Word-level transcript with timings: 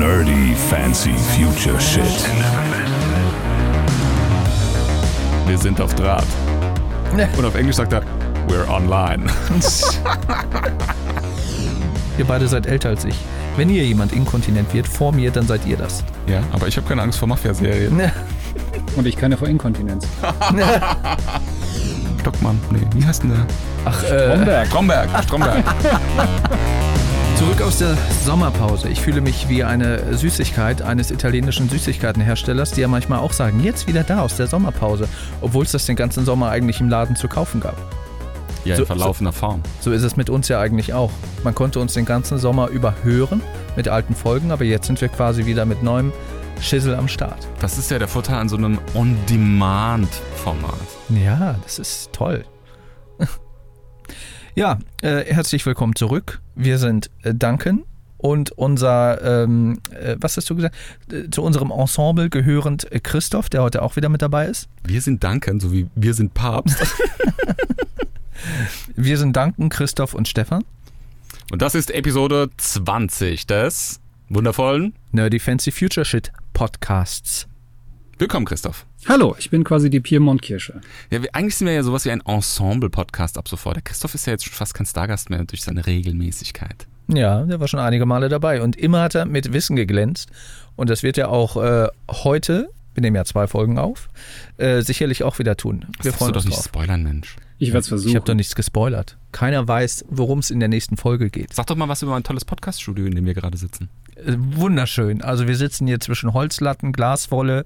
Nerdy 0.00 0.56
Fancy 0.70 1.12
Future 1.12 1.78
Shit. 1.78 2.02
Wir 5.46 5.58
sind 5.58 5.78
auf 5.78 5.94
Draht. 5.94 6.24
Und 7.36 7.44
auf 7.44 7.54
Englisch 7.54 7.76
sagt 7.76 7.92
er, 7.92 8.00
we're 8.48 8.66
online. 8.66 9.26
Ihr 12.18 12.24
beide 12.24 12.48
seid 12.48 12.64
älter 12.64 12.88
als 12.88 13.04
ich. 13.04 13.14
Wenn 13.56 13.68
ihr 13.68 13.84
jemand 13.84 14.14
inkontinent 14.14 14.72
wird 14.72 14.88
vor 14.88 15.12
mir, 15.12 15.30
dann 15.30 15.46
seid 15.46 15.66
ihr 15.66 15.76
das. 15.76 16.02
Ja, 16.26 16.42
aber 16.52 16.66
ich 16.66 16.78
habe 16.78 16.88
keine 16.88 17.02
Angst 17.02 17.18
vor 17.18 17.28
Mafia-Serien. 17.28 18.00
Und 18.96 19.06
ich 19.06 19.18
keine 19.18 19.36
vor 19.36 19.48
Inkontinenz. 19.48 20.06
Stockmann, 22.20 22.58
nee, 22.70 22.80
wie 22.94 23.04
heißt 23.04 23.22
denn 23.22 23.32
der? 23.32 23.46
Ach, 23.84 24.02
äh, 24.02 24.30
Stromberg. 24.30 24.66
Stromberg, 24.66 25.24
Stromberg. 25.24 25.64
zurück 27.40 27.62
aus 27.62 27.78
der 27.78 27.96
Sommerpause. 28.22 28.88
Ich 28.90 29.00
fühle 29.00 29.22
mich 29.22 29.48
wie 29.48 29.64
eine 29.64 30.14
Süßigkeit 30.14 30.82
eines 30.82 31.10
italienischen 31.10 31.70
Süßigkeitenherstellers, 31.70 32.72
die 32.72 32.82
ja 32.82 32.88
manchmal 32.88 33.20
auch 33.20 33.32
sagen, 33.32 33.60
jetzt 33.60 33.86
wieder 33.86 34.04
da 34.04 34.20
aus 34.20 34.36
der 34.36 34.46
Sommerpause, 34.46 35.08
obwohl 35.40 35.64
es 35.64 35.72
das 35.72 35.86
den 35.86 35.96
ganzen 35.96 36.26
Sommer 36.26 36.50
eigentlich 36.50 36.80
im 36.82 36.90
Laden 36.90 37.16
zu 37.16 37.28
kaufen 37.28 37.60
gab. 37.60 37.76
Ja, 38.66 38.76
So- 38.76 38.82
in 38.82 38.86
verlaufender 38.88 39.32
Form. 39.32 39.62
So 39.80 39.90
ist 39.90 40.02
es 40.02 40.18
mit 40.18 40.28
uns 40.28 40.48
ja 40.48 40.60
eigentlich 40.60 40.92
auch. 40.92 41.10
Man 41.42 41.54
konnte 41.54 41.80
uns 41.80 41.94
den 41.94 42.04
ganzen 42.04 42.36
Sommer 42.36 42.68
über 42.68 42.94
hören 43.02 43.40
mit 43.74 43.88
alten 43.88 44.14
Folgen, 44.14 44.50
aber 44.52 44.64
jetzt 44.64 44.86
sind 44.86 45.00
wir 45.00 45.08
quasi 45.08 45.46
wieder 45.46 45.64
mit 45.64 45.82
neuem 45.82 46.12
Schissel 46.60 46.94
am 46.94 47.08
Start. 47.08 47.48
Das 47.60 47.78
ist 47.78 47.90
ja 47.90 47.98
der 47.98 48.08
Vorteil 48.08 48.36
an 48.36 48.50
so 48.50 48.56
einem 48.58 48.78
On-Demand-Format. 48.94 50.74
Ja, 51.08 51.54
das 51.64 51.78
ist 51.78 52.12
toll. 52.12 52.44
Ja, 54.54 54.78
äh, 55.02 55.24
herzlich 55.24 55.64
willkommen 55.66 55.94
zurück. 55.94 56.40
Wir 56.54 56.78
sind 56.78 57.10
äh, 57.22 57.34
Duncan 57.34 57.84
und 58.18 58.52
unser, 58.52 59.42
ähm, 59.44 59.80
äh, 59.90 60.16
was 60.18 60.36
hast 60.36 60.50
du 60.50 60.56
gesagt? 60.56 60.76
Äh, 61.10 61.30
zu 61.30 61.42
unserem 61.42 61.70
Ensemble 61.70 62.28
gehörend 62.30 62.90
äh, 62.92 63.00
Christoph, 63.00 63.48
der 63.48 63.62
heute 63.62 63.82
auch 63.82 63.96
wieder 63.96 64.08
mit 64.08 64.22
dabei 64.22 64.46
ist. 64.46 64.68
Wir 64.84 65.00
sind 65.00 65.22
Duncan, 65.24 65.60
so 65.60 65.72
wie 65.72 65.88
wir 65.94 66.14
sind 66.14 66.34
Papst. 66.34 66.76
Wir 68.96 69.18
sind 69.18 69.36
Duncan, 69.36 69.68
Christoph 69.68 70.14
und 70.14 70.28
Stefan. 70.28 70.64
Und 71.52 71.62
das 71.62 71.74
ist 71.74 71.90
Episode 71.90 72.48
20 72.56 73.46
des 73.46 74.00
wundervollen 74.28 74.94
Nerdy 75.12 75.38
Fancy 75.38 75.72
Future 75.72 76.04
Shit 76.04 76.32
Podcasts. 76.52 77.49
Willkommen, 78.20 78.44
Christoph. 78.44 78.84
Hallo, 79.08 79.34
ich 79.38 79.48
bin 79.48 79.64
quasi 79.64 79.88
die 79.88 79.98
Piemont-Kirsche. 80.00 80.82
Ja, 81.10 81.22
wir, 81.22 81.34
eigentlich 81.34 81.56
sind 81.56 81.66
wir 81.66 81.72
ja 81.72 81.82
sowas 81.82 82.04
wie 82.04 82.10
ein 82.10 82.20
Ensemble-Podcast 82.20 83.38
ab 83.38 83.48
sofort. 83.48 83.76
Der 83.76 83.82
Christoph 83.82 84.14
ist 84.14 84.26
ja 84.26 84.34
jetzt 84.34 84.44
schon 84.44 84.52
fast 84.52 84.74
kein 84.74 84.84
Stargast 84.84 85.30
mehr 85.30 85.42
durch 85.44 85.62
seine 85.62 85.86
Regelmäßigkeit. 85.86 86.86
Ja, 87.08 87.44
der 87.44 87.60
war 87.60 87.66
schon 87.66 87.80
einige 87.80 88.04
Male 88.04 88.28
dabei 88.28 88.60
und 88.60 88.76
immer 88.76 89.00
hat 89.00 89.14
er 89.14 89.24
mit 89.24 89.54
Wissen 89.54 89.74
geglänzt. 89.74 90.28
Und 90.76 90.90
das 90.90 91.02
wird 91.02 91.16
er 91.16 91.30
auch 91.30 91.56
äh, 91.56 91.88
heute, 92.10 92.68
wir 92.92 93.00
nehmen 93.00 93.16
ja 93.16 93.24
zwei 93.24 93.46
Folgen 93.46 93.78
auf, 93.78 94.10
äh, 94.58 94.82
sicherlich 94.82 95.22
auch 95.24 95.38
wieder 95.38 95.56
tun. 95.56 95.86
Das 95.96 96.04
Wir 96.04 96.12
du 96.12 96.18
freuen 96.18 96.32
doch 96.34 96.40
uns 96.40 96.44
nicht 96.44 96.58
drauf. 96.58 96.64
spoilern, 96.66 97.02
Mensch. 97.02 97.36
Ich 97.58 97.68
werde 97.68 97.78
es 97.78 97.86
Ich 97.86 97.88
versuchen. 97.88 98.16
habe 98.16 98.26
doch 98.26 98.34
nichts 98.34 98.54
gespoilert. 98.54 99.16
Keiner 99.32 99.66
weiß, 99.66 100.04
worum 100.10 100.40
es 100.40 100.50
in 100.50 100.60
der 100.60 100.68
nächsten 100.68 100.98
Folge 100.98 101.30
geht. 101.30 101.54
Sag 101.54 101.66
doch 101.68 101.76
mal 101.76 101.88
was 101.88 102.02
über 102.02 102.12
mein 102.12 102.22
tolles 102.22 102.44
Podcast-Studio, 102.44 103.06
in 103.06 103.14
dem 103.14 103.24
wir 103.24 103.34
gerade 103.34 103.56
sitzen. 103.56 103.88
Äh, 104.16 104.34
Wunderschön. 104.36 105.22
Also 105.22 105.46
wir 105.48 105.56
sitzen 105.56 105.86
hier 105.86 106.00
zwischen 106.00 106.32
Holzlatten, 106.32 106.92
Glaswolle, 106.92 107.64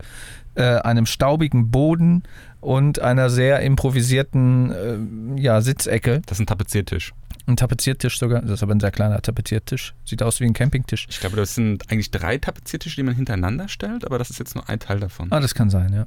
äh, 0.55 0.63
einem 0.63 1.07
staubigen 1.07 1.71
Boden 1.71 2.23
und 2.61 3.01
einer 3.01 3.31
sehr 3.31 3.61
improvisierten 3.61 5.37
äh, 5.37 5.41
ja, 5.41 5.61
Sitzecke. 5.61 6.23
Das 6.27 6.39
ist 6.39 6.43
ein 6.43 6.47
Tapeziertisch. 6.47 7.13
Ein 7.47 7.57
Tapeziertisch 7.57 8.19
sogar. 8.19 8.41
Das 8.41 8.53
ist 8.53 8.63
aber 8.63 8.75
ein 8.75 8.81
sehr 8.81 8.91
kleiner 8.91 9.21
Tapeziertisch. 9.21 9.95
Sieht 10.07 10.23
aus 10.23 10.41
wie 10.41 10.45
ein 10.45 10.55
Campingtisch. 10.55 11.07
Ich 11.11 11.21
glaube, 11.21 11.37
das 11.37 11.55
sind 11.55 11.91
eigentlich 11.91 12.11
drei 12.11 12.39
Tapeziertische, 12.39 12.97
die 12.97 13.03
man 13.03 13.15
hintereinander 13.15 13.69
stellt, 13.69 14.07
aber 14.07 14.19
das 14.19 14.31
ist 14.31 14.39
jetzt 14.39 14.55
nur 14.55 14.67
ein 14.71 14.79
Teil 14.79 14.99
davon. 14.99 15.31
Ah, 15.31 15.41
das 15.41 15.55
kann 15.55 15.69
sein, 15.69 15.93
ja. 15.93 16.07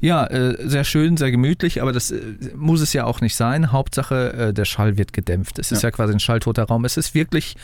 Ja, 0.00 0.26
äh, 0.26 0.56
sehr 0.68 0.84
schön, 0.84 1.16
sehr 1.16 1.32
gemütlich, 1.32 1.82
aber 1.82 1.92
das 1.92 2.12
äh, 2.12 2.20
muss 2.54 2.80
es 2.80 2.92
ja 2.92 3.04
auch 3.06 3.20
nicht 3.20 3.34
sein. 3.34 3.72
Hauptsache, 3.72 4.32
äh, 4.34 4.54
der 4.54 4.66
Schall 4.66 4.96
wird 4.98 5.12
gedämpft. 5.12 5.58
Es 5.58 5.72
ist 5.72 5.82
ja. 5.82 5.88
Ja. 5.88 5.90
quasi 5.90 6.12
ein 6.12 6.20
schalltoter 6.20 6.64
Raum. 6.64 6.84
Es 6.84 6.96
ist 6.96 7.12
wirklich 7.12 7.56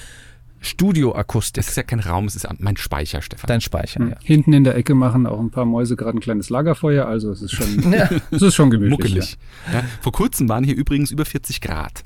Studioakustik. 0.65 1.55
Das 1.63 1.69
ist 1.69 1.77
ja 1.77 1.83
kein 1.83 2.01
Raum, 2.01 2.25
es 2.27 2.37
ist 2.37 2.47
mein 2.59 2.77
Speicher, 2.77 3.23
Stefan. 3.23 3.49
Dein 3.49 3.61
Speicher, 3.61 4.01
Hm. 4.01 4.09
ja. 4.11 4.17
Hinten 4.23 4.53
in 4.53 4.65
der 4.65 4.75
Ecke 4.77 4.95
machen 4.95 5.27
auch 5.27 5.39
ein 5.41 5.51
paar 5.51 5.65
Mäuse 5.65 5.97
gerade 5.97 6.17
ein 6.19 6.21
kleines 6.21 6.51
Lagerfeuer, 6.51 7.07
also 7.07 7.31
es 7.31 7.43
ist 7.43 7.53
schon, 7.53 7.93
ja. 7.93 8.09
es 8.31 8.43
ist 8.43 8.55
schon 8.55 8.71
gemütlich. 8.71 8.99
Muckelig. 8.99 9.39
Ja, 9.73 9.83
vor 10.01 10.13
kurzem 10.13 10.49
waren 10.49 10.65
hier 10.65 10.77
übrigens 10.77 11.11
über 11.11 11.25
40 11.25 11.61
Grad. 11.61 12.03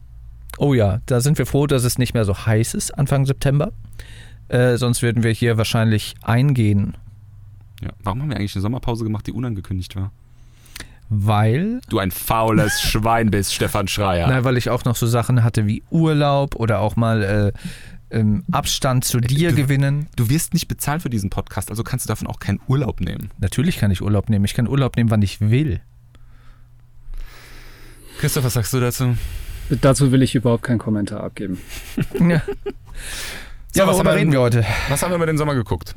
Oh 0.58 0.74
ja, 0.74 1.00
da 1.06 1.20
sind 1.20 1.38
wir 1.38 1.46
froh, 1.46 1.66
dass 1.66 1.84
es 1.84 1.98
nicht 1.98 2.14
mehr 2.14 2.24
so 2.24 2.34
heiß 2.46 2.74
ist 2.74 2.90
Anfang 2.98 3.26
September. 3.26 3.72
Äh, 4.48 4.76
sonst 4.76 5.02
würden 5.02 5.22
wir 5.22 5.30
hier 5.30 5.56
wahrscheinlich 5.58 6.14
eingehen, 6.22 6.96
Ja. 7.82 7.90
Warum 8.02 8.22
haben 8.22 8.30
wir 8.30 8.36
eigentlich 8.38 8.56
eine 8.56 8.62
Sommerpause 8.62 9.04
gemacht, 9.04 9.26
die 9.26 9.32
unangekündigt 9.32 9.94
war? 9.96 10.10
weil, 11.10 11.80
Du 11.88 11.98
ein 12.00 12.10
faules 12.10 12.80
Schwein 12.82 13.30
bist, 13.30 13.54
Stefan 13.54 13.88
Schreier. 13.88 14.26
na, 14.28 14.44
weil 14.44 14.58
ich 14.58 14.68
auch 14.68 14.84
noch 14.84 14.94
so 14.96 15.06
Sachen 15.06 15.42
hatte 15.42 15.66
wie 15.66 15.82
Urlaub 15.90 16.54
oder 16.56 16.80
auch 16.80 16.96
mal 16.96 17.22
äh, 17.22 17.52
ähm, 18.10 18.44
Abstand 18.50 19.04
zu 19.04 19.20
dir 19.20 19.50
du- 19.50 19.56
gewinnen. 19.56 20.08
Du 20.16 20.28
wirst 20.30 20.54
nicht 20.54 20.68
bezahlt 20.68 21.02
für 21.02 21.10
diesen 21.10 21.30
Podcast, 21.30 21.70
also 21.70 21.82
kannst 21.84 22.06
du 22.06 22.08
davon 22.08 22.26
auch 22.26 22.38
keinen 22.40 22.60
Urlaub 22.66 23.00
nehmen. 23.00 23.30
Natürlich 23.38 23.78
kann 23.78 23.90
ich 23.90 24.00
Urlaub 24.02 24.28
nehmen. 24.30 24.44
Ich 24.44 24.54
kann 24.54 24.66
Urlaub 24.68 24.96
nehmen, 24.96 25.10
wann 25.10 25.22
ich 25.22 25.40
will. 25.40 25.80
Christoph, 28.18 28.44
was 28.44 28.54
sagst 28.54 28.72
du 28.72 28.80
dazu? 28.80 29.16
Dazu 29.70 30.10
will 30.12 30.22
ich 30.22 30.34
überhaupt 30.34 30.62
keinen 30.64 30.78
Kommentar 30.78 31.22
abgeben. 31.22 31.58
Ja, 32.18 32.42
So, 33.74 33.80
ja 33.82 33.86
was 33.86 33.96
worüber 33.96 34.14
reden 34.16 34.32
wir 34.32 34.40
heute? 34.40 34.64
Was 34.88 35.02
haben 35.02 35.10
wir 35.10 35.16
über 35.16 35.26
den 35.26 35.36
Sommer 35.38 35.54
geguckt? 35.54 35.94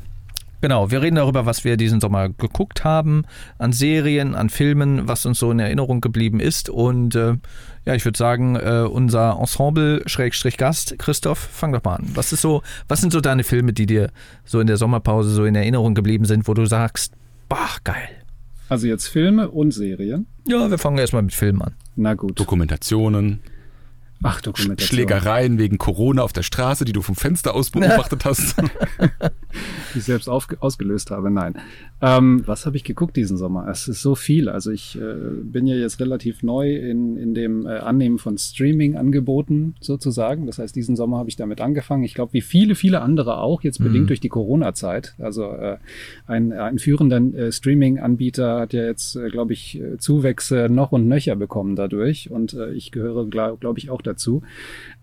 Genau, 0.62 0.92
wir 0.92 1.02
reden 1.02 1.16
darüber, 1.16 1.48
was 1.48 1.64
wir 1.64 1.76
diesen 1.76 2.00
Sommer 2.00 2.30
geguckt 2.30 2.84
haben, 2.84 3.24
an 3.58 3.74
Serien, 3.74 4.36
an 4.36 4.50
Filmen, 4.50 5.08
was 5.08 5.26
uns 5.26 5.40
so 5.40 5.52
in 5.52 5.60
Erinnerung 5.60 6.02
geblieben 6.02 6.40
ist. 6.40 6.70
Und 6.70 7.16
äh, 7.16 7.38
ja, 7.86 7.96
ich 7.96 8.06
würde 8.06 8.18
sagen, 8.18 8.56
äh, 8.56 8.88
unser 8.88 9.40
Ensemble-Gast, 9.40 11.00
Christoph, 11.00 11.40
fang 11.40 11.74
doch 11.74 11.84
mal 11.84 11.96
an. 11.96 12.12
Was 12.14 12.32
ist 12.32 12.42
so, 12.42 12.62
was 12.88 13.02
sind 13.02 13.12
so 13.12 13.22
deine 13.22 13.44
Filme, 13.44 13.74
die 13.74 13.88
dir 13.88 14.12
so 14.46 14.60
in 14.60 14.68
der 14.68 14.78
Sommerpause 14.78 15.32
so 15.32 15.46
in 15.46 15.56
Erinnerung 15.56 15.96
geblieben 15.96 16.26
sind, 16.26 16.48
wo 16.48 16.54
du 16.54 16.66
sagst, 16.68 17.14
bah, 17.50 17.78
geil. 17.84 18.10
Also 18.70 18.88
jetzt 18.88 19.08
Filme 19.08 19.50
und 19.50 19.72
Serien. 19.72 20.28
Ja, 20.48 20.70
wir 20.70 20.78
fangen 20.78 21.00
erstmal 21.00 21.24
mit 21.24 21.34
Filmen 21.34 21.62
an. 21.62 21.74
Na 21.96 22.14
gut. 22.14 22.40
Dokumentationen, 22.40 23.42
Ach. 24.24 24.42
Schlägereien 24.78 25.58
wegen 25.58 25.78
Corona 25.78 26.22
auf 26.22 26.34
der 26.34 26.44
Straße, 26.44 26.86
die 26.86 26.92
du 26.92 27.02
vom 27.02 27.16
Fenster 27.16 27.56
aus 27.56 27.72
beobachtet 27.72 28.26
hast. 28.26 28.56
die 29.94 29.98
ich 30.00 30.04
selbst 30.04 30.28
aufge 30.28 30.62
ausgelöst 30.62 31.12
habe. 31.12 31.32
Nein. 31.32 31.56
Ähm, 32.02 32.44
was 32.46 32.66
habe 32.66 32.78
ich 32.78 32.84
geguckt 32.84 33.16
diesen 33.16 33.38
Sommer? 33.38 33.68
Es 33.68 33.88
ist 33.88 34.02
so 34.02 34.16
viel. 34.16 34.50
Also 34.50 34.72
ich 34.72 34.98
äh, 35.00 35.16
bin 35.44 35.68
ja 35.68 35.76
jetzt 35.76 36.00
relativ 36.00 36.44
neu 36.44 36.76
in, 36.76 37.18
in 37.18 37.34
dem 37.34 37.66
äh, 37.66 37.78
Annehmen 37.78 38.18
von 38.18 38.38
Streaming-Angeboten 38.38 39.76
sozusagen. 39.80 40.46
Das 40.46 40.60
heißt, 40.60 40.76
diesen 40.76 40.96
Sommer 40.96 41.18
habe 41.18 41.30
ich 41.30 41.36
damit 41.36 41.62
angefangen. 41.62 42.04
Ich 42.04 42.14
glaube, 42.14 42.34
wie 42.34 42.42
viele, 42.42 42.76
viele 42.76 43.02
andere 43.02 43.38
auch, 43.38 43.64
jetzt 43.64 43.80
bedingt 43.80 44.10
durch 44.10 44.20
die 44.20 44.30
Corona-Zeit. 44.30 45.16
Also 45.20 45.52
äh, 45.52 45.78
ein, 46.26 46.54
ein 46.54 46.80
führender 46.80 47.18
äh, 47.18 47.52
Streaming-Anbieter 47.52 48.60
hat 48.62 48.74
ja 48.74 48.84
jetzt, 48.84 49.16
äh, 49.16 49.30
glaube 49.30 49.54
ich, 49.54 49.80
äh, 49.80 49.98
Zuwächse 49.98 50.70
noch 50.70 50.92
und 50.92 51.08
nöcher 51.08 51.36
bekommen 51.36 51.76
dadurch. 51.76 52.32
Und 52.32 52.58
ich 52.74 52.92
gehöre, 52.92 53.26
glaube 53.28 53.58
glaub 53.60 53.78
ich, 53.78 53.90
auch 53.90 54.02
dazu. 54.02 54.11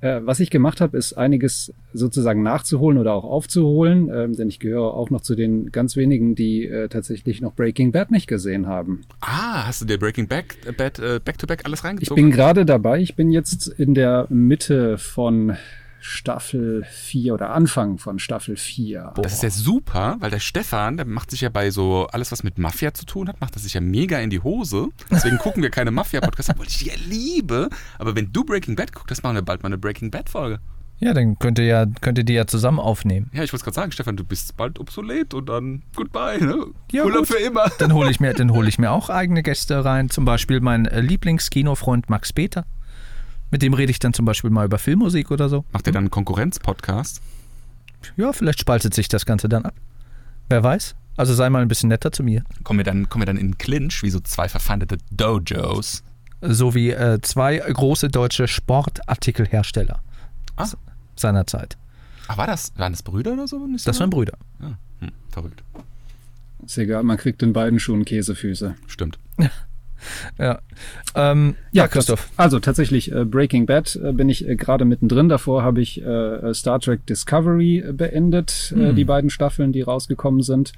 Äh, 0.01 0.21
was 0.23 0.41
ich 0.41 0.51
gemacht 0.51 0.81
habe, 0.81 0.97
ist 0.97 1.15
einiges 1.15 1.73
sozusagen 1.93 2.43
nachzuholen 2.43 2.99
oder 2.99 3.13
auch 3.15 3.25
aufzuholen, 3.25 4.11
ähm, 4.15 4.37
denn 4.37 4.49
ich 4.49 4.61
gehöre 4.61 4.95
auch 4.95 5.11
noch 5.11 5.23
zu 5.23 5.35
den 5.35 5.73
ganz 5.73 5.97
wenigen, 5.97 6.35
die 6.35 6.67
äh, 6.67 6.89
tatsächlich 6.89 7.41
noch 7.41 7.55
Breaking 7.55 7.93
Bad 7.93 8.11
nicht 8.11 8.27
gesehen 8.29 8.67
haben. 8.67 9.03
ah, 9.21 9.67
hast 9.67 9.81
du 9.81 9.85
dir 9.87 9.99
Breaking 9.99 10.29
Back, 10.29 10.57
äh, 10.67 10.73
Bad, 10.73 10.99
äh, 10.99 11.21
Back 11.25 11.39
to 11.39 11.47
Back 11.47 11.63
alles 11.65 11.81
Ich 11.81 11.85
reingezogen? 11.85 12.23
bin 12.23 12.31
gerade 12.33 12.65
dabei, 12.65 13.01
ich 13.01 13.17
bin 13.17 13.31
jetzt 13.31 13.67
in 13.67 13.95
der 13.95 14.27
Mitte 14.31 14.99
von 14.99 15.57
Staffel 16.01 16.85
4 16.91 17.35
oder 17.35 17.51
Anfang 17.51 17.99
von 17.99 18.19
Staffel 18.19 18.57
4. 18.57 19.15
Das 19.17 19.33
ist 19.33 19.43
ja 19.43 19.51
super, 19.51 20.17
weil 20.21 20.31
der 20.31 20.39
Stefan, 20.39 20.97
der 20.97 21.07
macht 21.07 21.31
sich 21.31 21.41
ja 21.41 21.49
bei 21.49 21.71
so 21.71 22.07
alles, 22.13 22.33
was 22.33 22.43
mit 22.43 22.59
Mafia 22.59 22.95
zu 22.95 23.05
tun 23.05 23.29
hat, 23.29 23.41
macht 23.41 23.57
er 23.57 23.61
sich 23.61 23.75
ja 23.75 23.81
mega 23.81 24.19
in 24.19 24.31
die 24.31 24.41
Hose. 24.41 24.89
Deswegen 25.11 25.39
gucken 25.39 25.63
wir 25.63 25.71
keine 25.71 25.91
Mafia-Podcasts, 25.91 26.51
obwohl 26.51 26.67
ich 26.67 26.79
die 26.79 26.87
ja 26.87 26.95
liebe. 27.07 27.69
Aber 27.99 28.15
wenn 28.15 28.33
du 28.33 28.45
Breaking 28.45 28.77
Bad 28.77 28.93
guckst, 28.93 29.11
das 29.11 29.23
machen 29.23 29.35
wir 29.37 29.43
bald 29.43 29.63
mal 29.63 29.69
eine 29.69 29.79
Breaking 29.79 30.11
Bad-Folge. 30.11 30.61
Ja, 31.01 31.15
dann 31.15 31.39
könnt 31.39 31.61
ihr 31.61 31.65
ja, 31.65 31.87
könnt 32.01 32.19
ihr 32.19 32.25
die 32.25 32.33
ja 32.33 32.47
zusammen 32.47 32.81
aufnehmen. 32.81 33.31
Ja, 33.33 33.45
ich 33.45 33.53
wollte 33.53 33.65
gerade 33.65 33.75
sagen, 33.77 33.93
Stefan, 33.93 34.17
du 34.17 34.25
bist 34.25 34.57
bald 34.57 34.81
obsolet 34.81 35.33
und 35.33 35.49
dann 35.49 35.83
goodbye, 35.95 36.45
ne? 36.45 36.67
Ja, 36.91 37.05
Urlaub 37.05 37.21
gut. 37.21 37.29
für 37.29 37.39
immer. 37.39 37.71
Dann 37.79 37.93
hole 37.93 38.11
ich 38.11 38.19
mir, 38.19 38.35
dann 38.35 38.53
hole 38.53 38.69
ich 38.69 38.79
mir 38.79 38.91
auch 38.91 39.09
eigene 39.09 39.45
Gäste 39.45 39.85
rein. 39.85 40.11
Zum 40.11 40.25
Beispiel 40.25 40.61
mein 40.61 40.87
äh, 40.87 41.01
Lieblingskinofreund 41.01 42.11
Max 42.11 42.33
Peter. 42.33 42.65
Mit 43.51 43.63
dem 43.63 43.73
rede 43.75 43.91
ich 43.91 43.99
dann 43.99 44.13
zum 44.13 44.25
Beispiel 44.25 44.51
mal 44.51 44.67
über 44.67 44.79
Filmmusik 44.79 45.31
oder 45.31 45.49
so. 45.49 45.65
Macht 45.73 45.87
ihr 45.87 45.93
dann 45.93 46.05
einen 46.05 46.11
Konkurrenz-Podcast? 46.11 47.21
Ja, 48.17 48.33
vielleicht 48.33 48.61
spaltet 48.61 48.95
sich 48.95 49.09
das 49.09 49.27
Ganze 49.27 49.49
dann 49.49 49.65
ab. 49.65 49.75
Wer 50.49 50.63
weiß? 50.63 50.95
Also 51.17 51.35
sei 51.35 51.51
mal 51.51 51.63
ein 51.63 51.69
bisschen 51.69 51.89
netter 51.89 52.13
zu 52.13 52.23
mir. 52.23 52.45
Kommen 52.63 52.79
wir 52.79 52.85
dann, 52.85 53.09
kommen 53.09 53.23
wir 53.23 53.27
dann 53.27 53.37
in 53.39 53.59
Clinch, 53.59 54.03
wie 54.03 54.11
so 54.11 54.21
zwei 54.21 54.49
verfeindete 54.49 54.99
Dojos. 55.11 56.05
So 56.41 56.75
wie 56.75 56.91
äh, 56.91 57.21
zwei 57.23 57.59
große 57.59 58.09
deutsche 58.09 58.47
Sportartikelhersteller 58.47 60.01
Ah. 60.57 60.69
seinerzeit. 61.17 61.77
Ach, 62.29 62.37
war 62.39 62.47
das, 62.47 62.73
waren 62.77 62.93
das 62.93 63.03
Brüder 63.03 63.33
oder 63.33 63.49
so? 63.49 63.67
Nicht 63.67 63.87
Das 63.89 63.99
waren 64.01 64.11
Brüder. 64.11 64.37
Ja. 64.61 64.79
Hm, 65.01 65.13
verrückt. 65.31 65.63
Ist 66.65 66.79
egal, 66.79 67.03
man 67.03 67.17
kriegt 67.17 67.43
in 67.43 67.53
beiden 67.53 67.81
Schuhen 67.81 68.05
Käsefüße. 68.05 68.75
Stimmt. 68.87 69.19
Ja, 70.39 70.61
ähm, 71.15 71.57
ja, 71.73 71.89
Christoph. 71.89 72.29
Das, 72.31 72.39
also 72.39 72.61
tatsächlich, 72.61 73.13
äh, 73.13 73.25
Breaking 73.25 73.67
Bad 73.67 73.97
äh, 73.97 74.13
bin 74.13 74.29
ich 74.29 74.49
äh, 74.49 74.57
gerade 74.57 74.85
mittendrin. 74.85 75.29
Davor 75.29 75.63
habe 75.63 75.81
ich 75.81 76.03
äh, 76.03 76.55
Star 76.55 76.81
Trek 76.81 77.07
Discovery 77.07 77.79
äh, 77.79 77.93
beendet, 77.93 78.73
äh, 78.77 78.89
Hm. 78.89 78.97
die 78.97 79.05
beiden 79.05 79.31
Staffeln, 79.31 79.73
die 79.73 79.83
rausgekommen 79.83 80.43
sind 80.43 80.73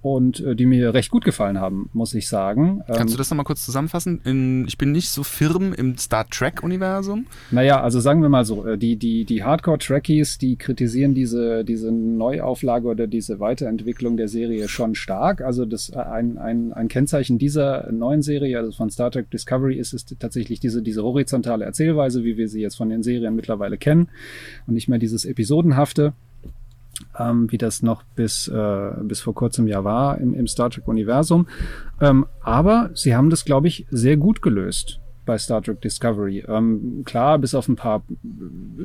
und 0.00 0.40
äh, 0.40 0.54
die 0.54 0.66
mir 0.66 0.94
recht 0.94 1.10
gut 1.10 1.24
gefallen 1.24 1.58
haben, 1.58 1.90
muss 1.92 2.14
ich 2.14 2.28
sagen. 2.28 2.82
Ähm, 2.86 2.94
Kannst 2.96 3.14
du 3.14 3.18
das 3.18 3.30
nochmal 3.30 3.44
kurz 3.44 3.64
zusammenfassen? 3.64 4.20
In, 4.24 4.66
ich 4.68 4.78
bin 4.78 4.92
nicht 4.92 5.10
so 5.10 5.24
firm 5.24 5.72
im 5.72 5.96
Star 5.98 6.28
Trek-Universum. 6.28 7.26
Naja, 7.50 7.82
also 7.82 7.98
sagen 7.98 8.22
wir 8.22 8.28
mal 8.28 8.44
so, 8.44 8.64
äh, 8.64 8.78
die, 8.78 8.96
die, 8.96 9.24
die 9.24 9.42
Hardcore-Trekkies, 9.42 10.38
die 10.38 10.56
kritisieren 10.56 11.14
diese, 11.14 11.64
diese 11.64 11.90
Neuauflage 11.90 12.86
oder 12.86 13.06
diese 13.08 13.40
Weiterentwicklung 13.40 14.16
der 14.16 14.28
Serie 14.28 14.68
schon 14.68 14.94
stark. 14.94 15.40
Also 15.40 15.64
das 15.64 15.90
äh, 15.90 15.96
ein, 15.96 16.38
ein, 16.38 16.72
ein 16.72 16.86
Kennzeichen 16.88 17.38
dieser 17.38 17.90
neuen 17.90 18.22
Serie, 18.22 18.58
also 18.58 18.70
von 18.70 18.90
Star 18.90 19.10
Trek 19.10 19.30
Discovery, 19.30 19.76
ist 19.76 19.94
es 19.94 20.04
tatsächlich 20.04 20.60
diese, 20.60 20.80
diese 20.80 21.02
horizontale 21.02 21.64
Erzählweise, 21.64 22.22
wie 22.22 22.36
wir 22.36 22.48
sie 22.48 22.60
jetzt 22.60 22.76
von 22.76 22.88
den 22.88 23.02
Serien 23.02 23.34
mittlerweile 23.34 23.78
kennen 23.78 24.08
und 24.68 24.74
nicht 24.74 24.88
mehr 24.88 24.98
dieses 24.98 25.24
Episodenhafte. 25.24 26.12
Ähm, 27.18 27.50
wie 27.50 27.58
das 27.58 27.82
noch 27.82 28.02
bis, 28.16 28.48
äh, 28.48 28.90
bis 29.02 29.20
vor 29.20 29.34
kurzem 29.34 29.66
ja 29.68 29.84
war 29.84 30.18
im, 30.18 30.34
im 30.34 30.46
Star 30.46 30.70
Trek-Universum. 30.70 31.46
Ähm, 32.00 32.26
aber 32.42 32.90
sie 32.94 33.14
haben 33.14 33.30
das, 33.30 33.44
glaube 33.44 33.68
ich, 33.68 33.86
sehr 33.90 34.16
gut 34.16 34.42
gelöst 34.42 35.00
bei 35.28 35.36
Star 35.36 35.62
Trek 35.62 35.80
Discovery. 35.82 36.44
Ähm, 36.48 37.02
klar, 37.04 37.38
bis 37.38 37.54
auf 37.54 37.68
ein 37.68 37.76
paar 37.76 38.02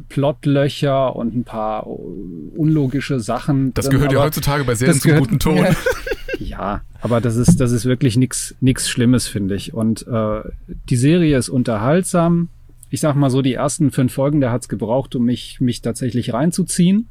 Plotlöcher 0.10 1.16
und 1.16 1.34
ein 1.34 1.46
paar 1.46 1.88
unlogische 1.88 3.22
Sachen. 3.22 3.74
Das 3.74 3.90
gehört 3.90 4.12
ja 4.12 4.22
heutzutage 4.22 4.66
bei 4.66 4.76
Serien 4.76 4.96
das 4.96 5.02
zum 5.02 5.18
guten 5.18 5.40
Ton. 5.40 5.66
Ja. 6.40 6.82
Aber 7.00 7.22
das 7.22 7.36
ist, 7.36 7.60
das 7.60 7.72
ist 7.72 7.86
wirklich 7.86 8.18
nix, 8.18 8.56
nix 8.60 8.90
Schlimmes, 8.90 9.28
finde 9.28 9.56
ich. 9.56 9.74
Und 9.74 10.06
äh, 10.08 10.42
die 10.90 10.96
Serie 10.96 11.38
ist 11.38 11.48
unterhaltsam. 11.48 12.50
Ich 12.90 13.02
sag 13.02 13.16
mal 13.16 13.30
so, 13.30 13.42
die 13.42 13.54
ersten 13.54 13.92
fünf 13.92 14.14
Folgen, 14.14 14.42
da 14.42 14.52
hat's 14.52 14.68
gebraucht, 14.68 15.16
um 15.16 15.26
mich, 15.26 15.62
mich 15.62 15.82
tatsächlich 15.82 16.34
reinzuziehen. 16.34 17.08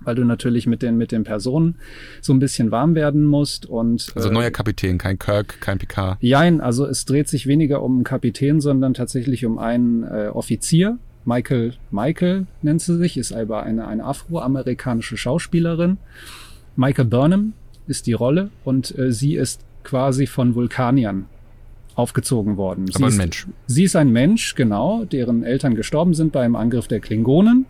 Weil 0.00 0.14
du 0.14 0.24
natürlich 0.24 0.66
mit 0.66 0.82
den, 0.82 0.96
mit 0.96 1.10
den 1.10 1.24
Personen 1.24 1.76
so 2.20 2.32
ein 2.32 2.38
bisschen 2.38 2.70
warm 2.70 2.94
werden 2.94 3.24
musst 3.24 3.66
und 3.66 4.12
Also 4.14 4.28
äh, 4.28 4.32
neuer 4.32 4.50
Kapitän, 4.50 4.98
kein 4.98 5.18
Kirk, 5.18 5.60
kein 5.60 5.78
Picard. 5.78 6.18
Jein, 6.20 6.60
also 6.60 6.86
es 6.86 7.04
dreht 7.04 7.28
sich 7.28 7.46
weniger 7.46 7.82
um 7.82 7.94
einen 7.94 8.04
Kapitän, 8.04 8.60
sondern 8.60 8.94
tatsächlich 8.94 9.44
um 9.44 9.58
einen 9.58 10.04
äh, 10.04 10.28
Offizier. 10.32 10.98
Michael, 11.24 11.74
Michael 11.90 12.46
nennt 12.62 12.82
sie 12.82 12.96
sich, 12.96 13.16
ist 13.16 13.32
aber 13.32 13.64
eine, 13.64 13.88
eine 13.88 14.04
afroamerikanische 14.04 15.16
Schauspielerin. 15.16 15.98
Michael 16.76 17.06
Burnham 17.06 17.54
ist 17.88 18.06
die 18.06 18.12
Rolle 18.12 18.50
und 18.64 18.96
äh, 18.96 19.12
sie 19.12 19.34
ist 19.34 19.60
quasi 19.82 20.26
von 20.26 20.54
Vulkaniern 20.54 21.26
aufgezogen 21.96 22.56
worden. 22.56 22.86
sie 22.86 22.96
Aber 22.96 23.06
ein 23.06 23.08
ist, 23.08 23.18
Mensch. 23.18 23.46
Sie 23.66 23.84
ist 23.84 23.96
ein 23.96 24.12
Mensch, 24.12 24.54
genau, 24.54 25.04
deren 25.04 25.42
Eltern 25.42 25.74
gestorben 25.74 26.14
sind 26.14 26.32
beim 26.32 26.54
Angriff 26.54 26.86
der 26.86 27.00
Klingonen. 27.00 27.66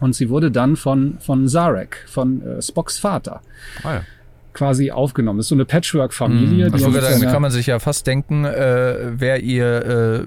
Und 0.00 0.14
sie 0.14 0.28
wurde 0.28 0.50
dann 0.50 0.76
von, 0.76 1.18
von 1.20 1.48
Zarek, 1.48 2.04
von 2.08 2.42
äh, 2.42 2.60
Spocks 2.62 2.98
Vater, 2.98 3.40
Ah, 3.82 3.94
ja. 3.94 4.04
quasi 4.52 4.90
aufgenommen. 4.90 5.38
Das 5.38 5.46
ist 5.46 5.48
so 5.50 5.54
eine 5.54 5.64
Patchwork-Familie. 5.64 6.70
Also 6.72 6.92
hat 6.92 7.02
da 7.22 7.30
kann 7.30 7.42
man 7.42 7.50
sich 7.50 7.66
ja 7.66 7.78
fast 7.78 8.06
denken, 8.06 8.44
äh, 8.44 9.12
wer 9.18 9.40
ihr 9.42 10.26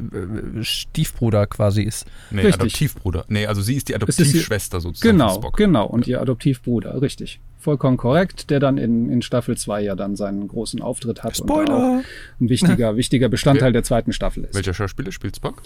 äh, 0.60 0.64
Stiefbruder 0.64 1.48
quasi 1.48 1.84
ist. 1.84 2.06
Nee, 2.32 2.42
Richtig. 2.42 2.62
Adoptivbruder. 2.62 3.26
Nee, 3.28 3.46
also 3.46 3.62
sie 3.62 3.76
ist 3.76 3.90
die 3.90 3.96
Adoptivschwester 3.96 4.80
sozusagen. 4.82 5.12
Genau, 5.18 5.34
von 5.34 5.42
Spock. 5.44 5.58
genau. 5.58 5.86
Und 5.86 6.08
ihr 6.08 6.22
Adoptivbruder, 6.22 7.02
richtig. 7.02 7.40
Vollkommen 7.60 7.98
korrekt, 7.98 8.50
der 8.50 8.60
dann 8.60 8.78
in, 8.78 9.10
in 9.12 9.22
Staffel 9.22 9.58
2 9.58 9.82
ja 9.82 9.96
dann 9.96 10.16
seinen 10.16 10.48
großen 10.48 10.82
Auftritt 10.82 11.24
hat 11.24 11.40
und 11.40 11.52
auch 11.52 12.00
ein 12.40 12.50
wichtiger, 12.50 12.96
wichtiger 12.96 13.30
Bestandteil 13.30 13.74
der 13.74 13.84
zweiten 13.84 14.14
Staffel 14.14 14.46
ist. 14.46 14.56
Welcher 14.56 14.74
Schauspieler 14.74 15.12
spielt 15.12 15.36
Spock? 15.36 15.62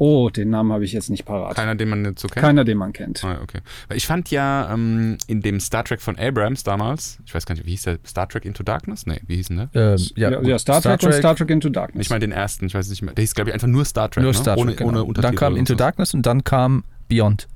Oh, 0.00 0.30
den 0.30 0.50
Namen 0.50 0.72
habe 0.72 0.84
ich 0.84 0.92
jetzt 0.92 1.10
nicht 1.10 1.24
parat. 1.24 1.56
Keiner, 1.56 1.74
den 1.74 1.88
man 1.88 2.04
jetzt 2.04 2.20
so 2.20 2.28
kennt? 2.28 2.44
Keiner, 2.44 2.64
den 2.64 2.78
man 2.78 2.92
kennt. 2.92 3.22
Ah, 3.24 3.40
okay. 3.42 3.58
Ich 3.92 4.06
fand 4.06 4.30
ja 4.30 4.72
ähm, 4.72 5.18
in 5.26 5.42
dem 5.42 5.58
Star 5.58 5.84
Trek 5.84 6.00
von 6.00 6.16
Abrams 6.16 6.62
damals, 6.62 7.18
ich 7.26 7.34
weiß 7.34 7.46
gar 7.46 7.56
nicht, 7.56 7.66
wie 7.66 7.70
hieß 7.70 7.82
der? 7.82 7.98
Star 8.06 8.28
Trek 8.28 8.44
Into 8.44 8.62
Darkness? 8.62 9.06
Nee, 9.06 9.20
wie 9.26 9.36
hieß 9.36 9.48
denn 9.48 9.56
der? 9.56 9.70
Ähm, 9.74 9.98
Ja, 10.14 10.30
ja, 10.30 10.40
ja, 10.40 10.52
gut. 10.52 10.60
Star, 10.60 10.80
Trek, 10.80 11.02
und 11.02 11.12
Star 11.14 11.34
Trek 11.34 11.50
Into 11.50 11.68
Darkness. 11.68 12.06
Ich 12.06 12.10
meine 12.10 12.20
den 12.20 12.32
ersten, 12.32 12.66
ich 12.66 12.74
weiß 12.74 12.88
nicht 12.90 13.02
mehr. 13.02 13.12
Der 13.14 13.22
hieß, 13.22 13.34
glaube 13.34 13.50
ich, 13.50 13.54
einfach 13.54 13.66
nur 13.66 13.84
Star 13.84 14.08
Trek. 14.08 14.22
Nur 14.22 14.32
ne? 14.32 14.38
Star 14.38 14.54
Trek, 14.54 14.64
ohne, 14.64 14.74
genau. 14.76 14.88
ohne 14.90 15.04
Untertitel. 15.04 15.22
dann 15.32 15.36
kam 15.36 15.56
Into 15.56 15.72
so. 15.72 15.78
Darkness 15.78 16.14
und 16.14 16.24
dann 16.26 16.44
kam 16.44 16.84
Beyond. 17.08 17.48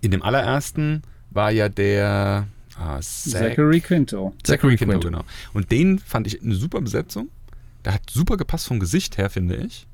In 0.00 0.10
dem 0.10 0.22
allerersten 0.22 1.02
war 1.30 1.52
ja 1.52 1.68
der 1.68 2.48
ah, 2.76 2.98
Zack- 3.00 3.02
Zachary 3.02 3.80
Quinto. 3.80 4.34
Zachary 4.42 4.76
Quinto, 4.76 4.92
Quinto. 4.98 5.08
genau. 5.08 5.24
Und 5.52 5.70
den 5.70 5.98
fand 6.00 6.26
ich 6.26 6.42
eine 6.42 6.54
super 6.54 6.80
Besetzung. 6.80 7.28
Der 7.84 7.94
hat 7.94 8.02
super 8.10 8.36
gepasst 8.36 8.66
vom 8.66 8.80
Gesicht 8.80 9.18
her, 9.18 9.30
finde 9.30 9.56
ich. 9.56 9.86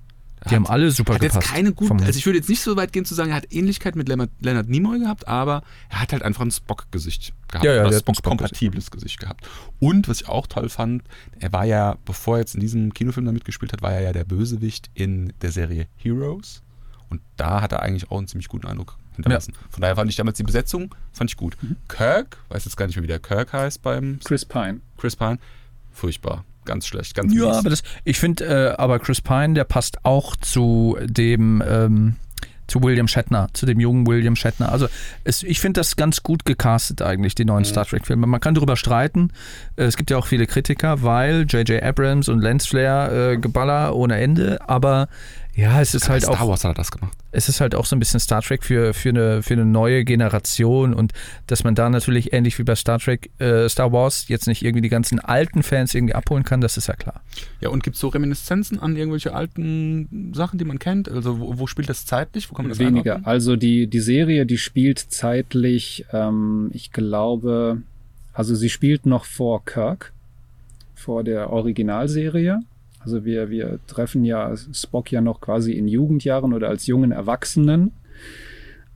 Die 0.47 0.55
hat, 0.55 0.57
haben 0.57 0.67
alle 0.67 0.91
super 0.91 1.15
hat 1.15 1.23
jetzt 1.23 1.35
gepasst. 1.35 1.53
keine 1.53 1.73
guten, 1.73 2.03
also 2.03 2.19
ich 2.19 2.25
würde 2.25 2.39
jetzt 2.39 2.49
nicht 2.49 2.61
so 2.61 2.77
weit 2.77 2.93
gehen 2.93 3.05
zu 3.05 3.15
sagen, 3.15 3.31
er 3.31 3.37
hat 3.37 3.53
Ähnlichkeit 3.53 3.97
mit 3.97 4.09
Leonard, 4.09 4.31
Leonard 4.41 4.69
Nimoy 4.69 5.01
gehabt, 5.01 5.27
aber 5.27 5.63
er 5.89 6.01
hat 6.01 6.13
halt 6.13 6.23
einfach 6.23 6.43
ein 6.43 6.51
Spock-Gesicht 6.51 7.33
gehabt. 7.49 7.65
Ja, 7.65 7.75
ja, 7.75 7.87
oder 7.87 7.97
ein 7.97 8.01
Spock-kompatibles 8.01 8.91
Gesicht 8.91 9.19
gehabt. 9.19 9.49
Und 9.81 10.09
was 10.09 10.21
ich 10.21 10.29
auch 10.29 10.47
toll 10.47 10.69
fand, 10.69 11.03
er 11.41 11.53
war 11.53 11.65
ja, 11.65 11.97
bevor 12.05 12.37
er 12.37 12.41
jetzt 12.41 12.55
in 12.55 12.61
diesem 12.61 12.95
Kinofilm 12.95 13.27
da 13.27 13.33
mitgespielt 13.33 13.73
hat, 13.73 13.83
war 13.83 13.93
er 13.93 14.03
ja 14.03 14.13
der 14.13 14.25
Bösewicht 14.25 14.91
in 14.95 15.33
der 15.43 15.51
Serie 15.51 15.89
Heroes. 15.97 16.63
Und 17.09 17.21
da 17.37 17.61
hat 17.61 17.73
er 17.73 17.83
eigentlich 17.83 18.11
auch 18.11 18.19
einen 18.19 18.29
ziemlich 18.29 18.49
guten 18.49 18.67
Eindruck 18.67 18.97
hinterlassen. 19.15 19.55
Von 19.71 19.81
daher 19.81 19.97
fand 19.97 20.11
ich 20.11 20.17
damals 20.17 20.37
die 20.37 20.43
Besetzung, 20.43 20.95
fand 21.13 21.31
ich 21.31 21.37
gut. 21.37 21.57
Mhm. 21.63 21.77
Kirk, 21.89 22.39
weiß 22.49 22.65
jetzt 22.65 22.77
gar 22.77 22.87
nicht 22.87 22.97
mehr, 22.97 23.03
wie 23.03 23.09
der 23.09 23.19
Kirk 23.19 23.53
heißt 23.53 23.83
beim 23.83 24.21
Chris 24.25 24.45
Pine. 24.45 24.81
Chris 24.97 25.17
Pine. 25.17 25.39
Furchtbar. 25.93 26.45
Ganz 26.67 26.87
schlecht, 26.87 27.15
ganz 27.15 27.33
Ja, 27.35 27.47
mies. 27.49 27.57
aber 27.57 27.71
das, 27.71 27.83
ich 28.05 28.19
finde, 28.19 28.45
äh, 28.45 28.75
aber 28.77 28.99
Chris 28.99 29.21
Pine, 29.21 29.55
der 29.55 29.65
passt 29.65 30.05
auch 30.05 30.37
zu 30.37 30.99
dem, 31.03 31.63
ähm, 31.67 32.17
zu 32.69 32.83
William 32.83 33.07
Shatner, 33.07 33.47
zu 33.53 33.65
dem 33.65 33.79
jungen 33.79 34.07
William 34.09 34.35
Shatner. 34.35 34.73
Also 34.73 34.89
es, 35.23 35.45
ich 35.45 35.61
finde 35.61 35.79
das 35.81 35.95
ganz 35.95 36.25
gut 36.25 36.45
gecastet 36.45 37.01
eigentlich, 37.01 37.37
die 37.37 37.45
neuen 37.45 37.65
Star 37.65 37.87
Trek-Filme. 37.87 38.27
Man 38.27 38.41
kann 38.41 38.55
darüber 38.57 38.77
streiten. 38.77 39.31
Äh, 39.77 39.85
Es 39.85 39.97
gibt 39.97 40.11
ja 40.11 40.17
auch 40.19 40.27
viele 40.27 40.47
Kritiker, 40.49 41.03
weil 41.05 41.43
J.J. 41.49 41.81
Abrams 41.83 42.29
und 42.29 42.41
Lance 42.41 42.67
Flair 42.69 43.12
äh, 43.12 43.37
Geballer 43.39 43.95
ohne 43.95 44.17
Ende, 44.17 44.59
aber 44.69 45.09
ja, 45.56 45.81
es 45.81 45.94
ist 45.94 46.11
halt 46.11 46.23
Star 46.23 46.43
auch 46.43 46.49
Wars 46.49 46.64
hat 46.64 46.73
er 46.73 46.75
das 46.75 46.91
gemacht. 46.91 47.17
es 47.32 47.49
ist 47.49 47.62
halt 47.62 47.75
auch 47.75 47.87
so 47.87 47.97
ein 47.97 47.99
bisschen 47.99 48.20
Star 48.20 48.43
Trek 48.43 48.62
für, 48.62 48.93
für, 48.93 49.08
eine, 49.08 49.43
für 49.43 49.55
eine 49.55 49.64
neue 49.64 50.05
Generation 50.05 50.93
und 50.93 51.12
dass 51.47 51.64
man 51.64 51.75
da 51.75 51.88
natürlich 51.88 52.35
ähnlich 52.35 52.58
wie 52.58 52.62
bei 52.62 52.75
Star 52.75 52.99
Trek, 52.99 53.31
äh, 53.38 53.67
Star 53.70 53.91
Wars 53.91 54.29
jetzt 54.29 54.47
nicht 54.49 54.62
irgendwie 54.62 54.83
die 54.83 54.90
ganzen 54.90 55.19
alten 55.19 55.62
Fans 55.62 55.95
irgendwie 55.95 56.14
abholen 56.14 56.45
kann, 56.45 56.61
das 56.61 56.76
ist 56.76 56.88
ja 56.88 56.95
klar. 56.95 57.23
Ja, 57.62 57.71
und 57.71 57.83
gibt 57.83 57.95
es 57.95 58.00
so 58.00 58.09
Reminiszenzen 58.09 58.78
an 58.78 58.97
irgendwelche 58.97 59.35
alten 59.35 60.33
Sachen, 60.35 60.59
die 60.59 60.66
man 60.66 60.78
kennt? 60.78 61.09
Also 61.11 61.40
wo, 61.40 61.59
wo 61.59 61.66
spielt 61.66 61.88
das 61.88 62.04
zeitlich? 62.04 62.50
Wo 62.50 62.54
kann 62.54 62.66
man 62.66 62.71
das 62.71 62.78
Weniger. 62.78 63.14
einordnen? 63.14 63.26
Also 63.26 63.57
die, 63.57 63.87
die 63.87 64.00
Serie, 64.00 64.45
die 64.45 64.59
spielt 64.59 64.99
zeitlich, 64.99 66.04
ähm, 66.12 66.71
ich 66.75 66.92
glaube, 66.92 67.81
also 68.35 68.54
sie 68.54 68.69
spielt 68.69 69.07
noch 69.07 69.25
vor 69.25 69.64
Kirk, 69.64 70.12
vor 70.95 71.25
der 71.25 71.49
Originalserie. 71.49 72.61
Also 73.07 73.25
wir, 73.25 73.51
wir 73.51 73.79
treffen 73.87 74.25
ja 74.25 74.53
Spock 74.57 75.13
ja 75.13 75.21
noch 75.21 75.41
quasi 75.41 75.71
in 75.75 75.87
Jugendjahren 75.87 76.53
oder 76.53 76.69
als 76.69 76.89
jungen 76.89 77.13
Erwachsenen. 77.13 77.93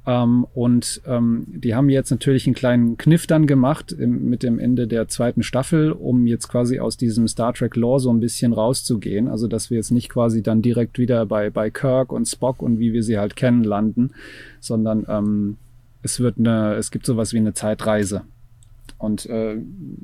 Ähm, 0.04 0.48
und 0.52 1.00
ähm, 1.06 1.46
die 1.46 1.76
haben 1.76 1.88
jetzt 1.88 2.10
natürlich 2.10 2.44
einen 2.48 2.56
kleinen 2.56 2.98
Kniff 2.98 3.28
dann 3.28 3.46
gemacht 3.46 3.92
im, 3.92 4.28
mit 4.28 4.42
dem 4.42 4.58
Ende 4.58 4.88
der 4.88 5.06
zweiten 5.06 5.44
Staffel, 5.44 5.92
um 5.92 6.26
jetzt 6.26 6.48
quasi 6.48 6.80
aus 6.80 6.96
diesem 6.96 7.28
Star 7.28 7.52
Trek 7.52 7.76
Lore 7.76 8.00
so 8.00 8.12
ein 8.12 8.18
bisschen 8.18 8.52
rauszugehen. 8.52 9.28
Also 9.28 9.46
dass 9.46 9.70
wir 9.70 9.76
jetzt 9.76 9.92
nicht 9.92 10.08
quasi 10.08 10.42
dann 10.42 10.60
direkt 10.60 10.98
wieder 10.98 11.24
bei, 11.24 11.48
bei 11.48 11.70
Kirk 11.70 12.12
und 12.12 12.26
Spock 12.26 12.62
und 12.62 12.80
wie 12.80 12.92
wir 12.92 13.04
sie 13.04 13.16
halt 13.16 13.36
kennen 13.36 13.62
landen, 13.62 14.10
sondern 14.58 15.06
ähm, 15.08 15.56
es 16.02 16.18
wird 16.18 16.36
eine, 16.36 16.74
es 16.74 16.90
gibt 16.90 17.06
sowas 17.06 17.32
wie 17.32 17.38
eine 17.38 17.54
Zeitreise. 17.54 18.22
Und 18.98 19.26
äh, 19.26 19.56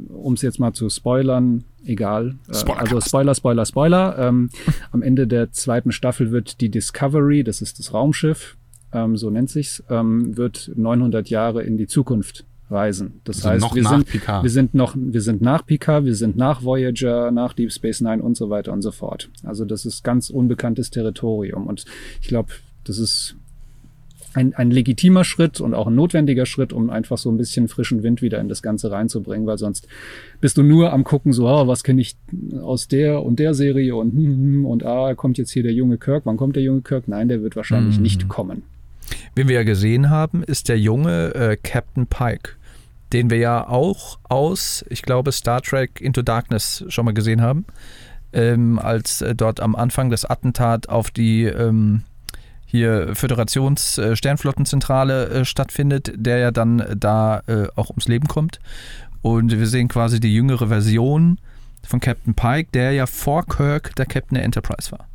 um 0.09 0.35
es 0.35 0.43
jetzt 0.43 0.59
mal 0.59 0.73
zu 0.73 0.88
spoilern, 0.88 1.64
egal. 1.85 2.37
Äh, 2.49 2.71
also 2.73 3.00
Spoiler, 3.00 3.35
Spoiler, 3.35 3.64
Spoiler. 3.66 4.19
Ähm, 4.19 4.50
am 4.93 5.02
Ende 5.02 5.26
der 5.26 5.52
zweiten 5.52 5.93
Staffel 5.93 6.31
wird 6.31 6.61
die 6.61 6.71
Discovery, 6.71 7.45
das 7.45 7.62
ist 7.62 7.78
das 7.78 7.93
Raumschiff, 7.93 8.57
ähm, 8.93 9.16
so 9.16 9.31
nennt 9.31 9.50
sich's, 9.50 9.83
ähm, 9.90 10.37
wird 10.37 10.71
900 10.75 11.28
Jahre 11.28 11.62
in 11.62 11.76
die 11.76 11.87
Zukunft 11.87 12.45
reisen. 12.71 13.21
Das 13.25 13.45
Also 13.45 13.66
heißt, 13.66 13.75
wir 13.76 13.85
sind, 13.88 14.07
Picard. 14.07 14.43
wir 14.43 14.50
sind 14.50 14.75
noch, 14.75 14.97
wir 14.99 15.21
sind 15.23 15.40
nach 15.40 15.64
Picard, 15.64 16.05
wir 16.05 16.16
sind 16.16 16.37
nach 16.37 16.64
Voyager, 16.64 17.31
nach 17.31 17.52
Deep 17.52 17.73
Space 17.73 18.00
Nine 18.00 18.23
und 18.23 18.37
so 18.37 18.50
weiter 18.50 18.73
und 18.73 18.83
so 18.83 18.90
fort. 18.90 19.31
Also 19.45 19.64
das 19.64 19.87
ist 19.87 20.02
ganz 20.02 20.31
unbekanntes 20.31 20.90
Territorium 20.90 21.66
und 21.66 21.85
ich 22.21 22.28
glaube, 22.28 22.52
das 22.85 22.99
ist 22.99 23.37
ein, 24.37 24.55
ein 24.55 24.71
legitimer 24.71 25.25
Schritt 25.25 25.61
und 25.61 25.75
auch 25.75 25.87
ein 25.88 25.95
notwendiger 25.95 26.47
Schritt, 26.47 26.73
um 26.73 26.90
einfach 26.90 27.19
so 27.19 27.31
ein 27.31 27.37
bisschen 27.37 27.69
frischen 27.69 28.02
Wind 28.02 28.23
wieder 28.23 28.38
in 28.38 28.49
das 28.49 28.62
Ganze 28.62 28.90
reinzubringen, 28.93 29.47
weil 29.47 29.59
sonst 29.59 29.88
bist 30.40 30.57
du 30.57 30.62
nur 30.62 30.93
am 30.93 31.02
gucken, 31.05 31.33
so, 31.33 31.49
ah, 31.49 31.66
was 31.66 31.83
kenne 31.83 32.00
ich 32.00 32.16
aus 32.62 32.87
der 32.88 33.23
und 33.23 33.38
der 33.38 33.55
Serie 33.55 33.97
und 33.97 34.12
hm, 34.12 34.25
hm, 34.26 34.66
und 34.66 34.85
ah, 34.85 35.14
kommt 35.14 35.38
jetzt 35.38 35.50
hier 35.50 35.62
der 35.62 35.73
junge 35.73 35.99
Kirk, 35.99 36.23
wann 36.26 36.37
kommt 36.37 36.57
der 36.57 36.62
junge 36.62 36.83
Kirk? 36.83 37.09
Nein, 37.09 37.28
der 37.28 37.43
wird 37.43 37.57
wahrscheinlich 37.57 37.97
Mhm. 37.97 38.02
nicht 38.02 38.28
kommen. 38.28 38.62
Wen 39.35 39.49
wir 39.49 39.55
ja 39.57 39.62
gesehen 39.64 40.11
haben, 40.11 40.43
ist 40.43 40.69
der 40.69 40.78
junge 40.78 41.35
äh, 41.35 41.57
Captain 41.57 42.07
Pike. 42.07 42.50
den 43.12 43.31
wir 43.31 43.38
ja 43.38 43.69
auch 43.69 44.19
aus, 44.28 44.85
ich 44.90 45.02
glaube, 45.02 45.31
Star 45.31 45.62
Trek 45.62 46.00
Into 46.00 46.23
Darkness 46.23 46.85
schon 46.88 47.05
mal 47.05 47.14
gesehen 47.14 47.40
haben, 47.40 47.64
ähm, 48.33 48.81
als 48.81 49.23
äh, 49.23 49.35
dort 49.37 49.61
am 49.61 49.76
Anfang 49.76 50.11
das 50.11 50.25
Attentat 50.25 50.88
auf 50.88 51.12
die 51.12 51.45
ähm, 51.45 52.02
hier 52.66 53.14
Föderations-Sternflottenzentrale 53.14 55.28
äh, 55.28 55.44
stattfindet, 55.44 56.12
der 56.16 56.38
ja 56.38 56.50
dann 56.50 56.85
da 56.99 57.42
äh, 57.46 57.68
auch 57.76 57.90
ums 57.90 58.08
Leben 58.08 58.26
kommt. 58.28 58.61
Und 59.23 59.58
wir 59.58 59.66
sehen 59.66 59.88
quasi 59.88 60.20
die 60.20 60.35
jüngere 60.35 60.68
Version 60.68 61.38
von 61.87 62.00
Captain 62.00 62.35
Pike, 62.35 62.70
der 62.75 62.92
ja 62.92 63.06
vor 63.06 63.46
Kirk 63.46 63.94
der 63.96 64.06
Captain 64.06 64.35
der 64.35 64.44
Enterprise 64.44 64.92
war. 64.92 65.08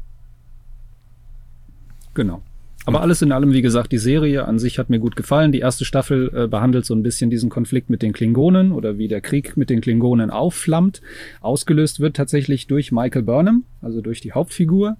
Genau. 2.13 2.41
Aber 2.85 3.01
alles 3.01 3.21
in 3.21 3.31
allem, 3.31 3.53
wie 3.53 3.61
gesagt, 3.61 3.91
die 3.91 3.99
Serie 3.99 4.45
an 4.45 4.57
sich 4.57 4.79
hat 4.79 4.89
mir 4.89 4.97
gut 4.97 5.15
gefallen. 5.15 5.51
Die 5.51 5.59
erste 5.59 5.85
Staffel 5.85 6.31
äh, 6.33 6.47
behandelt 6.47 6.85
so 6.85 6.95
ein 6.95 7.03
bisschen 7.03 7.29
diesen 7.29 7.49
Konflikt 7.49 7.91
mit 7.91 8.01
den 8.01 8.11
Klingonen 8.11 8.71
oder 8.71 8.97
wie 8.97 9.07
der 9.07 9.21
Krieg 9.21 9.55
mit 9.55 9.69
den 9.69 9.81
Klingonen 9.81 10.31
aufflammt. 10.31 11.01
Ausgelöst 11.41 11.99
wird 11.99 12.15
tatsächlich 12.15 12.65
durch 12.65 12.91
Michael 12.91 13.21
Burnham, 13.21 13.65
also 13.81 14.01
durch 14.01 14.19
die 14.19 14.31
Hauptfigur. 14.31 14.97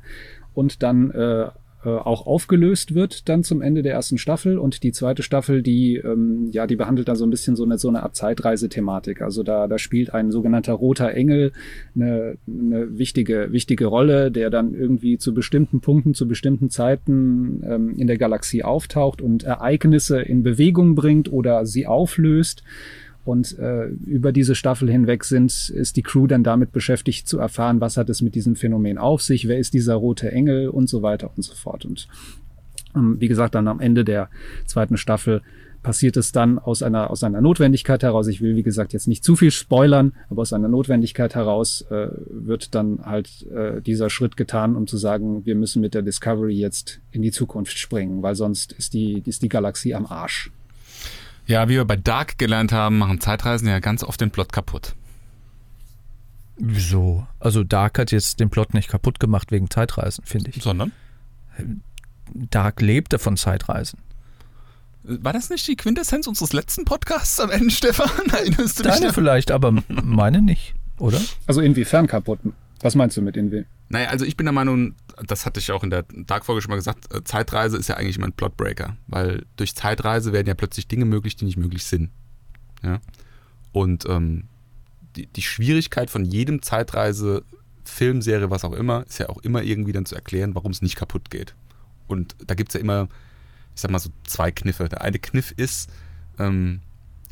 Und 0.54 0.84
dann 0.84 1.10
äh, 1.12 1.48
äh, 1.84 1.90
auch 1.90 2.28
aufgelöst 2.28 2.94
wird 2.94 3.28
dann 3.28 3.44
zum 3.44 3.62
Ende 3.62 3.82
der 3.82 3.94
ersten 3.94 4.18
Staffel 4.18 4.58
und 4.60 4.84
die 4.84 4.92
zweite 4.92 5.24
Staffel, 5.24 5.64
die 5.64 5.98
ähm, 5.98 6.50
ja, 6.52 6.68
die 6.68 6.76
behandelt 6.76 7.08
da 7.08 7.16
so 7.16 7.26
ein 7.26 7.30
bisschen 7.32 7.56
so 7.56 7.64
eine 7.64 7.78
so 7.78 7.90
eine 7.90 8.04
Art 8.04 8.16
Zeitreisethematik. 8.16 9.22
Also 9.22 9.42
da 9.42 9.68
da 9.68 9.80
spielt 9.80 10.14
ein 10.14 10.32
sogenannter 10.32 10.74
roter 10.74 11.14
Engel 11.14 11.52
eine, 11.96 12.38
eine 12.48 12.98
wichtige 12.98 13.52
wichtige 13.52 13.88
Rolle, 13.88 14.32
der 14.32 14.50
dann 14.50 14.74
irgendwie 14.74 15.18
zu 15.18 15.34
bestimmten 15.34 15.82
Punkten 15.82 16.14
zu 16.14 16.28
bestimmten 16.28 16.70
Zeiten 16.70 17.64
ähm, 17.66 17.96
in 17.98 18.08
der 18.08 18.18
Galaxie 18.18 18.64
auftaucht 18.64 19.22
und 19.22 19.44
Ereignisse 19.44 20.22
in 20.22 20.44
Bewegung 20.44 20.96
bringt 20.96 21.32
oder 21.32 21.66
sie 21.66 21.88
auflöst. 21.88 22.64
Und 23.24 23.58
äh, 23.60 23.86
über 23.86 24.32
diese 24.32 24.56
Staffel 24.56 24.90
hinweg 24.90 25.24
sind, 25.24 25.70
ist 25.70 25.96
die 25.96 26.02
Crew 26.02 26.26
dann 26.26 26.44
damit 26.44 26.72
beschäftigt 26.72 27.28
zu 27.28 27.38
erfahren, 27.38 27.80
was 27.80 27.98
hat 27.98 28.10
es 28.10 28.22
mit 28.22 28.34
diesem 28.34 28.56
Phänomen 28.56 28.98
auf 28.98 29.22
sich, 29.22 29.48
wer 29.48 29.60
ist 29.60 29.74
dieser 29.74 29.96
rote 29.96 30.32
Engel 30.32 30.70
und 30.70 30.90
so 30.90 31.02
weiter 31.04 31.30
und 31.36 31.44
so 31.44 31.54
fort. 31.54 31.86
Und 31.86 32.08
ähm, 32.96 33.18
wie 33.20 33.28
gesagt, 33.28 33.54
dann 33.56 33.68
am 33.68 33.80
Ende 33.80 34.04
der 34.04 34.30
zweiten 34.66 34.98
Staffel 34.98 35.42
passiert 35.84 36.16
es 36.18 36.32
dann 36.32 36.60
aus 36.60 36.84
einer, 36.84 37.10
aus 37.10 37.24
einer 37.24 37.42
Notwendigkeit 37.42 38.04
heraus. 38.04 38.28
Ich 38.28 38.42
will, 38.42 38.56
wie 38.56 38.64
gesagt, 38.64 38.94
jetzt 38.94 39.08
nicht 39.08 39.24
zu 39.24 39.36
viel 39.36 39.52
spoilern, 39.52 40.14
aber 40.30 40.42
aus 40.42 40.54
einer 40.54 40.68
Notwendigkeit 40.68 41.36
heraus 41.36 41.86
äh, 41.90 42.08
wird 42.30 42.76
dann 42.76 43.00
halt 43.04 43.48
äh, 43.48 43.82
dieser 43.82 44.10
Schritt 44.10 44.38
getan, 44.38 44.76
um 44.76 44.88
zu 44.88 44.98
sagen, 44.98 45.46
wir 45.46 45.56
müssen 45.56 45.82
mit 45.82 45.94
der 45.94 46.02
Discovery 46.02 46.54
jetzt 46.54 47.02
in 47.12 47.22
die 47.22 47.32
Zukunft 47.32 47.78
springen, 47.78 48.22
weil 48.22 48.36
sonst 48.36 48.74
ist 48.74 48.94
die, 48.94 49.24
ist 49.26 49.42
die 49.42 49.50
Galaxie 49.50 49.96
am 49.96 50.06
Arsch. 50.06 50.52
Ja, 51.52 51.68
wie 51.68 51.74
wir 51.74 51.84
bei 51.84 51.98
Dark 51.98 52.38
gelernt 52.38 52.72
haben, 52.72 52.98
machen 52.98 53.20
Zeitreisen 53.20 53.68
ja 53.68 53.80
ganz 53.80 54.06
oft 54.06 54.22
den 54.22 54.32
Plot 54.32 54.54
kaputt. 54.54 54.96
Wieso? 56.56 57.28
Also 57.42 57.66
Dark 57.66 58.00
hat 58.00 58.14
jetzt 58.14 58.40
den 58.40 58.50
Plot 58.50 58.74
nicht 58.74 58.88
kaputt 58.88 59.20
gemacht 59.20 59.52
wegen 59.52 59.70
Zeitreisen, 59.70 60.24
finde 60.24 60.52
ich. 60.52 60.64
Sondern? 60.64 60.94
Dark 62.34 62.80
lebte 62.80 63.20
von 63.20 63.36
Zeitreisen. 63.36 64.00
War 65.04 65.34
das 65.34 65.50
nicht 65.50 65.68
die 65.68 65.76
Quintessenz 65.76 66.26
unseres 66.26 66.54
letzten 66.54 66.86
Podcasts 66.86 67.38
am 67.42 67.50
Ende, 67.50 67.70
Stefan? 67.72 68.10
Erinnerst 68.32 68.80
du 68.80 68.84
dich? 68.84 68.94
Deine 68.94 69.08
noch? 69.08 69.14
vielleicht, 69.14 69.52
aber 69.52 69.74
meine 69.90 70.42
nicht, 70.42 70.74
oder? 71.00 71.20
Also 71.48 71.60
inwiefern 71.60 72.08
kaputt? 72.08 72.40
Was 72.80 72.96
meinst 72.96 73.18
du 73.18 73.22
mit 73.22 73.36
inwie? 73.36 73.66
Naja, 73.90 74.08
also 74.08 74.24
ich 74.24 74.38
bin 74.38 74.46
der 74.46 74.54
Meinung, 74.54 74.96
das 75.28 75.46
hatte 75.46 75.60
ich 75.60 75.72
auch 75.72 75.84
in 75.84 75.90
der 75.90 76.04
Dark-Folge 76.04 76.62
schon 76.62 76.72
mal 76.72 76.78
gesagt, 76.78 77.14
äh, 77.14 77.24
Zeitreise 77.24 77.78
ist 77.78 77.90
ja 77.90 77.98
eigentlich 77.98 78.18
immer 78.18 78.28
ein 78.28 78.34
Plotbreaker, 78.34 78.98
weil 79.08 79.46
durch 79.58 79.76
Zeitreise 79.76 80.34
werden 80.34 80.48
ja 80.48 80.54
plötzlich 80.54 80.88
Dinge 80.88 81.06
möglich, 81.06 81.36
die 81.36 81.46
nicht 81.46 81.58
möglich 81.58 81.86
sind. 81.86 82.10
Ja? 82.84 83.00
Und 83.72 84.06
ähm, 84.08 84.46
die, 85.16 85.28
die 85.28 85.42
Schwierigkeit 85.42 86.10
von 86.10 86.26
jedem 86.26 86.62
Zeitreise, 86.62 87.44
Film, 87.84 88.22
Serie, 88.22 88.50
was 88.50 88.64
auch 88.64 88.74
immer, 88.74 89.06
ist 89.08 89.20
ja 89.20 89.30
auch 89.30 89.40
immer 89.40 89.64
irgendwie 89.64 89.92
dann 89.92 90.06
zu 90.06 90.16
erklären, 90.16 90.56
warum 90.56 90.72
es 90.72 90.82
nicht 90.82 90.96
kaputt 90.96 91.30
geht. 91.30 91.56
Und 92.08 92.36
da 92.46 92.56
gibt 92.56 92.70
es 92.70 92.74
ja 92.76 92.80
immer, 92.80 93.08
ich 93.76 93.82
sag 93.82 93.92
mal 93.92 94.00
so 94.00 94.10
zwei 94.26 94.52
Kniffe. 94.52 94.90
Der 94.90 95.02
eine 95.02 95.20
Kniff 95.20 95.52
ist, 95.52 95.90
ähm, 96.40 96.82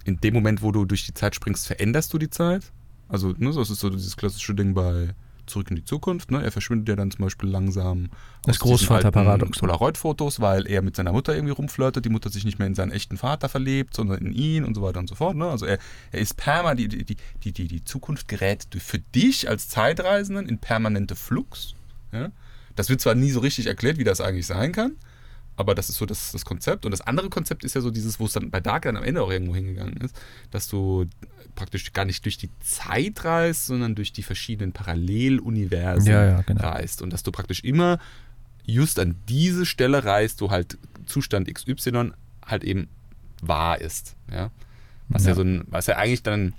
in 0.06 0.18
dem 0.18 0.34
Moment, 0.34 0.62
wo 0.62 0.72
du 0.72 0.86
durch 0.86 1.06
die 1.06 1.14
Zeit 1.14 1.36
springst, 1.36 1.68
veränderst 1.68 2.14
du 2.14 2.18
die 2.18 2.30
Zeit. 2.30 2.72
Also, 3.08 3.34
ne, 3.38 3.52
das 3.54 3.70
ist 3.70 3.80
so 3.80 3.90
dieses 3.90 4.18
klassische 4.18 4.56
Ding 4.56 4.74
bei 4.74 5.14
Zurück 5.50 5.70
in 5.70 5.76
die 5.76 5.84
Zukunft. 5.84 6.32
Ne? 6.32 6.42
Er 6.44 6.52
verschwindet 6.52 6.90
ja 6.90 6.96
dann 6.96 7.12
zum 7.12 7.26
Beispiel 7.26 7.50
langsam 7.50 8.10
Das 8.44 8.62
aus 8.62 8.90
alten 8.90 9.52
Polaroid-Fotos, 9.52 10.40
weil 10.40 10.68
er 10.68 10.82
mit 10.82 10.96
seiner 10.96 11.12
Mutter 11.12 11.36
irgendwie 11.36 11.54
rumflirtet, 11.54 12.06
die 12.06 12.10
Mutter 12.10 12.30
sich 12.30 12.46
nicht 12.46 12.60
mehr 12.60 12.68
in 12.68 12.76
seinen 12.76 12.92
echten 12.92 13.18
Vater 13.18 13.50
verliebt, 13.50 13.96
sondern 13.96 14.20
in 14.20 14.32
ihn 14.32 14.64
und 14.64 14.76
so 14.76 14.82
weiter 14.82 15.00
und 15.00 15.10
so 15.10 15.16
fort. 15.16 15.36
Ne? 15.36 15.50
Also 15.50 15.66
er, 15.66 15.80
er 16.12 16.20
ist 16.20 16.38
perma, 16.38 16.76
die, 16.76 16.88
die, 16.88 17.18
die, 17.44 17.52
die, 17.52 17.68
die 17.68 17.84
Zukunft 17.84 18.28
gerät 18.28 18.68
für 18.78 19.00
dich 19.00 19.50
als 19.50 19.68
Zeitreisenden 19.68 20.48
in 20.48 20.60
permanente 20.60 21.16
Flux. 21.16 21.76
Ja? 22.12 22.32
Das 22.76 22.90
wird 22.90 23.02
zwar 23.02 23.16
nie 23.16 23.32
so 23.32 23.40
richtig 23.40 23.68
erklärt, 23.68 23.98
wie 23.98 24.04
das 24.04 24.22
eigentlich 24.22 24.48
sein 24.48 24.72
kann, 24.72 24.96
aber 25.60 25.76
das 25.76 25.90
ist 25.90 25.98
so 25.98 26.06
das, 26.06 26.32
das 26.32 26.46
Konzept. 26.46 26.86
Und 26.86 26.92
das 26.92 27.02
andere 27.02 27.30
Konzept 27.30 27.66
ist 27.66 27.76
ja 27.76 27.82
so 27.82 27.92
dieses, 27.92 28.18
wo 28.18 28.26
es 28.26 28.32
dann 28.32 28.50
bei 28.50 28.62
Dark 28.62 28.84
dann 28.84 28.96
am 28.96 29.04
Ende 29.04 29.22
auch 29.22 29.30
irgendwo 29.30 29.54
hingegangen 29.54 29.98
ist, 29.98 30.16
dass 30.52 30.70
du 30.70 31.06
praktisch 31.54 31.92
gar 31.92 32.06
nicht 32.06 32.24
durch 32.24 32.38
die 32.38 32.50
Zeit 32.62 33.26
reist, 33.26 33.66
sondern 33.66 33.94
durch 33.94 34.14
die 34.14 34.24
verschiedenen 34.24 34.72
Paralleluniversen 34.72 36.10
Ja, 36.10 36.26
ja, 36.26 36.42
genau. 36.44 36.62
reist. 36.62 37.02
Und 37.02 37.12
dass 37.12 37.24
du 37.24 37.34
praktisch 37.34 37.62
immer 37.66 38.00
just 38.66 39.00
an 39.00 39.16
diese 39.28 39.66
Stelle 39.66 40.06
reist, 40.06 40.40
wo 40.40 40.50
halt 40.50 40.78
Zustand 41.06 41.54
XY 41.54 42.12
halt 42.46 42.64
eben 42.64 42.88
wahr 43.42 43.82
ist. 43.82 44.16
Ja? 44.32 44.52
Was 45.10 45.24
ja. 45.24 45.32
Ja. 45.32 45.36
so 45.36 45.42
ein, 45.42 45.66
was 45.68 45.88
ja 45.88 45.98
eigentlich 45.98 46.24
dann 46.24 46.54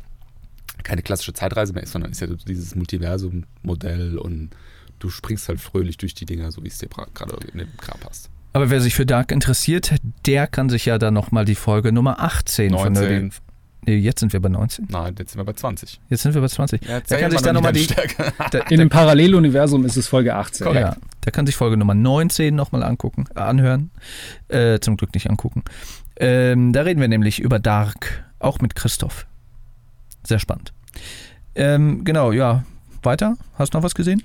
keine 0.83 1.00
klassische 1.00 1.33
Zeitreise 1.33 1.73
mehr 1.73 1.85
ist, 1.85 1.92
sondern 1.92 2.11
ist 2.11 2.21
ja 2.21 2.26
dieses 2.26 2.75
Multiversum-Modell 2.75 4.19
und 4.19 4.50
du 4.99 5.09
springst 5.09 5.49
halt 5.49 5.59
fröhlich 5.59 5.97
durch 5.97 6.12
die 6.12 6.26
Dinger, 6.26 6.52
so 6.52 6.62
wie 6.62 6.69
es 6.69 6.76
dir 6.76 6.88
gerade 6.88 7.37
in 7.50 7.61
den 7.61 7.76
Kram 7.78 7.99
passt. 7.99 8.28
Aber 8.52 8.71
wer 8.71 8.80
sich 8.80 8.95
für 8.95 9.07
Dark 9.07 9.30
interessiert, 9.33 9.95
der 10.26 10.47
kann 10.47 10.69
sich 10.69 10.87
ja 10.87 10.99
dann 10.99 11.14
nochmal 11.14 11.45
die 11.45 11.54
Folge 11.54 11.92
Nummer 11.92 12.21
18 12.21 12.71
von 12.71 12.92
19. 12.92 13.09
Nerdy. 13.11 13.30
Nee, 13.87 13.97
jetzt 13.97 14.21
sind 14.21 14.33
wir 14.33 14.40
bei 14.40 14.49
19. 14.49 14.88
Nein, 14.90 15.14
jetzt 15.19 15.33
sind 15.33 15.40
wir 15.40 15.45
bei 15.45 15.54
20. 15.54 16.00
Jetzt 16.11 16.23
sind 16.23 16.35
wir 16.35 16.40
bei 16.42 16.49
20. 16.49 16.83
Ja, 16.88 17.00
da 17.00 17.19
kann 17.19 17.30
sich 17.30 17.40
dann 17.40 17.54
nochmal 17.54 17.73
die. 17.73 17.87
Da, 17.87 18.59
In 18.69 18.78
dem 18.78 18.90
Paralleluniversum 18.90 19.85
ist 19.87 19.97
es 19.97 20.07
Folge 20.07 20.35
18. 20.35 20.75
ja, 20.75 20.97
der 21.25 21.33
kann 21.33 21.47
sich 21.47 21.57
Folge 21.57 21.76
Nummer 21.76 21.95
19 21.95 22.54
nochmal 22.54 22.83
angucken, 22.83 23.25
äh, 23.35 23.40
anhören. 23.40 23.90
Äh, 24.49 24.80
zum 24.80 24.97
Glück 24.97 25.14
nicht 25.14 25.30
angucken. 25.30 25.64
Ähm, 26.16 26.73
da 26.73 26.83
reden 26.83 27.00
wir 27.00 27.09
nämlich 27.09 27.40
über 27.40 27.59
Dark, 27.59 28.25
auch 28.38 28.61
mit 28.61 28.75
Christoph. 28.75 29.26
Sehr 30.25 30.38
spannend. 30.38 30.75
Ähm, 31.54 32.04
genau, 32.04 32.33
ja. 32.33 32.64
Weiter? 33.02 33.37
Hast 33.54 33.73
du 33.73 33.78
noch 33.78 33.85
was 33.85 33.95
gesehen? 33.95 34.23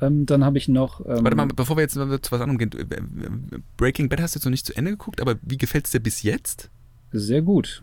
Ähm, 0.00 0.26
dann 0.26 0.44
habe 0.44 0.58
ich 0.58 0.68
noch. 0.68 1.00
Ähm, 1.00 1.24
Warte 1.24 1.36
mal, 1.36 1.46
bevor 1.46 1.76
wir 1.76 1.82
jetzt 1.82 1.94
zu 1.94 2.00
was 2.32 2.40
anderem 2.40 2.58
gehen. 2.58 2.70
äh, 2.72 3.58
Breaking 3.76 4.08
Bad 4.08 4.20
hast 4.20 4.34
du 4.34 4.38
jetzt 4.38 4.44
noch 4.44 4.50
nicht 4.50 4.66
zu 4.66 4.76
Ende 4.76 4.90
geguckt, 4.92 5.20
aber 5.20 5.36
wie 5.42 5.56
gefällt 5.56 5.86
es 5.86 5.92
dir 5.92 6.00
bis 6.00 6.22
jetzt? 6.22 6.70
Sehr 7.12 7.42
gut. 7.42 7.82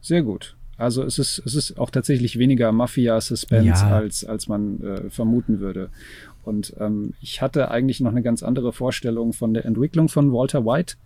Sehr 0.00 0.22
gut. 0.22 0.56
Also 0.76 1.02
es 1.04 1.18
ist, 1.18 1.40
es 1.46 1.54
ist 1.54 1.78
auch 1.78 1.90
tatsächlich 1.90 2.38
weniger 2.38 2.72
Mafia-Suspense, 2.72 3.68
Ja. 3.84 3.96
als, 3.96 4.24
als 4.24 4.48
man 4.48 4.82
äh, 4.82 5.08
vermuten 5.10 5.60
würde. 5.60 5.88
Und 6.42 6.74
ähm, 6.78 7.14
ich 7.22 7.40
hatte 7.40 7.70
eigentlich 7.70 8.00
noch 8.00 8.10
eine 8.10 8.22
ganz 8.22 8.42
andere 8.42 8.72
Vorstellung 8.72 9.32
von 9.32 9.54
der 9.54 9.64
Entwicklung 9.64 10.08
von 10.08 10.32
Walter 10.32 10.66
White. 10.66 10.96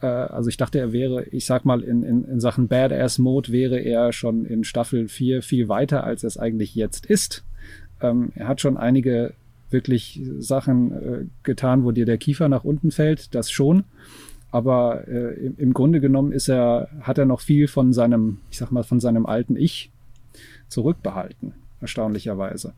Äh, 0.00 0.06
also 0.06 0.48
ich 0.48 0.56
dachte, 0.56 0.78
er 0.78 0.92
wäre, 0.92 1.24
ich 1.24 1.44
sag 1.46 1.64
mal, 1.64 1.82
in, 1.82 2.04
in, 2.04 2.24
in 2.24 2.40
Sachen 2.40 2.68
Badass-Mode 2.68 3.50
wäre 3.52 3.78
er 3.80 4.12
schon 4.12 4.46
in 4.46 4.62
Staffel 4.64 5.08
4 5.08 5.42
viel 5.42 5.68
weiter, 5.68 6.04
als 6.04 6.22
er 6.22 6.28
es 6.28 6.38
eigentlich 6.38 6.74
jetzt 6.76 7.04
ist. 7.04 7.44
Ähm, 8.00 8.30
er 8.36 8.46
hat 8.48 8.60
schon 8.60 8.76
einige 8.76 9.34
wirklich 9.70 10.20
Sachen 10.38 10.92
äh, 10.92 11.24
getan, 11.42 11.84
wo 11.84 11.92
dir 11.92 12.06
der 12.06 12.18
Kiefer 12.18 12.48
nach 12.48 12.64
unten 12.64 12.90
fällt, 12.90 13.34
das 13.34 13.50
schon. 13.50 13.84
Aber 14.50 15.06
äh, 15.08 15.34
im, 15.34 15.56
im 15.58 15.74
Grunde 15.74 16.00
genommen 16.00 16.32
ist 16.32 16.48
er, 16.48 16.88
hat 17.02 17.18
er 17.18 17.26
noch 17.26 17.40
viel 17.40 17.68
von 17.68 17.92
seinem, 17.92 18.38
ich 18.50 18.58
sag 18.58 18.70
mal, 18.70 18.82
von 18.82 19.00
seinem 19.00 19.26
alten 19.26 19.56
Ich 19.56 19.90
zurückbehalten, 20.68 21.52
erstaunlicherweise. 21.80 22.72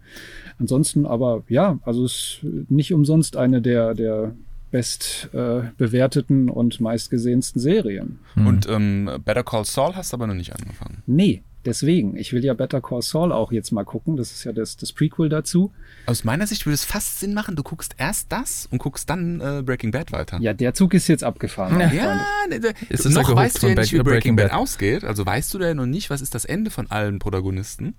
Ansonsten 0.58 1.06
aber, 1.06 1.44
ja, 1.48 1.78
also 1.84 2.04
es 2.04 2.40
ist 2.42 2.70
nicht 2.70 2.92
umsonst 2.92 3.36
eine 3.36 3.62
der, 3.62 3.94
der 3.94 4.34
best 4.70 5.30
äh, 5.32 5.62
bewerteten 5.76 6.48
und 6.48 6.80
meistgesehensten 6.80 7.60
Serien. 7.60 8.20
Hm. 8.34 8.46
Und 8.46 8.68
ähm, 8.68 9.10
Better 9.24 9.42
Call 9.42 9.64
Saul 9.64 9.94
hast 9.94 10.12
du 10.12 10.16
aber 10.16 10.26
noch 10.26 10.34
nicht 10.34 10.54
angefangen. 10.54 11.02
Nee, 11.06 11.42
deswegen. 11.64 12.16
Ich 12.16 12.32
will 12.32 12.44
ja 12.44 12.54
Better 12.54 12.80
Call 12.80 13.02
Saul 13.02 13.32
auch 13.32 13.52
jetzt 13.52 13.70
mal 13.72 13.84
gucken. 13.84 14.16
Das 14.16 14.30
ist 14.32 14.44
ja 14.44 14.52
das, 14.52 14.76
das 14.76 14.92
Prequel 14.92 15.28
dazu. 15.28 15.72
Aus 16.06 16.24
meiner 16.24 16.46
Sicht 16.46 16.66
würde 16.66 16.74
es 16.74 16.84
fast 16.84 17.20
Sinn 17.20 17.34
machen, 17.34 17.56
du 17.56 17.62
guckst 17.62 17.94
erst 17.98 18.32
das 18.32 18.66
und 18.70 18.78
guckst 18.78 19.08
dann 19.10 19.40
äh, 19.40 19.62
Breaking 19.62 19.90
Bad 19.90 20.12
weiter. 20.12 20.38
Ja, 20.40 20.52
der 20.52 20.74
Zug 20.74 20.94
ist 20.94 21.08
jetzt 21.08 21.24
abgefahren. 21.24 21.78
Ja, 21.80 22.20
ne, 22.48 22.58
ne, 22.60 22.74
Ist 22.88 23.04
das 23.04 23.14
ja 23.14 23.22
noch 23.22 23.34
weißt 23.34 23.62
du 23.62 23.68
ja 23.68 23.74
nicht, 23.74 23.92
wie 23.92 23.96
Break- 23.96 24.04
Breaking 24.04 24.04
Breaking 24.04 24.36
Bad 24.36 24.50
Bad. 24.50 24.58
ausgeht. 24.58 25.04
Also 25.04 25.24
weißt 25.26 25.52
du 25.54 25.58
da 25.58 25.68
ja 25.68 25.74
noch 25.74 25.86
nicht, 25.86 26.10
was 26.10 26.20
ist 26.20 26.34
das 26.34 26.44
Ende 26.44 26.70
von 26.70 26.90
allen 26.90 27.18
Protagonisten. 27.18 27.94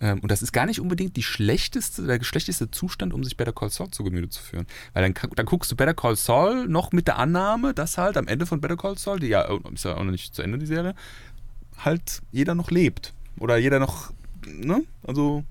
Ähm, 0.00 0.18
und 0.20 0.30
das 0.32 0.42
ist 0.42 0.52
gar 0.52 0.66
nicht 0.66 0.80
unbedingt 0.80 1.16
die 1.16 1.22
schlechteste, 1.22 2.02
der 2.04 2.22
schlechteste 2.24 2.68
Zustand, 2.70 3.14
um 3.14 3.22
sich 3.22 3.36
Better 3.36 3.52
Call 3.52 3.70
Saul 3.70 3.90
zu 3.90 4.02
Gemüte 4.02 4.28
zu 4.28 4.42
führen. 4.42 4.66
Weil 4.92 5.02
dann, 5.12 5.30
dann 5.36 5.46
guckst 5.46 5.70
du 5.70 5.76
Better 5.76 5.94
Call 5.94 6.16
Saul 6.16 6.66
noch 6.66 6.90
mit 6.90 7.06
der 7.06 7.16
Annahme, 7.18 7.74
dass 7.74 7.96
halt 7.96 8.16
am 8.16 8.26
Ende 8.26 8.44
von 8.46 8.60
Better 8.60 8.76
Call 8.76 8.98
Saul, 8.98 9.20
die 9.20 9.28
ja 9.28 9.48
oh, 9.50 9.60
ist 9.72 9.84
ja 9.84 9.94
auch 9.94 10.02
noch 10.02 10.10
nicht 10.10 10.34
zu 10.34 10.42
Ende, 10.42 10.58
die 10.58 10.66
Serie, 10.66 10.94
halt 11.78 12.20
jeder 12.32 12.54
noch 12.54 12.70
lebt. 12.70 13.12
Oder 13.40 13.56
jeder 13.56 13.78
noch, 13.78 14.12
ne? 14.46 14.82
Also, 15.06 15.44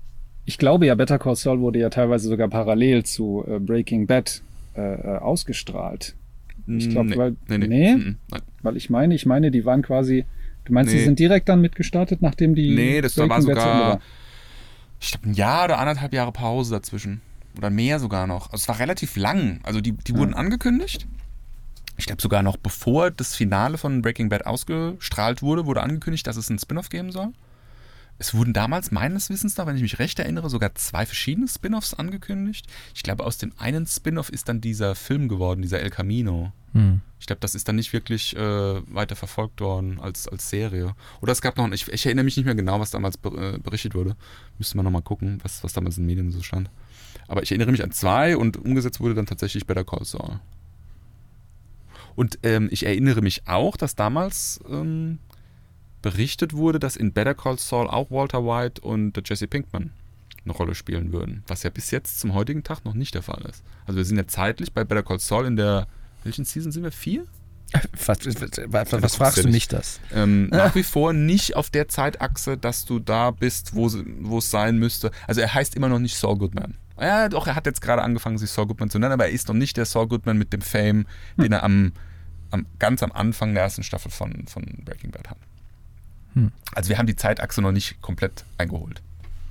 Ich 0.46 0.58
glaube 0.58 0.86
ja, 0.86 0.94
Better 0.94 1.18
Call 1.18 1.36
Saul 1.36 1.60
wurde 1.60 1.78
ja 1.78 1.90
teilweise 1.90 2.28
sogar 2.28 2.48
parallel 2.48 3.04
zu 3.04 3.44
äh, 3.46 3.58
Breaking 3.58 4.06
Bad 4.06 4.42
äh, 4.76 4.80
äh, 4.80 5.18
ausgestrahlt. 5.18 6.14
Ich 6.66 6.88
glaub, 6.90 7.06
nee, 7.06 7.16
weil- 7.16 7.36
nee, 7.48 7.58
nee. 7.58 7.66
nee? 7.66 7.94
Mhm. 7.96 8.16
Weil 8.62 8.76
ich 8.76 8.88
meine, 8.88 9.14
ich 9.14 9.26
meine, 9.26 9.50
die 9.50 9.64
waren 9.66 9.82
quasi. 9.82 10.24
Du 10.64 10.72
meinst, 10.72 10.92
die 10.92 10.96
Nee. 10.96 11.04
sind 11.04 11.18
direkt 11.18 11.48
dann 11.50 11.60
mitgestartet, 11.60 12.22
nachdem 12.22 12.54
die. 12.54 12.74
Nee, 12.74 13.02
das 13.02 13.18
war 13.18 13.28
Breaking 13.28 13.50
Ende 13.50 13.60
sogar, 13.60 13.80
war? 13.80 14.00
ich 15.00 15.10
glaube, 15.10 15.28
ein 15.28 15.34
Jahr 15.34 15.64
oder 15.66 15.78
anderthalb 15.78 16.14
Jahre 16.14 16.32
Pause 16.32 16.74
dazwischen. 16.74 17.20
Oder 17.58 17.68
mehr 17.70 18.00
sogar 18.00 18.26
noch. 18.26 18.46
Also 18.50 18.62
es 18.62 18.68
war 18.68 18.78
relativ 18.80 19.16
lang. 19.16 19.60
Also 19.62 19.80
die, 19.82 19.92
die 19.92 20.16
wurden 20.16 20.32
angekündigt. 20.34 21.06
Ich 21.96 22.06
glaube 22.06 22.22
sogar 22.22 22.42
noch 22.42 22.56
bevor 22.56 23.10
das 23.10 23.36
Finale 23.36 23.78
von 23.78 24.02
Breaking 24.02 24.28
Bad 24.28 24.46
ausgestrahlt 24.46 25.42
wurde, 25.42 25.66
wurde 25.66 25.82
angekündigt, 25.82 26.26
dass 26.26 26.36
es 26.36 26.48
einen 26.48 26.58
Spin-off 26.58 26.88
geben 26.88 27.12
soll. 27.12 27.32
Es 28.18 28.34
wurden 28.34 28.52
damals 28.52 28.92
meines 28.92 29.28
Wissens 29.28 29.56
nach, 29.56 29.66
wenn 29.66 29.76
ich 29.76 29.82
mich 29.82 29.98
recht 29.98 30.18
erinnere, 30.20 30.48
sogar 30.48 30.74
zwei 30.76 31.04
verschiedene 31.04 31.48
Spin-offs 31.48 31.94
angekündigt. 31.94 32.66
Ich 32.94 33.02
glaube, 33.02 33.24
aus 33.24 33.38
dem 33.38 33.52
einen 33.58 33.86
Spin-off 33.86 34.28
ist 34.28 34.48
dann 34.48 34.60
dieser 34.60 34.94
Film 34.94 35.28
geworden, 35.28 35.62
dieser 35.62 35.80
El 35.80 35.90
Camino. 35.90 36.52
Hm. 36.72 37.00
Ich 37.18 37.26
glaube, 37.26 37.40
das 37.40 37.54
ist 37.54 37.66
dann 37.66 37.76
nicht 37.76 37.92
wirklich 37.92 38.36
äh, 38.36 38.94
weiter 38.94 39.16
verfolgt 39.16 39.60
worden 39.60 39.98
als, 40.00 40.28
als 40.28 40.48
Serie. 40.48 40.94
Oder 41.22 41.32
es 41.32 41.40
gab 41.40 41.56
noch, 41.56 41.70
ich, 41.72 41.88
ich 41.88 42.06
erinnere 42.06 42.24
mich 42.24 42.36
nicht 42.36 42.46
mehr 42.46 42.54
genau, 42.54 42.78
was 42.78 42.90
damals 42.90 43.16
äh, 43.16 43.58
berichtet 43.58 43.94
wurde. 43.94 44.16
Müsste 44.58 44.76
man 44.76 44.84
nochmal 44.84 45.02
gucken, 45.02 45.40
was, 45.42 45.64
was 45.64 45.72
damals 45.72 45.96
in 45.96 46.04
den 46.04 46.06
Medien 46.06 46.30
so 46.30 46.42
stand. 46.42 46.70
Aber 47.26 47.42
ich 47.42 47.50
erinnere 47.50 47.72
mich 47.72 47.82
an 47.82 47.90
zwei 47.90 48.36
und 48.36 48.58
umgesetzt 48.58 49.00
wurde 49.00 49.14
dann 49.14 49.26
tatsächlich 49.26 49.66
Better 49.66 49.84
Call 49.84 50.04
Saul. 50.04 50.38
Und 52.16 52.38
ähm, 52.42 52.68
ich 52.70 52.86
erinnere 52.86 53.22
mich 53.22 53.46
auch, 53.46 53.76
dass 53.76 53.94
damals 53.94 54.60
ähm, 54.68 55.18
berichtet 56.02 56.52
wurde, 56.52 56.78
dass 56.78 56.96
in 56.96 57.12
Better 57.12 57.34
Call 57.34 57.58
Saul 57.58 57.88
auch 57.88 58.10
Walter 58.10 58.44
White 58.44 58.80
und 58.82 59.20
Jesse 59.28 59.46
Pinkman 59.46 59.90
eine 60.44 60.52
Rolle 60.52 60.74
spielen 60.74 61.12
würden. 61.12 61.42
Was 61.46 61.62
ja 61.62 61.70
bis 61.70 61.90
jetzt 61.90 62.20
zum 62.20 62.34
heutigen 62.34 62.62
Tag 62.62 62.84
noch 62.84 62.94
nicht 62.94 63.14
der 63.14 63.22
Fall 63.22 63.42
ist. 63.48 63.64
Also 63.86 63.96
wir 63.96 64.04
sind 64.04 64.16
ja 64.16 64.26
zeitlich 64.26 64.72
bei 64.72 64.84
Better 64.84 65.02
Call 65.02 65.18
Saul 65.18 65.46
in 65.46 65.56
der, 65.56 65.86
welchen 66.22 66.44
Season 66.44 66.72
sind 66.72 66.82
wir? 66.82 66.92
Vier? 66.92 67.26
Was, 68.06 68.24
was, 68.24 68.36
was, 68.36 68.90
guckst 68.90 69.02
was 69.02 69.16
fragst 69.16 69.38
du 69.38 69.42
nicht. 69.44 69.52
mich 69.52 69.68
das? 69.68 70.00
Ähm, 70.12 70.48
nach 70.50 70.74
wie 70.74 70.82
vor 70.82 71.12
nicht 71.12 71.56
auf 71.56 71.70
der 71.70 71.88
Zeitachse, 71.88 72.56
dass 72.56 72.84
du 72.84 73.00
da 73.00 73.30
bist, 73.30 73.74
wo 73.74 73.86
es 74.38 74.50
sein 74.50 74.78
müsste. 74.78 75.10
Also 75.26 75.40
er 75.40 75.52
heißt 75.52 75.74
immer 75.74 75.88
noch 75.88 75.98
nicht 75.98 76.16
Saul 76.16 76.38
Goodman. 76.38 76.74
Ja, 77.00 77.28
doch, 77.28 77.46
er 77.46 77.56
hat 77.56 77.66
jetzt 77.66 77.80
gerade 77.80 78.02
angefangen, 78.02 78.38
sich 78.38 78.50
Saul 78.50 78.66
Goodman 78.66 78.90
zu 78.90 78.98
nennen, 78.98 79.12
aber 79.12 79.26
er 79.26 79.32
ist 79.32 79.48
noch 79.48 79.54
nicht 79.54 79.76
der 79.76 79.84
Saul 79.84 80.06
Goodman 80.06 80.38
mit 80.38 80.52
dem 80.52 80.60
Fame, 80.60 81.06
den 81.36 81.52
er 81.52 81.64
am, 81.64 81.92
am, 82.50 82.66
ganz 82.78 83.02
am 83.02 83.10
Anfang 83.12 83.52
der 83.54 83.64
ersten 83.64 83.82
Staffel 83.82 84.10
von, 84.10 84.46
von 84.46 84.64
Breaking 84.84 85.10
Bad 85.10 85.30
hat. 85.30 85.38
Hm. 86.34 86.52
Also 86.74 86.90
wir 86.90 86.98
haben 86.98 87.06
die 87.06 87.16
Zeitachse 87.16 87.62
noch 87.62 87.72
nicht 87.72 88.00
komplett 88.00 88.44
eingeholt 88.58 89.02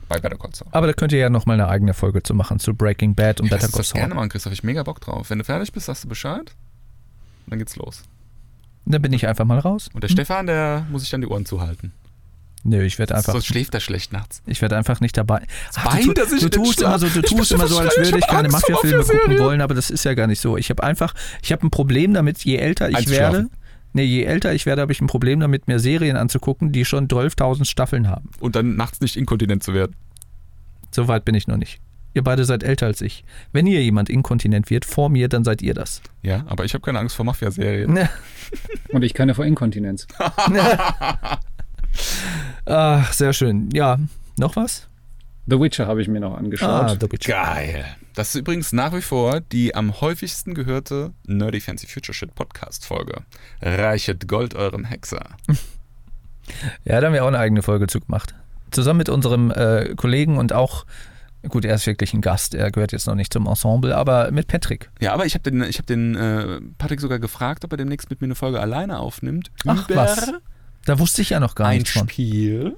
bei 0.08 0.20
Better 0.20 0.38
Call 0.38 0.54
Saul. 0.54 0.68
Aber 0.72 0.88
da 0.88 0.94
könnt 0.94 1.12
ihr 1.12 1.20
ja 1.20 1.30
noch 1.30 1.46
mal 1.46 1.54
eine 1.54 1.68
eigene 1.68 1.94
Folge 1.94 2.24
zu 2.24 2.34
machen, 2.34 2.60
zu 2.60 2.74
Breaking 2.74 3.16
Bad 3.16 3.42
und 3.42 3.48
Ja, 3.48 3.58
Better 3.58 3.70
Call 3.70 3.78
das 3.80 3.94
gerne 3.94 4.10
Saul. 4.10 4.16
machen, 4.16 4.30
Christoph. 4.30 4.54
Ich 4.54 4.64
mega 4.64 4.84
Bock 4.84 5.02
drauf. 5.02 5.30
Wenn 5.30 5.40
du 5.40 5.44
fertig 5.44 5.72
bist, 5.72 5.88
sagst 5.88 6.04
du 6.04 6.10
Bescheid. 6.10 6.54
Dann 7.48 7.60
geht's 7.60 7.76
los. 7.76 8.04
Dann 8.86 9.02
bin 9.02 9.14
ich 9.14 9.28
einfach 9.28 9.46
mal 9.46 9.60
raus. 9.60 9.90
Und 9.94 10.04
der 10.04 10.10
Stefan, 10.10 10.46
der 10.48 10.86
muss 10.90 11.02
sich 11.02 11.12
dann 11.12 11.22
die 11.22 11.28
Ohren 11.28 11.46
zuhalten. 11.46 11.94
Nö, 12.66 12.82
ich 12.82 12.98
werde 12.98 13.16
einfach, 13.16 13.34
Sonst 13.34 13.48
schläft 13.48 13.74
er 13.74 13.82
schlecht 13.82 14.14
nachts. 14.14 14.42
ich 14.46 14.62
werde 14.62 14.78
einfach 14.78 15.02
nicht 15.02 15.18
dabei. 15.18 15.44
Ach, 15.76 15.92
Bein, 15.92 16.06
du, 16.06 16.14
dass 16.14 16.32
ich 16.32 16.42
du 16.42 16.50
tust 16.50 16.82
immer 16.82 16.98
so, 16.98 17.10
du 17.10 17.22
tust 17.22 17.52
immer 17.52 17.68
so, 17.68 17.78
als 17.78 17.98
würde 17.98 18.18
ich 18.18 18.28
keine 18.28 18.48
Mafia-Filme 18.48 19.04
gucken 19.04 19.40
wollen, 19.40 19.62
aber 19.62 19.74
das 19.74 19.90
ist 19.90 20.06
ja 20.06 20.14
gar 20.14 20.28
nicht 20.28 20.40
so. 20.40 20.58
Ich 20.58 20.70
habe 20.70 20.82
einfach, 20.82 21.14
ich 21.42 21.52
habe 21.52 21.68
ein 21.68 21.72
Problem 21.72 22.14
damit, 22.14 22.40
je 22.46 22.56
älter 22.56 22.90
ich 22.90 23.10
werde, 23.10 23.50
nee, 23.92 24.04
je 24.04 24.24
älter 24.24 24.54
ich 24.54 24.66
werde, 24.66 24.82
habe 24.82 24.94
ich 24.94 25.02
ein 25.02 25.08
Problem 25.08 25.42
damit, 25.42 25.68
mir 25.68 25.80
Serien 25.80 26.16
anzugucken, 26.16 26.72
die 26.72 26.86
schon 26.86 27.10
12.000 27.10 27.66
Staffeln 27.66 28.08
haben. 28.08 28.30
Und 28.40 28.56
dann 28.56 28.78
nachts 28.78 29.02
nicht 29.02 29.18
inkontinent 29.18 29.62
zu 29.62 29.74
werden. 29.74 29.96
So 30.92 31.10
weit 31.10 31.26
bin 31.26 31.36
ich 31.36 31.48
noch 31.48 31.58
nicht. 31.58 31.82
Ihr 32.14 32.24
beide 32.24 32.46
seid 32.46 32.64
älter 32.64 32.86
als 32.86 33.02
ich. 33.02 33.26
Wenn 33.52 33.68
ihr 33.68 33.84
jemand 33.84 34.10
inkontinent 34.10 34.70
wird, 34.70 34.86
vor 34.86 35.10
mir, 35.10 35.28
dann 35.28 35.44
seid 35.44 35.62
ihr 35.64 35.74
das. 35.74 36.02
Ja, 36.22 36.46
aber 36.48 36.64
ich 36.64 36.76
habe 36.76 36.84
keine 36.84 37.00
Angst 37.00 37.16
vor 37.16 37.26
Mafia-Serien. 37.26 38.08
Und 38.90 39.04
ich 39.04 39.14
keine 39.16 39.34
vor 39.34 39.46
Inkontinenz. 39.46 40.08
Ach, 42.66 43.12
sehr 43.14 43.34
schön. 43.34 43.70
Ja, 43.74 44.00
noch 44.38 44.56
was? 44.56 44.88
The 45.46 45.60
Witcher 45.60 45.88
habe 45.88 46.02
ich 46.02 46.08
mir 46.08 46.22
noch 46.22 46.38
angeschaut. 46.38 46.70
Ah, 46.70 46.98
The 47.00 47.12
Witcher. 47.12 47.34
Geil. 47.34 47.86
Das 48.16 48.30
ist 48.30 48.36
übrigens 48.36 48.72
nach 48.72 48.94
wie 48.94 49.02
vor 49.02 49.42
die 49.42 49.76
am 49.76 50.00
häufigsten 50.00 50.54
gehörte 50.54 51.12
Nerdy 51.26 51.60
Fancy 51.60 51.88
Future 51.88 52.14
Shit 52.14 52.34
Podcast-Folge. 52.36 53.24
Reichet 53.62 54.28
Gold 54.28 54.56
eurem 54.56 54.86
Hexer. 54.86 55.26
Ja, 56.84 57.00
da 57.00 57.08
haben 57.08 57.14
wir 57.14 57.24
auch 57.24 57.30
eine 57.30 57.40
eigene 57.40 57.62
Folge 57.62 57.88
zu 57.88 58.02
gemacht. 58.02 58.36
Zusammen 58.72 58.98
mit 58.98 59.08
unserem 59.10 59.50
äh, 59.52 59.96
Kollegen 59.96 60.38
und 60.38 60.52
auch, 60.52 60.86
gut, 61.48 61.64
er 61.64 61.76
ist 61.76 61.88
wirklich 61.88 62.14
ein 62.14 62.20
Gast, 62.22 62.54
er 62.54 62.72
gehört 62.72 62.92
jetzt 62.92 63.08
noch 63.08 63.16
nicht 63.16 63.32
zum 63.32 63.48
Ensemble, 63.48 63.96
aber 63.96 64.32
mit 64.32 64.48
Patrick. 64.48 64.90
Ja, 65.00 65.14
aber 65.14 65.26
ich 65.26 65.36
habe 65.36 65.50
den, 65.50 65.64
ich 65.64 65.80
hab 65.80 65.86
den 65.86 66.16
äh, 66.16 66.60
Patrick 66.78 67.00
sogar 67.00 67.20
gefragt, 67.20 67.64
ob 67.64 67.72
er 67.72 67.78
demnächst 67.78 68.10
mit 68.10 68.20
mir 68.22 68.26
eine 68.26 68.36
Folge 68.36 68.60
alleine 68.60 69.00
aufnimmt. 69.00 69.52
Ach, 69.66 69.90
über 69.90 70.02
was? 70.02 70.34
Da 70.86 71.00
wusste 71.00 71.22
ich 71.22 71.30
ja 71.32 71.40
noch 71.40 71.56
gar 71.56 71.68
ein 71.68 71.80
nichts 71.80 71.92
von. 71.92 72.10
Spiel. 72.10 72.76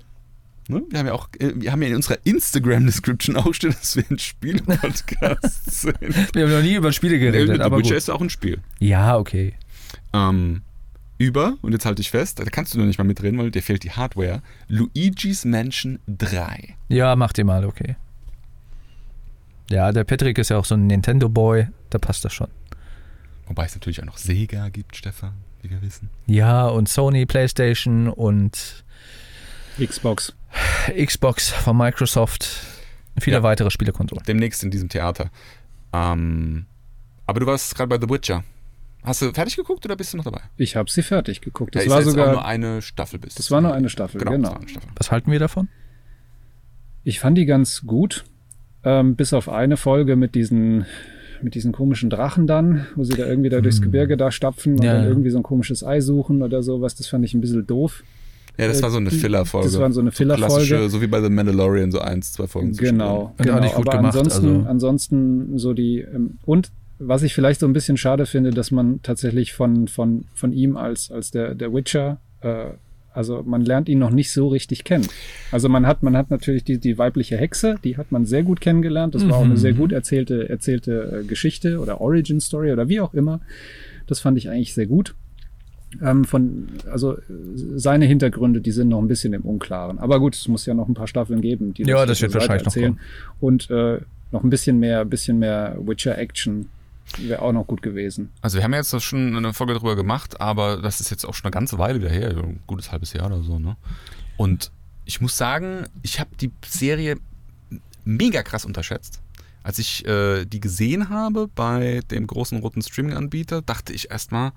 Ne? 0.68 0.82
Wir 0.90 1.00
haben 1.00 1.08
ja 1.08 1.14
auch, 1.14 1.30
äh, 1.40 1.52
wir 1.56 1.72
haben 1.72 1.82
ja 1.82 1.90
in 1.90 1.96
unserer 1.96 2.18
Instagram-Description 2.24 3.36
auch 3.36 3.54
stehen, 3.54 3.72
dass 3.80 3.96
wir 3.96 4.04
ein 4.10 4.20
Spiel-Podcast 4.20 5.72
sind. 5.82 6.00
Wir 6.36 6.44
haben 6.44 6.52
noch 6.52 6.62
nie 6.62 6.76
über 6.76 6.92
Spiele 6.92 7.20
geredet, 7.20 7.58
The 7.58 7.62
aber 7.62 7.78
Witcher 7.78 7.90
gut. 7.90 7.98
ist 7.98 8.10
auch 8.10 8.22
ein 8.22 8.30
Spiel. 8.30 8.60
Ja, 8.80 9.18
okay. 9.18 9.54
Ähm, 10.14 10.62
über, 11.18 11.58
und 11.62 11.72
jetzt 11.72 11.86
halte 11.86 12.02
ich 12.02 12.10
fest, 12.12 12.40
da 12.40 12.44
kannst 12.46 12.74
du 12.74 12.80
noch 12.80 12.86
nicht 12.86 12.98
mal 12.98 13.04
mitreden, 13.06 13.38
weil 13.40 13.52
dir 13.52 13.62
fehlt 13.62 13.84
die 13.84 13.92
Hardware, 13.92 14.42
Luigi's 14.68 15.46
Mansion 15.46 16.00
3. 16.08 16.76
Ja, 16.90 17.16
mach 17.16 17.32
dir 17.34 17.46
mal, 17.46 17.64
okay. 17.66 17.96
Ja, 19.70 19.92
der 19.92 20.04
Patrick 20.04 20.38
ist 20.38 20.50
ja 20.50 20.58
auch 20.58 20.66
so 20.66 20.76
ein 20.76 20.88
Nintendo-Boy, 20.88 21.68
da 21.90 21.98
passt 22.00 22.26
das 22.26 22.34
schon. 22.34 22.50
Wobei 23.48 23.66
es 23.66 23.76
natürlich 23.76 24.02
auch 24.02 24.06
noch 24.06 24.18
Sega 24.18 24.70
gibt, 24.70 24.96
Stefan, 24.96 25.34
wie 25.66 25.70
wir 25.72 25.82
wissen. 25.82 26.10
Ja, 26.28 26.68
und 26.68 26.88
Sony, 26.88 27.26
PlayStation 27.26 28.08
und 28.08 28.84
Xbox. 29.84 30.34
Xbox 30.96 31.50
von 31.50 31.76
Microsoft. 31.78 32.48
Viele 33.20 33.38
Ja. 33.38 33.44
weitere 33.44 33.70
Spielekonsolen. 33.72 34.24
Demnächst 34.28 34.64
in 34.64 34.72
diesem 34.72 34.90
Theater. 34.90 35.30
Ähm, 35.94 36.66
aber 37.26 37.40
du 37.40 37.46
warst 37.46 37.76
gerade 37.76 37.90
bei 37.90 38.00
The 38.00 38.10
Witcher. 38.14 38.44
Hast 39.04 39.22
du 39.22 39.32
fertig 39.34 39.56
geguckt 39.56 39.86
oder 39.86 39.96
bist 39.96 40.14
du 40.14 40.18
noch 40.18 40.24
dabei? 40.24 40.42
Ich 40.58 40.76
habe 40.76 40.90
sie 40.90 41.02
fertig 41.04 41.42
geguckt. 41.42 41.76
Das 41.76 41.84
ja, 41.84 41.88
ist 41.88 41.92
war 41.92 42.00
jetzt 42.00 42.08
auch 42.08 42.12
sogar. 42.12 42.32
nur 42.32 42.46
eine 42.46 42.82
Staffel 42.82 43.20
bis. 43.20 43.36
das 43.36 43.52
war 43.52 43.62
nur 43.62 43.74
eine 43.74 43.90
Staffel, 43.90 44.20
Genau, 44.20 44.32
genau. 44.32 44.54
eine 44.54 44.68
Staffel. 44.68 44.90
Was 44.96 45.12
halten 45.12 45.32
wir 45.32 45.40
davon? 45.40 45.70
Ich 47.04 47.20
fand 47.20 47.38
die 47.38 47.46
ganz 47.46 47.84
gut, 47.86 48.26
ähm, 48.84 49.16
bis 49.16 49.34
auf 49.34 49.48
eine 49.48 49.78
Folge 49.78 50.16
mit 50.16 50.34
diesen 50.36 50.86
mit 51.46 51.56
diesen 51.56 51.72
komischen 51.72 52.10
Drachen 52.10 52.46
dann, 52.48 52.86
wo 52.96 53.04
sie 53.06 53.14
da 53.16 53.26
irgendwie 53.26 53.50
da 53.50 53.62
durchs 53.62 53.78
Hm. 53.78 53.86
Gebirge 53.86 54.18
da 54.18 54.32
stapfen 54.32 54.74
und 54.74 54.84
Ja, 54.84 54.94
dann 54.96 55.06
irgendwie 55.08 55.30
so 55.30 55.38
ein 55.38 55.44
komisches 55.44 55.84
Ei 55.86 56.02
suchen 56.02 56.42
oder 56.42 56.62
sowas. 56.62 56.96
Das 56.96 57.08
fand 57.08 57.24
ich 57.24 57.34
ein 57.34 57.40
bisschen 57.40 57.66
doof. 57.66 58.04
Ja, 58.58 58.68
das 58.68 58.82
war 58.82 58.90
so 58.90 58.98
eine 58.98 59.10
Die- 59.10 59.18
Filler-Folge. 59.18 59.68
das 59.70 59.80
war 59.80 59.92
so 59.92 60.02
eine 60.02 60.12
Filler-Folge. 60.12 60.48
klassische, 60.66 60.90
So 60.90 61.02
wie 61.02 61.08
bei 61.08 61.22
The 61.22 61.30
Mandalorian, 61.30 61.92
so 61.92 62.00
eins, 62.00 62.34
zwei 62.34 62.48
Folgen. 62.48 62.74
Genau, 62.74 63.34
Und 63.38 63.46
genau. 63.46 63.60
gut 63.62 63.88
aber 63.88 63.98
gemacht, 63.98 64.16
ansonsten, 64.18 64.48
also- 64.58 64.70
ansonsten 64.70 65.58
so 65.58 65.74
die 65.74 66.00
ähm, 66.02 66.40
und 66.46 66.72
was 66.98 67.24
ich 67.24 67.34
vielleicht 67.34 67.60
so 67.60 67.66
ein 67.68 67.74
bisschen 67.74 67.98
schade 67.98 68.26
finde, 68.26 68.52
dass 68.52 68.72
man 68.72 69.02
tatsächlich 69.04 69.52
von 69.54 69.88
von 69.90 70.24
von 70.34 70.54
ihm 70.54 70.78
als 70.78 71.12
als 71.12 71.30
der 71.32 71.54
der 71.54 71.74
Witcher 71.74 72.20
äh, 72.42 72.68
also 73.16 73.42
man 73.46 73.62
lernt 73.64 73.90
ihn 73.90 74.00
noch 74.00 74.12
nicht 74.12 74.32
so 74.32 74.48
richtig 74.50 74.84
kennen. 74.84 75.08
Also 75.52 75.70
man 75.70 75.88
hat 75.88 76.04
man 76.04 76.16
hat 76.18 76.30
natürlich 76.30 76.64
die 76.64 76.78
die 76.78 76.98
weibliche 76.98 77.38
Hexe, 77.38 77.76
die 77.84 77.98
hat 77.98 78.12
man 78.12 78.26
sehr 78.26 78.44
gut 78.44 78.62
kennengelernt. 78.62 79.16
Das 79.16 79.28
war 79.28 79.38
auch 79.38 79.44
eine 79.44 79.54
Mhm. 79.54 79.58
sehr 79.58 79.74
gut 79.74 79.92
erzählte 79.92 80.50
erzählte 80.50 81.22
äh, 81.24 81.28
Geschichte 81.28 81.80
oder 81.80 82.02
Origin 82.02 82.40
Story 82.40 82.72
oder 82.72 82.90
wie 82.90 83.00
auch 83.00 83.14
immer. 83.14 83.40
Das 84.08 84.20
fand 84.20 84.38
ich 84.38 84.50
eigentlich 84.50 84.74
sehr 84.74 84.86
gut. 84.88 85.16
Ähm, 86.02 86.26
von, 86.26 86.68
also 86.92 87.14
äh, 87.14 87.20
seine 87.76 88.06
Hintergründe, 88.06 88.60
die 88.60 88.72
sind 88.72 88.90
noch 88.90 89.00
ein 89.00 89.08
bisschen 89.08 89.32
im 89.34 89.44
Unklaren. 89.44 89.98
Aber 89.98 90.20
gut, 90.20 90.36
es 90.36 90.48
muss 90.50 90.66
ja 90.66 90.74
noch 90.74 90.90
ein 90.90 90.94
paar 90.94 91.08
Staffeln 91.08 91.40
geben, 91.42 91.74
die 91.74 91.84
Ja, 91.84 92.06
das 92.06 92.18
so 92.18 92.24
wird 92.24 92.34
wahrscheinlich 92.34 92.66
noch 92.66 92.76
weitererzählen. 92.76 93.00
Und 93.40 93.70
äh, 93.70 94.00
noch 94.32 94.44
ein 94.44 94.50
bisschen 94.50 94.78
mehr, 94.80 95.06
bisschen 95.06 95.40
mehr 95.40 95.78
Witcher-Action 95.80 96.68
wäre 97.18 97.42
auch 97.42 97.52
noch 97.52 97.66
gut 97.66 97.82
gewesen. 97.82 98.32
Also 98.42 98.58
wir 98.58 98.64
haben 98.64 98.74
jetzt 98.74 99.00
schon 99.02 99.36
eine 99.36 99.54
Folge 99.54 99.74
drüber 99.74 99.96
gemacht, 99.96 100.42
aber 100.42 100.78
das 100.78 101.00
ist 101.00 101.12
jetzt 101.12 101.26
auch 101.26 101.34
schon 101.34 101.46
eine 101.46 101.52
ganze 101.52 101.78
Weile 101.78 102.00
wieder 102.00 102.10
her, 102.10 102.30
ein 102.30 102.62
gutes 102.68 102.92
halbes 102.92 103.14
Jahr 103.14 103.28
oder 103.28 103.42
so, 103.42 103.60
ne? 103.60 103.78
Und 104.38 104.72
ich 105.06 105.22
muss 105.22 105.38
sagen, 105.38 105.88
ich 106.02 106.20
habe 106.20 106.32
die 106.40 106.52
Serie 106.66 107.18
mega 108.04 108.44
krass 108.44 108.66
unterschätzt. 108.66 109.22
Als 109.64 109.80
ich 109.80 110.06
äh, 110.06 110.46
die 110.46 110.60
gesehen 110.60 111.10
habe 111.10 111.48
bei 111.48 112.02
dem 112.12 112.28
großen 112.28 112.60
roten 112.60 112.82
Streaming-Anbieter, 112.82 113.62
dachte 113.62 113.94
ich 113.94 114.12
erstmal, 114.12 114.52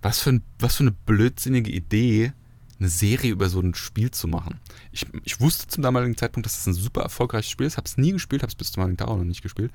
was 0.00 0.20
für, 0.20 0.40
was 0.58 0.76
für 0.76 0.84
eine 0.84 0.92
blödsinnige 0.92 1.70
Idee, 1.70 2.32
eine 2.78 2.88
Serie 2.88 3.30
über 3.30 3.48
so 3.48 3.60
ein 3.60 3.74
Spiel 3.74 4.10
zu 4.10 4.28
machen. 4.28 4.58
Ich, 4.90 5.06
ich 5.24 5.40
wusste 5.40 5.68
zum 5.68 5.82
damaligen 5.82 6.16
Zeitpunkt, 6.16 6.46
dass 6.46 6.58
es 6.58 6.66
ein 6.66 6.74
super 6.74 7.02
erfolgreiches 7.02 7.50
Spiel 7.50 7.66
ist, 7.66 7.76
habe 7.76 7.86
es 7.86 7.96
nie 7.96 8.12
gespielt, 8.12 8.42
habe 8.42 8.50
es 8.50 8.56
bis 8.56 8.72
zum 8.72 8.80
damaligen 8.80 8.96
Tag 8.96 9.08
auch 9.08 9.18
noch 9.18 9.24
nicht 9.24 9.42
gespielt, 9.42 9.70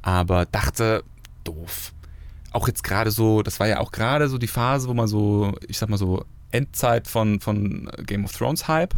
aber 0.00 0.46
dachte, 0.46 1.04
doof. 1.48 1.92
Auch 2.52 2.66
jetzt 2.66 2.82
gerade 2.82 3.10
so, 3.10 3.42
das 3.42 3.60
war 3.60 3.68
ja 3.68 3.80
auch 3.80 3.92
gerade 3.92 4.28
so 4.28 4.38
die 4.38 4.46
Phase, 4.46 4.88
wo 4.88 4.94
man 4.94 5.06
so, 5.06 5.54
ich 5.66 5.78
sag 5.78 5.88
mal 5.88 5.98
so, 5.98 6.24
Endzeit 6.50 7.08
von, 7.08 7.40
von 7.40 7.90
Game 8.06 8.24
of 8.24 8.32
Thrones 8.32 8.68
Hype. 8.68 8.94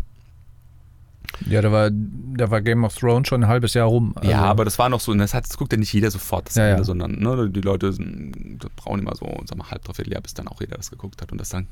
Ja, 1.46 1.62
da 1.62 1.70
war, 1.70 1.90
da 1.90 2.50
war 2.50 2.60
Game 2.60 2.84
of 2.84 2.96
Thrones 2.96 3.28
schon 3.28 3.44
ein 3.44 3.48
halbes 3.48 3.74
Jahr 3.74 3.86
rum. 3.86 4.12
Also, 4.16 4.30
ja, 4.30 4.42
aber 4.42 4.64
das 4.64 4.78
war 4.78 4.88
noch 4.88 5.00
so, 5.00 5.14
das, 5.14 5.34
hat, 5.34 5.44
das 5.48 5.56
guckt 5.56 5.72
ja 5.72 5.78
nicht 5.78 5.92
jeder 5.92 6.10
sofort 6.10 6.48
das 6.48 6.56
Ja, 6.56 6.66
Ende, 6.66 6.78
ja. 6.78 6.84
sondern 6.84 7.18
ne, 7.18 7.50
die 7.50 7.60
Leute 7.60 7.92
sind, 7.92 8.58
brauchen 8.76 9.00
immer 9.00 9.14
so, 9.14 9.26
sag 9.46 9.56
mal, 9.56 9.70
halb, 9.70 9.84
dreiviertel 9.84 10.12
Jahr, 10.12 10.22
bis 10.22 10.34
dann 10.34 10.48
auch 10.48 10.60
jeder 10.60 10.76
das 10.76 10.90
geguckt 10.90 11.22
hat 11.22 11.32
und 11.32 11.38
das 11.38 11.48
dann 11.50 11.66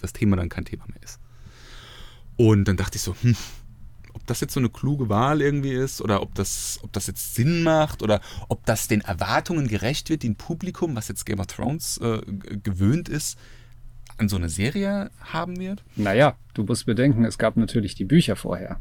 das 0.00 0.12
Thema 0.12 0.36
dann 0.36 0.48
kein 0.48 0.64
Thema 0.64 0.84
mehr 0.88 1.02
ist. 1.02 1.20
Und 2.36 2.66
dann 2.66 2.76
dachte 2.76 2.96
ich 2.96 3.02
so, 3.02 3.14
hm, 3.22 3.36
ob 4.22 4.26
das 4.28 4.40
jetzt 4.40 4.54
so 4.54 4.60
eine 4.60 4.68
kluge 4.68 5.08
Wahl 5.08 5.42
irgendwie 5.42 5.72
ist 5.72 6.00
oder 6.00 6.22
ob 6.22 6.32
das, 6.36 6.78
ob 6.82 6.92
das 6.92 7.08
jetzt 7.08 7.34
Sinn 7.34 7.64
macht 7.64 8.02
oder 8.02 8.20
ob 8.48 8.64
das 8.66 8.86
den 8.86 9.00
Erwartungen 9.00 9.66
gerecht 9.66 10.08
wird, 10.10 10.22
die 10.22 10.28
ein 10.30 10.36
Publikum, 10.36 10.94
was 10.94 11.08
jetzt 11.08 11.26
Game 11.26 11.40
of 11.40 11.48
Thrones 11.48 11.98
äh, 11.98 12.20
gewöhnt 12.62 13.08
ist, 13.08 13.36
an 14.18 14.28
so 14.28 14.36
eine 14.36 14.48
Serie 14.48 15.10
haben 15.32 15.58
wird. 15.58 15.82
Naja, 15.96 16.36
du 16.54 16.62
musst 16.62 16.86
bedenken, 16.86 17.24
es 17.24 17.36
gab 17.36 17.56
natürlich 17.56 17.96
die 17.96 18.04
Bücher 18.04 18.36
vorher. 18.36 18.78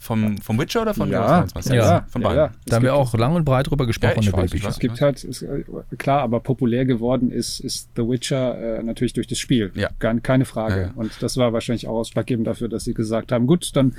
Vom, 0.00 0.38
vom 0.38 0.58
Witcher 0.60 0.82
oder 0.82 0.94
von 0.94 1.10
Game 1.10 1.20
Ja, 1.20 1.42
of 1.42 1.52
Thrones? 1.52 1.68
Ja, 1.68 1.74
ja, 1.74 2.06
von 2.08 2.22
ja, 2.22 2.28
beiden. 2.28 2.44
ja. 2.44 2.52
Da 2.66 2.76
haben 2.76 2.82
wir 2.84 2.94
auch 2.94 3.12
lang 3.14 3.34
und 3.34 3.44
breit 3.44 3.68
drüber 3.68 3.84
gesprochen 3.84 4.14
Ja, 4.14 4.20
ich 4.22 4.28
über 4.28 4.38
weiß, 4.38 4.50
die 4.50 4.56
ich 4.56 4.62
Bücher. 4.62 4.68
weiß. 4.68 4.74
Es 4.74 4.80
gibt 4.80 5.00
halt, 5.00 5.24
ist, 5.24 5.42
äh, 5.42 5.64
klar, 5.98 6.22
aber 6.22 6.38
populär 6.40 6.84
geworden 6.86 7.30
ist, 7.32 7.58
ist 7.60 7.90
The 7.96 8.02
Witcher 8.08 8.78
äh, 8.78 8.82
natürlich 8.84 9.12
durch 9.12 9.26
das 9.26 9.38
Spiel. 9.38 9.72
Ja. 9.74 9.90
Gar, 9.98 10.18
keine 10.20 10.44
Frage. 10.46 10.74
Ja, 10.76 10.82
ja. 10.86 10.92
Und 10.94 11.20
das 11.20 11.36
war 11.36 11.52
wahrscheinlich 11.52 11.88
auch 11.88 11.98
ausschlaggebend 11.98 12.46
dafür, 12.46 12.68
dass 12.68 12.84
sie 12.84 12.94
gesagt 12.94 13.32
haben, 13.32 13.46
gut, 13.48 13.74
dann 13.74 13.96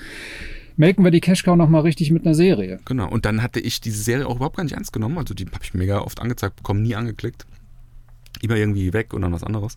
melken 0.79 1.03
wir 1.03 1.11
die 1.11 1.19
Cash 1.19 1.43
Cow 1.43 1.57
nochmal 1.57 1.81
richtig 1.81 2.09
mit 2.09 2.25
einer 2.25 2.33
Serie. 2.33 2.79
Genau, 2.85 3.09
und 3.09 3.25
dann 3.25 3.43
hatte 3.43 3.59
ich 3.59 3.81
diese 3.81 4.01
Serie 4.01 4.25
auch 4.25 4.37
überhaupt 4.37 4.55
gar 4.55 4.63
nicht 4.63 4.73
ernst 4.73 4.93
genommen. 4.93 5.17
Also 5.17 5.33
die 5.33 5.45
habe 5.45 5.59
ich 5.61 5.73
mega 5.73 5.99
oft 5.99 6.21
angezeigt 6.21 6.55
bekommen, 6.55 6.81
nie 6.81 6.95
angeklickt. 6.95 7.45
Immer 8.41 8.55
irgendwie 8.55 8.93
weg 8.93 9.13
und 9.13 9.21
dann 9.21 9.33
was 9.33 9.43
anderes. 9.43 9.75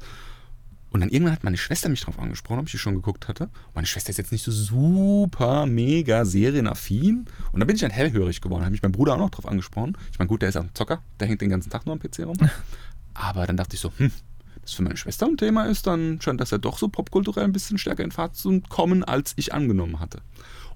Und 0.91 1.01
dann 1.01 1.09
irgendwann 1.09 1.33
hat 1.33 1.43
meine 1.43 1.57
Schwester 1.57 1.89
mich 1.89 2.03
drauf 2.03 2.21
angesprochen, 2.21 2.61
ob 2.61 2.67
ich 2.67 2.73
die 2.73 2.79
schon 2.79 2.95
geguckt 2.95 3.27
hatte. 3.27 3.49
Meine 3.75 3.87
Schwester 3.87 4.11
ist 4.11 4.19
jetzt 4.19 4.31
nicht 4.31 4.45
so 4.45 4.53
super 4.53 5.67
mega 5.67 6.25
serienaffin. 6.25 7.27
Und 7.51 7.61
dann 7.61 7.67
bin 7.67 7.75
ich 7.75 7.83
dann 7.83 7.91
hellhörig 7.91 8.41
geworden. 8.41 8.63
Habe 8.63 8.71
mich 8.71 8.83
mein 8.83 8.93
Bruder 8.93 9.15
auch 9.15 9.19
noch 9.19 9.31
drauf 9.31 9.49
angesprochen. 9.49 9.97
Ich 10.13 10.19
meine, 10.21 10.29
gut, 10.29 10.43
der 10.43 10.51
ist 10.51 10.57
auch 10.57 10.63
ein 10.63 10.71
Zocker, 10.75 11.03
der 11.19 11.27
hängt 11.27 11.41
den 11.41 11.49
ganzen 11.49 11.71
Tag 11.71 11.85
nur 11.85 11.95
am 11.95 11.99
PC 11.99 12.21
rum. 12.21 12.37
Aber 13.15 13.47
dann 13.47 13.57
dachte 13.57 13.75
ich 13.75 13.81
so, 13.81 13.91
hm, 13.97 14.13
das 14.61 14.75
für 14.75 14.83
meine 14.83 14.97
Schwester 14.97 15.27
ein 15.27 15.37
Thema 15.37 15.65
ist, 15.65 15.89
dann 15.89 16.21
scheint 16.21 16.41
das 16.41 16.53
ja 16.53 16.59
doch 16.59 16.79
so 16.79 16.89
popkulturell 16.89 17.45
ein 17.45 17.53
bisschen 17.53 17.79
stärker 17.79 18.05
in 18.05 18.13
Fahrt 18.13 18.37
zu 18.37 18.61
kommen, 18.69 19.03
als 19.03 19.33
ich 19.37 19.53
angenommen 19.53 19.99
hatte. 19.99 20.21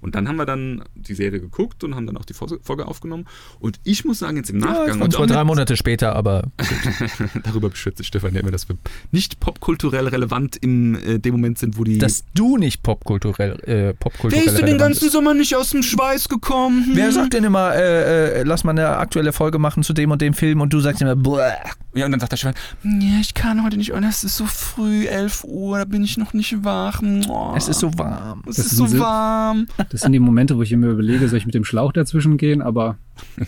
Und 0.01 0.15
dann 0.15 0.27
haben 0.27 0.35
wir 0.37 0.45
dann 0.45 0.83
die 0.95 1.13
Serie 1.15 1.39
geguckt 1.39 1.83
und 1.83 1.95
haben 1.95 2.05
dann 2.07 2.17
auch 2.17 2.25
die 2.25 2.33
Folge 2.33 2.85
aufgenommen. 2.87 3.25
Und 3.59 3.79
ich 3.83 4.05
muss 4.05 4.19
sagen, 4.19 4.37
jetzt 4.37 4.49
im 4.49 4.59
Ja, 4.59 4.67
Nachgang. 4.67 4.95
und 4.95 5.01
und 5.03 5.13
zwar 5.13 5.27
drei 5.27 5.43
Monate 5.43 5.75
später, 5.77 6.15
aber 6.15 6.43
Darüber 7.43 7.69
beschwert 7.69 7.97
sich 7.97 8.07
Stefan 8.07 8.33
ja 8.33 8.41
immer, 8.41 8.51
dass 8.51 8.67
wir 8.69 8.75
nicht 9.11 9.39
popkulturell 9.39 10.07
relevant 10.07 10.55
in 10.55 10.95
äh, 10.95 11.19
dem 11.19 11.33
Moment 11.33 11.57
sind, 11.59 11.77
wo 11.77 11.83
die. 11.83 11.97
dass 11.97 12.23
du 12.33 12.57
nicht 12.57 12.83
popkulturell, 12.83 13.59
äh, 13.63 13.93
popkulturell 13.93 14.45
ist 14.45 14.57
denn 14.57 14.65
den 14.65 14.77
ganzen 14.77 15.01
bist. 15.01 15.13
Sommer 15.13 15.33
nicht 15.33 15.55
aus 15.55 15.71
dem 15.71 15.83
Schweiß 15.83 16.29
gekommen? 16.29 16.85
Hm? 16.87 16.95
Wer 16.95 17.11
sagt 17.11 17.33
denn 17.33 17.43
immer, 17.43 17.73
äh, 17.75 18.41
äh, 18.41 18.43
lass 18.43 18.63
mal 18.63 18.71
eine 18.71 18.97
aktuelle 18.97 19.33
Folge 19.33 19.59
machen 19.59 19.83
zu 19.83 19.93
dem 19.93 20.11
und 20.11 20.21
dem 20.21 20.33
Film 20.33 20.61
und 20.61 20.73
du 20.73 20.79
sagst 20.79 21.01
immer, 21.01 21.15
Bäh. 21.15 21.51
Ja, 21.95 22.05
und 22.05 22.11
dann 22.11 22.19
sagt 22.19 22.31
der 22.31 22.37
Stefan, 22.37 22.53
ja, 22.83 23.19
ich 23.19 23.33
kann 23.33 23.63
heute 23.63 23.75
nicht, 23.77 23.91
oh, 23.93 23.97
es 23.97 24.23
ist 24.23 24.37
so 24.37 24.45
früh, 24.45 25.07
11 25.07 25.43
Uhr, 25.45 25.79
da 25.79 25.85
bin 25.85 26.03
ich 26.03 26.17
noch 26.17 26.33
nicht 26.33 26.63
wach. 26.63 27.01
Oh, 27.27 27.53
es 27.57 27.67
ist 27.67 27.79
so 27.79 27.97
warm. 27.97 28.43
es 28.47 28.59
ist 28.59 28.67
ist 28.67 28.77
so 28.77 28.99
warm. 28.99 29.65
Das 29.89 30.01
sind 30.01 30.11
die 30.11 30.19
Momente, 30.19 30.57
wo 30.57 30.61
ich 30.61 30.75
mir 30.75 30.89
überlege, 30.89 31.27
soll 31.27 31.37
ich 31.37 31.45
mit 31.45 31.55
dem 31.55 31.63
Schlauch 31.63 31.93
dazwischen 31.93 32.37
gehen, 32.37 32.61
aber 32.61 32.97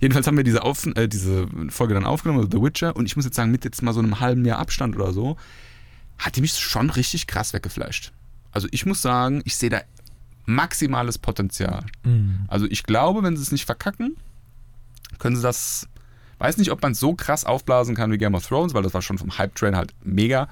Jedenfalls 0.00 0.26
haben 0.26 0.36
wir 0.36 0.44
diese, 0.44 0.62
Auf 0.62 0.86
äh, 0.86 1.08
diese 1.08 1.46
Folge 1.68 1.94
dann 1.94 2.04
aufgenommen, 2.04 2.40
also 2.40 2.50
The 2.50 2.62
Witcher, 2.62 2.96
und 2.96 3.06
ich 3.06 3.16
muss 3.16 3.24
jetzt 3.24 3.36
sagen, 3.36 3.50
mit 3.50 3.64
jetzt 3.64 3.82
mal 3.82 3.92
so 3.92 4.00
einem 4.00 4.20
halben 4.20 4.44
Jahr 4.44 4.58
Abstand 4.58 4.96
oder 4.96 5.12
so, 5.12 5.36
hat 6.18 6.36
die 6.36 6.40
mich 6.40 6.58
schon 6.58 6.90
richtig 6.90 7.26
krass 7.26 7.52
weggeflasht. 7.52 8.12
Also 8.50 8.68
ich 8.70 8.86
muss 8.86 9.02
sagen, 9.02 9.42
ich 9.44 9.56
sehe 9.56 9.70
da 9.70 9.80
maximales 10.44 11.18
Potenzial. 11.18 11.84
Also 12.48 12.66
ich 12.66 12.82
glaube, 12.82 13.22
wenn 13.22 13.36
sie 13.36 13.42
es 13.42 13.52
nicht 13.52 13.64
verkacken, 13.64 14.16
können 15.18 15.36
sie 15.36 15.42
das. 15.42 15.88
Weiß 16.38 16.58
nicht, 16.58 16.72
ob 16.72 16.82
man 16.82 16.92
es 16.92 17.00
so 17.00 17.14
krass 17.14 17.44
aufblasen 17.44 17.94
kann 17.94 18.10
wie 18.10 18.18
Game 18.18 18.34
of 18.34 18.44
Thrones, 18.46 18.74
weil 18.74 18.82
das 18.82 18.94
war 18.94 19.02
schon 19.02 19.18
vom 19.18 19.38
Hype-Train 19.38 19.76
halt 19.76 19.94
mega. 20.02 20.48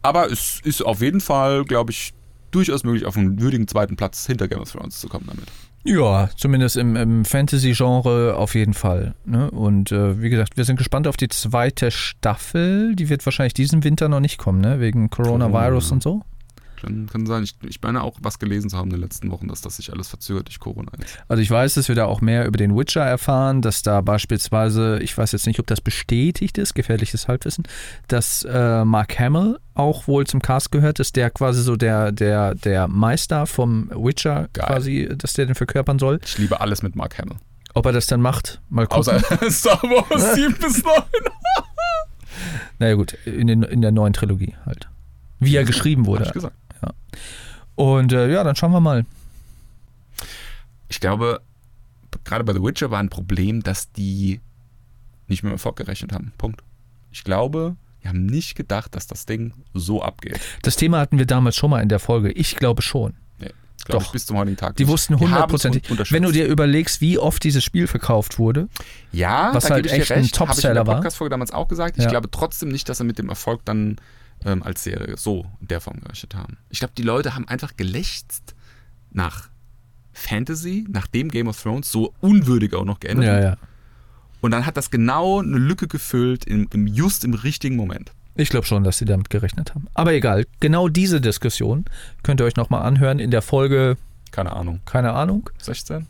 Aber 0.00 0.32
es 0.32 0.60
ist 0.64 0.80
auf 0.80 1.02
jeden 1.02 1.20
Fall, 1.20 1.64
glaube 1.64 1.92
ich, 1.92 2.14
durchaus 2.50 2.84
möglich, 2.84 3.06
auf 3.06 3.16
einen 3.16 3.40
würdigen 3.40 3.68
zweiten 3.68 3.96
Platz 3.96 4.26
hinter 4.26 4.48
Game 4.48 4.60
of 4.60 4.70
Thrones 4.70 5.00
zu 5.00 5.08
kommen 5.08 5.26
damit. 5.26 5.46
Ja, 5.82 6.28
zumindest 6.36 6.76
im, 6.76 6.94
im 6.94 7.24
Fantasy-Genre 7.24 8.36
auf 8.36 8.54
jeden 8.54 8.74
Fall. 8.74 9.14
Ne? 9.24 9.50
Und 9.50 9.92
äh, 9.92 10.20
wie 10.20 10.28
gesagt, 10.28 10.56
wir 10.58 10.64
sind 10.64 10.76
gespannt 10.76 11.06
auf 11.06 11.16
die 11.16 11.28
zweite 11.28 11.90
Staffel. 11.90 12.94
Die 12.94 13.08
wird 13.08 13.24
wahrscheinlich 13.24 13.54
diesen 13.54 13.82
Winter 13.82 14.08
noch 14.08 14.20
nicht 14.20 14.36
kommen, 14.36 14.60
ne? 14.60 14.78
wegen 14.80 15.08
Coronavirus 15.08 15.84
Corona. 15.84 15.94
und 15.94 16.02
so. 16.02 16.22
Kann, 16.80 17.06
kann 17.06 17.26
sein, 17.26 17.42
ich, 17.42 17.54
ich 17.66 17.80
meine 17.82 18.02
auch 18.02 18.18
was 18.22 18.38
gelesen 18.38 18.70
zu 18.70 18.76
haben 18.76 18.88
in 18.88 18.96
den 18.96 19.00
letzten 19.00 19.30
Wochen, 19.30 19.48
dass 19.48 19.60
das 19.60 19.76
sich 19.76 19.92
alles 19.92 20.08
verzögert 20.08 20.48
durch 20.48 20.58
Corona 20.58 20.90
ist. 20.98 21.18
Also 21.28 21.42
ich 21.42 21.50
weiß, 21.50 21.74
dass 21.74 21.88
wir 21.88 21.94
da 21.94 22.06
auch 22.06 22.20
mehr 22.20 22.46
über 22.46 22.56
den 22.56 22.76
Witcher 22.76 23.02
erfahren, 23.02 23.62
dass 23.62 23.82
da 23.82 24.00
beispielsweise, 24.00 24.98
ich 25.00 25.16
weiß 25.16 25.32
jetzt 25.32 25.46
nicht, 25.46 25.60
ob 25.60 25.66
das 25.66 25.80
bestätigt 25.80 26.58
ist, 26.58 26.74
gefährliches 26.74 27.28
Halbwissen, 27.28 27.64
dass 28.08 28.44
äh, 28.44 28.84
Mark 28.84 29.18
Hamill 29.18 29.58
auch 29.74 30.06
wohl 30.08 30.26
zum 30.26 30.40
Cast 30.42 30.72
gehört, 30.72 30.98
dass 30.98 31.12
der 31.12 31.30
quasi 31.30 31.62
so 31.62 31.76
der, 31.76 32.12
der, 32.12 32.54
der 32.54 32.88
Meister 32.88 33.46
vom 33.46 33.90
Witcher 33.94 34.48
Geil. 34.52 34.66
quasi, 34.66 35.08
dass 35.16 35.32
der 35.34 35.46
den 35.46 35.54
verkörpern 35.54 35.98
soll. 35.98 36.20
Ich 36.24 36.38
liebe 36.38 36.60
alles 36.60 36.82
mit 36.82 36.96
Mark 36.96 37.18
Hamill. 37.18 37.36
Ob 37.74 37.86
er 37.86 37.92
das 37.92 38.06
dann 38.06 38.20
macht, 38.20 38.60
mal 38.68 38.86
gucken. 38.86 39.14
Außer 39.14 39.20
Star 39.50 39.82
Wars 39.82 40.34
7 40.34 40.54
bis 40.54 40.82
9. 40.82 40.94
Naja 42.78 42.94
gut, 42.94 43.14
in, 43.24 43.46
den, 43.46 43.62
in 43.62 43.82
der 43.82 43.92
neuen 43.92 44.12
Trilogie 44.12 44.54
halt. 44.64 44.88
Wie 45.38 45.54
er 45.56 45.64
geschrieben 45.64 46.02
Hab 46.02 46.08
wurde. 46.08 46.24
ich 46.24 46.32
gesagt. 46.32 46.56
Und 47.74 48.12
äh, 48.12 48.30
ja, 48.30 48.44
dann 48.44 48.56
schauen 48.56 48.72
wir 48.72 48.80
mal. 48.80 49.06
Ich 50.88 51.00
glaube, 51.00 51.40
gerade 52.24 52.44
bei 52.44 52.52
The 52.52 52.62
Witcher 52.62 52.90
war 52.90 52.98
ein 53.00 53.08
Problem, 53.10 53.62
dass 53.62 53.90
die 53.92 54.40
nicht 55.28 55.42
mit 55.42 55.50
dem 55.50 55.54
Erfolg 55.54 55.76
gerechnet 55.76 56.12
haben. 56.12 56.32
Punkt. 56.36 56.62
Ich 57.12 57.24
glaube, 57.24 57.76
die 58.02 58.08
haben 58.08 58.26
nicht 58.26 58.54
gedacht, 58.56 58.94
dass 58.94 59.06
das 59.06 59.26
Ding 59.26 59.52
so 59.74 60.02
abgeht. 60.02 60.40
Das 60.62 60.76
Thema 60.76 60.98
hatten 60.98 61.18
wir 61.18 61.26
damals 61.26 61.56
schon 61.56 61.70
mal 61.70 61.80
in 61.80 61.88
der 61.88 62.00
Folge. 62.00 62.32
Ich 62.32 62.56
glaube 62.56 62.82
schon. 62.82 63.14
Nee, 63.38 63.50
glaube 63.84 64.00
Doch. 64.00 64.06
ich 64.06 64.12
bis 64.12 64.26
zum 64.26 64.36
heutigen 64.36 64.56
Tag. 64.56 64.76
Die 64.76 64.82
nicht. 64.84 64.90
wussten 64.92 65.18
hundertprozentig. 65.18 65.84
Wenn 66.10 66.22
du 66.24 66.32
dir 66.32 66.46
überlegst, 66.46 67.00
wie 67.00 67.18
oft 67.18 67.42
dieses 67.44 67.62
Spiel 67.62 67.86
verkauft 67.86 68.38
wurde, 68.38 68.68
ja, 69.12 69.50
was 69.54 69.70
halt 69.70 69.86
echt 69.86 69.94
dir 69.94 69.94
ein 69.94 70.00
recht, 70.00 70.10
habe 70.10 70.20
ich 70.20 70.32
in 70.32 70.32
Topseller 70.46 70.74
der 70.74 70.86
war. 70.86 70.96
Podcast-Folge 70.96 71.30
damals 71.30 71.52
auch 71.52 71.68
gesagt. 71.68 71.96
Ich 71.98 72.04
Ja. 72.04 72.10
glaube 72.10 72.30
trotzdem 72.30 72.68
nicht, 72.70 72.88
dass 72.88 72.98
sie 72.98 73.04
mit 73.04 73.18
dem 73.18 73.28
Erfolg 73.28 73.64
dann 73.64 73.96
ähm, 74.44 74.62
als 74.62 74.84
Serie 74.84 75.16
so 75.16 75.46
in 75.60 75.68
der 75.68 75.80
Form 75.80 76.00
gerechnet 76.00 76.34
haben. 76.34 76.56
Ich 76.70 76.78
glaube, 76.78 76.94
die 76.96 77.02
Leute 77.02 77.34
haben 77.34 77.46
einfach 77.48 77.76
gelächzt 77.76 78.54
nach 79.10 79.48
Fantasy, 80.12 80.86
nachdem 80.88 81.30
Game 81.30 81.48
of 81.48 81.60
Thrones 81.60 81.90
so 81.90 82.14
unwürdig 82.20 82.74
auch 82.74 82.84
noch 82.84 83.00
geendet 83.00 83.26
ja, 83.26 83.40
ja. 83.40 83.56
Und 84.40 84.52
dann 84.52 84.64
hat 84.64 84.76
das 84.76 84.90
genau 84.90 85.40
eine 85.40 85.58
Lücke 85.58 85.86
gefüllt, 85.86 86.46
im, 86.46 86.66
im 86.72 86.86
just 86.86 87.24
im 87.24 87.34
richtigen 87.34 87.76
Moment. 87.76 88.12
Ich 88.36 88.48
glaube 88.48 88.66
schon, 88.66 88.84
dass 88.84 88.96
sie 88.98 89.04
damit 89.04 89.28
gerechnet 89.28 89.74
haben. 89.74 89.86
Aber 89.92 90.14
egal, 90.14 90.46
genau 90.60 90.88
diese 90.88 91.20
Diskussion 91.20 91.84
könnt 92.22 92.40
ihr 92.40 92.44
euch 92.46 92.56
nochmal 92.56 92.82
anhören 92.82 93.18
in 93.18 93.30
der 93.30 93.42
Folge, 93.42 93.96
Keine 94.30 94.52
Ahnung, 94.52 94.80
keine 94.86 95.12
Ahnung, 95.12 95.50
16? 95.58 96.06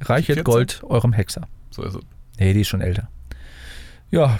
Reichet 0.00 0.36
14? 0.36 0.44
Gold 0.44 0.82
eurem 0.84 1.12
Hexer. 1.12 1.46
So 1.70 1.82
ist 1.82 1.96
es. 1.96 2.02
Nee, 2.38 2.54
die 2.54 2.60
ist 2.60 2.68
schon 2.68 2.80
älter. 2.80 3.08
Ja. 4.10 4.38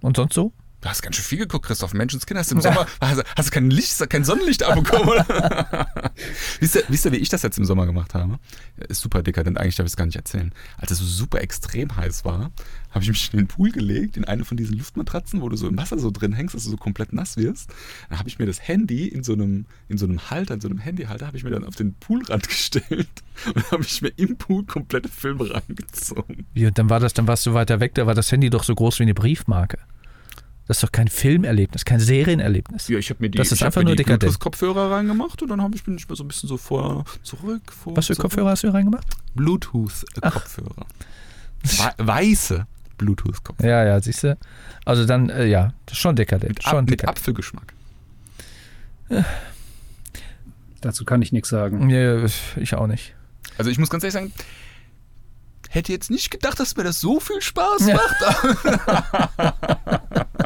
Und 0.00 0.16
sonst 0.16 0.34
so? 0.34 0.52
Du 0.80 0.88
hast 0.90 1.02
ganz 1.02 1.16
schön 1.16 1.24
viel 1.24 1.38
geguckt, 1.38 1.66
Christoph. 1.66 1.94
Menschenskind, 1.94 2.38
hast 2.38 2.50
du 2.50 2.56
im 2.56 2.60
Sommer, 2.60 2.86
hast, 3.00 3.24
hast 3.36 3.48
du 3.48 3.50
kein 3.50 3.70
Licht, 3.70 3.98
kein 4.10 4.24
Sonnenlicht 4.24 4.62
abbekommen, 4.62 5.08
oder? 5.08 5.26
wisst, 6.60 6.76
ihr, 6.76 6.82
wisst 6.88 7.06
ihr, 7.06 7.12
wie 7.12 7.16
ich 7.16 7.30
das 7.30 7.42
jetzt 7.42 7.58
im 7.58 7.64
Sommer 7.64 7.86
gemacht 7.86 8.14
habe? 8.14 8.38
Ist 8.88 9.00
super 9.00 9.22
dekadent, 9.22 9.58
eigentlich 9.58 9.76
darf 9.76 9.86
ich 9.86 9.92
es 9.92 9.96
gar 9.96 10.04
nicht 10.04 10.16
erzählen. 10.16 10.52
Als 10.76 10.90
es 10.90 10.98
so 10.98 11.06
super 11.06 11.40
extrem 11.40 11.96
heiß 11.96 12.24
war, 12.26 12.50
habe 12.90 13.02
ich 13.02 13.08
mich 13.08 13.32
in 13.32 13.38
den 13.38 13.46
Pool 13.46 13.72
gelegt, 13.72 14.16
in 14.18 14.26
eine 14.26 14.44
von 14.44 14.56
diesen 14.56 14.76
Luftmatratzen, 14.76 15.40
wo 15.40 15.48
du 15.48 15.56
so 15.56 15.66
im 15.66 15.78
Wasser 15.78 15.98
so 15.98 16.10
drin 16.10 16.34
hängst, 16.34 16.54
dass 16.54 16.64
du 16.64 16.70
so 16.70 16.76
komplett 16.76 17.12
nass 17.12 17.38
wirst. 17.38 17.70
Dann 18.10 18.18
habe 18.18 18.28
ich 18.28 18.38
mir 18.38 18.46
das 18.46 18.60
Handy 18.60 19.08
in 19.08 19.22
so 19.22 19.32
einem, 19.32 19.64
in 19.88 19.96
so 19.96 20.04
einem 20.04 20.30
Halter, 20.30 20.54
in 20.54 20.60
so 20.60 20.68
einem 20.68 20.78
Handyhalter, 20.78 21.26
habe 21.26 21.38
ich 21.38 21.44
mir 21.44 21.50
dann 21.50 21.64
auf 21.64 21.74
den 21.74 21.94
Poolrand 21.94 22.48
gestellt 22.48 23.08
und 23.54 23.70
habe 23.70 23.82
ich 23.82 24.02
mir 24.02 24.12
im 24.16 24.36
Pool 24.36 24.64
komplette 24.64 25.08
Filme 25.08 25.50
reingezogen. 25.50 26.46
Wie, 26.52 26.66
und 26.66 26.78
dann 26.78 26.90
war 26.90 27.00
das, 27.00 27.14
dann 27.14 27.26
warst 27.26 27.46
du 27.46 27.54
weiter 27.54 27.80
weg, 27.80 27.94
da 27.94 28.06
war 28.06 28.14
das 28.14 28.30
Handy 28.30 28.50
doch 28.50 28.62
so 28.62 28.74
groß 28.74 28.98
wie 28.98 29.04
eine 29.04 29.14
Briefmarke. 29.14 29.78
Das 30.68 30.78
ist 30.78 30.82
doch 30.82 30.90
kein 30.92 31.06
Filmerlebnis, 31.08 31.84
kein 31.84 32.00
Serienerlebnis. 32.00 32.88
Ja, 32.88 32.98
ich 32.98 33.08
habe 33.10 33.22
mir 33.22 33.30
die, 33.30 33.38
Das 33.38 33.52
ist 33.52 33.62
einfach 33.62 33.82
mir 33.82 33.86
nur 33.88 33.96
die. 33.96 34.02
Bluetooth-Kopfhörer 34.02 34.90
reingemacht 34.90 35.40
und 35.42 35.48
dann 35.48 35.62
habe 35.62 35.76
ich 35.76 35.84
bin 35.84 35.96
ich 35.96 36.08
mir 36.08 36.16
so 36.16 36.24
ein 36.24 36.28
bisschen 36.28 36.48
so 36.48 36.56
vor 36.56 37.04
zurück. 37.22 37.62
Vor, 37.72 37.96
Was 37.96 38.06
für. 38.08 38.16
Kopfhörer 38.16 38.50
hast 38.50 38.64
du 38.64 38.68
hier 38.68 38.74
reingemacht? 38.74 39.06
Bluetooth-Kopfhörer. 39.36 40.86
Wei- 41.62 41.94
Weiße 41.98 42.66
Bluetooth-Kopfhörer. 42.98 43.68
Ja, 43.70 43.84
ja, 43.84 44.00
siehst 44.00 44.24
du. 44.24 44.36
Also 44.84 45.04
dann, 45.06 45.28
äh, 45.30 45.46
ja, 45.46 45.72
das 45.86 45.94
ist 45.98 46.00
schon 46.02 46.16
dekadent. 46.16 46.56
Mit, 46.56 46.62
schon 46.64 46.72
Ab, 46.78 46.80
mit 46.90 46.90
dekadent. 47.00 47.18
Apfelgeschmack. 47.18 47.72
dazu 50.80 51.04
kann 51.04 51.22
ich 51.22 51.30
nichts 51.32 51.48
sagen. 51.48 51.88
Ja, 51.90 52.24
ich 52.56 52.74
auch 52.74 52.86
nicht. 52.88 53.14
Also 53.58 53.70
ich 53.70 53.78
muss 53.78 53.88
ganz 53.90 54.02
ehrlich 54.04 54.14
sagen, 54.14 54.32
hätte 55.70 55.92
jetzt 55.92 56.10
nicht 56.10 56.30
gedacht, 56.30 56.58
dass 56.58 56.76
mir 56.76 56.84
das 56.84 57.00
so 57.00 57.20
viel 57.20 57.40
Spaß 57.40 57.86
Ja. 57.86 58.00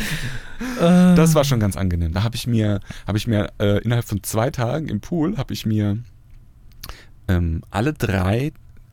macht. 0.00 1.18
Das 1.18 1.34
war 1.34 1.44
schon 1.44 1.60
ganz 1.60 1.76
angenehm. 1.76 2.12
Da 2.12 2.22
habe 2.22 2.36
ich 2.36 2.46
mir, 2.46 2.80
habe 3.06 3.18
ich 3.18 3.26
mir 3.26 3.52
äh, 3.58 3.82
innerhalb 3.82 4.04
von 4.04 4.22
zwei 4.22 4.50
Tagen 4.50 4.88
im 4.88 5.00
Pool 5.00 5.36
habe 5.36 5.52
ich 5.52 5.66
mir 5.66 5.98
ähm, 7.28 7.62
alle 7.70 7.92
drei 7.92 8.52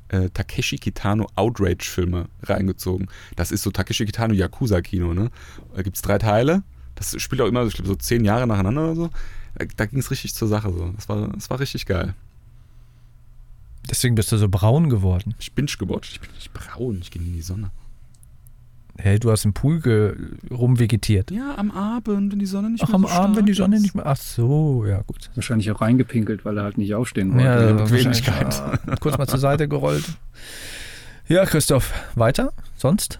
äh, 0.10 0.30
Takeshi 0.30 0.78
Kitano 0.78 1.28
Outrage-Filme 1.36 2.28
reingezogen. 2.44 3.08
Das 3.36 3.52
ist 3.52 3.64
so 3.64 3.72
Takeshi 3.72 4.06
Kitano 4.06 4.34
Yakuza-Kino, 4.34 5.14
ne? 5.14 5.30
Da 5.76 5.82
gibt 5.82 5.96
es 5.96 6.02
drei 6.02 6.18
Teile. 6.18 6.64
Das 6.96 7.20
spielt 7.22 7.42
auch 7.42 7.48
immer, 7.48 7.66
ich 7.66 7.74
glaube, 7.74 7.88
so 7.88 7.96
zehn 7.96 8.26
Jahre 8.26 8.48
nacheinander 8.48 8.84
oder 8.84 8.96
so. 8.96 9.10
Da, 9.56 9.66
da 9.76 9.86
ging 9.86 10.00
es 10.00 10.12
richtig 10.12 10.34
zur 10.34 10.48
Sache 10.48 10.72
so. 10.72 10.92
Das 10.96 11.10
war, 11.10 11.28
das 11.28 11.50
war 11.50 11.60
richtig 11.60 11.86
geil. 11.86 12.14
Deswegen 13.90 14.16
bist 14.16 14.32
du 14.32 14.38
so 14.38 14.50
braun 14.50 14.90
geworden. 14.90 15.34
Ich 15.40 15.54
bin 15.54 15.68
gewatcht. 15.68 16.12
Ich 16.14 16.20
bin 16.20 16.30
nicht 16.36 16.54
braun, 16.54 17.00
ich 17.02 17.12
gehe 17.12 17.22
in 17.22 17.34
die 17.34 17.42
Sonne. 17.42 17.72
Hey, 19.00 19.20
du 19.20 19.30
hast 19.32 19.46
im 19.46 19.54
Pool 19.54 19.80
ge- 19.80 20.16
rumvegetiert. 20.52 21.30
Ja, 21.32 21.56
am 21.58 21.70
Abend, 21.72 22.32
wenn 22.32 22.40
die 22.40 22.46
Sonne 22.48 22.72
nicht 22.72 22.84
Ach, 22.84 22.88
mehr 22.88 22.96
am 22.96 23.02
so 23.04 23.10
Abend, 23.10 23.38
wenn 23.38 23.46
die 23.46 23.54
Sonne 23.54 23.76
ist. 23.76 23.84
nicht 23.84 23.96
mehr. 23.96 24.06
Ach 24.08 24.18
so, 24.18 24.86
ja, 24.88 25.02
gut. 25.06 25.30
Wahrscheinlich 25.36 25.70
auch 25.72 25.82
reingepinkelt, 25.82 26.46
weil 26.46 26.58
er 26.58 26.64
halt 26.64 26.78
nicht 26.80 26.94
aufstehen 26.96 27.34
wollte. 27.36 27.46
Ja, 27.46 27.74
Bequemlichkeit. 27.74 28.54
ja, 28.88 28.96
kurz 29.00 29.18
mal 29.18 29.28
zur 29.28 29.40
Seite 29.40 29.68
gerollt. 29.68 30.06
Ja, 31.28 31.46
Christoph, 31.46 31.94
weiter? 32.16 32.54
Sonst? 32.76 33.20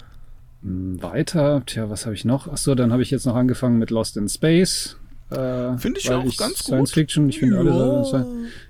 Hm, 0.64 1.02
Weiter, 1.04 1.62
tja, 1.66 1.90
was 1.90 2.06
habe 2.06 2.16
ich 2.16 2.26
noch? 2.26 2.48
Achso, 2.48 2.74
dann 2.74 2.92
habe 2.92 3.04
ich 3.04 3.12
jetzt 3.12 3.26
noch 3.26 3.36
angefangen 3.36 3.78
mit 3.78 3.92
Lost 3.92 4.18
in 4.18 4.28
Space. 4.30 4.98
Äh, 5.30 5.78
Finde 5.78 6.00
ich 6.00 6.10
auch 6.10 6.24
ganz 6.38 6.60
Science 6.60 6.90
gut. 6.92 6.94
Fiction, 6.94 7.28
ich 7.28 7.40
finde 7.40 7.58
alles. 7.60 8.12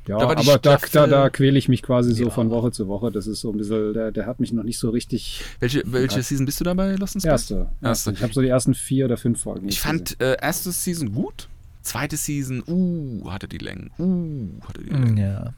Ja, 0.08 0.16
Aber 0.16 0.38
aber, 0.38 0.58
da, 0.58 0.78
da, 0.92 1.08
da 1.08 1.30
quäle 1.30 1.58
ich 1.60 1.70
mich 1.70 1.84
quasi 1.84 2.14
so 2.14 2.24
Ja. 2.26 2.30
von 2.32 2.50
Woche 2.50 2.72
zu 2.72 2.88
Woche. 2.88 3.12
Das 3.12 3.28
ist 3.28 3.42
so 3.42 3.52
ein 3.52 3.58
bisschen, 3.58 3.94
der, 3.94 4.12
der 4.12 4.26
hat 4.26 4.40
mich 4.40 4.52
noch 4.54 4.64
nicht 4.64 4.80
so 4.80 4.90
richtig. 4.90 5.44
Welche, 5.60 5.84
welche 5.86 6.18
Ja. 6.18 6.24
Season 6.24 6.46
bist 6.48 6.60
du 6.60 6.64
dabei, 6.64 6.96
Lost 6.96 7.16
in 7.16 7.22
Space? 7.22 7.32
Erste. 7.52 7.68
Erste. 7.84 8.12
Ich 8.14 8.24
habe 8.24 8.34
so 8.34 8.42
die 8.42 8.48
ersten 8.48 8.74
vier 8.74 9.06
oder 9.06 9.18
fünf 9.18 9.42
Folgen. 9.42 9.68
Ich 9.70 9.80
fand 9.80 10.20
äh, 10.20 10.38
erste 10.42 10.72
Season 10.72 11.14
gut. 11.14 11.48
Zweite 11.84 12.18
Season, 12.18 12.64
uh, 12.68 13.30
hatte 13.32 13.48
die 13.48 13.60
Längen. 13.60 13.92
Uh, 14.00 14.66
hatte 14.68 14.82
die 14.84 14.90
Längen. 14.90 15.16
Ja. 15.18 15.54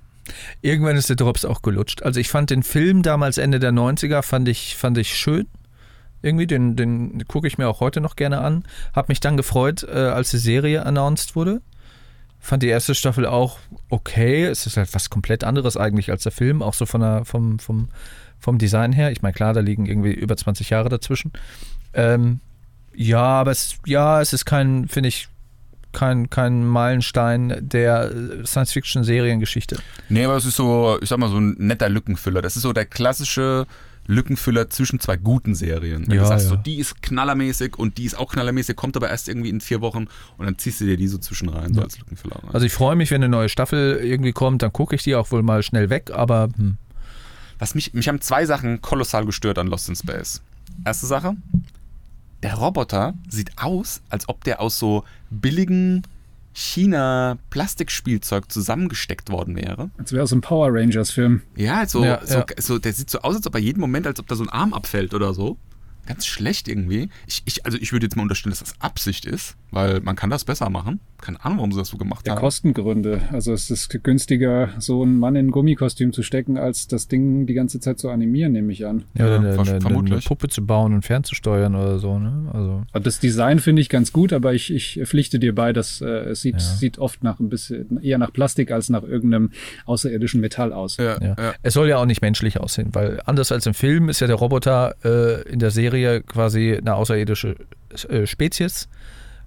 Irgendwann 0.61 0.95
ist 0.95 1.09
der 1.09 1.15
Drops 1.15 1.43
auch 1.45 1.61
gelutscht. 1.61 2.03
Also 2.03 2.19
ich 2.19 2.27
fand 2.29 2.49
den 2.51 2.61
Film 2.61 3.01
damals 3.01 3.37
Ende 3.39 3.59
der 3.59 3.71
90er, 3.71 4.21
fand 4.21 4.47
ich, 4.47 4.75
fand 4.75 4.97
ich 4.99 5.15
schön. 5.15 5.47
Irgendwie, 6.21 6.47
den, 6.47 6.75
den 6.75 7.23
gucke 7.27 7.47
ich 7.47 7.57
mir 7.57 7.67
auch 7.67 7.79
heute 7.79 8.01
noch 8.01 8.15
gerne 8.15 8.41
an. 8.41 8.63
Hab 8.93 9.09
mich 9.09 9.19
dann 9.19 9.37
gefreut, 9.37 9.83
äh, 9.83 9.97
als 9.97 10.31
die 10.31 10.37
Serie 10.37 10.85
announced 10.85 11.35
wurde. 11.35 11.61
Fand 12.39 12.63
die 12.63 12.67
erste 12.67 12.95
Staffel 12.95 13.25
auch 13.25 13.57
okay. 13.89 14.45
Es 14.45 14.65
ist 14.65 14.77
halt 14.77 14.93
was 14.93 15.09
komplett 15.09 15.43
anderes 15.43 15.77
eigentlich 15.77 16.11
als 16.11 16.23
der 16.23 16.31
Film, 16.31 16.61
auch 16.61 16.73
so 16.73 16.85
von 16.85 17.01
der, 17.01 17.25
vom, 17.25 17.59
vom, 17.59 17.89
vom 18.39 18.57
Design 18.57 18.93
her. 18.93 19.11
Ich 19.11 19.21
meine, 19.21 19.33
klar, 19.33 19.53
da 19.53 19.59
liegen 19.59 19.85
irgendwie 19.85 20.13
über 20.13 20.35
20 20.35 20.69
Jahre 20.69 20.89
dazwischen. 20.89 21.31
Ähm, 21.93 22.39
ja, 22.93 23.21
aber 23.21 23.51
es, 23.51 23.77
ja, 23.85 24.21
es 24.21 24.33
ist 24.33 24.45
kein, 24.45 24.87
finde 24.87 25.09
ich, 25.09 25.29
kein, 25.91 26.29
kein 26.29 26.65
Meilenstein 26.65 27.57
der 27.61 28.11
Science-Fiction-Seriengeschichte. 28.45 29.79
Nee, 30.09 30.25
aber 30.25 30.37
es 30.37 30.45
ist 30.45 30.55
so, 30.55 30.97
ich 31.01 31.09
sag 31.09 31.17
mal, 31.17 31.29
so 31.29 31.39
ein 31.39 31.55
netter 31.57 31.89
Lückenfüller. 31.89 32.41
Das 32.41 32.55
ist 32.55 32.61
so 32.63 32.73
der 32.73 32.85
klassische 32.85 33.65
Lückenfüller 34.09 34.69
zwischen 34.69 34.99
zwei 34.99 35.17
guten 35.17 35.53
Serien. 35.55 36.07
Wenn 36.07 36.15
Ja, 36.15 36.23
du 36.23 36.27
sagst, 36.27 36.45
ja. 36.45 36.49
so, 36.49 36.55
die 36.55 36.75
ist 36.79 37.01
knallermäßig 37.01 37.77
und 37.77 37.97
die 37.99 38.05
ist 38.05 38.17
auch 38.17 38.31
knallermäßig, 38.33 38.75
kommt 38.75 38.97
aber 38.97 39.09
erst 39.09 39.29
irgendwie 39.29 39.49
in 39.49 39.61
vier 39.61 39.81
Wochen 39.81 40.07
und 40.37 40.45
dann 40.45 40.57
ziehst 40.57 40.81
du 40.81 40.85
dir 40.85 40.97
die 40.97 41.07
so 41.07 41.19
zwischen 41.19 41.47
rein, 41.49 41.73
so 41.73 41.81
als 41.81 41.97
Lückenfüller. 41.99 42.37
rein. 42.43 42.51
Also 42.53 42.65
ich 42.65 42.73
freue 42.73 42.95
mich, 42.95 43.11
wenn 43.11 43.23
eine 43.23 43.29
neue 43.29 43.49
Staffel 43.49 43.97
irgendwie 44.03 44.31
kommt, 44.31 44.63
dann 44.63 44.73
gucke 44.73 44.95
ich 44.95 45.03
die 45.03 45.15
auch 45.15 45.31
wohl 45.31 45.43
mal 45.43 45.61
schnell 45.63 45.89
weg, 45.89 46.11
aber 46.13 46.49
hm. 46.57 46.77
Was 47.59 47.75
mich, 47.75 47.93
mich 47.93 48.07
haben 48.07 48.21
zwei 48.21 48.45
Sachen 48.45 48.81
kolossal 48.81 49.25
gestört 49.25 49.57
an 49.59 49.67
Lost 49.67 49.89
in 49.89 49.95
Space. 49.95 50.41
Erste 50.85 51.07
Sache, 51.07 51.35
der 52.41 52.53
Roboter 52.55 53.13
sieht 53.27 53.51
aus, 53.57 54.01
als 54.09 54.29
ob 54.29 54.45
der 54.45 54.61
aus 54.61 54.79
so 54.79 55.03
billigen 55.29 56.03
China-Plastikspielzeug 56.53 58.51
zusammengesteckt 58.51 59.29
worden 59.29 59.55
wäre. 59.55 59.91
Als 59.97 60.11
wäre 60.11 60.23
aus 60.23 60.31
einem 60.31 60.41
Power 60.41 60.69
Rangers-Film. 60.71 61.41
Ja, 61.55 61.85
so, 61.85 62.03
Ja, 62.03 62.25
so, 62.25 62.39
ja. 62.39 62.45
so, 62.57 62.79
der 62.79 62.93
sieht 62.93 63.09
so 63.09 63.19
aus, 63.19 63.35
als 63.35 63.47
ob 63.47 63.55
er 63.55 63.61
jeden 63.61 63.79
Moment, 63.79 64.07
als 64.07 64.19
ob 64.19 64.27
da 64.27 64.35
so 64.35 64.43
ein 64.43 64.49
Arm 64.49 64.73
abfällt 64.73 65.13
oder 65.13 65.33
so. 65.33 65.57
Ganz 66.09 66.25
schlecht 66.25 66.67
irgendwie. 66.67 67.07
Ich, 67.27 67.43
ich, 67.45 67.65
also 67.65 67.77
ich 67.79 67.93
würde 67.93 68.05
jetzt 68.07 68.15
mal 68.17 68.23
unterstellen, 68.23 68.51
dass 68.51 68.59
das 68.59 68.73
Absicht 68.81 69.25
ist, 69.25 69.55
weil 69.71 70.01
man 70.01 70.15
kann 70.17 70.29
das 70.29 70.43
besser 70.43 70.69
machen. 70.69 70.99
Keine 71.21 71.43
Ahnung, 71.45 71.57
warum 71.59 71.71
sie 71.71 71.79
das 71.79 71.89
so 71.89 71.97
gemacht 71.97 72.25
Der 72.25 72.33
haben. 72.33 72.39
Kostengründe. 72.41 73.21
Also 73.31 73.53
es 73.53 73.69
ist 73.69 73.89
günstiger, 74.03 74.69
so 74.79 75.03
einen 75.03 75.19
Mann 75.19 75.35
in 75.35 75.47
ein 75.47 75.51
Gummikostüm 75.51 76.11
zu 76.13 76.23
stecken, 76.23 76.57
als 76.57 76.87
das 76.87 77.07
Ding 77.07 77.45
die 77.45 77.53
ganze 77.53 77.79
Zeit 77.79 77.99
zu 77.99 78.09
animieren, 78.09 78.53
nehme 78.53 78.71
ich 78.73 78.85
an. 78.85 79.03
ja, 79.13 79.27
Ja, 79.27 79.35
eine, 79.37 79.49
eine, 79.51 79.59
eine 79.61 79.81
vermutlich. 79.81 80.25
Puppe 80.25 80.47
zu 80.49 80.65
bauen 80.65 80.93
und 80.93 81.03
fernzusteuern 81.05 81.75
oder 81.75 81.99
so. 81.99 82.17
Ne? 82.19 82.49
Also 82.53 82.83
Das 82.93 83.19
Design 83.19 83.59
finde 83.59 83.81
ich 83.81 83.89
ganz 83.89 84.11
gut, 84.11 84.33
aber 84.33 84.53
ich, 84.53 84.73
ich 84.73 84.99
pflichte 85.05 85.39
dir 85.39 85.53
bei, 85.53 85.73
dass 85.73 86.01
äh, 86.01 86.05
es 86.07 86.41
sieht, 86.41 86.55
Ja. 86.55 86.59
sieht 86.59 86.97
oft 86.97 87.23
nach 87.23 87.39
ein 87.39 87.49
bisschen 87.49 88.01
eher 88.01 88.17
nach 88.17 88.33
Plastik 88.33 88.71
als 88.71 88.89
nach 88.89 89.03
irgendeinem 89.03 89.51
außerirdischen 89.85 90.41
Metall 90.41 90.73
aus. 90.73 90.97
ja, 90.97 91.21
Ja. 91.21 91.35
ja. 91.37 91.53
Es 91.61 91.73
soll 91.73 91.87
ja 91.89 91.97
auch 91.97 92.05
nicht 92.05 92.21
menschlich 92.21 92.59
aussehen, 92.59 92.89
weil 92.93 93.21
anders 93.25 93.51
als 93.51 93.65
im 93.65 93.73
Film 93.73 94.09
ist 94.09 94.21
ja 94.21 94.27
der 94.27 94.37
Roboter 94.37 94.95
äh, 95.03 95.41
in 95.51 95.59
der 95.59 95.71
Serie 95.71 95.98
quasi 96.21 96.75
eine 96.75 96.95
außerirdische 96.95 97.55
äh, 98.09 98.25
Spezies. 98.25 98.89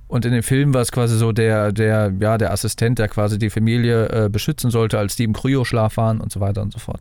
Und 0.08 0.26
in 0.26 0.32
dem 0.32 0.42
Film 0.42 0.74
war 0.74 0.82
es 0.82 0.92
quasi 0.92 1.16
so 1.16 1.32
der, 1.32 1.72
der, 1.72 2.12
ja, 2.20 2.36
der 2.36 2.52
Assistent, 2.52 2.98
der 2.98 3.08
quasi 3.08 3.38
die 3.38 3.48
Familie 3.48 4.08
äh, 4.08 4.28
beschützen 4.28 4.70
sollte, 4.70 4.98
als 4.98 5.16
die 5.16 5.24
im 5.24 5.32
Kryoschlaf 5.32 5.96
waren 5.96 6.20
und 6.20 6.30
so 6.30 6.40
weiter 6.40 6.60
und 6.60 6.72
so 6.72 6.78
fort. 6.78 7.00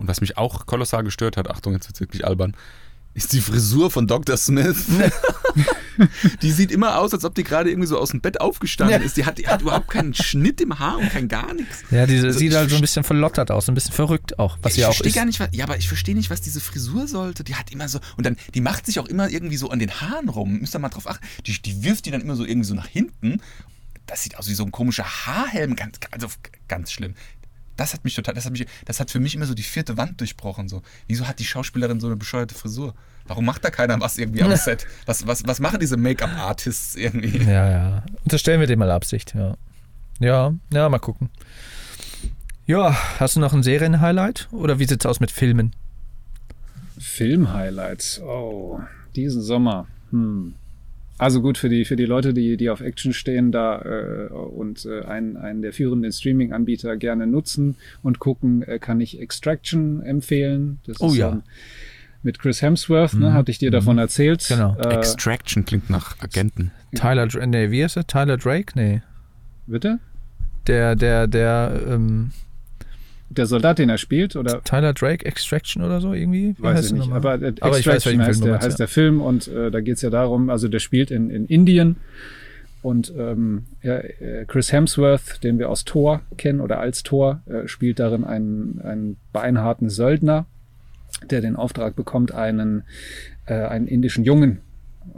Und 0.00 0.08
was 0.08 0.22
mich 0.22 0.38
auch 0.38 0.64
kolossal 0.64 1.04
gestört 1.04 1.36
hat, 1.36 1.50
Achtung, 1.50 1.74
jetzt 1.74 1.86
wird's 1.86 2.00
wirklich 2.00 2.26
albern, 2.26 2.56
ist 3.14 3.32
die 3.32 3.40
Frisur 3.40 3.90
von 3.90 4.06
Dr. 4.06 4.36
Smith. 4.36 4.86
die 6.42 6.52
sieht 6.52 6.70
immer 6.70 6.98
aus, 6.98 7.12
als 7.12 7.24
ob 7.24 7.34
die 7.34 7.42
gerade 7.44 7.70
irgendwie 7.70 7.86
so 7.88 7.98
aus 7.98 8.10
dem 8.10 8.20
Bett 8.20 8.40
aufgestanden 8.40 8.98
Ja. 9.00 9.04
ist. 9.04 9.16
Die 9.16 9.24
hat, 9.26 9.38
die 9.38 9.48
hat 9.48 9.62
überhaupt 9.62 9.90
keinen 9.90 10.14
Schnitt 10.14 10.60
im 10.60 10.78
Haar 10.78 10.98
und 10.98 11.10
kein 11.10 11.28
gar 11.28 11.52
nichts. 11.52 11.82
Ja, 11.90 12.06
diese 12.06 12.28
Also 12.28 12.38
sieht 12.38 12.54
halt 12.54 12.70
so 12.70 12.76
ein 12.76 12.80
bisschen 12.80 13.04
verlottert 13.04 13.50
aus, 13.50 13.68
ein 13.68 13.74
bisschen 13.74 13.92
verrückt 13.92 14.38
auch, 14.38 14.58
was 14.62 14.72
ich 14.72 14.78
sie 14.80 14.84
auch 14.86 15.00
ist. 15.00 15.14
gar 15.14 15.24
nicht, 15.24 15.40
was, 15.40 15.48
ja, 15.52 15.64
aber 15.64 15.76
ich 15.76 15.88
verstehe 15.88 16.14
nicht, 16.14 16.30
was 16.30 16.40
diese 16.40 16.60
Frisur 16.60 17.06
sollte. 17.08 17.44
Die 17.44 17.56
hat 17.56 17.70
immer 17.72 17.88
so, 17.88 17.98
und 18.16 18.24
dann, 18.24 18.36
die 18.54 18.60
macht 18.60 18.86
sich 18.86 18.98
auch 19.00 19.06
immer 19.06 19.28
irgendwie 19.28 19.56
so 19.56 19.70
an 19.70 19.78
den 19.78 19.90
Haaren 20.00 20.28
rum. 20.28 20.60
Müsst 20.60 20.74
ihr 20.74 20.78
mal 20.78 20.88
drauf 20.88 21.08
achten. 21.08 21.24
Die, 21.46 21.60
die 21.60 21.82
wirft 21.84 22.06
die 22.06 22.10
dann 22.10 22.20
immer 22.20 22.36
so 22.36 22.44
irgendwie 22.44 22.68
so 22.68 22.74
nach 22.74 22.86
hinten. 22.88 23.40
Das 24.06 24.22
sieht 24.22 24.38
aus 24.38 24.48
wie 24.48 24.54
so 24.54 24.64
ein 24.64 24.72
komischer 24.72 25.04
Haarhelm. 25.04 25.76
Ganz, 25.76 25.98
also 26.10 26.28
ganz 26.68 26.90
schlimm. 26.92 27.14
Das 27.80 27.94
hat 27.94 28.04
mich 28.04 28.14
total, 28.14 28.34
das 28.34 28.44
hat 28.44 28.52
mich, 28.52 28.66
das 28.84 29.00
hat 29.00 29.10
für 29.10 29.20
mich 29.20 29.34
immer 29.34 29.46
so 29.46 29.54
die 29.54 29.62
vierte 29.62 29.96
Wand 29.96 30.20
durchbrochen. 30.20 30.68
So. 30.68 30.82
Wieso 31.06 31.26
hat 31.26 31.38
die 31.38 31.46
Schauspielerin 31.46 31.98
so 31.98 32.08
eine 32.08 32.16
bescheuerte 32.16 32.54
Frisur? 32.54 32.92
Warum 33.26 33.46
macht 33.46 33.64
da 33.64 33.70
keiner 33.70 33.98
was 34.00 34.18
irgendwie 34.18 34.42
am 34.42 34.54
Set? 34.56 34.86
Was, 35.06 35.26
was, 35.26 35.46
was 35.46 35.60
machen 35.60 35.80
diese 35.80 35.96
Make-up-Artists 35.96 36.94
irgendwie? 36.94 37.38
Ja, 37.38 37.70
ja. 37.70 38.02
Unterstellen 38.22 38.60
wir 38.60 38.66
dem 38.66 38.80
mal 38.80 38.90
Absicht, 38.90 39.34
ja. 39.34 39.56
Ja, 40.18 40.52
ja, 40.70 40.90
mal 40.90 40.98
gucken. 40.98 41.30
Ja, 42.66 42.94
hast 43.18 43.36
du 43.36 43.40
noch 43.40 43.54
ein 43.54 43.62
Serien-Highlight? 43.62 44.48
Oder 44.52 44.78
wie 44.78 44.84
sieht's 44.84 45.06
aus 45.06 45.18
mit 45.18 45.30
Filmen? 45.30 45.74
Film-Highlights. 46.98 48.20
Oh, 48.20 48.80
diesen 49.16 49.40
Sommer. 49.40 49.86
Hm. 50.10 50.54
Also 51.20 51.42
gut, 51.42 51.58
für 51.58 51.68
die, 51.68 51.84
für 51.84 51.96
die 51.96 52.06
Leute, 52.06 52.32
die, 52.34 52.56
die 52.56 52.70
auf 52.70 52.80
Action 52.80 53.12
stehen 53.12 53.52
da 53.52 53.80
äh, 53.82 54.28
und 54.32 54.86
äh, 54.86 55.02
einen, 55.04 55.36
einen 55.36 55.60
der 55.62 55.72
führenden 55.72 56.10
Streaming-Anbieter 56.12 56.96
gerne 56.96 57.26
nutzen 57.26 57.76
und 58.02 58.18
gucken, 58.18 58.62
äh, 58.62 58.78
kann 58.78 59.00
ich 59.00 59.20
Extraction 59.20 60.02
empfehlen. 60.02 60.78
Das 60.86 61.00
Oh 61.00 61.12
ja. 61.12 61.42
mit 62.22 62.38
Chris 62.38 62.62
Hemsworth, 62.62 63.14
ne, 63.14 63.30
Mhm. 63.30 63.32
hatte 63.34 63.50
ich 63.50 63.58
dir 63.58 63.70
davon 63.70 63.98
erzählt. 63.98 64.44
Genau. 64.48 64.76
Äh, 64.78 64.94
Extraction 64.96 65.64
klingt 65.64 65.90
nach 65.90 66.18
Agenten. 66.20 66.70
Tyler, 66.94 67.24
Dra- 67.26 67.46
nee, 67.46 67.70
wie 67.70 67.84
heißt 67.84 67.96
er? 67.96 68.06
Tyler 68.06 68.36
Drake? 68.36 68.72
Nee. 68.74 69.02
bitte? 69.66 69.98
Der, 70.66 70.96
der, 70.96 71.26
der, 71.26 71.80
ähm, 71.88 72.30
Der 73.30 73.46
Soldat, 73.46 73.78
den 73.78 73.88
er 73.88 73.98
spielt, 73.98 74.34
oder 74.34 74.62
Tyler 74.64 74.92
Drake 74.92 75.24
Extraction 75.24 75.82
oder 75.84 76.00
so 76.00 76.12
irgendwie? 76.12 76.54
Wie 76.58 76.62
weiß 76.62 76.78
heißt 76.78 76.86
ich 76.88 76.98
nicht. 76.98 77.12
Aber, 77.12 77.34
äh, 77.40 77.54
Aber 77.60 77.70
weiß, 77.70 77.78
Extraction 77.78 78.10
welchen 78.12 78.26
heißt, 78.26 78.44
der, 78.44 78.54
heißt 78.56 78.70
ja. 78.70 78.76
der 78.76 78.88
Film 78.88 79.20
und 79.20 79.46
äh, 79.48 79.70
da 79.70 79.80
geht 79.80 79.96
es 79.96 80.02
ja 80.02 80.10
darum, 80.10 80.50
also 80.50 80.68
der 80.68 80.80
spielt 80.80 81.10
in, 81.10 81.30
in 81.30 81.46
Indien 81.46 81.96
und 82.82 83.12
ähm, 83.16 83.66
ja, 83.82 83.98
äh, 83.98 84.44
Chris 84.46 84.72
Hemsworth, 84.72 85.44
den 85.44 85.58
wir 85.58 85.68
aus 85.68 85.84
Thor 85.84 86.22
kennen 86.38 86.60
oder 86.60 86.80
als 86.80 87.02
Thor, 87.02 87.42
äh, 87.46 87.68
spielt 87.68 87.98
darin 87.98 88.24
einen, 88.24 88.80
einen 88.82 89.16
beinharten 89.32 89.90
Söldner, 89.90 90.46
der 91.30 91.40
den 91.40 91.56
Auftrag 91.56 91.94
bekommt, 91.94 92.32
einen, 92.32 92.84
äh, 93.46 93.54
einen 93.54 93.86
indischen 93.86 94.24
Jungen 94.24 94.60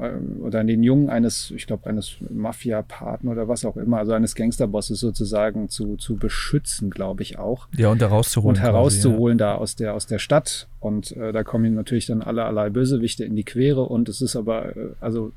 äh, 0.00 0.42
oder 0.42 0.62
den 0.64 0.82
Jungen 0.82 1.08
eines, 1.10 1.50
ich 1.52 1.66
glaube, 1.66 1.88
eines 1.88 2.16
Mafia-Paten 2.30 3.28
oder 3.28 3.48
was 3.48 3.64
auch 3.64 3.76
immer, 3.76 3.98
also 3.98 4.12
eines 4.12 4.34
Gangsterbosses 4.34 5.00
sozusagen 5.00 5.68
zu, 5.68 5.96
zu 5.96 6.16
beschützen, 6.16 6.90
glaube 6.90 7.22
ich 7.22 7.38
auch 7.38 7.68
Ja, 7.76 7.88
und 7.88 8.00
da 8.02 8.08
rauszuholen. 8.08 8.56
und 8.56 8.62
herauszuholen 8.62 9.38
da 9.38 9.54
aus 9.54 9.76
der 9.76 9.94
aus 9.94 10.06
der 10.06 10.18
Stadt 10.18 10.68
und 10.80 11.12
äh, 11.16 11.32
da 11.32 11.42
kommen 11.44 11.74
natürlich 11.74 12.06
dann 12.06 12.22
alle 12.22 12.44
allerlei 12.44 12.70
Bösewichte 12.70 13.24
in 13.24 13.36
die 13.36 13.44
Quere 13.44 13.82
und 13.82 14.08
es 14.08 14.20
ist 14.20 14.36
aber 14.36 14.76
äh, 14.76 14.90
also 15.00 15.32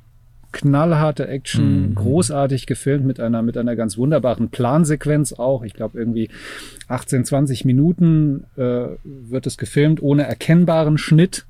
knallharte 0.52 1.28
Action, 1.28 1.90
Mhm. 1.90 1.96
großartig 1.96 2.66
gefilmt 2.66 3.06
mit 3.06 3.20
einer 3.20 3.42
mit 3.42 3.58
einer 3.58 3.76
ganz 3.76 3.98
wunderbaren 3.98 4.50
Plansequenz 4.50 5.34
auch. 5.34 5.64
Ich 5.64 5.74
glaube 5.74 6.00
irgendwie 6.00 6.30
18 6.88 7.26
20 7.26 7.66
Minuten 7.66 8.46
äh, 8.56 8.88
wird 9.04 9.48
es 9.48 9.58
gefilmt 9.58 10.02
ohne 10.02 10.24
erkennbaren 10.24 10.98
Schnitt 10.98 11.46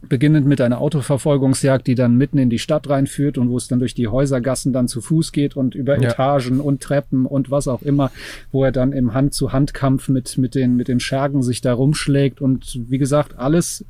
beginnend 0.00 0.46
mit 0.46 0.60
einer 0.60 0.80
Autoverfolgungsjagd, 0.80 1.86
die 1.86 1.94
dann 1.94 2.16
mitten 2.16 2.38
in 2.38 2.50
die 2.50 2.58
Stadt 2.58 2.88
reinführt 2.88 3.38
und 3.38 3.48
wo 3.50 3.56
es 3.56 3.68
dann 3.68 3.78
durch 3.78 3.94
die 3.94 4.08
Häusergassen 4.08 4.72
dann 4.72 4.88
zu 4.88 5.00
Fuß 5.00 5.32
geht 5.32 5.56
und 5.56 5.74
über 5.74 6.00
Ja. 6.00 6.10
Etagen 6.10 6.60
und 6.60 6.82
Treppen 6.82 7.26
und 7.26 7.50
was 7.50 7.68
auch 7.68 7.82
immer, 7.82 8.10
wo 8.50 8.64
er 8.64 8.72
dann 8.72 8.92
im 8.92 9.14
Hand-zu-Hand-Kampf 9.14 10.08
mit, 10.08 10.38
mit, 10.38 10.54
den, 10.54 10.76
mit 10.76 10.88
den 10.88 11.00
Schergen 11.00 11.42
sich 11.42 11.60
da 11.60 11.72
rumschlägt 11.72 12.40
und 12.40 12.78
wie 12.88 12.98
gesagt, 12.98 13.38
alles 13.38 13.84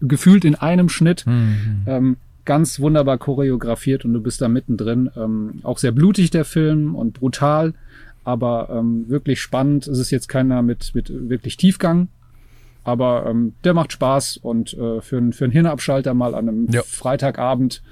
gefühlt 0.00 0.44
in 0.44 0.54
einem 0.54 0.88
Schnitt. 0.88 1.26
Mhm. 1.26 1.82
Ähm, 1.86 2.16
ganz 2.44 2.80
wunderbar 2.80 3.18
choreografiert 3.18 4.04
und 4.04 4.12
du 4.14 4.20
bist 4.20 4.40
da 4.40 4.48
mittendrin. 4.48 5.10
Ähm, 5.16 5.60
auch 5.62 5.78
sehr 5.78 5.92
blutig 5.92 6.30
der 6.30 6.44
Film 6.44 6.94
und 6.94 7.14
brutal, 7.14 7.74
aber 8.24 8.68
ähm, 8.72 9.04
wirklich 9.08 9.40
spannend. 9.40 9.86
Es 9.86 9.98
ist 9.98 10.10
jetzt 10.10 10.28
keiner 10.28 10.62
mit, 10.62 10.94
mit 10.94 11.12
wirklich 11.28 11.56
Tiefgang, 11.56 12.08
aber 12.84 13.26
ähm, 13.26 13.54
der 13.64 13.74
macht 13.74 13.92
Spaß 13.92 14.36
und 14.38 14.72
äh, 14.74 15.00
für, 15.00 15.18
einen- 15.18 15.32
für 15.32 15.44
einen 15.44 15.52
Hirnabschalter 15.52 16.14
mal 16.14 16.34
an 16.34 16.48
einem 16.48 16.68
Ja. 16.70 16.82
Freitagabend 16.82 17.82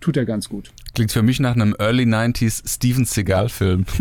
tut 0.00 0.16
er 0.16 0.24
ganz 0.24 0.48
gut. 0.48 0.72
Klingt 0.94 1.12
für 1.12 1.22
mich 1.22 1.40
nach 1.40 1.54
einem 1.54 1.74
Early 1.78 2.04
90s 2.04 2.62
Steven 2.68 3.04
Seagal-Film. 3.04 3.84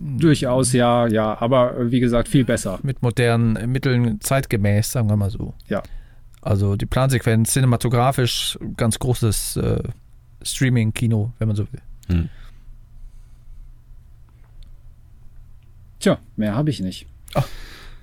Durchaus, 0.00 0.72
ja, 0.72 1.06
ja, 1.06 1.40
aber 1.40 1.78
äh, 1.78 1.90
wie 1.92 2.00
gesagt, 2.00 2.28
viel 2.28 2.44
besser. 2.44 2.80
Mit 2.82 3.02
modernen 3.02 3.70
Mitteln 3.70 4.20
zeitgemäß, 4.20 4.90
sagen 4.90 5.08
wir 5.08 5.16
mal 5.16 5.30
so. 5.30 5.54
Ja. 5.68 5.82
Also 6.40 6.74
die 6.74 6.86
Plansequenz 6.86 7.52
cinematografisch 7.52 8.58
ganz 8.76 8.98
großes 8.98 9.56
äh, 9.58 9.82
Streaming-Kino, 10.42 11.32
wenn 11.38 11.46
man 11.48 11.56
so 11.56 11.66
will. 11.72 11.80
Hm. 12.08 12.28
Tja, 16.00 16.18
mehr 16.36 16.56
habe 16.56 16.70
ich 16.70 16.80
nicht. 16.80 17.06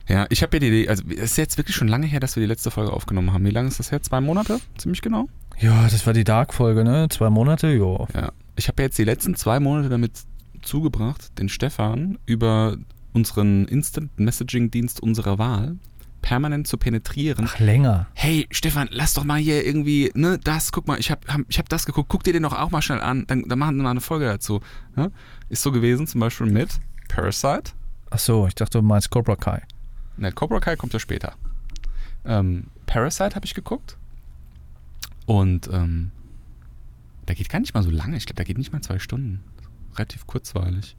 Ja, 0.07 0.25
ich 0.29 0.41
habe 0.41 0.57
ja 0.57 0.59
die 0.59 0.67
Idee, 0.67 0.89
also 0.89 1.03
es 1.11 1.31
ist 1.31 1.37
jetzt 1.37 1.57
wirklich 1.57 1.75
schon 1.75 1.87
lange 1.87 2.07
her, 2.07 2.19
dass 2.19 2.35
wir 2.35 2.41
die 2.41 2.47
letzte 2.47 2.71
Folge 2.71 2.91
aufgenommen 2.91 3.31
haben. 3.31 3.45
Wie 3.45 3.51
lange 3.51 3.67
ist 3.67 3.79
das 3.79 3.91
her? 3.91 4.01
Zwei 4.01 4.21
Monate? 4.21 4.59
Ziemlich 4.77 5.01
genau? 5.01 5.29
Ja, 5.59 5.83
das 5.83 6.07
war 6.07 6.13
die 6.13 6.23
Dark-Folge, 6.23 6.83
ne? 6.83 7.07
Zwei 7.09 7.29
Monate, 7.29 7.67
ja. 7.67 8.07
Ja. 8.19 8.31
Ich 8.55 8.67
habe 8.67 8.81
ja 8.81 8.87
jetzt 8.87 8.97
die 8.97 9.03
letzten 9.03 9.35
zwei 9.35 9.59
Monate 9.59 9.89
damit 9.89 10.13
zugebracht, 10.63 11.37
den 11.37 11.47
Stefan 11.47 12.17
über 12.25 12.77
unseren 13.13 13.65
Instant 13.65 14.19
Messaging 14.19 14.71
Dienst 14.71 14.99
unserer 14.99 15.37
Wahl 15.37 15.77
permanent 16.21 16.67
zu 16.67 16.77
penetrieren. 16.77 17.45
Ach, 17.47 17.59
länger. 17.59 18.07
Hey, 18.13 18.47
Stefan, 18.51 18.89
lass 18.91 19.13
doch 19.13 19.23
mal 19.23 19.39
hier 19.39 19.65
irgendwie, 19.65 20.11
ne, 20.15 20.39
das, 20.43 20.71
guck 20.71 20.87
mal, 20.87 20.99
ich 20.99 21.11
habe 21.11 21.21
hab, 21.27 21.41
ich 21.47 21.59
hab 21.59 21.69
das 21.69 21.85
geguckt, 21.85 22.09
guck 22.09 22.23
dir 22.23 22.33
den 22.33 22.43
doch 22.43 22.53
auch 22.53 22.71
mal 22.71 22.81
schnell 22.81 23.01
an, 23.01 23.25
dann, 23.27 23.43
dann 23.47 23.59
machen 23.59 23.77
wir 23.77 23.83
mal 23.83 23.91
eine 23.91 24.01
Folge 24.01 24.25
dazu. 24.25 24.59
Ne? 24.95 25.11
Ist 25.49 25.61
so 25.63 25.71
gewesen, 25.71 26.07
zum 26.07 26.19
Beispiel 26.19 26.47
mit 26.47 26.69
Parasite. 27.07 27.71
Ach 28.10 28.19
so, 28.19 28.48
ich 28.48 28.56
dachte, 28.56 28.80
du 28.80 28.84
meinst 28.84 29.10
Cobra 29.10 29.36
Kai. 29.36 29.62
Ne, 30.17 30.32
Cobra 30.32 30.60
Kai 30.60 30.76
kommt 30.76 30.93
ja 30.93 31.00
später. 31.00 31.34
Ähm, 32.26 32.65
Parasite 32.86 33.36
habe 33.36 33.45
ich 33.45 33.54
geguckt. 33.54 33.98
Und 35.26 35.69
ähm, 35.72 36.12
der 37.28 37.36
geht 37.36 37.50
gar 37.50 37.60
nicht 37.60 37.74
mal 37.74 37.84
so 37.84 37.91
lange. 37.91 38.17
Ich 38.17 38.26
glaube, 38.26 38.38
der 38.38 38.45
geht 38.45 38.58
nicht 38.58 38.74
mal 38.74 38.82
zwei 38.82 39.00
Stunden. 39.00 39.43
Relativ 39.95 40.26
kurzweilig. 40.26 40.95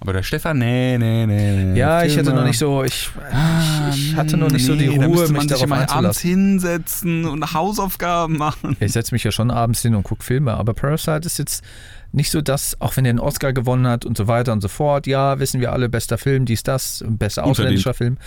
Aber 0.00 0.12
der 0.12 0.24
Stefan, 0.24 0.58
nee, 0.58 0.98
nee, 0.98 1.26
nee. 1.26 1.64
nee. 1.64 1.78
Ja, 1.78 2.02
ich 2.02 2.14
Filme. 2.14 2.30
hatte 2.30 2.36
noch 2.40 2.44
nicht 2.44 2.58
so, 2.58 2.82
ich, 2.82 3.10
Ah, 3.30 3.88
ich, 3.90 4.10
ich 4.10 4.16
hatte 4.16 4.36
noch 4.36 4.50
nicht 4.50 4.66
so 4.66 4.74
die 4.74 4.88
nee, 4.88 4.98
da 4.98 5.06
Ruhe, 5.06 5.10
müsste 5.14 5.32
mich 5.32 5.38
man 5.38 5.48
sich 5.48 5.58
darauf 5.60 5.64
immer 5.64 5.90
abends 5.90 6.20
hinsetzen 6.20 7.24
und 7.24 7.54
Hausaufgaben 7.54 8.36
machen. 8.36 8.76
Ich 8.80 8.92
setze 8.92 9.14
mich 9.14 9.22
ja 9.22 9.30
schon 9.30 9.52
abends 9.52 9.80
hin 9.82 9.94
und 9.94 10.02
gucke 10.02 10.24
Filme, 10.24 10.54
aber 10.54 10.74
Parasite 10.74 11.24
ist 11.26 11.38
jetzt 11.38 11.62
nicht 12.12 12.30
so 12.30 12.40
das, 12.40 12.78
auch 12.80 12.96
wenn 12.96 13.04
er 13.04 13.10
einen 13.10 13.18
Oscar 13.20 13.52
gewonnen 13.52 13.86
hat 13.86 14.04
und 14.04 14.16
so 14.16 14.28
weiter 14.28 14.52
und 14.52 14.60
so 14.60 14.68
fort. 14.68 15.06
Ja, 15.06 15.38
wissen 15.38 15.60
wir 15.60 15.72
alle, 15.72 15.88
bester 15.88 16.18
Film, 16.18 16.44
dies, 16.44 16.62
das, 16.62 17.02
bester 17.08 17.44
ausländischer 17.44 17.94
Film. 17.94 18.18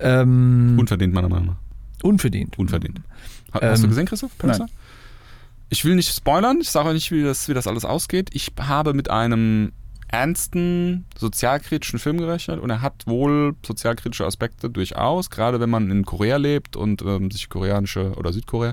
Ähm, 0.00 0.76
Unverdient, 0.78 1.14
meiner 1.14 1.28
Meinung 1.28 1.46
nach. 1.46 1.56
unverdient. 2.02 2.58
Unverdient. 2.58 3.00
Ha- 3.54 3.60
Hast 3.62 3.80
du 3.82 3.84
Ähm, 3.86 3.90
gesehen, 3.90 4.06
Christoph? 4.06 4.36
Parasite? 4.38 4.68
Ich 5.70 5.84
will 5.84 5.94
nicht 5.94 6.14
spoilern, 6.14 6.58
ich 6.60 6.70
sage 6.70 6.92
nicht, 6.94 7.10
wie 7.12 7.22
das, 7.22 7.48
wie 7.48 7.54
das 7.54 7.66
alles 7.66 7.84
ausgeht. 7.84 8.30
Ich 8.32 8.52
habe 8.60 8.94
mit 8.94 9.10
einem 9.10 9.72
ernsten 10.10 11.04
sozialkritischen 11.18 11.98
Film 11.98 12.16
gerechnet 12.18 12.60
und 12.60 12.70
er 12.70 12.80
hat 12.80 13.06
wohl 13.06 13.54
sozialkritische 13.64 14.24
Aspekte 14.24 14.70
durchaus, 14.70 15.28
gerade 15.30 15.60
wenn 15.60 15.68
man 15.70 15.90
in 15.90 16.04
Korea 16.04 16.36
lebt 16.38 16.76
und 16.76 17.02
ähm, 17.02 17.30
sich 17.30 17.48
koreanische 17.50 18.12
oder 18.14 18.32
Südkorea, 18.32 18.72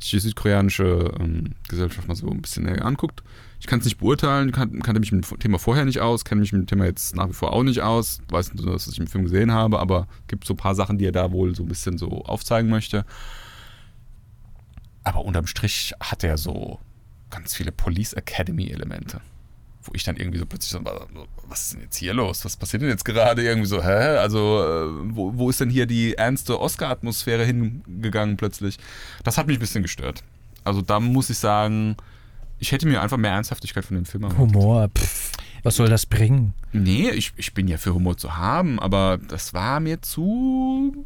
sich 0.00 0.10
die 0.10 0.18
südkoreanische 0.18 1.12
ähm, 1.20 1.54
Gesellschaft 1.68 2.08
mal 2.08 2.16
so 2.16 2.28
ein 2.28 2.42
bisschen 2.42 2.64
näher 2.64 2.84
anguckt. 2.84 3.22
Ich 3.62 3.68
kann 3.68 3.78
es 3.78 3.84
nicht 3.84 3.98
beurteilen, 3.98 4.50
kan 4.50 4.80
kannte 4.80 4.98
mich 4.98 5.12
mit 5.12 5.30
dem 5.30 5.38
Thema 5.38 5.56
vorher 5.56 5.84
nicht 5.84 6.00
aus, 6.00 6.24
kenne 6.24 6.40
mich 6.40 6.52
mit 6.52 6.62
dem 6.62 6.66
Thema 6.66 6.84
jetzt 6.84 7.14
nach 7.14 7.28
wie 7.28 7.32
vor 7.32 7.52
auch 7.52 7.62
nicht 7.62 7.80
aus, 7.80 8.18
weiß 8.28 8.54
nur, 8.54 8.72
dass 8.72 8.88
ich 8.88 8.98
im 8.98 9.06
Film 9.06 9.22
gesehen 9.22 9.52
habe, 9.52 9.78
aber 9.78 10.08
gibt 10.26 10.44
so 10.44 10.54
ein 10.54 10.56
paar 10.56 10.74
Sachen, 10.74 10.98
die 10.98 11.06
er 11.06 11.12
da 11.12 11.30
wohl 11.30 11.54
so 11.54 11.62
ein 11.62 11.68
bisschen 11.68 11.96
so 11.96 12.24
aufzeigen 12.24 12.68
möchte. 12.68 13.06
Aber 15.04 15.24
unterm 15.24 15.46
Strich 15.46 15.92
hat 16.00 16.24
er 16.24 16.38
so 16.38 16.80
ganz 17.30 17.54
viele 17.54 17.70
Police 17.70 18.14
Academy 18.14 18.66
Elemente. 18.66 19.20
Wo 19.84 19.92
ich 19.94 20.02
dann 20.02 20.16
irgendwie 20.16 20.40
so 20.40 20.46
plötzlich 20.46 20.72
so, 20.72 20.80
was 21.46 21.60
ist 21.60 21.74
denn 21.74 21.82
jetzt 21.82 21.96
hier 21.98 22.14
los? 22.14 22.44
Was 22.44 22.56
passiert 22.56 22.82
denn 22.82 22.90
jetzt 22.90 23.04
gerade? 23.04 23.44
Irgendwie 23.44 23.68
so, 23.68 23.80
hä? 23.80 24.16
Also, 24.16 24.64
äh, 24.64 25.14
wo, 25.14 25.36
wo 25.36 25.50
ist 25.50 25.60
denn 25.60 25.70
hier 25.70 25.86
die 25.86 26.14
ernste 26.14 26.60
Oscar-Atmosphäre 26.60 27.44
hingegangen 27.44 28.36
plötzlich? 28.36 28.78
Das 29.22 29.38
hat 29.38 29.46
mich 29.46 29.58
ein 29.58 29.60
bisschen 29.60 29.82
gestört. 29.84 30.24
Also, 30.64 30.82
da 30.82 30.98
muss 30.98 31.30
ich 31.30 31.38
sagen, 31.38 31.96
ich 32.62 32.70
hätte 32.70 32.86
mir 32.86 33.02
einfach 33.02 33.16
mehr 33.16 33.32
Ernsthaftigkeit 33.32 33.84
von 33.84 33.96
dem 33.96 34.04
Film 34.04 34.22
erwartet. 34.22 34.54
Humor, 34.54 34.88
pff, 34.96 35.32
was 35.64 35.74
soll 35.74 35.88
das 35.88 36.06
bringen? 36.06 36.54
Nee, 36.72 37.10
ich, 37.10 37.32
ich 37.36 37.54
bin 37.54 37.66
ja 37.66 37.76
für 37.76 37.92
Humor 37.92 38.16
zu 38.16 38.36
haben, 38.36 38.78
aber 38.78 39.18
das 39.18 39.52
war 39.52 39.80
mir 39.80 40.00
zu 40.00 41.04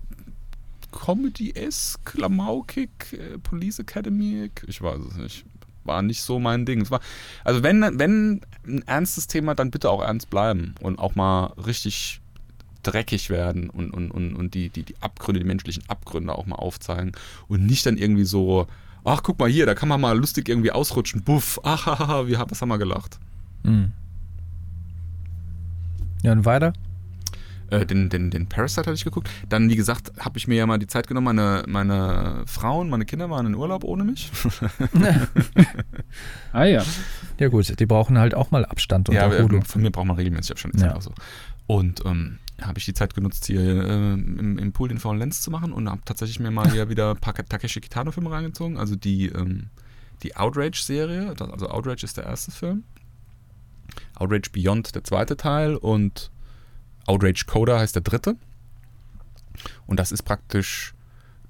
Comedy-esque, 0.92 2.04
klamaukig, 2.04 2.90
äh, 3.12 3.38
Police 3.38 3.78
Academy, 3.78 4.50
ich 4.66 4.82
weiß 4.82 5.00
es 5.10 5.16
nicht. 5.16 5.44
War 5.84 6.02
nicht 6.02 6.20
so 6.20 6.38
mein 6.38 6.66
Ding. 6.66 6.82
Es 6.82 6.90
war, 6.90 7.00
also 7.42 7.62
wenn, 7.62 7.80
wenn 7.98 8.42
ein 8.66 8.82
ernstes 8.86 9.26
Thema, 9.26 9.54
dann 9.54 9.70
bitte 9.70 9.88
auch 9.88 10.02
ernst 10.02 10.28
bleiben 10.28 10.74
und 10.82 10.98
auch 10.98 11.14
mal 11.14 11.54
richtig 11.66 12.20
dreckig 12.82 13.30
werden 13.30 13.70
und, 13.70 13.92
und, 13.92 14.10
und, 14.10 14.36
und 14.36 14.52
die, 14.52 14.68
die, 14.68 14.82
die 14.82 14.96
Abgründe, 15.00 15.40
die 15.40 15.46
menschlichen 15.46 15.84
Abgründe 15.88 16.34
auch 16.34 16.44
mal 16.44 16.56
aufzeigen 16.56 17.12
und 17.48 17.64
nicht 17.64 17.86
dann 17.86 17.96
irgendwie 17.96 18.24
so, 18.24 18.66
ach 19.06 19.22
guck 19.22 19.38
mal 19.38 19.48
hier, 19.48 19.66
da 19.66 19.74
kann 19.74 19.88
man 19.88 20.00
mal 20.00 20.18
lustig 20.18 20.48
irgendwie 20.48 20.72
ausrutschen, 20.72 21.22
buff, 21.22 21.60
ach, 21.62 21.86
haha, 21.86 22.26
wie, 22.26 22.36
was 22.36 22.60
haben 22.60 22.68
wir 22.68 22.78
gelacht. 22.78 23.18
Hm. 23.64 23.92
Ja, 26.22 26.32
und 26.32 26.44
weiter? 26.44 26.72
Äh, 27.70 27.84
den, 27.84 28.08
den, 28.08 28.30
den 28.30 28.48
Parasite 28.48 28.82
hatte 28.82 28.94
ich 28.94 29.04
geguckt. 29.04 29.28
Dann, 29.48 29.68
wie 29.68 29.76
gesagt, 29.76 30.12
habe 30.20 30.38
ich 30.38 30.46
mir 30.46 30.54
ja 30.56 30.66
mal 30.66 30.78
die 30.78 30.86
Zeit 30.86 31.08
genommen. 31.08 31.24
Meine, 31.24 31.64
meine 31.66 32.44
Frau 32.46 32.80
und 32.80 32.90
meine 32.90 33.04
Kinder 33.04 33.28
waren 33.28 33.46
in 33.46 33.54
Urlaub 33.54 33.84
ohne 33.84 34.04
mich. 34.04 34.30
Ah 36.52 36.64
ja, 36.64 36.82
Ja 37.38 37.48
gut, 37.48 37.78
die 37.78 37.86
brauchen 37.86 38.18
halt 38.18 38.34
auch 38.34 38.50
mal 38.50 38.64
Abstand 38.64 39.08
und 39.10 39.14
ja, 39.14 39.22
Erholung. 39.30 39.62
von 39.62 39.82
mir 39.82 39.90
braucht 39.90 40.06
man 40.06 40.16
regelmäßig 40.16 40.52
Abstand. 40.52 40.80
Ja. 40.80 40.88
einfach 40.88 41.02
so. 41.02 41.12
Und 41.66 42.02
ähm, 42.06 42.38
habe 42.60 42.78
ich 42.78 42.84
die 42.84 42.94
Zeit 42.94 43.14
genutzt, 43.14 43.46
hier 43.46 43.60
äh, 43.60 44.12
im, 44.14 44.58
im 44.58 44.72
Pool 44.72 44.88
den 44.88 44.98
faulen 44.98 45.18
Lenz 45.18 45.40
zu 45.42 45.50
machen 45.50 45.72
und 45.72 45.90
habe 45.90 46.02
tatsächlich 46.04 46.40
mir 46.40 46.50
mal 46.50 46.70
hier 46.70 46.88
wieder 46.88 47.10
ein 47.10 47.20
paar 47.20 47.34
Takeshi 47.34 47.80
Kitano-Filme 47.80 48.30
reingezogen. 48.30 48.78
Also 48.78 48.96
die, 48.96 49.26
ähm, 49.26 49.68
die 50.22 50.36
Outrage-Serie. 50.36 51.34
Also 51.38 51.68
Outrage 51.68 52.04
ist 52.04 52.16
der 52.16 52.24
erste 52.24 52.50
Film. 52.50 52.84
Outrage 54.14 54.50
Beyond 54.52 54.94
der 54.94 55.04
zweite 55.04 55.36
Teil 55.36 55.76
und 55.76 56.30
Outrage 57.06 57.44
Coda 57.46 57.78
heißt 57.78 57.94
der 57.94 58.02
dritte. 58.02 58.36
Und 59.86 60.00
das 60.00 60.12
ist 60.12 60.22
praktisch 60.22 60.94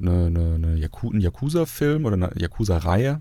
eine, 0.00 0.26
eine, 0.26 0.54
eine 0.54 0.76
Yaku 0.76 1.10
ein 1.10 1.20
Yakuza-Film 1.20 2.04
oder 2.04 2.14
eine 2.14 2.30
Yakuza-Reihe. 2.36 3.20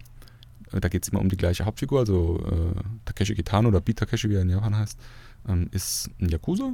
Äh, 0.72 0.80
Da 0.80 0.90
geht 0.90 1.04
es 1.04 1.10
immer 1.10 1.22
um 1.22 1.30
die 1.30 1.38
gleiche 1.38 1.66
Hauptfigur, 1.66 2.00
also 2.00 2.40
äh, 2.46 2.82
Takeshi 3.06 3.36
Kitano 3.36 3.70
oder 3.70 3.82
Beat 3.82 4.00
Takeshi, 4.00 4.30
wie 4.30 4.36
er 4.36 4.42
in 4.42 4.50
Japan 4.50 4.76
heißt, 4.76 5.00
ähm, 5.48 5.70
ist 5.72 6.10
ein 6.20 6.30
Yakuza. 6.30 6.74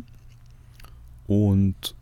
Und 1.31 1.95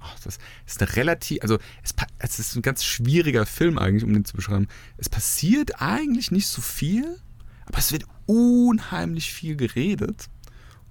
ach, 0.00 0.18
das 0.20 0.38
ist 0.66 0.80
eine 0.80 0.96
relativ, 0.96 1.42
also 1.42 1.58
es, 1.82 1.94
es 2.18 2.38
ist 2.38 2.56
ein 2.56 2.62
ganz 2.62 2.82
schwieriger 2.82 3.44
Film 3.44 3.78
eigentlich, 3.78 4.04
um 4.04 4.12
den 4.14 4.24
zu 4.24 4.34
beschreiben. 4.34 4.68
Es 4.96 5.10
passiert 5.10 5.82
eigentlich 5.82 6.30
nicht 6.30 6.46
so 6.46 6.62
viel, 6.62 7.20
aber 7.66 7.76
es 7.76 7.92
wird 7.92 8.06
unheimlich 8.24 9.34
viel 9.34 9.54
geredet 9.54 10.30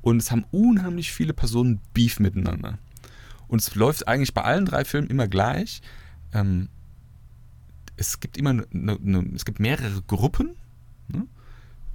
und 0.03 0.17
es 0.17 0.29
haben 0.29 0.45
unheimlich 0.51 1.11
viele 1.11 1.33
Personen 1.33 1.81
Beef 1.95 2.19
miteinander. 2.19 2.77
Und 3.47 3.59
es 3.59 3.73
läuft 3.73 4.07
eigentlich 4.07 4.35
bei 4.35 4.43
allen 4.43 4.65
drei 4.65 4.85
Filmen 4.85 5.09
immer 5.09 5.27
gleich. 5.27 5.81
Ähm, 6.31 6.69
es 7.97 8.19
gibt 8.19 8.37
immer 8.37 8.51
eine, 8.51 8.67
eine, 8.71 9.31
es 9.33 9.45
gibt 9.45 9.59
mehrere 9.59 10.03
Gruppen 10.03 10.55
ne? 11.07 11.25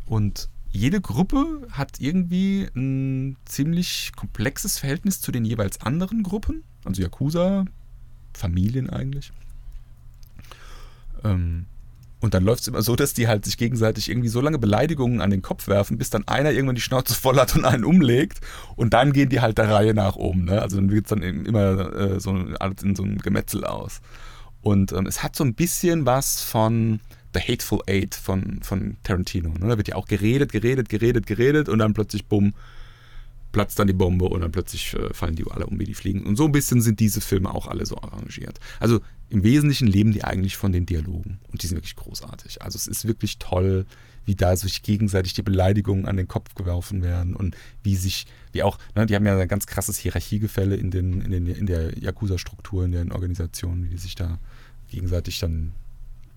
und 0.07 0.49
jede 0.73 1.01
Gruppe 1.01 1.67
hat 1.73 2.01
irgendwie 2.01 2.69
ein 2.75 3.37
ziemlich 3.45 4.13
komplexes 4.17 4.79
Verhältnis 4.79 5.21
zu 5.21 5.33
den 5.33 5.45
jeweils 5.45 5.81
anderen 5.81 6.23
Gruppen, 6.23 6.63
also 6.85 7.03
Yakuza, 7.03 7.65
Familien 8.35 8.89
eigentlich. 8.91 9.33
Ähm, 11.25 11.67
Und 12.21 12.35
dann 12.35 12.45
läuft 12.45 12.61
es 12.63 12.69
immer 12.69 12.83
so, 12.83 12.97
dass 12.97 13.15
die 13.15 13.29
halt 13.29 13.47
sich 13.47 13.57
gegenseitig 13.57 14.11
irgendwie 14.11 14.29
so 14.29 14.43
lange 14.43 14.59
Beleidigungen 14.59 15.23
an 15.23 15.31
den 15.31 15.41
Kopf 15.41 15.69
werfen, 15.69 15.97
bis 15.97 16.11
dann 16.11 16.29
einer 16.29 16.51
irgendwann 16.51 16.75
die 16.75 16.83
Schnauze 16.83 17.15
voll 17.15 17.37
hat 17.37 17.57
und 17.57 17.65
einen 17.65 17.85
umlegt. 17.85 18.41
Und 18.77 18.93
dann 18.93 19.13
gehen 19.13 19.31
die 19.31 19.41
halt 19.41 19.57
der 19.57 19.71
Reihe 19.71 19.95
nach 19.95 20.17
oben. 20.17 20.45
Ne? 20.45 20.61
Also 20.61 20.77
dann 20.77 20.91
wird 20.91 21.07
es 21.07 21.11
dann 21.11 21.23
immer 21.23 21.95
äh, 21.95 22.21
so 22.21 22.37
in 22.37 22.95
so 22.95 23.03
einem 23.03 23.19
Gemetzel 23.19 23.65
aus. 23.65 24.03
Und 24.61 24.93
ähm, 24.93 25.07
es 25.07 25.23
hat 25.23 25.35
so 25.35 25.45
ein 25.45 25.55
bisschen 25.55 26.05
was 26.05 26.43
von 26.43 27.01
The 27.35 27.41
Hateful 27.41 27.81
Eight 27.87 28.15
von, 28.15 28.61
von 28.63 28.97
Tarantino. 29.03 29.51
Ne? 29.51 29.69
Da 29.69 29.77
wird 29.77 29.89
ja 29.89 29.97
auch 29.97 30.07
geredet, 30.07 30.53
geredet, 30.53 30.89
geredet, 30.89 31.27
geredet 31.27 31.69
und 31.69 31.79
dann 31.79 31.95
plötzlich, 31.95 32.27
bumm, 32.27 32.55
platzt 33.53 33.79
dann 33.79 33.87
die 33.87 33.93
Bombe 33.93 34.27
und 34.27 34.41
dann 34.41 34.53
plötzlich 34.53 34.95
äh, 34.95 35.13
fallen 35.13 35.35
die 35.35 35.45
alle 35.51 35.67
um 35.67 35.79
wie 35.79 35.85
die 35.85 35.95
fliegen. 35.95 36.25
Und 36.27 36.37
so 36.37 36.45
ein 36.45 36.53
bisschen 36.53 36.81
sind 36.81 37.01
diese 37.01 37.21
Filme 37.21 37.53
auch 37.53 37.67
alle 37.67 37.87
so 37.87 37.97
arrangiert. 37.97 38.61
Also 38.79 39.01
im 39.29 39.43
Wesentlichen 39.43 39.87
leben 39.87 40.13
die 40.13 40.25
eigentlich 40.25 40.57
von 40.57 40.73
den 40.73 40.87
Dialogen 40.87 41.39
und 41.53 41.63
die 41.63 41.67
sind 41.67 41.77
wirklich 41.77 41.97
großartig. 41.97 42.63
Also 42.63 42.77
es 42.77 42.87
ist 42.87 43.07
wirklich 43.07 43.39
toll, 43.39 43.87
wie 44.25 44.35
da 44.35 44.55
sich 44.55 44.83
gegenseitig 44.83 45.35
die 45.35 45.43
Beleidigungen 45.43 46.07
an 46.07 46.17
den 46.17 46.29
Kopf 46.29 46.55
geworfen 46.55 47.03
werden 47.03 47.35
und 47.35 47.57
wie 47.83 47.97
sich, 47.97 48.27
wie 48.53 48.63
auch, 48.63 48.79
ne, 48.95 49.07
die 49.07 49.15
haben 49.15 49.27
ja 49.27 49.39
ein 49.39 49.49
ganz 49.49 49.67
krasses 49.67 49.99
Hierarchiegefälle 49.99 50.77
in, 50.77 50.91
den, 50.91 51.21
in, 51.21 51.31
den, 51.31 51.47
in 51.47 51.67
der 51.67 51.99
Yakuza-Struktur, 51.99 52.85
in 52.85 52.93
den 52.93 53.13
Organisationen, 53.13 53.85
wie 53.85 53.91
die 53.91 53.99
sich 53.99 54.15
da 54.15 54.39
gegenseitig 54.89 55.39
dann 55.39 55.73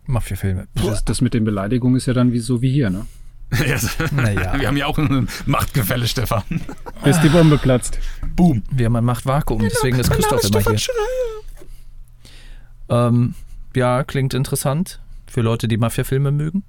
Mafia-Filme. 0.05 0.67
Das, 0.75 1.05
das 1.05 1.21
mit 1.21 1.33
den 1.33 1.43
Beleidigungen 1.43 1.95
ist 1.95 2.05
ja 2.05 2.13
dann 2.13 2.33
wie 2.33 2.39
so 2.39 2.61
wie 2.61 2.71
hier, 2.71 2.89
ne? 2.89 3.05
Naja. 4.11 4.53
Wir 4.59 4.67
haben 4.67 4.77
ja 4.77 4.85
auch 4.85 4.97
ein 4.97 5.27
Machtgefälle, 5.45 6.07
Stefan. 6.07 6.43
Bis 7.03 7.19
die 7.21 7.29
Bombe 7.29 7.57
platzt. 7.57 7.99
Boom. 8.35 8.63
Wir 8.71 8.87
haben 8.87 8.95
ein 8.95 9.05
Machtvakuum, 9.05 9.61
deswegen 9.61 9.99
ist 9.99 10.09
Christoph 10.09 10.43
immer 10.43 10.61
hier. 10.61 10.79
Ähm, 12.89 13.35
ja, 13.75 14.03
klingt 14.03 14.33
interessant 14.33 14.99
für 15.27 15.41
Leute, 15.41 15.67
die 15.67 15.77
Mafia-Filme 15.77 16.31
mögen. 16.31 16.63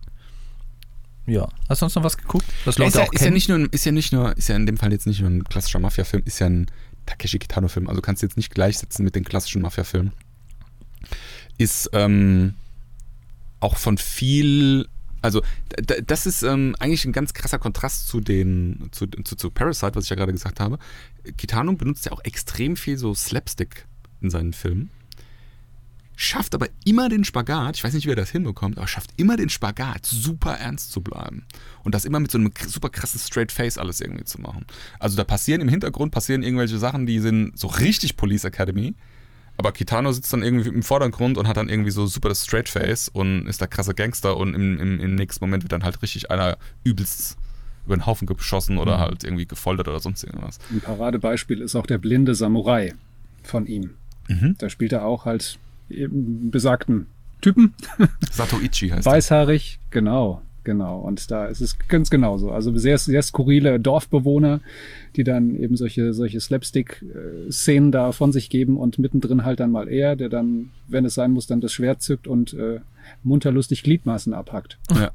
Ja. 1.27 1.49
Hast 1.69 1.81
du 1.81 1.87
sonst 1.87 1.97
noch 1.97 2.05
was 2.05 2.19
geguckt? 2.19 2.47
Was 2.65 2.79
Leute 2.79 2.89
ist, 2.89 2.95
ja, 2.97 3.03
auch 3.03 3.13
ist 3.13 3.25
ja 3.25 3.31
nicht 3.31 3.49
nur, 3.49 3.73
ist 3.73 3.85
ja 3.87 3.93
nicht 3.93 4.13
nur, 4.13 4.37
ist 4.37 4.49
ja 4.49 4.57
in 4.57 4.67
dem 4.67 4.77
Fall 4.77 4.93
jetzt 4.93 5.07
nicht 5.07 5.21
nur 5.21 5.31
ein 5.31 5.45
klassischer 5.45 5.79
Mafia-Film, 5.79 6.23
ist 6.27 6.39
ja 6.39 6.47
ein 6.47 6.67
Takeshi 7.07 7.39
Kitano-Film. 7.39 7.89
Also 7.89 8.03
kannst 8.03 8.23
du 8.23 8.27
jetzt 8.27 8.37
nicht 8.37 8.55
gleichsetzen 8.55 9.05
mit 9.05 9.15
den 9.15 9.25
klassischen 9.25 9.63
Mafia-Filmen. 9.63 10.13
Ist 11.57 11.91
ähm, 11.93 12.55
auch 13.65 13.79
von 13.79 13.97
viel, 13.97 14.87
also 15.23 15.43
das 16.07 16.27
ist 16.27 16.43
ähm, 16.43 16.77
eigentlich 16.79 17.07
ein 17.07 17.13
ganz 17.13 17.33
krasser 17.33 17.59
Kontrast 17.59 18.07
zu 18.07 18.21
den, 18.21 18.91
zu, 18.93 19.07
zu, 19.07 19.37
zu 19.37 19.51
Parasite, 19.51 19.95
was 19.95 20.05
ich 20.05 20.11
ja 20.11 20.17
gerade 20.17 20.33
gesagt 20.33 20.61
habe. 20.61 20.79
Kitano 21.39 21.73
benutzt 21.73 22.05
ja 22.05 22.13
auch 22.13 22.23
extrem 22.25 22.77
viel 22.77 22.99
so 22.99 23.15
Slapstick 23.15 23.87
in 24.21 24.29
seinen 24.29 24.53
Filmen. 24.53 24.91
Schafft 26.17 26.55
aber 26.55 26.69
immer 26.85 27.09
den 27.09 27.25
Spagat, 27.25 27.77
ich 27.77 27.83
weiß 27.83 27.95
nicht, 27.95 28.07
wie 28.07 28.13
er 28.13 28.17
das 28.17 28.31
hinbekommt, 28.31 28.79
aber 28.79 28.87
schafft 28.87 29.11
immer 29.17 29.37
den 29.37 29.49
Spagat, 29.49 30.07
super 30.07 30.53
ernst 30.53 30.93
zu 30.93 31.01
bleiben. 31.01 31.45
Und 31.83 31.95
das 31.95 32.05
immer 32.05 32.21
mit 32.21 32.31
so 32.31 32.39
einem 32.39 32.53
super 32.69 32.91
krassen 32.91 33.19
Straight 33.19 33.51
Face 33.51 33.79
alles 33.79 34.01
irgendwie 34.01 34.25
zu 34.25 34.41
machen. 34.41 34.67
Also 35.01 35.17
da 35.17 35.25
passieren 35.25 35.63
im 35.63 35.69
Hintergrund 35.69 36.13
passieren 36.13 36.43
irgendwelche 36.43 36.79
Sachen, 36.79 37.07
die 37.07 37.19
sind 37.19 37.59
so 37.59 37.67
richtig 37.67 38.17
Police 38.17 38.45
Academy. 38.45 38.95
Aber 39.57 39.73
Kitano 39.73 40.13
sitzt 40.13 40.33
dann 40.33 40.43
irgendwie 40.43 40.69
im 40.69 40.83
Vordergrund 40.83 41.39
und 41.39 41.47
hat 41.47 41.57
dann 41.57 41.69
irgendwie 41.69 41.91
so 41.91 42.07
super 42.07 42.29
das 42.29 42.45
Straight 42.45 42.69
Face 42.69 43.09
und 43.09 43.47
ist 43.47 43.61
der 43.61 43.69
krasse 43.69 43.95
Gangster 43.95 44.37
und 44.37 44.55
im, 44.55 44.81
im, 44.81 45.01
im 45.01 45.15
nächsten 45.15 45.45
Moment 45.45 45.63
wird 45.63 45.73
dann 45.73 45.85
halt 45.85 46.03
richtig 46.03 46.31
einer 46.31 46.59
übelst 46.83 47.37
über 47.87 47.97
den 47.97 48.07
Haufen 48.07 48.27
geschossen 48.27 48.79
oder 48.79 48.99
halt 48.99 49.25
irgendwie 49.25 49.47
gefoltert 49.47 49.89
oder 49.89 50.01
sonst 50.01 50.25
irgendwas. 50.25 50.59
Ein 50.71 50.81
Paradebeispiel 50.81 51.61
ist 51.61 51.77
auch 51.77 51.87
der 51.87 51.99
blinde 51.99 52.35
Samurai 52.35 52.95
von 53.43 53.67
ihm. 53.67 53.91
Mhm. 54.29 54.57
Da 54.59 54.71
spielt 54.71 54.93
er 54.93 55.05
auch 55.05 55.27
halt 55.27 55.59
eben 55.91 56.51
besagten 56.51 57.07
Typen, 57.41 57.75
Satoichi 58.31 58.89
heißt 58.89 59.07
er. 59.07 59.13
weißhaarig, 59.13 59.79
genau, 59.91 60.41
genau. 60.65 60.99
Und 60.99 61.31
da 61.31 61.47
ist 61.47 61.61
es 61.61 61.79
ganz 61.89 62.11
genauso. 62.11 62.51
Also 62.51 62.77
sehr, 62.77 62.99
sehr 62.99 63.23
skurrile 63.23 63.79
Dorfbewohner, 63.79 64.61
die 65.17 65.25
dann 65.25 65.57
eben 65.57 65.77
solche, 65.77 66.13
solche 66.13 66.41
Slapstick-Szenen 66.41 67.93
da 67.93 68.13
von 68.13 68.33
sich 68.33 68.51
geben 68.51 68.77
und 68.77 68.99
mittendrin 68.99 69.45
halt 69.45 69.61
dann 69.61 69.71
mal 69.71 69.89
er, 69.89 70.17
der 70.17 70.29
dann, 70.29 70.71
wenn 70.89 71.05
es 71.05 71.15
sein 71.15 71.31
muss, 71.31 71.47
dann 71.47 71.61
das 71.61 71.73
Schwert 71.73 72.03
zückt 72.03 72.27
und 72.27 72.55
äh, 72.55 72.81
munterlustig 73.23 73.83
Gliedmaßen 73.83 74.35
abhackt. 74.35 74.79
Ja. 74.95 75.13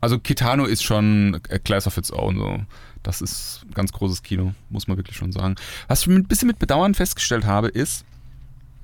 Also 0.00 0.18
Kitano 0.18 0.66
ist 0.66 0.82
schon 0.82 1.40
a 1.50 1.58
class 1.58 1.86
of 1.86 1.96
its 1.96 2.12
own. 2.12 2.36
So. 2.36 2.60
Das 3.02 3.20
ist 3.20 3.64
ein 3.68 3.74
ganz 3.74 3.92
großes 3.92 4.22
Kino, 4.22 4.52
muss 4.68 4.88
man 4.88 4.96
wirklich 4.96 5.16
schon 5.16 5.32
sagen. 5.32 5.56
Was 5.88 6.02
ich 6.02 6.08
ein 6.08 6.24
bisschen 6.24 6.48
mit 6.48 6.58
Bedauern 6.58 6.94
festgestellt 6.94 7.44
habe, 7.44 7.68
ist, 7.68 8.04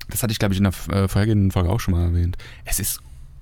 das 0.09 0.23
hatte 0.23 0.31
ich 0.31 0.39
glaube 0.39 0.53
ich 0.53 0.59
in 0.59 0.65
der 0.65 0.73
äh, 0.95 1.07
vorhergehenden 1.07 1.51
Folge 1.51 1.69
auch 1.69 1.79
schon 1.79 1.93
mal 1.93 2.03
erwähnt, 2.03 2.37
es 2.65 2.79
ist 2.79 2.99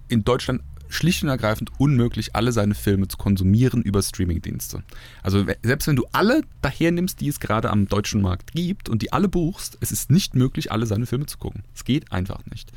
in 0.09 0.23
Deutschland 0.23 0.61
schlicht 0.91 1.23
und 1.23 1.29
ergreifend 1.29 1.71
unmöglich, 1.79 2.35
alle 2.35 2.51
seine 2.51 2.75
Filme 2.75 3.07
zu 3.07 3.17
konsumieren 3.17 3.81
über 3.81 4.01
Streamingdienste. 4.01 4.83
Also 5.23 5.45
selbst 5.63 5.87
wenn 5.87 5.95
du 5.95 6.05
alle 6.11 6.41
daher 6.61 6.91
nimmst, 6.91 7.21
die 7.21 7.27
es 7.27 7.39
gerade 7.39 7.69
am 7.69 7.87
deutschen 7.87 8.21
Markt 8.21 8.51
gibt 8.53 8.89
und 8.89 9.01
die 9.01 9.13
alle 9.13 9.27
buchst, 9.27 9.77
es 9.81 9.91
ist 9.91 10.11
nicht 10.11 10.35
möglich, 10.35 10.71
alle 10.71 10.85
seine 10.85 11.05
Filme 11.05 11.25
zu 11.25 11.37
gucken. 11.37 11.63
Es 11.73 11.85
geht 11.85 12.11
einfach 12.11 12.45
nicht. 12.45 12.71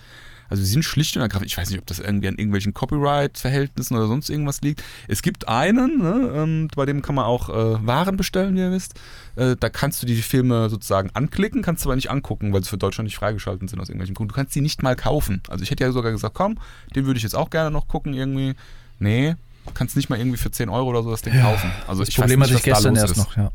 Also 0.48 0.62
sie 0.62 0.70
sind 0.70 0.82
schlicht 0.84 1.16
und 1.16 1.22
ergreifend, 1.22 1.46
ich 1.50 1.56
weiß 1.56 1.70
nicht, 1.70 1.78
ob 1.80 1.86
das 1.86 1.98
irgendwie 2.00 2.28
an 2.28 2.36
irgendwelchen 2.36 2.74
Copyright-Verhältnissen 2.74 3.96
oder 3.96 4.06
sonst 4.06 4.28
irgendwas 4.30 4.60
liegt. 4.60 4.82
Es 5.08 5.22
gibt 5.22 5.48
einen, 5.48 5.98
ne, 5.98 6.32
ähm, 6.34 6.68
bei 6.74 6.86
dem 6.86 7.02
kann 7.02 7.14
man 7.14 7.24
auch 7.24 7.48
äh, 7.48 7.86
Waren 7.86 8.16
bestellen, 8.16 8.54
wie 8.54 8.60
ihr 8.60 8.70
wisst. 8.70 8.94
Äh, 9.36 9.56
da 9.58 9.68
kannst 9.68 10.02
du 10.02 10.06
die 10.06 10.16
Filme 10.16 10.68
sozusagen 10.68 11.10
anklicken, 11.14 11.62
kannst 11.62 11.84
du 11.84 11.88
aber 11.88 11.96
nicht 11.96 12.10
angucken, 12.10 12.52
weil 12.52 12.62
sie 12.62 12.68
für 12.70 12.78
Deutschland 12.78 13.06
nicht 13.06 13.16
freigeschaltet 13.16 13.68
sind 13.70 13.80
aus 13.80 13.88
irgendwelchen 13.88 14.14
Gründen. 14.14 14.28
Du 14.30 14.34
kannst 14.34 14.52
sie 14.52 14.60
nicht 14.60 14.82
mal 14.82 14.96
kaufen. 14.96 15.42
Also 15.48 15.62
ich 15.62 15.70
hätte 15.70 15.84
ja 15.84 15.92
sogar 15.92 16.12
gesagt, 16.12 16.34
komm, 16.34 16.58
den 16.94 17.06
würde 17.06 17.16
ich 17.18 17.22
jetzt 17.22 17.34
auch 17.36 17.50
gerne 17.50 17.70
noch 17.70 17.88
gucken 17.88 18.14
irgendwie. 18.14 18.54
Nee, 18.98 19.34
du 19.66 19.72
kannst 19.72 19.96
nicht 19.96 20.08
mal 20.10 20.18
irgendwie 20.18 20.38
für 20.38 20.50
10 20.50 20.68
Euro 20.68 20.90
oder 20.90 21.02
so 21.02 21.10
das 21.10 21.22
Ding 21.22 21.38
kaufen. 21.40 21.70
Also 21.88 22.02
Das 22.02 22.08
ich 22.10 22.16
Problem 22.16 22.40
weiß 22.40 22.48
hatte 22.50 22.54
nicht, 22.54 22.66
ich 22.66 22.72
was 22.72 22.82
da 22.82 22.90
gestern 22.90 22.96
erst 22.96 23.12
ist. 23.12 23.18
noch, 23.18 23.36
ja. 23.36 23.50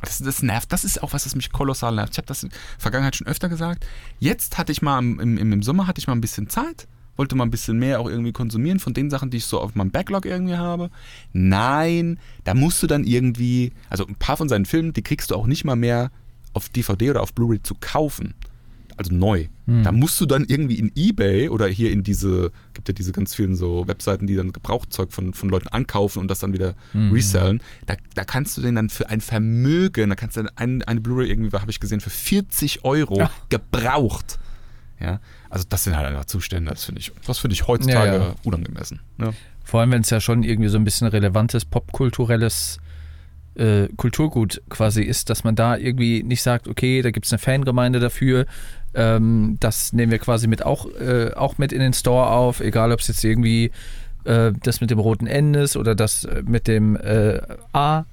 Das, 0.00 0.18
das 0.18 0.42
nervt. 0.42 0.72
Das 0.72 0.84
ist 0.84 1.02
auch 1.02 1.12
was, 1.12 1.24
das 1.24 1.34
mich 1.34 1.50
kolossal 1.50 1.94
nervt. 1.94 2.12
Ich 2.12 2.18
habe 2.18 2.26
das 2.26 2.42
in 2.42 2.50
der 2.50 2.58
Vergangenheit 2.78 3.16
schon 3.16 3.26
öfter 3.26 3.48
gesagt. 3.48 3.86
Jetzt 4.20 4.58
hatte 4.58 4.72
ich 4.72 4.82
mal 4.82 4.98
im, 4.98 5.18
im, 5.18 5.52
im 5.52 5.62
Sommer 5.62 5.86
hatte 5.86 5.98
ich 5.98 6.06
mal 6.06 6.14
ein 6.14 6.20
bisschen 6.20 6.48
Zeit, 6.48 6.86
wollte 7.16 7.34
mal 7.34 7.44
ein 7.44 7.50
bisschen 7.50 7.78
mehr 7.78 8.00
auch 8.00 8.08
irgendwie 8.08 8.32
konsumieren 8.32 8.78
von 8.78 8.94
den 8.94 9.10
Sachen, 9.10 9.30
die 9.30 9.38
ich 9.38 9.46
so 9.46 9.60
auf 9.60 9.74
meinem 9.74 9.90
Backlog 9.90 10.24
irgendwie 10.24 10.56
habe. 10.56 10.90
Nein, 11.32 12.20
da 12.44 12.54
musst 12.54 12.82
du 12.82 12.86
dann 12.86 13.04
irgendwie, 13.04 13.72
also 13.90 14.06
ein 14.06 14.14
paar 14.14 14.36
von 14.36 14.48
seinen 14.48 14.66
Filmen, 14.66 14.92
die 14.92 15.02
kriegst 15.02 15.30
du 15.30 15.34
auch 15.34 15.46
nicht 15.46 15.64
mal 15.64 15.76
mehr 15.76 16.10
auf 16.52 16.68
DVD 16.68 17.10
oder 17.10 17.22
auf 17.22 17.34
Blu-ray 17.34 17.62
zu 17.62 17.74
kaufen. 17.74 18.34
Also 18.98 19.14
neu. 19.14 19.46
Da 19.66 19.92
musst 19.92 20.20
du 20.20 20.26
dann 20.26 20.44
irgendwie 20.48 20.78
in 20.78 20.90
Ebay 20.94 21.48
oder 21.50 21.66
hier 21.68 21.92
in 21.92 22.02
diese, 22.02 22.50
gibt 22.74 22.88
ja 22.88 22.94
diese 22.94 23.12
ganz 23.12 23.34
vielen 23.34 23.54
so 23.54 23.86
Webseiten, 23.86 24.26
die 24.26 24.34
dann 24.34 24.50
Gebrauchzeug 24.52 25.12
von, 25.12 25.34
von 25.34 25.48
Leuten 25.50 25.68
ankaufen 25.68 26.20
und 26.20 26.28
das 26.28 26.38
dann 26.40 26.52
wieder 26.52 26.74
resellen. 26.94 27.60
Da, 27.86 27.94
da 28.14 28.24
kannst 28.24 28.56
du 28.56 28.62
den 28.62 28.74
dann 28.76 28.88
für 28.88 29.08
ein 29.10 29.20
Vermögen, 29.20 30.08
da 30.10 30.16
kannst 30.16 30.36
du 30.36 30.42
dann 30.42 30.50
ein, 30.56 30.82
eine 30.82 31.00
Blu-ray 31.00 31.28
irgendwie, 31.30 31.56
habe 31.56 31.70
ich 31.70 31.80
gesehen, 31.80 32.00
für 32.00 32.10
40 32.10 32.84
Euro 32.84 33.18
Ja. 33.18 33.30
gebraucht. 33.50 34.38
Ja, 35.00 35.20
also 35.48 35.64
das 35.68 35.84
sind 35.84 35.96
halt 35.96 36.06
einfach 36.08 36.24
Zustände, 36.24 36.70
das 36.70 36.84
finde 36.84 37.00
ich, 37.00 37.12
das 37.26 37.38
finde 37.38 37.54
ich 37.54 37.68
heutzutage 37.68 38.16
Ja, 38.16 38.24
ja. 38.30 38.34
unangemessen. 38.42 39.00
Ne? 39.16 39.32
Vor 39.64 39.80
allem, 39.80 39.92
wenn 39.92 40.00
es 40.00 40.10
ja 40.10 40.20
schon 40.20 40.42
irgendwie 40.42 40.70
so 40.70 40.76
ein 40.78 40.82
bisschen 40.84 41.06
relevantes, 41.06 41.64
popkulturelles 41.64 42.78
äh, 43.58 43.88
Kulturgut 43.96 44.62
quasi 44.70 45.02
ist, 45.02 45.30
dass 45.30 45.44
man 45.44 45.54
da 45.56 45.76
irgendwie 45.76 46.22
nicht 46.22 46.42
sagt, 46.42 46.68
okay, 46.68 47.02
da 47.02 47.10
gibt 47.10 47.26
es 47.26 47.32
eine 47.32 47.38
Fangemeinde 47.38 48.00
dafür, 48.00 48.46
ähm, 48.94 49.56
das 49.60 49.92
nehmen 49.92 50.10
wir 50.12 50.18
quasi 50.18 50.46
mit 50.46 50.64
auch, 50.64 50.86
äh, 50.98 51.32
auch 51.34 51.58
mit 51.58 51.72
in 51.72 51.80
den 51.80 51.92
Store 51.92 52.28
auf, 52.30 52.60
egal 52.60 52.92
ob 52.92 53.00
es 53.00 53.08
jetzt 53.08 53.22
irgendwie 53.24 53.70
äh, 54.24 54.52
das 54.62 54.80
mit 54.80 54.90
dem 54.90 54.98
roten 54.98 55.26
N 55.26 55.54
ist 55.54 55.76
oder 55.76 55.94
das 55.94 56.24
äh, 56.24 56.42
mit 56.46 56.66
dem 56.68 56.96
äh, 56.96 57.40
A. 57.72 58.04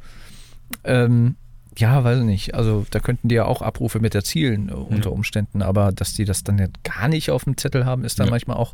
Ähm, 0.84 1.36
ja, 1.78 2.04
weiß 2.04 2.20
ich 2.20 2.26
nicht. 2.26 2.56
Also 2.56 2.86
da 2.90 3.00
könnten 3.00 3.28
die 3.28 3.36
ja 3.36 3.46
auch 3.46 3.62
Abrufe 3.62 4.00
mit 4.00 4.16
erzielen 4.16 4.70
äh, 4.70 4.74
unter 4.74 5.12
Umständen, 5.12 5.62
aber 5.62 5.92
dass 5.92 6.14
die 6.14 6.26
das 6.26 6.44
dann 6.44 6.58
ja 6.58 6.68
gar 6.84 7.08
nicht 7.08 7.32
auf 7.32 7.44
dem 7.44 7.58
Zettel 7.58 7.86
haben, 7.86 8.04
ist 8.06 8.20
dann 8.20 8.28
Ja. 8.28 8.32
manchmal 8.32 8.58
auch 8.58 8.74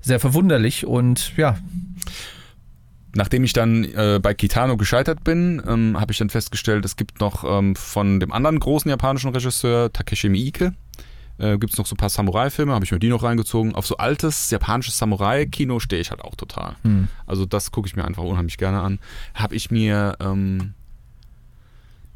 sehr 0.00 0.18
verwunderlich 0.20 0.84
und 0.86 1.36
ja, 1.36 1.58
Nachdem 3.14 3.42
ich 3.44 3.52
dann 3.52 3.84
äh, 3.84 4.20
bei 4.22 4.34
Kitano 4.34 4.76
gescheitert 4.76 5.24
bin, 5.24 5.62
ähm, 5.66 5.98
habe 6.00 6.12
ich 6.12 6.18
dann 6.18 6.30
festgestellt, 6.30 6.84
es 6.84 6.96
gibt 6.96 7.20
noch 7.20 7.44
ähm, 7.44 7.74
von 7.74 8.20
dem 8.20 8.32
anderen 8.32 8.60
großen 8.60 8.88
japanischen 8.88 9.30
Regisseur 9.30 9.92
Takeshi 9.92 10.28
Miike, 10.28 10.74
äh, 11.38 11.58
gibt 11.58 11.72
es 11.72 11.78
noch 11.78 11.86
so 11.86 11.94
ein 11.94 11.96
paar 11.96 12.10
Samurai-Filme, 12.10 12.72
habe 12.72 12.84
ich 12.84 12.92
mir 12.92 12.98
die 12.98 13.08
noch 13.08 13.22
reingezogen. 13.22 13.74
Auf 13.74 13.86
so 13.86 13.96
altes 13.96 14.50
japanisches 14.50 14.98
Samurai-Kino 14.98 15.80
stehe 15.80 16.00
ich 16.00 16.10
halt 16.10 16.20
auch 16.20 16.34
total. 16.34 16.76
Hm. 16.82 17.08
Also 17.26 17.46
das 17.46 17.72
gucke 17.72 17.88
ich 17.88 17.96
mir 17.96 18.04
einfach 18.04 18.22
unheimlich 18.22 18.58
gerne 18.58 18.80
an. 18.80 19.00
Habe 19.34 19.56
ich 19.56 19.70
mir 19.70 20.16
ähm, 20.20 20.74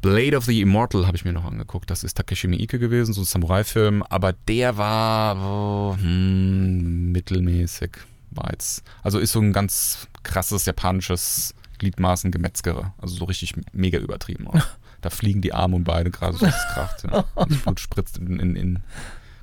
Blade 0.01 0.37
of 0.37 0.45
the 0.45 0.61
Immortal 0.61 1.07
habe 1.07 1.17
ich 1.17 1.25
mir 1.25 1.33
noch 1.33 1.45
angeguckt. 1.45 1.89
Das 1.89 2.03
ist 2.03 2.15
Takeshi 2.15 2.47
Miike 2.47 2.77
gewesen, 2.77 3.13
so 3.13 3.21
ein 3.21 3.25
Samurai-Film, 3.25 4.03
aber 4.03 4.33
der 4.33 4.77
war 4.77 5.35
oh, 5.37 5.97
hm, 5.97 7.11
mittelmäßig. 7.11 7.91
War 8.29 8.51
jetzt, 8.51 8.83
also 9.01 9.17
ist 9.17 9.31
so 9.31 9.39
ein 9.39 9.51
ganz 9.51 10.07
krasses 10.25 10.65
japanisches 10.65 11.55
Gliedmaßen-Gemetzgere. 11.77 12.93
Also 12.97 13.15
so 13.15 13.25
richtig 13.25 13.53
mega 13.71 13.99
übertrieben 13.99 14.47
auch. 14.47 14.59
Da 15.01 15.11
fliegen 15.11 15.39
die 15.39 15.53
Arme 15.53 15.75
und 15.75 15.83
Beine 15.83 16.09
gerade 16.09 16.35
so 16.35 16.47
das 16.47 16.67
Kraft. 16.73 17.03
Ja. 17.03 17.25
Das 17.35 17.59
Blut 17.59 17.79
spritzt 17.79 18.17
in, 18.17 18.39
in, 18.39 18.55
in 18.55 18.79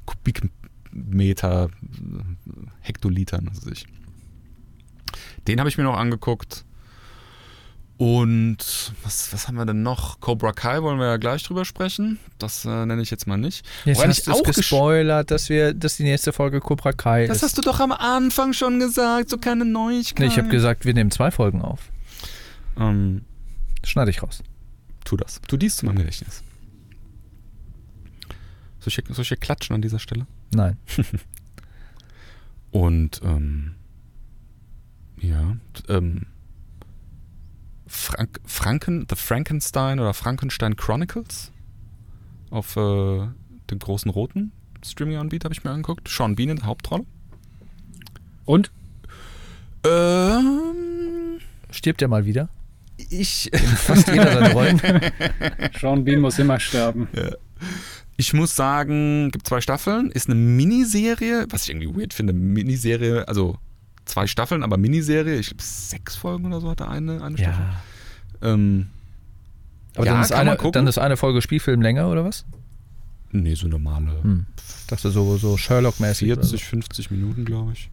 Kubikmeter, 0.06 1.68
Hektolitern, 2.80 3.48
was 3.48 3.64
weiß 3.64 3.72
ich. 3.72 3.86
Den 5.46 5.60
habe 5.60 5.68
ich 5.68 5.78
mir 5.78 5.84
noch 5.84 5.96
angeguckt. 5.96 6.64
Und 8.04 8.92
was, 9.04 9.32
was 9.32 9.46
haben 9.46 9.54
wir 9.54 9.64
denn 9.64 9.84
noch? 9.84 10.18
Cobra 10.18 10.50
Kai 10.52 10.82
wollen 10.82 10.98
wir 10.98 11.06
ja 11.06 11.18
gleich 11.18 11.44
drüber 11.44 11.64
sprechen. 11.64 12.18
Das 12.38 12.64
äh, 12.64 12.84
nenne 12.84 13.00
ich 13.00 13.12
jetzt 13.12 13.28
mal 13.28 13.36
nicht. 13.36 13.64
Jetzt 13.84 13.98
Woran 13.98 14.10
hast 14.10 14.26
du 14.26 14.32
auch 14.32 14.42
gespoilert, 14.42 15.30
dass 15.30 15.48
wir, 15.48 15.72
dass 15.72 15.98
die 15.98 16.02
nächste 16.02 16.32
Folge 16.32 16.58
Cobra 16.58 16.90
Kai 16.92 17.28
Das 17.28 17.36
ist. 17.36 17.42
hast 17.44 17.58
du 17.58 17.62
doch 17.62 17.78
am 17.78 17.92
Anfang 17.92 18.54
schon 18.54 18.80
gesagt, 18.80 19.30
so 19.30 19.38
keine 19.38 19.64
Neuigkeit. 19.64 20.18
nee, 20.18 20.26
ich 20.26 20.36
habe 20.36 20.48
gesagt, 20.48 20.84
wir 20.84 20.94
nehmen 20.94 21.12
zwei 21.12 21.30
Folgen 21.30 21.62
auf. 21.62 21.92
Ähm, 22.76 23.24
Schneide 23.84 24.10
ich 24.10 24.20
raus. 24.24 24.42
tu 25.04 25.16
das. 25.16 25.40
Tu 25.46 25.56
dies 25.56 25.76
zu 25.76 25.86
meinem 25.86 25.98
Gedächtnis. 25.98 26.42
Soll 28.80 28.88
ich, 28.88 28.94
hier- 28.96 29.04
soll 29.14 29.22
ich 29.22 29.28
hier 29.28 29.36
klatschen 29.36 29.76
an 29.76 29.82
dieser 29.82 30.00
Stelle? 30.00 30.26
Nein. 30.52 30.76
Und 32.72 33.20
ähm, 33.22 33.76
ja, 35.20 35.56
ähm, 35.88 36.26
Frank, 37.94 38.40
Franken, 38.46 39.06
The 39.08 39.16
Frankenstein 39.16 40.00
oder 40.00 40.14
Frankenstein 40.14 40.76
Chronicles 40.76 41.52
auf 42.50 42.74
äh, 42.76 43.28
den 43.70 43.78
großen 43.78 44.10
roten 44.10 44.50
Streaming-Anbieter 44.82 45.44
habe 45.44 45.54
ich 45.54 45.62
mir 45.62 45.70
angeguckt. 45.70 46.08
Sean 46.08 46.34
Bean 46.34 46.48
in 46.48 46.56
der 46.56 46.66
Hauptrolle. 46.66 47.04
Und? 48.46 48.72
Ähm, 49.86 51.38
Stirbt 51.70 52.00
er 52.00 52.08
mal 52.08 52.24
wieder? 52.24 52.48
ich, 52.96 53.50
Fast 53.76 54.08
jeder 54.08 54.32
seine 54.32 54.52
Rollen. 54.52 54.80
Sean 55.78 56.02
Bean 56.04 56.20
muss 56.20 56.38
immer 56.38 56.58
sterben. 56.58 57.08
ich 58.16 58.32
muss 58.32 58.56
sagen, 58.56 59.30
gibt 59.30 59.46
zwei 59.46 59.60
Staffeln, 59.60 60.10
ist 60.10 60.28
eine 60.28 60.34
Miniserie, 60.34 61.46
was 61.50 61.64
ich 61.64 61.74
irgendwie 61.74 62.00
weird 62.00 62.14
finde, 62.14 62.32
Miniserie, 62.32 63.28
also 63.28 63.58
zwei 64.04 64.26
Staffeln, 64.26 64.62
aber 64.62 64.76
Miniserie, 64.76 65.38
ich 65.38 65.48
glaube 65.48 65.62
sechs 65.62 66.16
Folgen 66.16 66.46
oder 66.46 66.60
so 66.60 66.70
hatte 66.70 66.88
eine, 66.88 67.22
eine 67.22 67.38
Staffel. 67.38 67.64
Ja. 68.42 68.52
Ähm, 68.54 68.88
Aber 69.94 70.06
Ja, 70.06 70.12
dann, 70.14 70.22
ist 70.22 70.32
eine, 70.32 70.56
dann 70.56 70.86
ist 70.86 70.98
eine 70.98 71.16
Folge 71.16 71.42
Spielfilm 71.42 71.82
länger, 71.82 72.08
oder 72.08 72.24
was? 72.24 72.44
nee, 73.34 73.54
so 73.54 73.66
normale 73.66 74.22
Hm. 74.22 74.46
Dachte 74.88 75.10
so, 75.10 75.36
so 75.38 75.56
Sherlock-mäßig. 75.56 76.30
oder 76.32 76.42
40, 76.42 76.64
50 76.64 77.10
Minuten, 77.10 77.44
glaube 77.46 77.72
ich. 77.72 77.88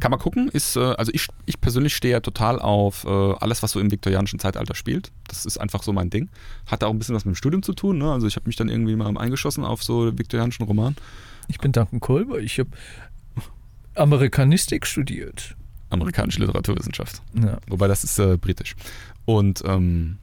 Kann 0.00 0.10
man 0.10 0.18
gucken, 0.20 0.48
ist, 0.48 0.76
äh, 0.76 0.80
also 0.80 1.12
ich, 1.14 1.28
ich 1.46 1.60
persönlich 1.60 1.94
stehe 1.94 2.12
ja 2.12 2.20
total 2.20 2.58
auf 2.58 3.04
äh, 3.04 3.08
alles, 3.08 3.62
was 3.62 3.72
so 3.72 3.80
im 3.80 3.90
viktorianischen 3.90 4.38
Zeitalter 4.38 4.74
spielt. 4.74 5.12
Das 5.28 5.46
ist 5.46 5.58
einfach 5.58 5.82
so 5.84 5.92
mein 5.92 6.10
Ding. 6.10 6.28
Hat 6.66 6.82
auch 6.82 6.90
ein 6.90 6.98
bisschen 6.98 7.14
was 7.14 7.24
mit 7.24 7.34
dem 7.34 7.36
Studium 7.36 7.62
zu 7.62 7.72
tun, 7.72 7.98
ne? 7.98 8.12
Also 8.12 8.26
ich 8.26 8.34
habe 8.36 8.46
mich 8.48 8.56
dann 8.56 8.68
irgendwie 8.68 8.96
mal 8.96 9.16
eingeschossen 9.16 9.64
auf 9.64 9.82
so 9.84 10.16
viktorianischen 10.18 10.64
Roman. 10.66 10.94
so. 10.96 11.02
Ich 11.48 11.58
bin 11.58 11.70
Duncan 11.72 12.00
Kolber, 12.00 12.38
ich 12.40 12.58
habe 12.58 12.70
Amerikanistik 13.94 14.86
studiert. 14.86 15.56
Amerikanische 15.90 16.40
Literaturwissenschaft. 16.40 17.22
Ja. 17.34 17.58
Wobei 17.68 17.88
das 17.88 18.04
ist 18.04 18.18
äh, 18.18 18.38
britisch. 18.38 18.74
Und 19.24 19.62
ähm, 19.66 20.18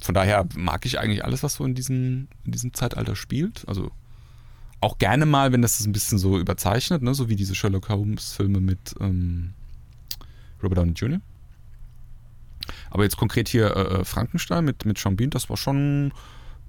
von 0.00 0.14
daher 0.14 0.46
mag 0.56 0.84
ich 0.84 0.98
eigentlich 0.98 1.24
alles, 1.24 1.42
was 1.42 1.54
so 1.54 1.64
in 1.64 1.74
diesem, 1.74 2.28
in 2.44 2.52
diesem 2.52 2.74
Zeitalter 2.74 3.16
spielt. 3.16 3.66
Also 3.68 3.90
auch 4.80 4.98
gerne 4.98 5.24
mal, 5.24 5.52
wenn 5.52 5.62
das 5.62 5.84
ein 5.84 5.92
bisschen 5.92 6.18
so 6.18 6.38
überzeichnet, 6.38 7.02
ne? 7.02 7.14
so 7.14 7.28
wie 7.28 7.36
diese 7.36 7.54
Sherlock 7.54 7.88
Holmes-Filme 7.88 8.60
mit 8.60 8.94
ähm, 9.00 9.54
Robert 10.62 10.78
Downey 10.78 10.92
Jr. 10.92 11.20
Aber 12.90 13.04
jetzt 13.04 13.16
konkret 13.16 13.48
hier 13.48 13.74
äh, 13.76 14.00
äh, 14.00 14.04
Frankenstein 14.04 14.64
mit, 14.64 14.84
mit 14.84 14.98
Sean 14.98 15.16
Bean, 15.16 15.30
das 15.30 15.48
war 15.48 15.56
schon 15.56 16.12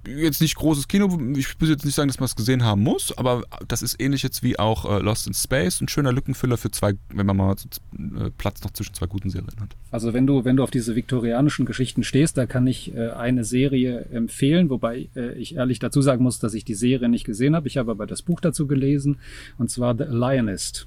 jetzt 0.06 0.40
nicht 0.40 0.56
großes 0.56 0.88
Kino. 0.88 1.06
Ich 1.36 1.60
will 1.60 1.68
jetzt 1.68 1.84
nicht 1.84 1.94
sagen, 1.94 2.08
dass 2.08 2.20
man 2.20 2.26
es 2.26 2.36
gesehen 2.36 2.64
haben 2.64 2.82
muss, 2.82 3.16
aber 3.16 3.42
das 3.68 3.82
ist 3.82 4.00
ähnlich 4.00 4.22
jetzt 4.22 4.42
wie 4.42 4.58
auch 4.58 4.84
äh, 4.84 5.02
Lost 5.02 5.26
in 5.26 5.34
Space. 5.34 5.80
Ein 5.80 5.88
schöner 5.88 6.12
Lückenfüller 6.12 6.56
für 6.56 6.70
zwei, 6.70 6.94
wenn 7.12 7.26
man 7.26 7.36
mal 7.36 7.54
äh, 7.54 8.30
Platz 8.38 8.62
noch 8.62 8.72
zwischen 8.72 8.94
zwei 8.94 9.06
guten 9.06 9.30
Serien 9.30 9.60
hat. 9.60 9.70
Also 9.90 10.12
wenn 10.12 10.26
du, 10.26 10.44
wenn 10.44 10.56
du 10.56 10.62
auf 10.62 10.70
diese 10.70 10.96
viktorianischen 10.96 11.66
Geschichten 11.66 12.04
stehst, 12.04 12.36
da 12.36 12.46
kann 12.46 12.66
ich 12.66 12.94
äh, 12.94 13.10
eine 13.10 13.44
Serie 13.44 14.06
empfehlen, 14.12 14.70
wobei 14.70 15.08
äh, 15.16 15.32
ich 15.34 15.56
ehrlich 15.56 15.78
dazu 15.78 16.02
sagen 16.02 16.22
muss, 16.22 16.38
dass 16.38 16.54
ich 16.54 16.64
die 16.64 16.74
Serie 16.74 17.08
nicht 17.08 17.24
gesehen 17.24 17.54
habe. 17.56 17.68
Ich 17.68 17.76
habe 17.76 17.90
aber 17.90 18.06
das 18.06 18.22
Buch 18.22 18.40
dazu 18.40 18.66
gelesen, 18.66 19.18
und 19.58 19.70
zwar 19.70 19.96
The 19.96 20.04
Lionist 20.04 20.86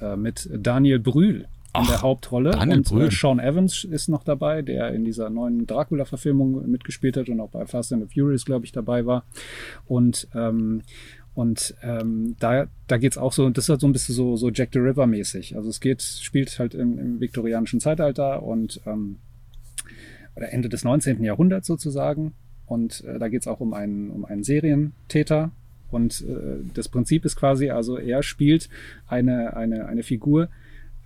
äh, 0.00 0.16
mit 0.16 0.48
Daniel 0.52 0.98
Brühl 0.98 1.46
in 1.74 1.80
Ach, 1.82 1.88
der 1.88 2.02
Hauptrolle. 2.02 2.50
Daniel 2.50 2.78
und 2.78 2.88
Brühl. 2.88 3.06
äh, 3.06 3.10
Sean 3.10 3.38
Evans 3.38 3.84
ist 3.84 4.08
noch 4.08 4.24
dabei, 4.24 4.62
der 4.62 4.92
in 4.92 5.04
dieser 5.04 5.30
neuen 5.30 5.66
Dracula-Verfilmung 5.66 6.68
mitgespielt 6.70 7.16
hat 7.16 7.28
und 7.28 7.40
auch 7.40 7.50
bei 7.50 7.64
Fast 7.66 7.92
and 7.92 8.08
the 8.08 8.12
Furious, 8.12 8.44
glaube 8.44 8.64
ich, 8.64 8.72
dabei 8.72 9.06
war. 9.06 9.24
Und 9.86 10.28
ähm, 10.34 10.82
und 11.34 11.74
ähm, 11.82 12.34
da, 12.40 12.66
da 12.88 12.98
geht's 12.98 13.16
auch 13.16 13.32
so, 13.32 13.48
das 13.50 13.64
ist 13.64 13.68
halt 13.68 13.80
so 13.80 13.86
ein 13.86 13.92
bisschen 13.92 14.14
so, 14.14 14.36
so 14.36 14.50
Jack 14.50 14.70
the 14.72 14.80
Ripper 14.80 15.06
mäßig. 15.06 15.56
Also 15.56 15.70
es 15.70 15.80
geht, 15.80 16.02
spielt 16.02 16.58
halt 16.58 16.74
im, 16.74 16.98
im 16.98 17.20
viktorianischen 17.20 17.78
Zeitalter 17.80 18.42
und 18.42 18.80
ähm, 18.84 19.16
oder 20.36 20.52
Ende 20.52 20.68
des 20.68 20.84
19. 20.84 21.22
Jahrhunderts 21.22 21.66
sozusagen. 21.66 22.34
Und 22.66 23.04
äh, 23.04 23.18
da 23.18 23.28
geht's 23.28 23.46
auch 23.46 23.60
um 23.60 23.74
einen, 23.74 24.10
um 24.10 24.24
einen 24.24 24.42
Serientäter. 24.42 25.50
Und 25.90 26.22
äh, 26.22 26.64
das 26.74 26.88
Prinzip 26.88 27.24
ist 27.24 27.36
quasi, 27.36 27.70
also 27.70 27.96
er 27.96 28.22
spielt 28.22 28.68
eine, 29.06 29.56
eine, 29.56 29.86
eine 29.86 30.02
Figur, 30.02 30.48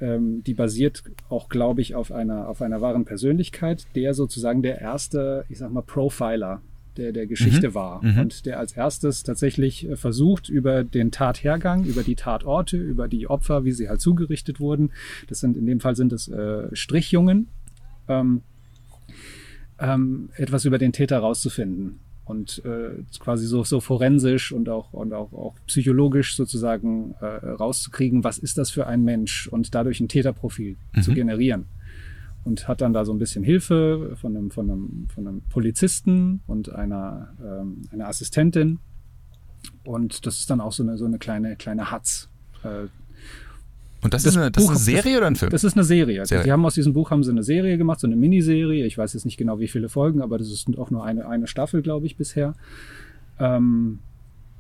ähm, 0.00 0.42
die 0.44 0.54
basiert 0.54 1.04
auch, 1.28 1.48
glaube 1.48 1.80
ich, 1.80 1.94
auf 1.94 2.12
einer, 2.12 2.48
auf 2.48 2.62
einer 2.62 2.80
wahren 2.80 3.04
Persönlichkeit, 3.04 3.86
der 3.94 4.14
sozusagen 4.14 4.62
der 4.62 4.80
erste, 4.80 5.44
ich 5.48 5.58
sag 5.58 5.72
mal, 5.72 5.82
Profiler 5.82 6.62
der, 6.96 7.12
der 7.12 7.26
Geschichte 7.26 7.74
war. 7.74 8.04
Mhm. 8.04 8.20
und 8.20 8.46
der 8.46 8.58
als 8.58 8.72
erstes 8.72 9.22
tatsächlich 9.22 9.88
äh, 9.88 9.96
versucht, 9.96 10.48
über 10.48 10.84
den 10.84 11.10
Tathergang, 11.10 11.84
über 11.84 12.02
die 12.02 12.14
Tatorte, 12.14 12.76
über 12.76 13.08
die 13.08 13.28
Opfer, 13.28 13.64
wie 13.64 13.72
sie 13.72 13.88
halt 13.88 14.00
zugerichtet 14.00 14.60
wurden, 14.60 14.90
das 15.28 15.40
sind 15.40 15.56
in 15.56 15.66
dem 15.66 15.80
Fall 15.80 15.96
sind 15.96 16.12
es 16.12 16.28
äh, 16.28 16.74
Strichjungen, 16.74 17.48
ähm, 18.08 18.42
ähm, 19.78 20.28
etwas 20.36 20.64
über 20.64 20.78
den 20.78 20.92
Täter 20.92 21.18
rauszufinden 21.18 21.98
und 22.24 22.64
äh, 22.64 23.02
quasi 23.18 23.46
so, 23.46 23.64
so 23.64 23.80
forensisch 23.80 24.52
und 24.52 24.68
auch, 24.68 24.92
und 24.92 25.12
auch, 25.12 25.32
auch 25.32 25.54
psychologisch 25.66 26.36
sozusagen 26.36 27.14
äh, 27.20 27.26
rauszukriegen, 27.26 28.24
was 28.24 28.38
ist 28.38 28.56
das 28.56 28.70
für 28.70 28.86
ein 28.86 29.02
Mensch 29.02 29.46
und 29.48 29.74
dadurch 29.74 30.00
ein 30.00 30.08
Täterprofil 30.08 30.76
zu 31.02 31.12
generieren. 31.12 31.66
Und 32.44 32.68
hat 32.68 32.82
dann 32.82 32.92
da 32.92 33.06
so 33.06 33.12
ein 33.12 33.18
bisschen 33.18 33.42
Hilfe 33.42 34.16
von 34.20 34.36
einem, 34.36 34.50
von 34.50 34.70
einem, 34.70 35.08
von 35.14 35.26
einem 35.26 35.42
Polizisten 35.48 36.42
und 36.46 36.70
einer, 36.70 37.32
ähm, 37.42 37.82
einer 37.90 38.08
Assistentin. 38.08 38.80
Und 39.82 40.26
das 40.26 40.40
ist 40.40 40.50
dann 40.50 40.60
auch 40.60 40.72
so 40.72 40.82
eine, 40.82 40.98
so 40.98 41.06
eine 41.06 41.18
kleine, 41.18 41.56
kleine 41.56 41.90
Hatz. 41.90 42.28
Äh, 42.62 42.88
Und 44.04 44.14
das, 44.14 44.22
Das 44.22 44.32
ist, 44.32 44.36
eine, 44.38 44.50
das 44.50 44.62
ist 44.64 44.68
eine 44.70 44.76
Buch- 44.78 44.84
Serie 44.84 45.16
oder 45.18 45.26
ein 45.26 45.34
Film? 45.36 45.50
das 45.50 45.64
ist 45.64 45.76
eine 45.76 45.82
Serie. 45.84 46.20
Also 46.20 46.28
Serie. 46.30 46.44
Die 46.44 46.52
haben 46.52 46.64
aus 46.64 46.74
diesem 46.74 46.92
Buch 46.92 47.10
haben 47.10 47.24
sie 47.24 47.30
eine 47.32 47.42
Serie 47.42 47.76
gemacht, 47.78 47.98
so 48.00 48.06
eine 48.06 48.14
Miniserie. 48.16 48.84
Ich 48.86 48.96
weiß 48.98 49.14
jetzt 49.14 49.24
nicht 49.24 49.36
genau, 49.38 49.58
wie 49.58 49.68
viele 49.68 49.88
Folgen, 49.88 50.20
aber 50.22 50.38
das 50.38 50.48
ist 50.50 50.68
auch 50.78 50.90
nur 50.90 51.04
eine, 51.04 51.26
eine 51.28 51.46
Staffel, 51.46 51.82
glaube 51.82 52.06
ich, 52.06 52.16
bisher. 52.16 52.54
Ähm, 53.40 53.98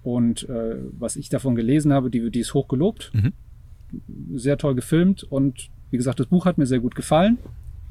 und 0.02 0.48
äh, 0.48 0.76
was 0.98 1.16
ich 1.16 1.28
davon 1.28 1.54
gelesen 1.54 1.92
habe, 1.92 2.10
die, 2.10 2.30
die 2.30 2.40
ist 2.40 2.54
hochgelobt, 2.54 3.12
Mhm. 3.14 3.32
sehr 4.34 4.58
toll 4.58 4.74
gefilmt 4.74 5.22
und 5.24 5.68
wie 5.90 5.96
gesagt, 5.96 6.18
das 6.18 6.26
Buch 6.26 6.46
hat 6.46 6.58
mir 6.58 6.66
sehr 6.66 6.80
gut 6.80 6.94
gefallen. 6.96 7.38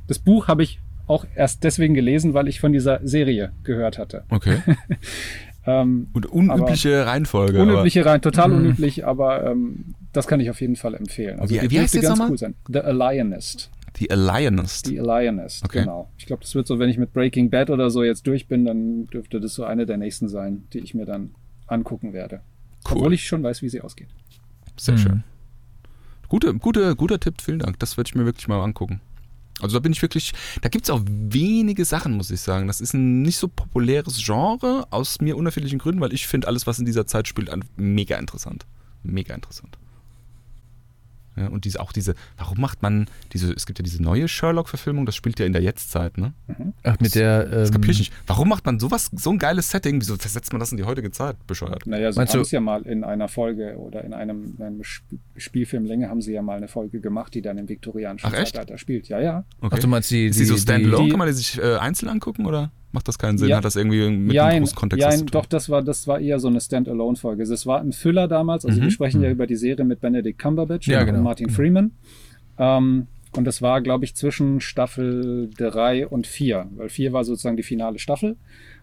Das 0.08 0.20
Buch 0.20 0.48
habe 0.50 0.64
ich 0.64 0.80
auch 1.08 1.26
erst 1.36 1.64
deswegen 1.64 1.94
gelesen, 1.94 2.34
weil 2.34 2.48
ich 2.48 2.60
von 2.60 2.74
dieser 2.74 3.00
Serie 3.08 3.52
gehört 3.64 3.98
hatte. 3.98 4.24
okay. 4.30 4.58
Ähm, 5.66 6.08
Und 6.12 6.26
unübliche 6.26 7.06
Reihenfolge. 7.06 7.62
unübliche 7.62 8.06
rein, 8.06 8.22
total 8.22 8.52
unüblich, 8.52 9.06
aber 9.08 9.50
ähm, 9.50 9.96
das 10.14 10.28
kann 10.28 10.40
ich 10.40 10.50
auf 10.50 10.62
jeden 10.62 10.76
Fall 10.76 10.94
empfehlen. 10.96 11.40
Also 11.40 11.54
Wie- 11.54 11.70
wie 11.72 11.80
heißt 11.80 11.94
die 11.94 12.00
ganz 12.00 12.10
nochmal? 12.12 12.32
cool 12.32 12.38
sein. 12.38 12.56
The 12.72 12.80
Alionist. 12.80 13.70
The 13.98 14.10
Alionist. 14.10 14.90
Die 14.90 15.00
Alionist, 15.00 15.66
Okay. 15.66 15.82
genau. 15.82 16.10
Ich 16.18 16.26
glaube, 16.26 16.42
das 16.44 16.56
wird 16.56 16.66
so, 16.68 16.80
wenn 16.80 16.90
ich 16.90 16.98
mit 16.98 17.14
Breaking 17.14 17.50
Bad 17.50 17.70
oder 17.70 17.90
so 17.92 18.04
jetzt 18.04 18.26
durch 18.26 18.48
bin, 18.48 18.66
dann 18.66 19.06
dürfte 19.08 19.40
das 19.40 19.54
so 19.54 19.64
eine 19.66 19.86
der 19.86 19.98
nächsten 19.98 20.30
sein, 20.30 20.64
die 20.74 20.80
ich 20.80 20.94
mir 20.96 21.06
dann 21.06 21.36
angucken 21.68 22.14
werde. 22.14 22.42
Cool. 22.90 22.98
Obwohl 22.98 23.14
ich 23.14 23.28
schon 23.28 23.44
weiß, 23.44 23.62
wie 23.62 23.70
sie 23.70 23.82
ausgeht. 23.82 24.08
Sehr 24.78 24.96
Mhm. 24.96 24.98
schön. 25.00 25.24
Gute, 26.28 26.54
gute, 26.56 26.96
guter 26.96 27.20
Tipp, 27.20 27.42
vielen 27.42 27.60
Dank. 27.60 27.78
Das 27.80 27.96
werde 27.98 28.08
ich 28.08 28.16
mir 28.16 28.26
wirklich 28.26 28.48
mal 28.48 28.62
angucken. 28.64 29.02
Also 29.62 29.76
da 29.78 29.80
bin 29.82 29.92
ich 29.92 30.02
wirklich, 30.02 30.34
da 30.62 30.70
gibt 30.70 30.86
es 30.86 30.90
auch 30.90 31.02
wenige 31.06 31.86
Sachen, 31.86 32.14
muss 32.14 32.32
ich 32.32 32.42
sagen. 32.42 32.66
Das 32.66 32.82
ist 32.82 32.94
ein 32.96 33.22
nicht 33.22 33.38
so 33.38 33.48
populäres 33.48 34.18
Genre, 34.26 34.88
aus 34.90 35.22
mir 35.22 35.38
unerfindlichen 35.38 35.78
Gründen, 35.78 36.02
weil 36.02 36.12
ich 36.14 36.26
finde 36.26 36.48
alles, 36.48 36.66
was 36.66 36.80
in 36.80 36.86
dieser 36.86 37.06
Zeit 37.06 37.28
spielt, 37.28 37.52
mega 37.78 38.18
interessant. 38.18 38.66
Mega 39.04 39.36
interessant. 39.36 39.78
Ja, 41.36 41.48
und 41.48 41.66
diese, 41.66 41.80
auch 41.80 41.92
diese, 41.92 42.14
warum 42.38 42.62
macht 42.62 42.82
man 42.84 43.08
diese, 43.34 43.52
es 43.54 43.66
gibt 43.66 43.80
ja 43.80 43.84
diese 43.84 44.02
neue 44.04 44.28
Sherlock-Verfilmung, 44.28 45.06
das 45.06 45.16
spielt 45.16 45.40
ja 45.40 45.46
in 45.46 45.54
der 45.54 45.62
Jetztzeit, 45.64 46.18
ne? 46.18 46.34
Ach, 46.84 47.00
mit 47.00 47.16
der. 47.16 47.44
Das 47.46 47.70
Ähm, 47.70 47.74
kapier 47.76 47.90
ich 47.92 48.00
nicht. 48.00 48.14
Warum 48.28 48.50
macht 48.50 48.66
man 48.66 48.80
sowas, 48.80 49.10
so 49.16 49.32
ein 49.32 49.40
geiles 49.40 49.70
Setting? 49.72 50.00
Wieso 50.00 50.16
versetzt 50.16 50.52
man 50.54 50.60
das 50.60 50.72
in 50.72 50.78
die 50.78 50.84
heutige 50.84 51.10
Zeit? 51.12 51.36
Bescheuert. 51.48 51.88
Naja, 51.88 52.12
sie 52.12 52.20
haben 52.22 52.42
es 52.42 52.52
ja 52.52 52.60
mal 52.60 52.84
in 52.84 53.04
einer 53.04 53.28
Folge 53.28 53.78
oder 53.78 54.04
in 54.04 54.14
einem, 54.14 54.56
in 54.58 54.64
einem 54.64 54.82
Sp- 54.86 55.18
Spielfilm 55.38 55.86
Länge 55.86 56.10
haben 56.10 56.22
sie 56.22 56.34
ja 56.34 56.42
mal 56.42 56.58
eine 56.58 56.68
Folge 56.68 57.00
gemacht, 57.02 57.34
die 57.34 57.42
dann 57.42 57.58
im 57.58 57.68
viktorianischen 57.68 58.30
Ach, 58.30 58.34
echt? 58.38 58.54
Zeitalter 58.56 58.78
spielt. 58.78 59.08
Ja, 59.10 59.20
ja. 59.20 59.44
Okay. 59.62 59.76
Ach, 59.78 59.80
du 59.80 59.88
meinst 59.88 60.12
die. 60.12 60.28
ist 60.28 60.40
die 60.40 60.46
so 60.46 60.58
standalone? 60.58 61.06
die- 61.06 61.10
Kann 61.10 61.20
man 61.20 61.28
die 61.28 61.34
sich 61.34 61.58
äh, 61.58 61.76
einzeln 61.78 62.10
angucken 62.10 62.46
oder 62.46 62.72
macht 62.94 63.08
das 63.08 63.18
keinen 63.20 63.38
Sinn? 63.38 63.50
Ja. 63.50 63.58
Hat 63.58 63.66
das 63.66 63.76
irgendwie 63.76 64.10
mit 64.10 64.34
ja, 64.34 64.50
dem 64.50 64.60
großen 64.60 64.76
Kontext 64.76 65.02
ja, 65.02 65.08
was 65.10 65.18
zu 65.20 65.26
tun? 65.26 65.32
doch, 65.32 65.46
das 65.46 65.70
war, 65.70 65.82
das 65.82 66.08
war 66.08 66.20
eher 66.20 66.40
so 66.40 66.48
eine 66.48 66.62
Standalone-Folge. 66.62 67.44
Es 67.44 67.66
war 67.66 67.82
ein 67.82 67.92
Füller 67.92 68.28
damals, 68.28 68.66
also 68.66 68.80
Mhm. 68.80 68.84
wir 68.86 68.92
sprechen 68.92 69.22
ja 69.22 69.30
über 69.30 69.46
die 69.48 69.56
Serie 69.58 69.84
mit 69.86 70.00
Benedict 70.00 70.40
Cumberbatch 70.40 70.88
Ja, 70.88 71.02
und 71.02 71.08
genau. 71.08 71.22
Martin 71.22 71.50
Freeman. 71.50 71.92
Ähm, 72.58 73.08
Und 73.36 73.46
das 73.46 73.64
war, 73.64 73.82
glaube 73.82 74.06
ich, 74.06 74.16
zwischen 74.16 74.62
Staffel 74.62 75.50
3 75.58 76.06
und 76.08 76.28
4, 76.28 76.68
weil 76.76 76.90
4 76.90 77.14
war 77.14 77.24
sozusagen 77.24 77.58
die 77.58 77.64
finale 77.64 77.98
Staffel. 77.98 78.36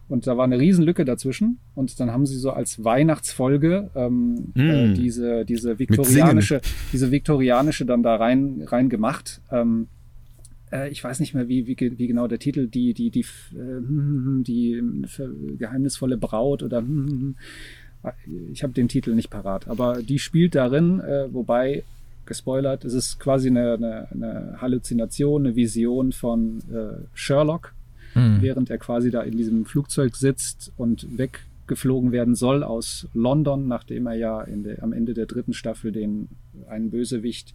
Und 0.09 0.27
da 0.27 0.37
war 0.37 0.43
eine 0.45 0.59
Riesenlücke 0.59 1.05
dazwischen. 1.05 1.61
Und 1.77 2.01
dann 2.01 2.11
haben 2.11 2.27
sie 2.27 2.37
so 2.37 2.51
als 2.51 2.83
Weihnachtsfolge 2.83 3.91
ähm, 3.95 4.51
Mm. 4.55 4.61
äh, 4.61 4.93
diese, 4.95 5.45
diese 5.45 5.79
viktorianische, 5.79 6.61
diese 6.93 7.13
viktorianische 7.13 7.87
dann 7.87 8.03
da 8.03 8.17
rein, 8.17 8.63
rein 8.67 8.89
gemacht. 8.89 9.41
Ähm, 9.53 9.87
äh, 10.73 10.89
ich 10.91 11.03
weiß 11.03 11.21
nicht 11.21 11.35
mehr, 11.35 11.49
wie, 11.49 11.67
wie, 11.67 11.77
wie 11.79 12.07
genau 12.07 12.27
der 12.27 12.39
Titel, 12.39 12.67
die, 12.67 12.95
die, 12.95 13.11
die, 13.11 13.21
äh, 13.21 13.81
die 14.43 14.75
äh, 14.75 15.57
geheimnisvolle 15.57 16.17
Braut 16.17 16.63
oder 16.63 16.83
ich 18.51 18.63
habe 18.63 18.73
den 18.73 18.89
Titel 18.89 19.15
nicht 19.15 19.29
parat, 19.29 19.69
aber 19.69 20.03
die 20.03 20.19
spielt 20.19 20.55
darin, 20.55 21.01
äh, 21.01 21.33
wobei 21.33 21.85
gespoilert, 22.25 22.85
es 22.85 22.95
ist 22.95 23.21
quasi 23.21 23.49
eine, 23.49 23.75
eine, 23.75 24.09
eine 24.11 24.57
Halluzination, 24.61 25.45
eine 25.45 25.57
Vision 25.57 26.13
von 26.13 26.61
äh, 26.73 27.05
Sherlock, 27.13 27.75
Hm. 28.15 28.39
während 28.41 28.71
er 28.71 28.79
quasi 28.79 29.11
da 29.11 29.23
in 29.23 29.37
diesem 29.37 29.65
Flugzeug 29.65 30.17
sitzt 30.17 30.73
und 30.77 31.07
weggeflogen 31.17 32.13
werden 32.13 32.35
soll 32.35 32.65
aus 32.65 33.09
London, 33.15 33.69
nachdem 33.69 34.07
er 34.07 34.15
ja 34.15 34.43
in 34.43 34.65
der, 34.65 34.83
am 34.83 34.93
Ende 34.93 35.15
der 35.15 35.27
dritten 35.27 35.53
Staffel 35.53 35.93
den 35.93 36.29
einen 36.69 36.91
Bösewicht 36.91 37.55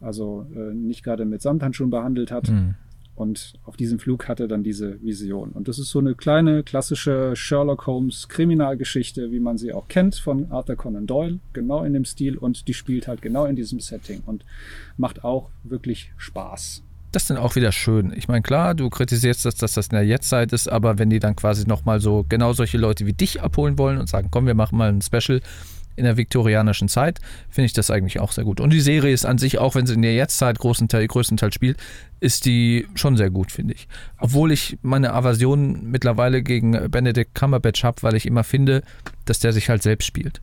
also 0.00 0.46
äh, 0.54 0.74
nicht 0.74 1.02
gerade 1.02 1.24
mit 1.24 1.42
Samthandschuhen 1.42 1.90
behandelt 1.90 2.30
hat. 2.30 2.48
Hm. 2.48 2.74
Und 3.14 3.54
auf 3.64 3.76
diesem 3.76 3.98
Flug 3.98 4.28
hat 4.28 4.38
er 4.38 4.46
dann 4.46 4.62
diese 4.62 5.02
Vision. 5.02 5.50
Und 5.50 5.66
das 5.66 5.80
ist 5.80 5.90
so 5.90 5.98
eine 5.98 6.14
kleine 6.14 6.62
klassische 6.62 7.34
Sherlock 7.34 7.88
Holmes 7.88 8.28
Kriminalgeschichte, 8.28 9.32
wie 9.32 9.40
man 9.40 9.58
sie 9.58 9.72
auch 9.72 9.88
kennt 9.88 10.14
von 10.14 10.52
Arthur 10.52 10.76
Conan 10.76 11.08
Doyle, 11.08 11.40
genau 11.52 11.82
in 11.82 11.94
dem 11.94 12.04
Stil. 12.04 12.38
Und 12.38 12.68
die 12.68 12.74
spielt 12.74 13.08
halt 13.08 13.20
genau 13.20 13.44
in 13.46 13.56
diesem 13.56 13.80
Setting 13.80 14.22
und 14.24 14.44
macht 14.96 15.24
auch 15.24 15.50
wirklich 15.64 16.12
Spaß. 16.16 16.84
Das 17.10 17.24
ist 17.24 17.30
dann 17.30 17.38
auch 17.38 17.56
wieder 17.56 17.72
schön. 17.72 18.12
Ich 18.14 18.28
meine, 18.28 18.42
klar, 18.42 18.76
du 18.76 18.88
kritisierst 18.88 19.44
das, 19.44 19.56
dass 19.56 19.72
das 19.72 19.88
in 19.88 19.96
der 19.96 20.04
Jetztzeit 20.04 20.52
ist, 20.52 20.68
aber 20.68 20.98
wenn 20.98 21.10
die 21.10 21.18
dann 21.18 21.34
quasi 21.34 21.66
nochmal 21.66 22.00
so 22.00 22.24
genau 22.28 22.52
solche 22.52 22.78
Leute 22.78 23.04
wie 23.04 23.14
dich 23.14 23.42
abholen 23.42 23.78
wollen 23.78 23.98
und 23.98 24.08
sagen, 24.08 24.28
komm, 24.30 24.46
wir 24.46 24.54
machen 24.54 24.78
mal 24.78 24.90
ein 24.90 25.02
Special 25.02 25.40
in 25.98 26.04
der 26.04 26.16
viktorianischen 26.16 26.88
Zeit, 26.88 27.20
finde 27.50 27.66
ich 27.66 27.72
das 27.72 27.90
eigentlich 27.90 28.20
auch 28.20 28.32
sehr 28.32 28.44
gut. 28.44 28.60
Und 28.60 28.72
die 28.72 28.80
Serie 28.80 29.12
ist 29.12 29.26
an 29.26 29.38
sich, 29.38 29.58
auch 29.58 29.74
wenn 29.74 29.86
sie 29.86 29.94
in 29.94 30.02
der 30.02 30.14
Jetztzeit 30.14 30.58
großen 30.58 30.88
Teil, 30.88 31.06
größtenteils 31.06 31.54
spielt, 31.54 31.76
ist 32.20 32.46
die 32.46 32.86
schon 32.94 33.16
sehr 33.16 33.30
gut, 33.30 33.52
finde 33.52 33.74
ich. 33.74 33.88
Obwohl 34.18 34.52
ich 34.52 34.78
meine 34.82 35.12
Aversion 35.12 35.90
mittlerweile 35.90 36.42
gegen 36.42 36.90
Benedict 36.90 37.34
Cumberbatch 37.34 37.84
habe, 37.84 38.02
weil 38.02 38.14
ich 38.14 38.26
immer 38.26 38.44
finde, 38.44 38.82
dass 39.24 39.40
der 39.40 39.52
sich 39.52 39.68
halt 39.68 39.82
selbst 39.82 40.06
spielt. 40.06 40.40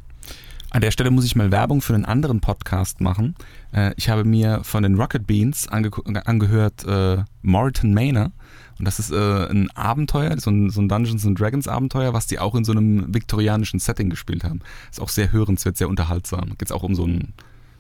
An 0.76 0.82
der 0.82 0.92
Stelle 0.92 1.10
muss 1.10 1.26
ich 1.26 1.38
mal 1.38 1.52
Werbung 1.52 1.82
für 1.82 1.94
einen 1.94 2.04
anderen 2.04 2.42
Podcast 2.42 3.00
machen. 3.00 3.36
Äh, 3.72 3.94
ich 3.96 4.10
habe 4.10 4.26
mir 4.26 4.60
von 4.64 4.84
den 4.84 4.96
Rocket 4.96 5.26
Beans 5.26 5.70
ange 5.70 5.90
angehört 6.26 6.84
äh, 6.86 7.24
Manor. 7.42 8.32
Und 8.78 8.86
das 8.86 9.00
ist 9.00 9.12
äh, 9.12 9.48
ein 9.50 9.70
Abenteuer, 9.72 10.38
so 10.40 10.50
ein, 10.52 10.70
so 10.70 10.82
ein 10.82 10.90
Dungeons 10.90 11.26
and 11.26 11.40
Dragons 11.40 11.68
Abenteuer, 11.68 12.14
was 12.14 12.28
die 12.28 12.40
auch 12.40 12.56
in 12.56 12.66
so 12.66 12.74
einem 12.74 13.14
viktorianischen 13.14 13.80
Setting 13.80 14.10
gespielt 14.10 14.44
haben. 14.44 14.60
Ist 14.92 15.00
auch 15.02 15.10
sehr 15.10 15.32
hörenswert, 15.32 15.78
sehr 15.78 15.88
unterhaltsam. 15.88 16.50
Geht 16.58 16.64
es 16.64 16.72
auch 16.72 16.84
um 16.84 16.94
so, 16.96 17.06
ein, 17.06 17.34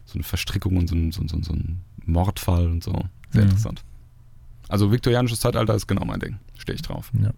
so 0.05 0.13
eine 0.15 0.23
Verstrickung 0.23 0.77
und 0.77 0.87
so, 0.87 0.95
ein, 0.95 1.11
so, 1.11 1.21
ein- 1.21 1.27
so, 1.27 1.35
ein- 1.37 1.43
einen 1.53 1.81
Mordfall 2.05 2.67
und 2.67 2.83
so. 2.83 2.93
Sehr 3.31 3.41
Mhm. 3.43 3.49
interessant. 3.49 3.83
Also 4.69 4.91
viktorianisches 4.91 5.41
Zeitalter 5.41 5.75
ist 5.75 5.85
genau 5.85 6.05
mein 6.05 6.19
Ding. 6.19 6.37
Stehe 6.57 6.75
ich 6.75 6.81
drauf. 6.81 7.11
Ja. 7.21 7.29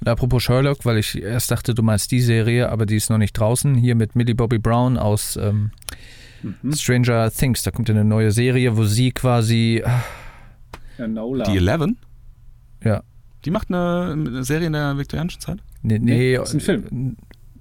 Und 0.00 0.08
apropos 0.08 0.42
Sherlock, 0.42 0.84
weil 0.86 0.96
ich 0.96 1.20
erst 1.20 1.50
dachte, 1.50 1.74
du 1.74 1.82
meinst 1.82 2.10
die 2.10 2.20
Serie, 2.20 2.70
aber 2.70 2.86
die 2.86 2.96
ist 2.96 3.10
noch 3.10 3.18
nicht 3.18 3.32
draußen. 3.34 3.74
Hier 3.74 3.94
mit 3.96 4.16
Millie 4.16 4.34
Bobby 4.34 4.58
Brown 4.58 4.96
aus 4.96 5.36
ähm, 5.36 5.72
Mhm. 6.42 6.72
Stranger 6.72 7.30
Things. 7.30 7.62
Da 7.64 7.70
kommt 7.70 7.90
ja 7.90 7.94
eine 7.94 8.04
neue 8.06 8.30
Serie, 8.30 8.74
wo 8.78 8.84
sie 8.84 9.10
quasi. 9.10 9.82
ah, 9.84 10.02
Enola. 10.96 11.44
Die 11.44 11.56
Eleven, 11.58 11.98
Ja. 12.84 13.02
die 13.44 13.50
macht 13.50 13.68
eine, 13.68 14.12
eine 14.12 14.44
Serie 14.44 14.66
in 14.66 14.72
der 14.72 14.96
viktorianischen 14.98 15.40
Zeit? 15.40 15.58
Nee, 15.82 15.98
Nee, 15.98 16.16
nee, 16.18 16.36
das 16.36 16.48
ist 16.50 16.54
ein 16.54 16.60
Film. 16.60 17.16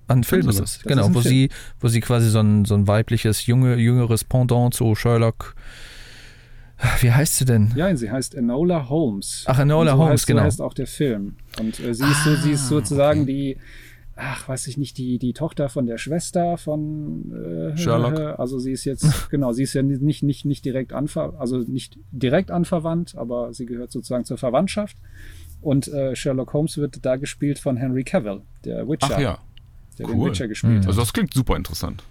Ein 0.08 0.24
Film 0.24 0.50
ist 0.50 0.60
es. 0.60 0.80
Das 0.80 0.84
Genau, 0.84 1.04
ist 1.08 1.14
wo 1.14 1.22
Film. 1.22 1.34
sie, 1.34 1.50
wo 1.80 1.88
sie 1.88 2.00
quasi 2.02 2.30
so 2.30 2.40
ein, 2.40 2.66
so 2.66 2.74
ein 2.76 2.88
weibliches, 2.88 3.46
junge, 3.46 3.76
jüngeres 3.76 4.24
Pendant 4.24 4.74
zu 4.74 4.96
Sherlock. 4.96 5.56
Wie 7.02 7.12
heißt 7.12 7.36
sie 7.38 7.46
denn? 7.46 7.72
Ja, 7.76 7.94
sie 7.96 8.10
heißt 8.10 8.34
Enola 8.36 8.88
Holmes. 8.90 9.44
Ach, 9.48 9.60
Enola 9.60 9.92
so 9.92 9.98
Holmes, 9.98 10.14
heißt, 10.14 10.28
genau. 10.28 10.40
So 10.42 10.46
heißt 10.46 10.62
auch 10.62 10.74
der 10.74 10.88
Film. 10.88 11.36
Und 11.60 11.80
äh, 11.80 11.94
sie, 11.94 12.06
ist 12.06 12.24
so, 12.24 12.36
sie 12.38 12.52
ist 12.52 12.64
Ah, 12.66 12.68
sozusagen 12.70 13.24
okay. 13.24 13.32
die, 13.34 13.58
ach, 14.22 14.48
weiß 14.50 14.68
ich 14.68 14.78
nicht, 14.78 14.98
die, 14.98 15.18
die 15.18 15.34
Tochter 15.34 15.70
von 15.70 15.86
der 15.88 15.98
Schwester 15.98 16.58
von 16.58 17.32
äh, 17.74 17.78
Sherlock. 17.78 18.38
Also 18.40 18.60
sie 18.60 18.72
ist 18.72 18.86
jetzt, 18.86 19.30
genau, 19.32 19.54
sie 19.54 19.64
ist 19.64 19.74
ja 19.74 19.82
nicht, 19.82 20.24
nicht, 20.24 20.46
nicht 20.46 20.66
direkt 20.66 20.94
anver, 20.94 21.34
also 21.40 21.58
nicht 21.60 21.98
direkt 22.12 22.52
anverwandt, 22.52 23.16
aber 23.16 23.54
sie 23.54 23.66
gehört 23.66 23.92
sozusagen 23.92 24.26
zur 24.26 24.38
Verwandtschaft. 24.38 24.98
Und 25.62 25.88
äh, 25.90 26.16
Sherlock 26.16 26.54
Holmes 26.54 26.78
wird 26.78 27.06
da 27.06 27.16
gespielt 27.18 27.60
von 27.60 27.76
Henry 27.78 28.04
Cavill, 28.04 28.42
der 28.66 28.88
Witcher, 28.88 29.10
Ach 29.16 29.20
ja. 29.20 29.38
der 29.98 30.08
den 30.08 30.20
cool. 30.20 30.30
Witcher 30.30 30.48
gespielt 30.48 30.74
Mhm. 30.74 30.80
hat. 30.80 30.88
Also 30.88 31.02
das 31.02 31.12
klingt 31.14 31.34
super 31.34 31.56
interessant. 31.58 32.04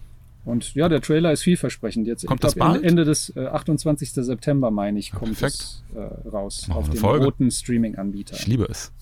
Und 0.44 0.74
ja, 0.74 0.88
der 0.88 1.02
Trailer 1.02 1.32
ist 1.32 1.42
vielversprechend. 1.42 2.06
Jetzt, 2.06 2.24
Kommt 2.26 2.42
das 2.42 2.54
bald? 2.54 2.82
Ende, 2.82 3.04
des 3.04 3.34
äh, 3.36 3.46
28. 3.46 4.12
September, 4.12 4.70
meine 4.70 4.98
ich, 4.98 5.12
kommt 5.12 5.38
perfekt. 5.38 5.54
es 5.54 5.82
äh, 5.94 6.28
raus 6.28 6.68
Machen 6.68 6.78
auf 6.78 6.88
dem 6.90 7.04
roten 7.04 7.50
Streaming-Anbieter. 7.50 8.34
Ich 8.36 8.46
liebe 8.46 8.64
es. 8.64 8.92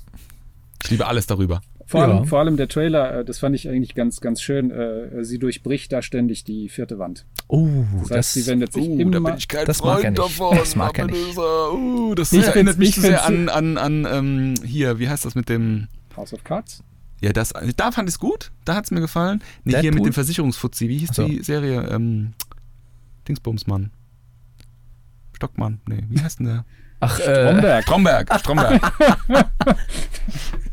Ich 0.82 0.90
liebe 0.90 1.06
alles 1.06 1.26
darüber. 1.26 1.60
Vor, 1.88 2.00
Ja. 2.00 2.06
allem, 2.16 2.24
vor 2.26 2.40
allem 2.40 2.56
der 2.56 2.66
Trailer, 2.66 3.20
äh, 3.20 3.24
das 3.24 3.38
fand 3.38 3.54
ich 3.54 3.68
eigentlich 3.68 3.94
ganz, 3.94 4.20
ganz 4.20 4.42
schön. 4.42 4.72
Äh, 4.72 5.24
sie 5.24 5.38
durchbricht 5.38 5.92
da 5.92 6.02
ständig 6.02 6.42
die 6.42 6.68
vierte 6.68 6.98
Wand. 6.98 7.24
Oh, 7.46 7.68
Das, 8.00 8.08
das, 8.08 8.16
heißt, 8.18 8.34
sie 8.34 8.46
wendet 8.48 8.72
sich 8.72 8.88
Uh, 8.88 8.98
immer. 8.98 9.10
da 9.12 9.20
bin 9.20 9.34
ich 9.38 9.46
kein 9.46 9.66
das 9.66 9.80
mag 9.82 9.88
er 9.98 10.00
Freund 10.02 10.18
nicht. 10.18 10.18
davon. 10.18 10.56
Das 10.58 10.74
mag 10.74 10.98
er 10.98 11.06
nicht. 11.06 11.28
Das, 11.28 11.36
uh, 11.38 12.14
das 12.16 12.32
Ich 12.32 12.44
erinnert 12.44 12.78
mich 12.78 12.96
sehr 12.96 13.24
an, 13.24 13.48
an, 13.48 13.76
an 13.78 14.06
ähm, 14.10 14.54
hier, 14.64 14.98
wie 14.98 15.08
heißt 15.08 15.24
das 15.24 15.36
mit 15.36 15.48
dem 15.48 15.86
House 16.16 16.32
of 16.32 16.42
Cards. 16.42 16.82
Ja, 17.22 17.32
das, 17.32 17.52
da 17.76 17.92
fand 17.92 18.08
ich 18.08 18.16
es 18.16 18.18
gut, 18.18 18.50
da 18.64 18.74
hat 18.74 18.84
es 18.86 18.90
mir 18.90 19.00
gefallen. 19.00 19.40
Nee, 19.64 19.72
hier 19.74 19.82
Deadpool? 19.82 20.00
mit 20.00 20.06
dem 20.06 20.12
Versicherungsfuzzi, 20.12 20.88
wie 20.88 20.98
hieß 20.98 21.10
so. 21.14 21.26
die 21.26 21.42
Serie? 21.42 21.88
Ähm, 21.88 22.32
Dingsbumsmann. 23.28 23.90
Stockmann, 25.34 25.80
nee, 25.88 26.02
wie 26.08 26.20
heißt 26.20 26.40
denn 26.40 26.46
der? 26.46 26.64
Ach, 27.00 27.18
äh, 27.20 27.50
Stromberg, 27.82 27.84
Stromberg, 27.84 28.40
Stromberg. 28.40 28.92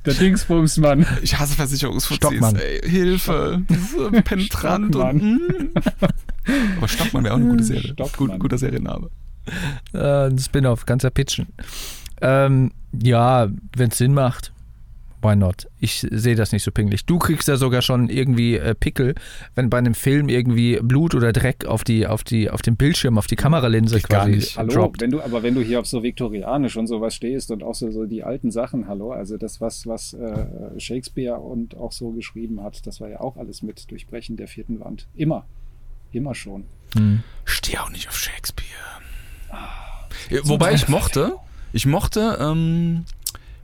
der 0.05 0.13
Dingsbumsmann. 0.13 1.05
Ich 1.21 1.37
hasse 1.37 1.55
Versicherungsfuzis, 1.55 2.53
Hilfe. 2.83 3.61
Das 3.67 3.77
ist 3.77 3.91
so 3.91 4.11
penetrant 4.23 4.95
und. 4.95 5.21
Mm. 5.23 5.71
Aber 6.77 6.87
Stockmann 6.87 7.23
wäre 7.25 7.33
auch 7.35 7.39
eine 7.39 7.49
gute 7.49 7.63
Serie. 7.63 7.93
Stockmann. 7.93 8.29
Gut, 8.29 8.39
guter 8.39 8.57
Serienname. 8.57 9.09
äh, 9.93 10.27
ein 10.27 10.37
Spin-off, 10.39 10.85
ganzer 10.85 11.09
Pitchen. 11.09 11.47
Ähm, 12.21 12.71
ja, 12.93 13.47
wenn 13.75 13.89
es 13.89 13.97
Sinn 13.97 14.13
macht, 14.13 14.52
why 15.23 15.35
not? 15.35 15.67
Ich 15.79 16.05
sehe 16.09 16.35
das 16.35 16.51
nicht 16.51 16.63
so 16.63 16.71
pingelig. 16.71 17.05
Du 17.05 17.17
kriegst 17.17 17.47
ja 17.47 17.55
sogar 17.55 17.81
schon 17.81 18.09
irgendwie 18.09 18.57
äh, 18.57 18.75
Pickel, 18.75 19.15
wenn 19.55 19.69
bei 19.69 19.77
einem 19.77 19.95
Film 19.95 20.29
irgendwie 20.29 20.79
Blut 20.81 21.15
oder 21.15 21.31
Dreck 21.33 21.65
auf 21.65 21.83
die, 21.83 22.05
auf 22.07 22.23
die, 22.23 22.49
auf 22.49 22.61
dem 22.61 22.75
Bildschirm, 22.75 23.17
auf 23.17 23.27
die 23.27 23.35
Kameralinse 23.35 24.01
gar 24.01 24.25
quasi 24.25 24.35
nicht. 24.35 24.57
Hallo, 24.57 24.73
droppt. 24.73 25.01
wenn 25.01 25.11
du, 25.11 25.21
aber 25.21 25.43
wenn 25.43 25.55
du 25.55 25.61
hier 25.61 25.79
auf 25.79 25.87
so 25.87 26.03
viktorianisch 26.03 26.77
und 26.77 26.87
sowas 26.87 27.15
stehst 27.15 27.51
und 27.51 27.63
auch 27.63 27.75
so, 27.75 27.91
so 27.91 28.05
die 28.05 28.23
alten 28.23 28.51
Sachen, 28.51 28.87
hallo, 28.87 29.11
also 29.11 29.37
das, 29.37 29.61
was, 29.61 29.87
was 29.87 30.13
äh, 30.13 30.79
Shakespeare 30.79 31.39
und 31.39 31.77
auch 31.77 31.91
so 31.91 32.11
geschrieben 32.11 32.61
hat, 32.61 32.85
das 32.85 32.99
war 32.99 33.09
ja 33.09 33.21
auch 33.21 33.37
alles 33.37 33.61
mit 33.61 33.89
Durchbrechen 33.89 34.37
der 34.37 34.47
vierten 34.47 34.79
Wand. 34.79 35.07
Immer. 35.15 35.45
Immer 36.11 36.35
schon. 36.35 36.65
Hm. 36.95 37.23
stehe 37.45 37.81
auch 37.81 37.89
nicht 37.89 38.07
auf 38.07 38.17
Shakespeare. 38.17 38.69
Ja, 40.29 40.39
Wobei 40.43 40.73
ich 40.73 40.87
mochte, 40.87 41.37
ich 41.71 41.87
mochte 41.87 42.37
ähm, 42.39 43.05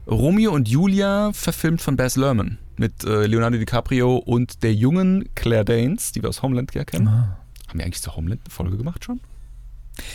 Romeo 0.06 0.52
und 0.52 0.68
Julia 0.68 1.32
verfilmt 1.32 1.80
von 1.80 1.96
Baz 1.96 2.16
Luhrmann 2.16 2.58
mit 2.76 3.04
äh, 3.04 3.26
Leonardo 3.26 3.58
DiCaprio 3.58 4.16
und 4.16 4.62
der 4.62 4.74
jungen 4.74 5.28
Claire 5.34 5.64
Danes, 5.64 6.12
die 6.12 6.22
wir 6.22 6.28
aus 6.28 6.42
Homeland 6.42 6.74
ja 6.74 6.84
kennen. 6.84 7.08
Ah. 7.08 7.38
Haben 7.68 7.78
wir 7.78 7.84
eigentlich 7.84 8.02
zur 8.02 8.16
Homeland 8.16 8.40
eine 8.44 8.50
Folge 8.50 8.76
gemacht 8.76 9.04
schon? 9.04 9.20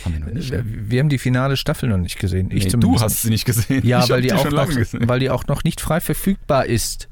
Haben 0.04 0.14
wir 0.14 0.20
noch 0.20 0.32
nicht. 0.32 0.50
Wir, 0.50 0.62
ne? 0.62 0.90
wir 0.90 1.00
haben 1.00 1.08
die 1.08 1.18
finale 1.18 1.56
Staffel 1.56 1.88
noch 1.88 1.98
nicht 1.98 2.18
gesehen. 2.18 2.50
Ich 2.50 2.64
Nee, 2.64 2.70
zumindest 2.70 3.00
du 3.00 3.04
hast 3.04 3.22
sie 3.22 3.30
nicht 3.30 3.44
gesehen. 3.44 3.86
Ja, 3.86 4.06
weil 4.08 4.22
die, 4.22 4.32
auch 4.32 4.42
schon 4.42 4.54
noch, 4.54 4.68
weil 5.08 5.20
die 5.20 5.30
auch 5.30 5.46
noch 5.46 5.64
nicht 5.64 5.80
frei 5.80 6.00
verfügbar 6.00 6.66
ist. 6.66 7.08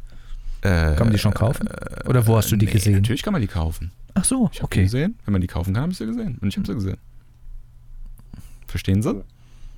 Äh, 0.63 0.95
Kann 0.97 1.07
man 1.07 1.13
die 1.13 1.19
schon 1.19 1.35
kaufen? 1.35 1.69
Oder 2.07 2.27
wo 2.27 2.37
hast 2.37 2.51
du 2.51 2.57
die 2.57 2.67
nee, 2.67 2.73
gesehen? 2.73 2.95
Natürlich 2.95 3.23
kann 3.23 3.33
man 3.33 3.43
die 3.43 3.49
kaufen. 3.49 3.93
Ach 4.15 4.25
so, 4.25 4.49
Ich 4.53 4.59
habe 4.59 4.67
okay. 4.67 4.81
die 4.81 4.85
gesehen. 4.87 5.19
Wenn 5.25 5.33
man 5.33 5.41
die 5.41 5.47
kaufen 5.47 5.75
kann, 5.75 5.83
habe 5.83 5.93
ich 5.93 5.99
sie 5.99 6.07
gesehen. 6.07 6.39
Und 6.41 6.49
ich 6.49 6.57
habe 6.57 6.67
sie 6.67 6.75
gesehen. 6.75 6.97
Verstehen 8.67 9.03
Sie? 9.03 9.23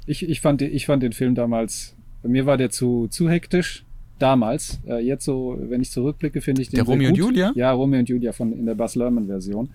Ich, 0.07 0.23
ich, 0.29 0.41
fand, 0.41 0.61
die- 0.61 0.67
ich 0.69 0.87
fand 0.87 1.03
den 1.03 1.13
Film 1.13 1.35
damals, 1.35 1.96
mir 2.27 2.47
war 2.47 2.57
der 2.57 2.71
zu, 2.71 3.09
zu 3.09 3.29
hektisch. 3.29 3.85
Damals. 4.19 4.81
Äh, 4.87 5.05
jetzt 5.05 5.27
so, 5.27 5.59
wenn 5.61 5.83
ich 5.83 5.91
zurückblicke, 5.91 6.41
finde 6.41 6.63
ich 6.63 6.71
den 6.71 6.77
Der 6.77 6.87
sehr 6.87 6.95
Romeo 6.95 7.09
und 7.11 7.19
gut. 7.19 7.27
Julia? 7.27 7.53
Ja, 7.55 7.73
Romeo 7.73 8.01
und 8.01 8.09
Julia 8.09 8.33
von, 8.33 8.51
in 8.53 8.65
der 8.65 8.75
Buzz 8.75 8.95
Lerman-Version. 8.95 9.69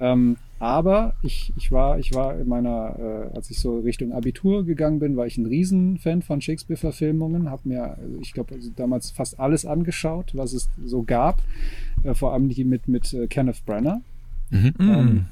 Ähm, 0.00 0.36
aber 0.60 1.14
ich, 1.22 1.52
ich 1.56 1.70
war, 1.70 1.98
ich 1.98 2.12
war 2.14 2.38
in 2.38 2.48
meiner, 2.48 3.30
äh, 3.32 3.36
als 3.36 3.50
ich 3.50 3.60
so 3.60 3.78
Richtung 3.78 4.12
Abitur 4.12 4.64
gegangen 4.64 4.98
bin, 4.98 5.16
war 5.16 5.26
ich 5.26 5.38
ein 5.38 5.46
Riesenfan 5.46 6.22
von 6.22 6.40
Shakespeare-Verfilmungen, 6.40 7.48
habe 7.48 7.68
mir, 7.68 7.96
also 7.96 8.18
ich 8.20 8.32
glaube, 8.32 8.54
also 8.54 8.70
damals 8.74 9.10
fast 9.10 9.38
alles 9.40 9.64
angeschaut, 9.64 10.32
was 10.34 10.52
es 10.52 10.68
so 10.84 11.02
gab, 11.02 11.40
äh, 12.02 12.14
vor 12.14 12.32
allem 12.32 12.48
die 12.48 12.64
mit, 12.64 12.88
mit 12.88 13.12
äh, 13.14 13.26
Kenneth 13.28 13.64
Branagh. 13.64 14.00
Mhm. 14.50 14.74
Mm. 14.78 14.90
Ähm, 14.90 15.26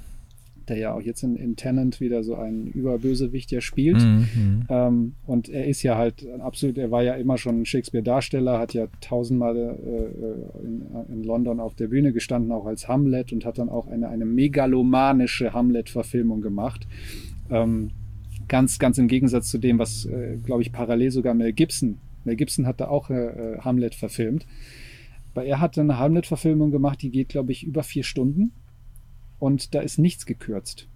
der 0.68 0.78
ja 0.78 0.94
auch 0.94 1.00
jetzt 1.00 1.22
in, 1.22 1.36
in 1.36 1.56
Tenant 1.56 2.00
wieder 2.00 2.22
so 2.22 2.34
ein 2.34 2.66
Überbösewicht 2.66 3.50
ja 3.50 3.60
spielt. 3.60 3.98
Mhm. 3.98 4.62
Ähm, 4.68 5.14
und 5.26 5.48
er 5.48 5.66
ist 5.66 5.82
ja 5.82 5.96
halt 5.96 6.26
absolut, 6.40 6.78
er 6.78 6.90
war 6.90 7.02
ja 7.02 7.14
immer 7.14 7.38
schon 7.38 7.64
Shakespeare-Darsteller, 7.64 8.58
hat 8.58 8.74
ja 8.74 8.86
tausendmal 9.00 9.56
äh, 9.56 10.64
in, 10.64 10.82
in 11.08 11.24
London 11.24 11.60
auf 11.60 11.74
der 11.74 11.88
Bühne 11.88 12.12
gestanden, 12.12 12.52
auch 12.52 12.66
als 12.66 12.88
Hamlet 12.88 13.32
und 13.32 13.44
hat 13.44 13.58
dann 13.58 13.68
auch 13.68 13.86
eine, 13.88 14.08
eine 14.08 14.24
megalomanische 14.24 15.52
Hamlet-Verfilmung 15.52 16.40
gemacht. 16.40 16.86
Ähm, 17.50 17.90
ganz, 18.48 18.78
ganz 18.78 18.98
im 18.98 19.08
Gegensatz 19.08 19.50
zu 19.50 19.58
dem, 19.58 19.78
was, 19.78 20.06
äh, 20.06 20.38
glaube 20.44 20.62
ich, 20.62 20.72
parallel 20.72 21.10
sogar 21.10 21.34
Mel 21.34 21.52
Gibson. 21.52 21.98
Mel 22.24 22.36
Gibson 22.36 22.66
hat 22.66 22.80
da 22.80 22.88
auch 22.88 23.10
äh, 23.10 23.58
Hamlet 23.60 23.94
verfilmt. 23.94 24.46
Weil 25.34 25.46
er 25.46 25.60
hat 25.60 25.78
eine 25.78 25.98
Hamlet-Verfilmung 25.98 26.70
gemacht, 26.70 27.02
die 27.02 27.10
geht, 27.10 27.28
glaube 27.28 27.52
ich, 27.52 27.62
über 27.62 27.82
vier 27.82 28.04
Stunden. 28.04 28.52
Und 29.38 29.74
da 29.74 29.80
ist 29.80 29.98
nichts 29.98 30.26
gekürzt. 30.26 30.88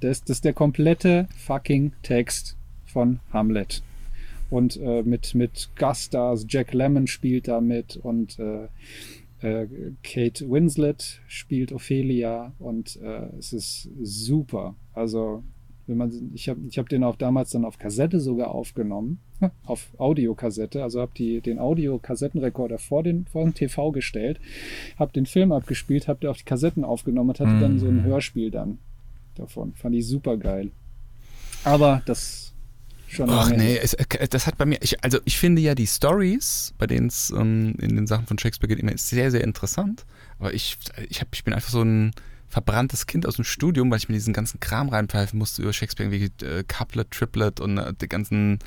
Das, 0.00 0.20
das 0.20 0.38
ist 0.38 0.44
der 0.44 0.52
komplette 0.52 1.28
fucking 1.36 1.92
Text 2.02 2.56
von 2.84 3.20
Hamlet. 3.32 3.82
Und 4.48 4.76
äh, 4.76 5.02
mit, 5.02 5.34
mit 5.34 5.70
Gaststars, 5.74 6.46
Jack 6.48 6.72
Lemmon 6.72 7.06
spielt 7.06 7.48
da 7.48 7.60
mit 7.60 7.96
und 7.96 8.38
äh, 8.38 8.68
äh, 9.40 9.66
Kate 10.02 10.48
Winslet 10.48 11.20
spielt 11.26 11.72
Ophelia 11.72 12.52
und 12.58 12.96
äh, 13.02 13.28
es 13.38 13.52
ist 13.52 13.90
super. 14.02 14.76
Also 14.94 15.42
wenn 15.86 15.96
man, 15.96 16.30
ich 16.34 16.48
habe 16.48 16.60
ich 16.68 16.78
hab 16.78 16.88
den 16.88 17.04
auch 17.04 17.16
damals 17.16 17.50
dann 17.50 17.64
auf 17.64 17.78
Kassette 17.78 18.20
sogar 18.20 18.48
aufgenommen, 18.48 19.20
auf 19.64 19.88
Audiokassette, 19.98 20.82
also 20.82 21.00
habe 21.00 21.12
den 21.40 21.58
Audiokassettenrekorder 21.58 22.78
vor 22.78 23.02
den, 23.02 23.26
vor 23.26 23.44
den 23.44 23.54
TV 23.54 23.92
gestellt, 23.92 24.40
habe 24.98 25.12
den 25.12 25.26
Film 25.26 25.52
abgespielt, 25.52 26.08
habe 26.08 26.28
auf 26.30 26.38
die 26.38 26.44
Kassetten 26.44 26.84
aufgenommen 26.84 27.30
und 27.30 27.40
hatte 27.40 27.50
mhm. 27.50 27.60
dann 27.60 27.78
so 27.78 27.86
ein 27.86 28.02
Hörspiel 28.02 28.50
dann 28.50 28.78
davon. 29.34 29.74
Fand 29.74 29.94
ich 29.94 30.06
super 30.06 30.36
geil. 30.36 30.70
Aber 31.64 32.02
das 32.06 32.52
schon 33.08 33.30
Ach 33.30 33.50
nee, 33.50 33.76
es, 33.76 33.94
äh, 33.94 34.28
das 34.28 34.46
hat 34.46 34.58
bei 34.58 34.66
mir, 34.66 34.78
ich, 34.82 35.02
also 35.04 35.18
ich 35.24 35.38
finde 35.38 35.62
ja 35.62 35.74
die 35.74 35.86
Stories, 35.86 36.74
bei 36.78 36.86
denen 36.86 37.06
es 37.06 37.30
ähm, 37.30 37.74
in 37.80 37.96
den 37.96 38.06
Sachen 38.06 38.26
von 38.26 38.38
Shakespeare 38.38 38.68
geht, 38.68 38.82
immer 38.82 38.96
sehr, 38.96 39.30
sehr 39.30 39.44
interessant. 39.44 40.04
Aber 40.38 40.52
ich, 40.52 40.76
ich, 41.08 41.20
hab, 41.20 41.28
ich 41.32 41.44
bin 41.44 41.54
einfach 41.54 41.70
so 41.70 41.82
ein 41.82 42.12
verbranntes 42.48 43.06
Kind 43.06 43.26
aus 43.26 43.36
dem 43.36 43.44
Studium, 43.44 43.90
weil 43.90 43.98
ich 43.98 44.08
mir 44.08 44.14
diesen 44.14 44.32
ganzen 44.32 44.60
Kram 44.60 44.88
reinpfeifen 44.88 45.38
musste 45.38 45.62
über 45.62 45.72
Shakespeare, 45.72 46.08
irgendwie 46.12 46.44
äh, 46.44 46.64
Couplet, 46.64 47.10
Triplet 47.10 47.60
und 47.60 47.78
äh, 47.78 47.92
die 48.00 48.08
ganzen 48.08 48.58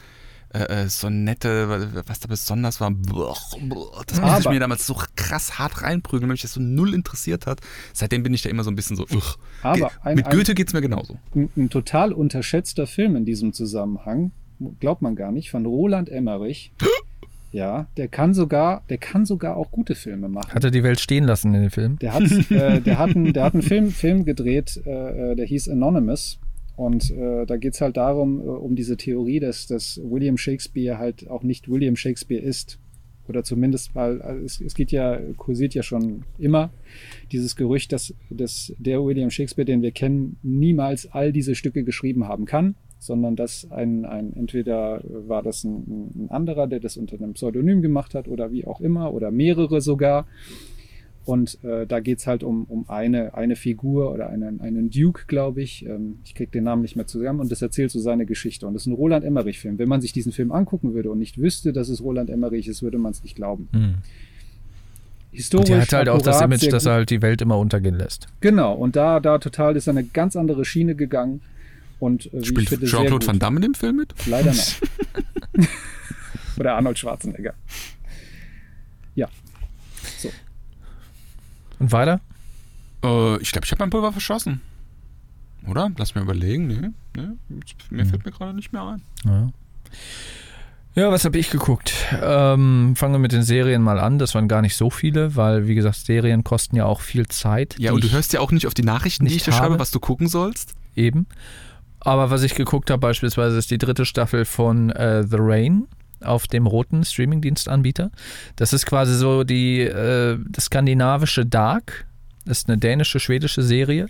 äh, 0.53 0.83
äh 0.83 0.89
Sonette, 0.89 2.03
was 2.05 2.19
da 2.19 2.27
besonders 2.27 2.81
war. 2.81 2.91
Das 2.91 4.21
musste 4.21 4.39
ich 4.39 4.49
mir 4.49 4.59
damals 4.59 4.85
so 4.85 4.95
krass 5.15 5.59
hart 5.59 5.81
reinprügeln, 5.81 6.29
weil 6.29 6.33
mich 6.33 6.41
das 6.41 6.53
so 6.53 6.61
null 6.61 6.93
interessiert 6.93 7.45
hat. 7.45 7.61
Seitdem 7.93 8.23
bin 8.23 8.33
ich 8.33 8.41
da 8.41 8.49
immer 8.49 8.63
so 8.63 8.71
ein 8.71 8.75
bisschen 8.75 8.95
so. 8.95 9.03
Ugh. 9.03 9.37
Aber 9.61 9.91
ein, 10.03 10.15
Mit 10.15 10.29
Goethe 10.29 10.55
geht 10.55 10.67
es 10.67 10.73
mir 10.73 10.81
genauso. 10.81 11.17
Ein, 11.35 11.49
ein, 11.55 11.69
total 11.69 12.13
unterschätzter 12.13 12.87
Film 12.87 13.15
in 13.15 13.25
diesem 13.25 13.53
Zusammenhang, 13.53 14.31
glaubt 14.79 15.01
man 15.01 15.15
gar 15.15 15.31
nicht, 15.31 15.51
von 15.51 15.65
Roland 15.65 16.09
Emmerich. 16.09 16.73
Ja, 17.51 17.87
der 17.97 18.07
kann 18.07 18.33
sogar, 18.33 18.83
der 18.89 18.99
kann 18.99 19.25
sogar 19.25 19.57
auch 19.57 19.71
gute 19.71 19.95
Filme 19.95 20.29
machen. 20.29 20.53
Hat 20.53 20.63
er 20.63 20.71
die 20.71 20.83
Welt 20.83 20.99
stehen 20.99 21.23
lassen 21.23 21.53
in 21.55 21.61
den 21.61 21.69
Film? 21.71 21.97
Der 21.99 22.13
hat, 22.13 22.23
äh, 22.51 22.79
der 22.79 22.99
hat, 22.99 23.15
einen, 23.15 23.33
der 23.33 23.43
hat 23.43 23.53
einen 23.53 23.63
Film, 23.63 23.89
Film 23.89 24.25
gedreht, 24.25 24.81
äh, 24.85 25.31
äh 25.31 25.35
der 25.35 25.45
hieß 25.45 25.69
Anonymous. 25.69 26.39
Und 26.75 27.11
äh, 27.11 27.45
da 27.45 27.57
geht's 27.57 27.81
halt 27.81 27.97
darum, 27.97 28.39
äh, 28.39 28.43
um 28.43 28.75
diese 28.75 28.97
Theorie, 28.97 29.39
dass, 29.39 29.67
dass 29.67 29.99
William 30.01 30.37
Shakespeare 30.37 30.97
halt 30.97 31.29
auch 31.29 31.43
nicht 31.43 31.69
William 31.69 31.95
Shakespeare 31.95 32.41
ist. 32.41 32.79
Oder 33.27 33.43
zumindest, 33.43 33.93
weil 33.95 34.21
also 34.21 34.43
es, 34.43 34.61
es 34.61 34.73
geht 34.73 34.91
ja, 34.91 35.19
kursiert 35.37 35.73
ja 35.73 35.83
schon 35.83 36.23
immer 36.37 36.71
dieses 37.31 37.55
Gerücht, 37.55 37.91
dass, 37.91 38.13
dass 38.29 38.73
der 38.79 39.03
William 39.03 39.29
Shakespeare, 39.29 39.65
den 39.65 39.81
wir 39.81 39.91
kennen, 39.91 40.37
niemals 40.41 41.11
all 41.11 41.31
diese 41.31 41.53
Stücke 41.53 41.83
geschrieben 41.83 42.27
haben 42.27 42.45
kann 42.45 42.75
sondern 42.99 43.35
dass 43.35 43.71
ein, 43.71 44.05
ein 44.05 44.33
entweder 44.35 45.01
war 45.03 45.41
das 45.41 45.63
ein, 45.63 46.11
ein 46.15 46.27
anderer, 46.29 46.67
der 46.67 46.79
das 46.79 46.97
unter 46.97 47.15
einem 47.15 47.33
Pseudonym 47.33 47.81
gemacht 47.81 48.13
hat 48.13 48.27
oder 48.27 48.51
wie 48.51 48.65
auch 48.65 48.81
immer 48.81 49.13
oder 49.13 49.31
mehrere 49.31 49.81
sogar. 49.81 50.27
Und 51.25 51.63
äh, 51.63 51.85
da 51.85 51.99
geht's 51.99 52.25
halt 52.27 52.43
um, 52.43 52.63
um 52.65 52.89
eine, 52.89 53.35
eine 53.35 53.55
Figur 53.55 54.11
oder 54.11 54.29
einen, 54.29 54.61
einen 54.61 54.89
Duke, 54.89 55.25
glaube 55.27 55.61
ich. 55.61 55.85
Ähm, 55.85 56.19
ich 56.25 56.33
krieg 56.33 56.51
den 56.51 56.63
Namen 56.63 56.81
nicht 56.81 56.95
mehr 56.95 57.05
zusammen 57.05 57.39
und 57.39 57.51
das 57.51 57.61
erzählt 57.61 57.91
so 57.91 57.99
seine 57.99 58.25
Geschichte. 58.25 58.65
Und 58.65 58.73
das 58.73 58.83
ist 58.83 58.87
ein 58.87 58.93
Roland 58.93 59.23
Emmerich-Film. 59.23 59.77
Wenn 59.77 59.89
man 59.89 60.01
sich 60.01 60.11
diesen 60.11 60.31
Film 60.31 60.51
angucken 60.51 60.93
würde 60.93 61.11
und 61.11 61.19
nicht 61.19 61.39
wüsste, 61.39 61.71
dass 61.71 61.89
es 61.89 62.01
Roland 62.01 62.29
Emmerich 62.29 62.67
ist, 62.67 62.81
würde 62.81 62.97
man 62.97 63.11
es 63.11 63.21
nicht 63.21 63.35
glauben. 63.35 63.69
Hm. 63.73 63.93
Historisch. 65.31 65.69
Und 65.69 65.69
der 65.69 65.81
hat 65.81 65.93
halt 65.93 66.07
akkurat, 66.07 66.27
auch 66.27 66.31
das 66.31 66.41
Image, 66.41 66.73
dass 66.73 66.85
er 66.87 66.93
halt 66.93 67.09
die 67.11 67.21
Welt 67.21 67.41
immer 67.41 67.59
untergehen 67.59 67.95
lässt. 67.95 68.27
Genau, 68.41 68.73
und 68.73 68.95
da, 68.95 69.19
da 69.19 69.37
total 69.37 69.75
ist 69.75 69.87
eine 69.87 70.03
ganz 70.03 70.35
andere 70.35 70.65
Schiene 70.65 70.95
gegangen. 70.95 71.41
Und, 71.99 72.33
äh, 72.33 72.43
Spielt 72.43 72.69
Jean-Claude 72.69 73.25
Van 73.25 73.39
Damme 73.39 73.57
in 73.57 73.61
dem 73.63 73.73
Film 73.73 73.97
mit? 73.97 74.13
Leider 74.25 74.51
nicht. 74.51 74.81
Oder 76.57 76.75
Arnold 76.75 76.97
Schwarzenegger. 76.97 77.53
Ja. 79.15 79.27
So. 80.17 80.29
Und 81.79 81.91
weiter? 81.91 82.21
Äh, 83.03 83.41
ich 83.41 83.51
glaube, 83.51 83.65
ich 83.65 83.71
habe 83.71 83.83
mein 83.83 83.89
Pulver 83.89 84.11
verschossen. 84.11 84.61
Oder? 85.67 85.91
Lass 85.97 86.15
mir 86.15 86.21
überlegen. 86.21 86.67
Nee, 86.67 86.89
nee. 87.15 87.27
Mir 87.89 88.05
mhm. 88.05 88.09
fällt 88.09 88.25
mir 88.25 88.31
gerade 88.31 88.53
nicht 88.53 88.71
mehr 88.71 88.83
ein. 88.83 89.01
Ja. 89.25 89.51
Ja, 90.95 91.11
was 91.11 91.23
habe 91.23 91.37
ich 91.37 91.49
geguckt? 91.49 91.93
Ähm, 92.21 92.95
fangen 92.95 93.13
wir 93.13 93.19
mit 93.19 93.31
den 93.31 93.43
Serien 93.43 93.81
mal 93.81 93.99
an. 93.99 94.19
Das 94.19 94.35
waren 94.35 94.47
gar 94.47 94.61
nicht 94.61 94.75
so 94.75 94.89
viele, 94.89 95.35
weil, 95.35 95.67
wie 95.67 95.75
gesagt, 95.75 95.97
Serien 95.97 96.43
kosten 96.43 96.75
ja 96.75 96.85
auch 96.85 97.01
viel 97.01 97.27
Zeit. 97.27 97.75
Ja, 97.77 97.93
und 97.93 98.03
du 98.03 98.11
hörst 98.11 98.33
ja 98.33 98.39
auch 98.39 98.51
nicht 98.51 98.67
auf 98.67 98.73
die 98.73 98.83
Nachrichten, 98.83 99.25
die 99.25 99.35
ich 99.35 99.43
dir 99.43 99.53
schreibe, 99.53 99.79
was 99.79 99.91
du 99.91 99.99
gucken 99.99 100.27
sollst. 100.27 100.73
Eben. 100.95 101.27
Aber 102.01 102.29
was 102.29 102.43
ich 102.43 102.55
geguckt 102.55 102.89
habe 102.89 102.99
beispielsweise 102.99 103.57
ist 103.57 103.71
die 103.71 103.77
dritte 103.77 104.05
Staffel 104.05 104.45
von 104.45 104.89
äh, 104.91 105.23
The 105.23 105.37
Rain 105.39 105.87
auf 106.21 106.47
dem 106.47 106.67
roten 106.67 107.03
Streamingdienstanbieter. 107.03 108.11
Das 108.55 108.73
ist 108.73 108.85
quasi 108.85 109.15
so 109.15 109.43
die 109.43 109.81
äh, 109.81 110.37
das 110.49 110.65
skandinavische 110.65 111.45
Dark. 111.45 112.05
Das 112.45 112.59
ist 112.59 112.69
eine 112.69 112.77
dänische, 112.77 113.19
schwedische 113.19 113.61
Serie. 113.61 114.07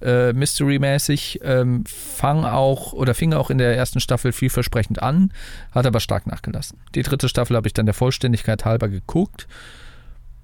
Äh, 0.00 0.34
Mystery-mäßig 0.34 1.40
ähm, 1.42 1.84
fang 1.86 2.44
auch 2.44 2.92
oder 2.92 3.14
fing 3.14 3.32
auch 3.32 3.48
in 3.48 3.56
der 3.56 3.76
ersten 3.76 4.00
Staffel 4.00 4.32
vielversprechend 4.32 5.02
an, 5.02 5.32
hat 5.72 5.86
aber 5.86 6.00
stark 6.00 6.26
nachgelassen. 6.26 6.78
Die 6.94 7.02
dritte 7.02 7.30
Staffel 7.30 7.56
habe 7.56 7.66
ich 7.66 7.72
dann 7.72 7.86
der 7.86 7.94
Vollständigkeit 7.94 8.66
halber 8.66 8.88
geguckt 8.88 9.48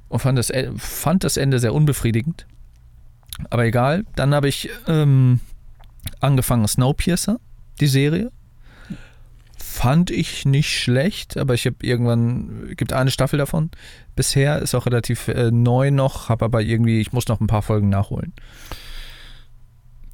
und 0.09 0.21
fand 0.21 0.39
das, 0.39 0.49
e, 0.49 0.71
fand 0.79 1.25
das 1.25 1.37
Ende 1.37 1.59
sehr 1.59 1.75
unbefriedigend. 1.75 2.47
Aber 3.51 3.65
egal. 3.65 4.05
Dann 4.15 4.35
habe 4.35 4.49
ich 4.49 4.71
ähm, 4.87 5.41
angefangen 6.21 6.67
Snowpiercer, 6.67 7.39
die 7.81 7.87
Serie. 7.87 8.31
Fand 9.59 10.11
ich 10.11 10.45
nicht 10.45 10.79
schlecht, 10.79 11.37
aber 11.37 11.55
ich 11.55 11.67
habe 11.67 11.77
irgendwann, 11.81 12.75
gibt 12.77 12.93
eine 12.93 13.11
Staffel 13.11 13.39
davon 13.39 13.71
bisher, 14.15 14.61
ist 14.61 14.75
auch 14.75 14.87
relativ 14.87 15.29
äh, 15.29 15.51
neu 15.51 15.91
noch, 15.91 16.29
habe 16.29 16.45
aber 16.45 16.61
irgendwie, 16.61 17.01
ich 17.01 17.13
muss 17.13 17.29
noch 17.29 17.41
ein 17.41 17.47
paar 17.47 17.63
Folgen 17.63 17.89
nachholen. 17.89 18.33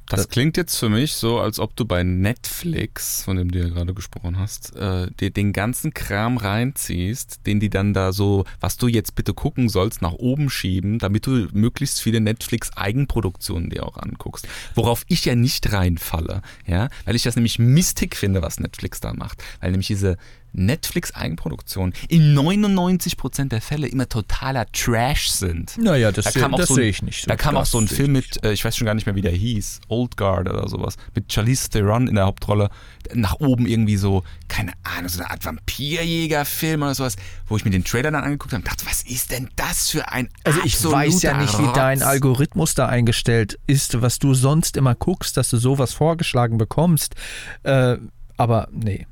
Das 0.09 0.29
klingt 0.29 0.57
jetzt 0.57 0.77
für 0.77 0.89
mich 0.89 1.13
so, 1.13 1.39
als 1.39 1.59
ob 1.59 1.75
du 1.75 1.85
bei 1.85 2.03
Netflix, 2.03 3.23
von 3.23 3.37
dem 3.37 3.51
du 3.51 3.59
ja 3.59 3.69
gerade 3.69 3.93
gesprochen 3.93 4.39
hast, 4.39 4.75
äh, 4.75 5.11
dir 5.19 5.29
den 5.29 5.53
ganzen 5.53 5.93
Kram 5.93 6.37
reinziehst, 6.37 7.45
den 7.45 7.59
die 7.59 7.69
dann 7.69 7.93
da 7.93 8.11
so, 8.11 8.45
was 8.59 8.77
du 8.77 8.87
jetzt 8.87 9.15
bitte 9.15 9.33
gucken 9.33 9.69
sollst, 9.69 10.01
nach 10.01 10.13
oben 10.13 10.49
schieben, 10.49 10.99
damit 10.99 11.27
du 11.27 11.47
möglichst 11.53 12.01
viele 12.01 12.21
Netflix-Eigenproduktionen 12.21 13.69
dir 13.69 13.85
auch 13.85 13.97
anguckst. 13.97 14.47
Worauf 14.75 15.03
ich 15.07 15.25
ja 15.25 15.35
nicht 15.35 15.71
reinfalle, 15.71 16.41
ja, 16.65 16.89
weil 17.05 17.15
ich 17.15 17.23
das 17.23 17.35
nämlich 17.35 17.59
mistig 17.59 18.15
finde, 18.15 18.41
was 18.41 18.59
Netflix 18.59 18.99
da 18.99 19.13
macht. 19.13 19.43
Weil 19.59 19.71
nämlich 19.71 19.87
diese 19.87 20.17
Netflix-Eigenproduktionen 20.53 21.93
in 22.07 22.37
99% 22.37 23.49
der 23.49 23.61
Fälle 23.61 23.87
immer 23.87 24.07
totaler 24.07 24.65
Trash 24.71 25.29
sind. 25.29 25.77
Naja, 25.77 26.11
das, 26.11 26.33
da 26.33 26.47
das 26.49 26.67
so 26.67 26.75
sehe 26.75 26.89
ich 26.89 27.01
nicht. 27.01 27.21
So 27.21 27.27
da 27.27 27.35
kam 27.35 27.57
auch 27.57 27.65
so 27.65 27.79
ein 27.79 27.87
Film 27.87 28.13
mit, 28.13 28.43
äh, 28.43 28.51
ich 28.51 28.63
weiß 28.63 28.75
schon 28.75 28.85
gar 28.85 28.93
nicht 28.93 29.05
mehr, 29.05 29.15
wie 29.15 29.21
der 29.21 29.31
hieß, 29.31 29.81
Old 29.87 30.17
Guard 30.17 30.49
oder 30.49 30.67
sowas, 30.67 30.95
mit 31.15 31.31
Charlize 31.31 31.69
Theron 31.69 32.07
in 32.07 32.15
der 32.15 32.25
Hauptrolle, 32.25 32.69
nach 33.13 33.39
oben 33.39 33.65
irgendwie 33.65 33.97
so, 33.97 34.23
keine 34.47 34.73
Ahnung, 34.83 35.09
so 35.09 35.21
eine 35.21 35.31
Art 35.31 35.45
Vampirjäger-Film 35.45 36.81
oder 36.81 36.95
sowas, 36.95 37.15
wo 37.47 37.57
ich 37.57 37.65
mir 37.65 37.71
den 37.71 37.83
Trailer 37.83 38.11
dann 38.11 38.23
angeguckt 38.23 38.53
habe 38.53 38.61
und 38.61 38.67
dachte, 38.67 38.85
was 38.85 39.03
ist 39.03 39.31
denn 39.31 39.49
das 39.55 39.89
für 39.89 40.11
ein 40.11 40.29
Also 40.43 40.61
ich 40.63 40.83
weiß 40.83 41.21
ja 41.21 41.37
nicht, 41.37 41.57
wie 41.59 41.71
dein 41.73 42.01
Algorithmus 42.01 42.75
da 42.75 42.87
eingestellt 42.87 43.59
ist, 43.67 44.01
was 44.01 44.19
du 44.19 44.33
sonst 44.33 44.77
immer 44.77 44.95
guckst, 44.95 45.37
dass 45.37 45.49
du 45.49 45.57
sowas 45.57 45.93
vorgeschlagen 45.93 46.57
bekommst. 46.57 47.15
Äh, 47.63 47.97
aber 48.37 48.69
nee. 48.71 49.05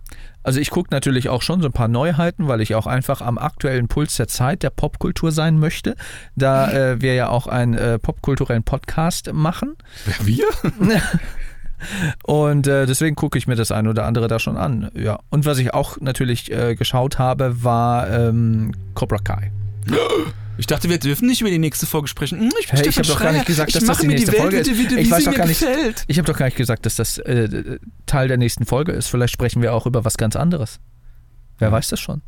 Also 0.47 0.61
ich 0.61 0.69
gucke 0.69 0.87
natürlich 0.91 1.27
auch 1.27 1.41
schon 1.41 1.61
so 1.61 1.67
ein 1.67 1.73
paar 1.73 1.89
Neuheiten, 1.89 2.47
weil 2.47 2.61
ich 2.61 2.73
auch 2.73 2.87
einfach 2.87 3.19
am 3.19 3.37
aktuellen 3.37 3.89
Puls 3.89 4.15
der 4.15 4.29
Zeit 4.29 4.63
der 4.63 4.69
Popkultur 4.69 5.33
sein 5.33 5.59
möchte, 5.59 5.97
da 6.37 6.71
äh, 6.91 7.01
wir 7.01 7.15
ja 7.15 7.27
auch 7.27 7.47
einen 7.47 7.73
äh, 7.73 7.99
popkulturellen 7.99 8.63
Podcast 8.63 9.33
machen. 9.33 9.75
Wir? 10.21 10.45
Und 12.23 12.65
äh, 12.65 12.85
deswegen 12.85 13.17
gucke 13.17 13.37
ich 13.37 13.45
mir 13.47 13.57
das 13.57 13.73
ein 13.73 13.89
oder 13.89 14.05
andere 14.05 14.29
da 14.29 14.39
schon 14.39 14.55
an. 14.55 14.89
Ja. 14.93 15.19
Und 15.29 15.45
was 15.45 15.57
ich 15.57 15.73
auch 15.73 15.99
natürlich 15.99 16.49
äh, 16.49 16.75
geschaut 16.75 17.19
habe, 17.19 17.61
war 17.65 18.09
ähm, 18.09 18.71
Cobra 18.93 19.17
Kai. 19.17 19.51
Ich 20.57 20.67
dachte, 20.67 20.89
wir 20.89 20.97
dürfen 20.99 21.27
nicht 21.27 21.41
über 21.41 21.49
die 21.49 21.59
nächste 21.59 21.85
Folge 21.85 22.07
sprechen. 22.07 22.39
Hm, 22.39 22.49
Ich, 22.59 22.67
bin 22.69 22.79
Hey, 22.79 22.89
ich 22.89 22.97
habe 22.97 23.07
doch 23.07 23.19
gar 23.19 23.31
nicht 23.31 23.45
gesagt, 23.45 23.69
ich 23.69 23.73
dass 23.75 23.83
das 23.83 23.87
mache 23.87 24.01
die 24.01 24.07
mir 24.07 24.13
nächste 24.15 24.31
die 24.31 24.37
Folge 24.37 24.57
ist. 24.57 24.67
Ich 24.67 25.11
weiß 25.11 25.23
doch 25.25 25.33
gar 25.35 25.45
nicht- 25.47 25.59
gefällt. 25.59 26.03
Ich 26.07 26.17
habe 26.17 26.25
doch 26.31 26.37
gar 26.37 26.45
nicht 26.45 26.57
gesagt, 26.57 26.85
dass 26.85 26.95
das 26.95 27.17
äh, 27.19 27.79
Teil 28.05 28.27
der 28.27 28.37
nächsten 28.37 28.65
Folge 28.65 28.91
ist. 28.91 29.07
Vielleicht 29.07 29.33
sprechen 29.33 29.61
wir 29.61 29.73
auch 29.73 29.85
über 29.85 30.03
was 30.05 30.17
ganz 30.17 30.35
anderes. 30.35 30.79
Wer 31.59 31.69
Ja. 31.69 31.71
weiß 31.71 31.87
das 31.89 31.99
schon? 31.99 32.21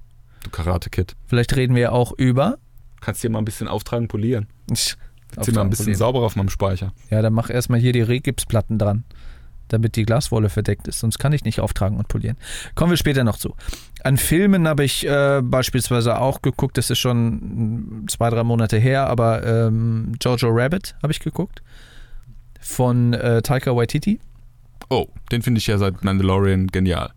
Du 0.44 0.50
Karate-Kid. 0.50 1.16
Vielleicht 1.26 1.56
reden 1.56 1.76
wir 1.76 1.92
auch 1.92 2.14
über. 2.18 2.58
Kannst 3.02 3.22
hier 3.22 3.30
mal 3.30 3.40
ein 3.40 3.46
bisschen 3.46 3.68
auftragen, 3.68 4.08
polieren. 4.08 4.48
Zieh 4.74 4.96
Zieh 5.42 5.52
mal 5.52 5.62
ein 5.62 5.70
bisschen 5.70 5.94
sauberer 5.96 6.26
auf 6.26 6.36
meinem 6.36 6.50
Speicher. 6.50 6.92
Ja, 7.10 7.22
dann 7.22 7.34
mach 7.34 7.50
erstmal 7.50 7.80
hier 7.80 7.94
die 7.94 8.02
Regipsplatten 8.02 8.78
dran, 8.80 9.04
damit 9.70 9.96
die 9.96 10.04
Glaswolle 10.06 10.50
verdeckt 10.50 10.88
ist. 10.88 11.00
Sonst 11.00 11.18
kann 11.20 11.34
ich 11.34 11.44
nicht 11.44 11.60
auftragen 11.60 11.98
und 11.98 12.08
polieren. 12.08 12.38
Kommen 12.76 12.92
wir 12.92 12.98
später 12.98 13.24
noch 13.24 13.38
zu. 13.38 13.56
An 14.04 14.18
Filmen 14.18 14.68
habe 14.68 14.84
ich 14.84 15.08
äh, 15.08 15.42
beispielsweise 15.44 16.20
auch 16.20 16.42
geguckt, 16.42 16.78
das 16.78 16.90
ist 16.90 17.00
schon 17.00 18.06
zwei, 18.10 18.30
drei 18.30 18.44
Monate 18.44 18.78
her, 18.78 19.08
aber 19.08 19.46
ähm, 19.46 20.14
Jojo 20.22 20.50
Rabbit 20.50 20.96
habe 21.02 21.12
ich 21.12 21.20
geguckt. 21.20 21.62
Von 22.62 23.14
äh, 23.14 23.42
Taika 23.42 23.76
Waititi. 23.76 24.20
Oh, 24.90 25.08
den 25.32 25.42
finde 25.42 25.60
ich 25.60 25.68
ja 25.68 25.78
seit 25.78 26.04
Mandalorian 26.04 26.68
genial. 26.68 27.12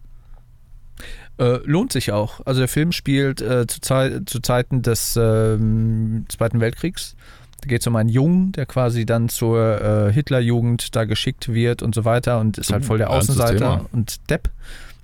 Äh, 1.39 1.59
lohnt 1.65 1.93
sich 1.93 2.13
auch. 2.13 2.41
Also 2.45 2.61
der 2.61 2.69
Film 2.69 2.93
spielt 2.93 3.41
äh, 3.41 3.67
zu, 3.67 3.81
Zei 3.81 4.21
zu 4.27 4.41
Zeiten 4.41 4.83
des 4.83 5.19
ähm, 5.21 6.27
Zweiten 6.29 6.61
Weltkriegs. 6.61 7.17
Da 7.63 7.69
geht 7.69 7.81
es 7.81 7.87
um 7.87 7.97
einen 7.97 8.09
Jungen, 8.09 8.53
der 8.53 8.67
quasi 8.67 9.07
dann 9.07 9.29
zur 9.29 9.81
äh, 10.09 10.13
Hitlerjugend 10.13 10.95
da 10.95 11.05
geschickt 11.05 11.53
wird 11.55 11.83
und 11.83 11.95
so 11.95 12.05
weiter 12.05 12.39
und 12.41 12.59
ist 12.59 12.73
halt 12.73 12.85
voll 12.85 12.99
der 12.99 13.11
Außenseiter 13.11 13.87
und 13.93 14.29
Depp. 14.31 14.51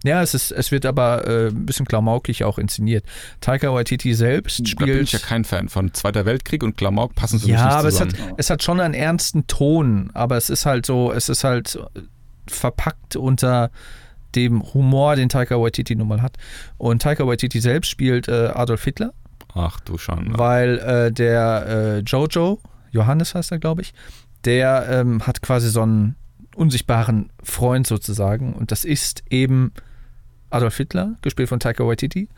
Ja, 0.05 0.23
es, 0.23 0.33
ist, 0.35 0.53
es 0.53 0.71
wird 0.71 0.87
aber 0.87 1.27
äh, 1.27 1.49
ein 1.49 1.67
bisschen 1.67 1.87
klamaukig 1.87 2.45
auch 2.45 2.59
inszeniert. 2.59 3.05
Taika 3.41 3.73
Waititi 3.75 4.15
selbst 4.15 4.61
Da 4.61 4.85
bin 4.85 5.03
ich 5.03 5.09
spielt. 5.11 5.13
ja 5.13 5.19
kein 5.19 5.45
Fan 5.45 5.69
von. 5.69 5.93
Zweiter 5.95 6.25
Weltkrieg 6.25 6.63
und 6.63 6.77
Klamauk 6.77 7.15
passen 7.17 7.41
für 7.41 7.49
Ja, 7.49 7.55
mich 7.57 7.65
nicht 7.65 7.75
aber 7.75 7.89
es 7.89 8.01
hat, 8.01 8.11
zusammen. 8.13 8.35
es 8.37 8.51
hat 8.51 8.63
schon 8.63 8.81
einen 8.81 8.95
ernsten 8.95 9.47
Ton, 9.49 10.11
aber 10.15 10.37
es 10.37 10.51
ist 10.51 10.67
halt 10.67 10.87
so, 10.87 11.11
es 11.13 11.29
ist 11.29 11.43
halt 11.43 11.79
verpackt 12.47 13.17
unter 13.17 13.71
dem 14.35 14.63
Humor, 14.75 15.17
den 15.17 15.29
Taika 15.29 15.61
Waititi 15.61 15.97
nun 15.97 16.09
mal 16.09 16.23
hat. 16.23 16.37
Und 16.77 17.03
Taika 17.03 17.27
Waititi 17.27 17.61
selbst 17.61 17.89
spielt 17.91 18.29
äh, 18.29 18.51
Adolf 18.55 18.85
Hitler, 18.85 19.13
Ach 19.55 19.81
du 19.81 19.99
Schande. 19.99 20.39
weil 20.39 20.79
äh, 20.79 21.13
der 21.13 21.67
äh, 21.67 21.99
Jojo, 22.01 22.61
Johannes 22.91 23.35
heißt 23.35 23.53
er, 23.53 23.59
glaube 23.59 23.83
ich, 23.83 23.95
der 24.45 24.87
ähm, 24.89 25.27
hat 25.27 25.43
quasi 25.43 25.71
so 25.71 25.83
einen 25.83 26.17
unsichtbaren 26.55 27.31
Freund 27.43 27.87
sozusagen 27.87 28.55
und 28.55 28.73
das 28.73 28.85
ist 28.85 29.23
eben 29.31 29.73
Adolf 30.51 30.77
Hitler, 30.77 31.17
gespielt 31.23 31.49
von 31.49 31.61
Taika 31.61 31.85
Waititi. 31.85 32.29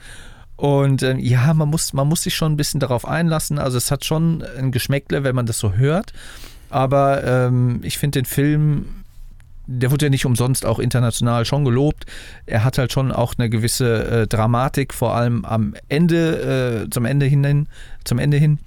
Und 0.56 1.02
ähm, 1.02 1.18
ja, 1.18 1.54
man 1.54 1.70
muss, 1.70 1.94
man 1.94 2.06
muss 2.06 2.22
sich 2.22 2.34
schon 2.34 2.52
ein 2.52 2.56
bisschen 2.56 2.80
darauf 2.80 3.06
einlassen. 3.08 3.58
Also 3.58 3.78
es 3.78 3.90
hat 3.90 4.04
schon 4.04 4.42
ein 4.58 4.72
Geschmäckle, 4.72 5.24
wenn 5.24 5.34
man 5.34 5.46
das 5.46 5.58
so 5.58 5.72
hört. 5.72 6.12
Aber 6.68 7.24
ähm, 7.24 7.80
ich 7.82 7.96
finde 7.96 8.20
den 8.20 8.26
Film, 8.26 8.99
der 9.71 9.91
wurde 9.93 10.07
ja 10.07 10.11
nicht 10.11 10.27
umsonst 10.27 10.66
auch 10.66 10.81
international 10.81 11.45
schon 11.45 11.64
gelobt. 11.64 12.05
Er 12.45 12.64
hat 12.64 12.77
halt 12.77 12.93
schon 12.93 13.12
auch 13.12 13.35
eine 13.39 13.49
gewisse 13.49 14.23
äh, 14.23 14.27
Dramatik, 14.27 14.93
vor 14.93 15.14
allem 15.14 15.45
am 15.45 15.75
Ende, 15.89 16.85
äh, 16.85 16.91
zum 16.91 17.05
Ende 17.05 17.27
hin, 17.27 17.68
zum 18.05 18.18
Ende 18.18 18.37
hin. 18.37 18.59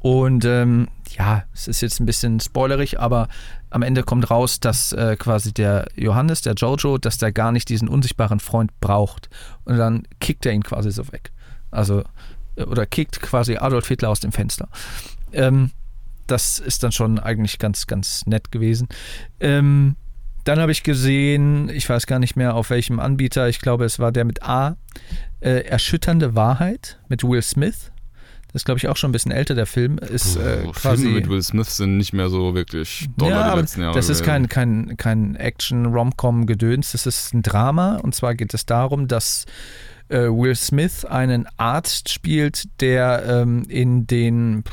Und 0.00 0.44
ähm, 0.44 0.88
ja, 1.16 1.44
es 1.54 1.68
ist 1.68 1.80
jetzt 1.80 2.00
ein 2.00 2.06
bisschen 2.06 2.40
spoilerig, 2.40 2.98
aber 2.98 3.28
am 3.70 3.82
Ende 3.82 4.02
kommt 4.02 4.30
raus, 4.30 4.60
dass 4.60 4.92
äh, 4.92 5.16
quasi 5.16 5.52
der 5.52 5.86
Johannes, 5.94 6.42
der 6.42 6.54
Jojo, 6.54 6.98
dass 6.98 7.18
der 7.18 7.32
gar 7.32 7.52
nicht 7.52 7.68
diesen 7.68 7.88
unsichtbaren 7.88 8.40
Freund 8.40 8.72
braucht. 8.80 9.30
Und 9.64 9.76
dann 9.76 10.02
kickt 10.20 10.44
er 10.46 10.52
ihn 10.52 10.64
quasi 10.64 10.90
so 10.90 11.10
weg. 11.12 11.32
Also, 11.70 12.02
äh, 12.56 12.64
oder 12.64 12.86
kickt 12.86 13.20
quasi 13.22 13.56
Adolf 13.56 13.86
Hitler 13.86 14.10
aus 14.10 14.20
dem 14.20 14.32
Fenster. 14.32 14.68
Ähm, 15.32 15.70
das 16.26 16.58
ist 16.58 16.82
dann 16.82 16.92
schon 16.92 17.18
eigentlich 17.18 17.58
ganz, 17.58 17.86
ganz 17.86 18.26
nett 18.26 18.50
gewesen. 18.50 18.88
Ähm, 19.40 19.96
dann 20.48 20.60
habe 20.60 20.72
ich 20.72 20.82
gesehen, 20.82 21.68
ich 21.68 21.86
weiß 21.88 22.06
gar 22.06 22.18
nicht 22.18 22.34
mehr 22.34 22.54
auf 22.54 22.70
welchem 22.70 23.00
Anbieter, 23.00 23.50
ich 23.50 23.60
glaube, 23.60 23.84
es 23.84 23.98
war 23.98 24.12
der 24.12 24.24
mit 24.24 24.42
A, 24.42 24.78
äh, 25.40 25.60
Erschütternde 25.66 26.34
Wahrheit 26.34 26.98
mit 27.08 27.22
Will 27.22 27.42
Smith. 27.42 27.92
Das 28.46 28.62
ist, 28.62 28.64
glaube 28.64 28.78
ich, 28.78 28.88
auch 28.88 28.96
schon 28.96 29.10
ein 29.10 29.12
bisschen 29.12 29.30
älter, 29.30 29.54
der 29.54 29.66
Film. 29.66 29.98
Ist 29.98 30.36
äh, 30.36 30.62
Puh, 30.62 30.72
quasi. 30.72 31.02
Filme 31.02 31.20
mit 31.20 31.28
Will 31.28 31.42
Smith 31.42 31.76
sind 31.76 31.98
nicht 31.98 32.14
mehr 32.14 32.30
so 32.30 32.54
wirklich 32.54 33.10
doller 33.18 33.32
ja, 33.32 33.44
aber 33.52 33.62
das 33.62 34.08
ist 34.08 34.24
kein, 34.24 34.48
kein, 34.48 34.96
kein 34.96 35.36
Action-Rom-Com-Gedöns, 35.36 36.92
das 36.92 37.04
ist 37.04 37.34
ein 37.34 37.42
Drama. 37.42 37.96
Und 37.96 38.14
zwar 38.14 38.34
geht 38.34 38.54
es 38.54 38.64
darum, 38.64 39.06
dass 39.06 39.44
äh, 40.08 40.28
Will 40.28 40.56
Smith 40.56 41.04
einen 41.04 41.46
Arzt 41.58 42.08
spielt, 42.08 42.80
der 42.80 43.22
ähm, 43.28 43.64
in 43.68 44.06
den, 44.06 44.64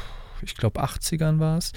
ich 0.42 0.56
glaube, 0.56 0.82
80ern 0.82 1.40
war 1.40 1.58
es, 1.58 1.74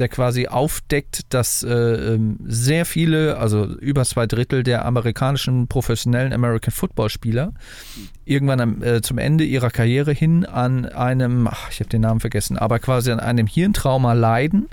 der 0.00 0.08
quasi 0.08 0.48
aufdeckt, 0.48 1.20
dass 1.28 1.62
äh, 1.62 1.68
ähm, 1.70 2.38
sehr 2.44 2.86
viele, 2.86 3.36
also 3.36 3.66
über 3.66 4.04
zwei 4.04 4.26
Drittel 4.26 4.62
der 4.62 4.84
amerikanischen 4.84 5.68
professionellen 5.68 6.32
American 6.32 6.72
Football-Spieler 6.72 7.52
irgendwann 8.24 8.60
am, 8.60 8.82
äh, 8.82 9.02
zum 9.02 9.18
Ende 9.18 9.44
ihrer 9.44 9.70
Karriere 9.70 10.12
hin 10.12 10.44
an 10.46 10.86
einem, 10.86 11.46
ach, 11.46 11.70
ich 11.70 11.80
habe 11.80 11.90
den 11.90 12.00
Namen 12.00 12.20
vergessen, 12.20 12.56
aber 12.56 12.78
quasi 12.78 13.10
an 13.12 13.20
einem 13.20 13.46
Hirntrauma 13.46 14.14
leiden 14.14 14.68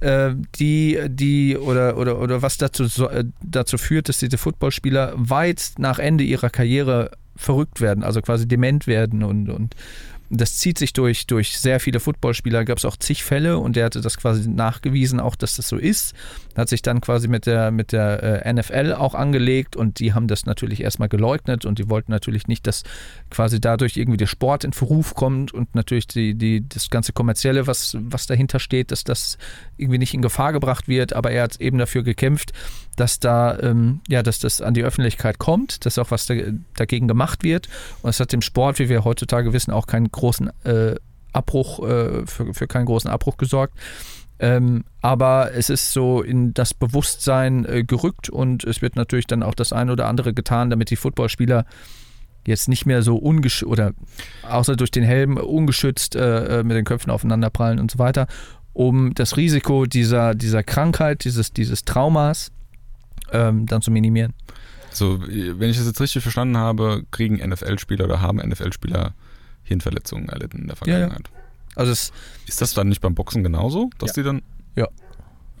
äh, 0.00 0.34
die, 0.58 0.98
die 1.08 1.56
oder, 1.56 1.96
oder, 1.96 2.20
oder 2.20 2.42
was 2.42 2.58
dazu, 2.58 2.84
äh, 3.08 3.24
dazu 3.42 3.78
führt, 3.78 4.08
dass 4.08 4.18
diese 4.18 4.38
Footballspieler 4.38 5.12
weit 5.16 5.72
nach 5.78 5.98
Ende 5.98 6.24
ihrer 6.24 6.50
Karriere 6.50 7.12
verrückt 7.36 7.80
werden, 7.80 8.04
also 8.04 8.20
quasi 8.20 8.46
dement 8.46 8.86
werden 8.86 9.22
und, 9.22 9.48
und 9.48 9.74
das 10.30 10.56
zieht 10.58 10.78
sich 10.78 10.92
durch, 10.92 11.26
durch 11.26 11.58
sehr 11.58 11.80
viele 11.80 11.98
Footballspieler, 11.98 12.64
gab 12.64 12.78
es 12.78 12.84
auch 12.84 12.96
zig 12.96 13.24
Fälle 13.24 13.58
und 13.58 13.74
der 13.74 13.86
hatte 13.86 14.00
das 14.00 14.16
quasi 14.16 14.48
nachgewiesen, 14.48 15.18
auch 15.18 15.34
dass 15.34 15.56
das 15.56 15.68
so 15.68 15.76
ist. 15.76 16.14
Hat 16.56 16.68
sich 16.68 16.82
dann 16.82 17.00
quasi 17.00 17.26
mit 17.26 17.46
der, 17.46 17.72
mit 17.72 17.90
der 17.90 18.44
äh, 18.46 18.52
NFL 18.52 18.92
auch 18.92 19.14
angelegt 19.14 19.74
und 19.74 19.98
die 19.98 20.14
haben 20.14 20.28
das 20.28 20.46
natürlich 20.46 20.82
erstmal 20.82 21.08
geleugnet 21.08 21.64
und 21.64 21.80
die 21.80 21.90
wollten 21.90 22.12
natürlich 22.12 22.46
nicht, 22.46 22.66
dass 22.68 22.84
quasi 23.30 23.60
dadurch 23.60 23.96
irgendwie 23.96 24.18
der 24.18 24.28
Sport 24.28 24.62
in 24.62 24.72
Verruf 24.72 25.14
kommt 25.14 25.52
und 25.52 25.74
natürlich 25.74 26.06
die, 26.06 26.34
die, 26.34 26.66
das 26.66 26.90
ganze 26.90 27.12
Kommerzielle, 27.12 27.66
was, 27.66 27.96
was 27.98 28.28
dahinter 28.28 28.60
steht, 28.60 28.92
dass 28.92 29.02
das 29.02 29.36
irgendwie 29.78 29.98
nicht 29.98 30.14
in 30.14 30.22
Gefahr 30.22 30.52
gebracht 30.52 30.86
wird, 30.86 31.12
aber 31.12 31.32
er 31.32 31.42
hat 31.42 31.60
eben 31.60 31.78
dafür 31.78 32.04
gekämpft, 32.04 32.52
dass 32.96 33.18
da, 33.18 33.58
ähm, 33.60 34.00
ja, 34.08 34.22
dass 34.22 34.38
das 34.38 34.60
an 34.60 34.74
die 34.74 34.84
Öffentlichkeit 34.84 35.38
kommt, 35.38 35.86
dass 35.86 35.98
auch 35.98 36.10
was 36.10 36.26
da, 36.26 36.34
dagegen 36.76 37.08
gemacht 37.08 37.42
wird. 37.42 37.68
Und 38.02 38.10
es 38.10 38.20
hat 38.20 38.32
dem 38.32 38.42
Sport, 38.42 38.78
wie 38.78 38.88
wir 38.88 39.04
heutzutage 39.04 39.52
wissen, 39.52 39.70
auch 39.70 39.86
keinen 39.86 40.12
großen 40.20 40.50
äh, 40.64 40.94
Abbruch, 41.32 41.80
äh, 41.80 42.26
für, 42.26 42.54
für 42.54 42.66
keinen 42.66 42.86
großen 42.86 43.10
Abbruch 43.10 43.36
gesorgt. 43.36 43.74
Ähm, 44.38 44.84
aber 45.02 45.52
es 45.54 45.68
ist 45.68 45.92
so 45.92 46.22
in 46.22 46.54
das 46.54 46.72
Bewusstsein 46.72 47.66
äh, 47.66 47.84
gerückt 47.84 48.30
und 48.30 48.64
es 48.64 48.80
wird 48.80 48.96
natürlich 48.96 49.26
dann 49.26 49.42
auch 49.42 49.54
das 49.54 49.72
eine 49.72 49.92
oder 49.92 50.06
andere 50.06 50.32
getan, 50.32 50.70
damit 50.70 50.90
die 50.90 50.96
Footballspieler 50.96 51.66
jetzt 52.46 52.68
nicht 52.68 52.86
mehr 52.86 53.02
so 53.02 53.16
ungeschützt 53.16 53.70
oder 53.70 53.92
außer 54.48 54.76
durch 54.76 54.90
den 54.90 55.04
Helm 55.04 55.36
ungeschützt 55.36 56.16
äh, 56.16 56.60
äh, 56.60 56.62
mit 56.64 56.74
den 56.74 56.86
Köpfen 56.86 57.10
aufeinanderprallen 57.10 57.78
und 57.78 57.90
so 57.90 57.98
weiter, 57.98 58.28
um 58.72 59.12
das 59.12 59.36
Risiko 59.36 59.84
dieser, 59.84 60.34
dieser 60.34 60.62
Krankheit, 60.62 61.24
dieses, 61.24 61.52
dieses 61.52 61.84
Traumas 61.84 62.50
ähm, 63.32 63.66
dann 63.66 63.82
zu 63.82 63.90
minimieren. 63.90 64.32
So, 64.90 65.20
wenn 65.20 65.70
ich 65.70 65.76
das 65.76 65.86
jetzt 65.86 66.00
richtig 66.00 66.22
verstanden 66.22 66.56
habe, 66.56 67.04
kriegen 67.10 67.36
NFL-Spieler 67.36 68.06
oder 68.06 68.22
haben 68.22 68.38
NFL-Spieler 68.38 69.14
Hirnverletzungen 69.62 70.28
erlitten 70.28 70.62
in 70.62 70.66
der 70.68 70.76
Ja, 70.84 70.92
ja. 70.92 70.98
Vergangenheit. 70.98 71.30
Also 71.76 71.92
es, 71.92 72.12
Ist 72.46 72.60
das 72.60 72.74
dann 72.74 72.88
nicht 72.88 73.00
beim 73.00 73.14
Boxen 73.14 73.42
genauso, 73.42 73.90
dass 73.98 74.10
Ja. 74.16 74.22
die 74.22 74.26
dann 74.26 74.42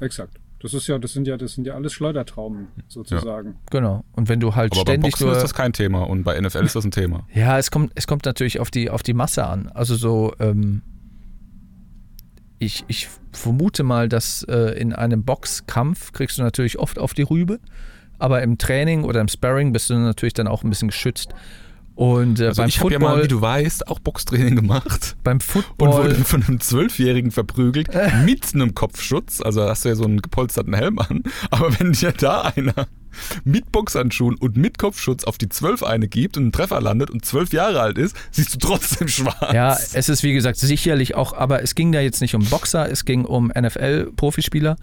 Exakt. 0.00 0.38
Das 0.62 0.72
ist 0.74 0.86
ja, 0.88 0.98
das 0.98 1.12
sind 1.12 1.26
ja, 1.26 1.36
das 1.36 1.54
sind 1.54 1.66
ja 1.66 1.74
alles 1.74 1.92
Schleudertraumen, 1.92 2.68
sozusagen. 2.88 3.56
genau. 3.70 4.02
Und 4.12 4.28
wenn 4.30 4.40
du 4.40 4.54
halt 4.54 4.72
Aber 4.72 4.84
beim 4.84 4.92
ständig 4.94 5.12
Boxen 5.12 5.26
nur. 5.26 5.36
ist 5.36 5.42
das 5.42 5.52
kein 5.54 5.72
Thema 5.74 6.02
und 6.04 6.22
bei 6.22 6.38
NFL 6.40 6.64
ist 6.64 6.74
das 6.74 6.84
ein 6.84 6.90
Thema. 6.90 7.26
Ja, 7.34 7.58
es 7.58 7.70
kommt, 7.70 7.92
es 7.94 8.06
kommt 8.06 8.24
natürlich 8.24 8.60
auf 8.60 8.70
die, 8.70 8.88
auf 8.90 9.02
die 9.02 9.12
Masse 9.14 9.46
an. 9.46 9.68
Also 9.68 9.94
so, 9.96 10.32
ähm, 10.38 10.82
ich, 12.58 12.84
ich 12.88 13.08
vermute 13.32 13.82
mal, 13.82 14.08
dass 14.08 14.42
äh, 14.44 14.78
in 14.78 14.92
einem 14.92 15.22
Boxkampf 15.24 16.12
kriegst 16.12 16.38
du 16.38 16.42
natürlich 16.42 16.78
oft 16.78 16.98
auf 16.98 17.14
die 17.14 17.22
Rübe, 17.22 17.58
aber 18.18 18.42
im 18.42 18.58
Training 18.58 19.04
oder 19.04 19.20
im 19.22 19.28
Sparring 19.28 19.72
bist 19.72 19.88
du 19.88 19.94
natürlich 19.94 20.34
dann 20.34 20.46
auch 20.46 20.62
ein 20.62 20.68
bisschen 20.70 20.88
geschützt. 20.88 21.30
Und 22.00 22.40
äh, 22.40 22.46
Also 22.46 22.62
beim 22.62 22.68
ich 22.70 22.80
habe 22.80 22.92
ja 22.92 22.98
mal, 22.98 23.22
wie 23.22 23.28
du 23.28 23.42
weißt, 23.42 23.88
auch 23.88 23.98
Boxtraining 23.98 24.56
gemacht 24.56 25.16
beim 25.22 25.34
und 25.34 25.42
Football, 25.42 25.92
wurde 25.92 26.14
von 26.24 26.42
einem 26.42 26.58
Zwölfjährigen 26.58 27.30
verprügelt 27.30 27.88
mit 28.24 28.54
einem 28.54 28.74
Kopfschutz. 28.74 29.42
Also 29.42 29.64
hast 29.64 29.84
du 29.84 29.90
ja 29.90 29.94
so 29.94 30.04
einen 30.04 30.22
gepolsterten 30.22 30.72
Helm 30.72 30.98
an. 30.98 31.24
Aber 31.50 31.78
wenn 31.78 31.92
dir 31.92 32.12
da 32.12 32.52
einer 32.56 32.86
mit 33.44 33.70
Boxhandschuhen 33.70 34.36
und 34.36 34.56
mit 34.56 34.78
Kopfschutz 34.78 35.24
auf 35.24 35.36
die 35.36 35.50
Zwölf 35.50 35.82
eine 35.82 36.08
gibt 36.08 36.38
und 36.38 36.44
einen 36.44 36.52
Treffer 36.52 36.80
landet 36.80 37.10
und 37.10 37.26
zwölf 37.26 37.52
Jahre 37.52 37.82
alt 37.82 37.98
ist, 37.98 38.16
siehst 38.30 38.54
du 38.54 38.58
trotzdem 38.58 39.08
schwarz. 39.08 39.52
Ja, 39.52 39.76
es 39.92 40.08
ist 40.08 40.22
wie 40.22 40.32
gesagt 40.32 40.56
sicherlich 40.58 41.16
auch, 41.16 41.34
aber 41.34 41.62
es 41.62 41.74
ging 41.74 41.92
da 41.92 42.00
jetzt 42.00 42.22
nicht 42.22 42.34
um 42.34 42.44
Boxer, 42.46 42.90
es 42.90 43.04
ging 43.04 43.26
um 43.26 43.48
NFL-Profispieler. 43.48 44.76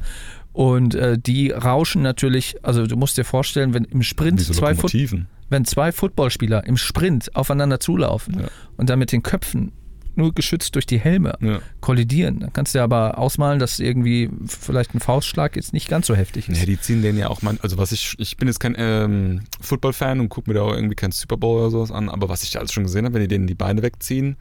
Und 0.58 0.96
äh, 0.96 1.20
die 1.20 1.52
rauschen 1.52 2.02
natürlich, 2.02 2.56
also 2.64 2.88
du 2.88 2.98
musst 2.98 3.16
dir 3.16 3.24
vorstellen, 3.26 3.76
wenn 3.76 3.84
im 3.84 4.02
Sprint 4.02 4.40
Diese 4.40 4.54
zwei, 4.54 4.72
Lokomotiven. 4.72 5.28
wenn 5.50 5.66
zwei 5.66 5.92
Footballspieler 5.92 6.66
im 6.66 6.78
Sprint 6.78 7.36
aufeinander 7.36 7.80
zulaufen 7.80 8.40
Ja. 8.40 8.48
und 8.76 8.90
dann 8.90 8.98
mit 8.98 9.12
den 9.12 9.22
Köpfen 9.22 9.72
nur 10.16 10.34
geschützt 10.34 10.74
durch 10.74 10.88
die 10.88 10.98
Helme 11.00 11.38
Ja. 11.42 11.60
kollidieren. 11.80 12.40
Dann 12.40 12.54
kannst 12.54 12.74
du 12.74 12.80
dir 12.80 12.84
aber 12.84 13.20
ausmalen, 13.20 13.60
dass 13.60 13.78
irgendwie 13.80 14.32
vielleicht 14.48 14.96
ein 14.96 15.00
Faustschlag 15.00 15.56
jetzt 15.56 15.74
nicht 15.74 15.90
ganz 15.90 16.08
so 16.08 16.16
heftig 16.16 16.50
ist. 16.50 16.58
Ja, 16.58 16.66
die 16.66 16.82
ziehen 16.82 17.04
den 17.04 17.20
ja 17.20 17.28
auch 17.28 17.44
mal, 17.44 17.60
also 17.62 17.78
was 17.78 17.92
ich, 17.92 18.16
ich 18.18 18.36
bin 18.38 18.48
jetzt 18.48 18.60
kein 18.60 18.74
ähm, 18.80 19.42
Football-Fan 19.62 20.20
und 20.20 20.30
gucke 20.30 20.50
mir 20.50 20.56
da 20.56 20.64
auch 20.64 20.74
irgendwie 20.74 20.96
keinen 20.96 21.12
Super 21.12 21.38
Bowl 21.38 21.60
oder 21.60 21.70
sowas 21.70 21.92
an, 21.92 22.10
aber 22.10 22.30
was 22.30 22.42
ich 22.42 22.50
da 22.50 22.58
alles 22.58 22.74
schon 22.74 22.82
gesehen 22.86 23.06
habe, 23.06 23.14
wenn 23.14 23.22
die 23.22 23.28
denen 23.28 23.46
die 23.46 23.54
Beine 23.54 23.84
wegziehen, 23.84 24.38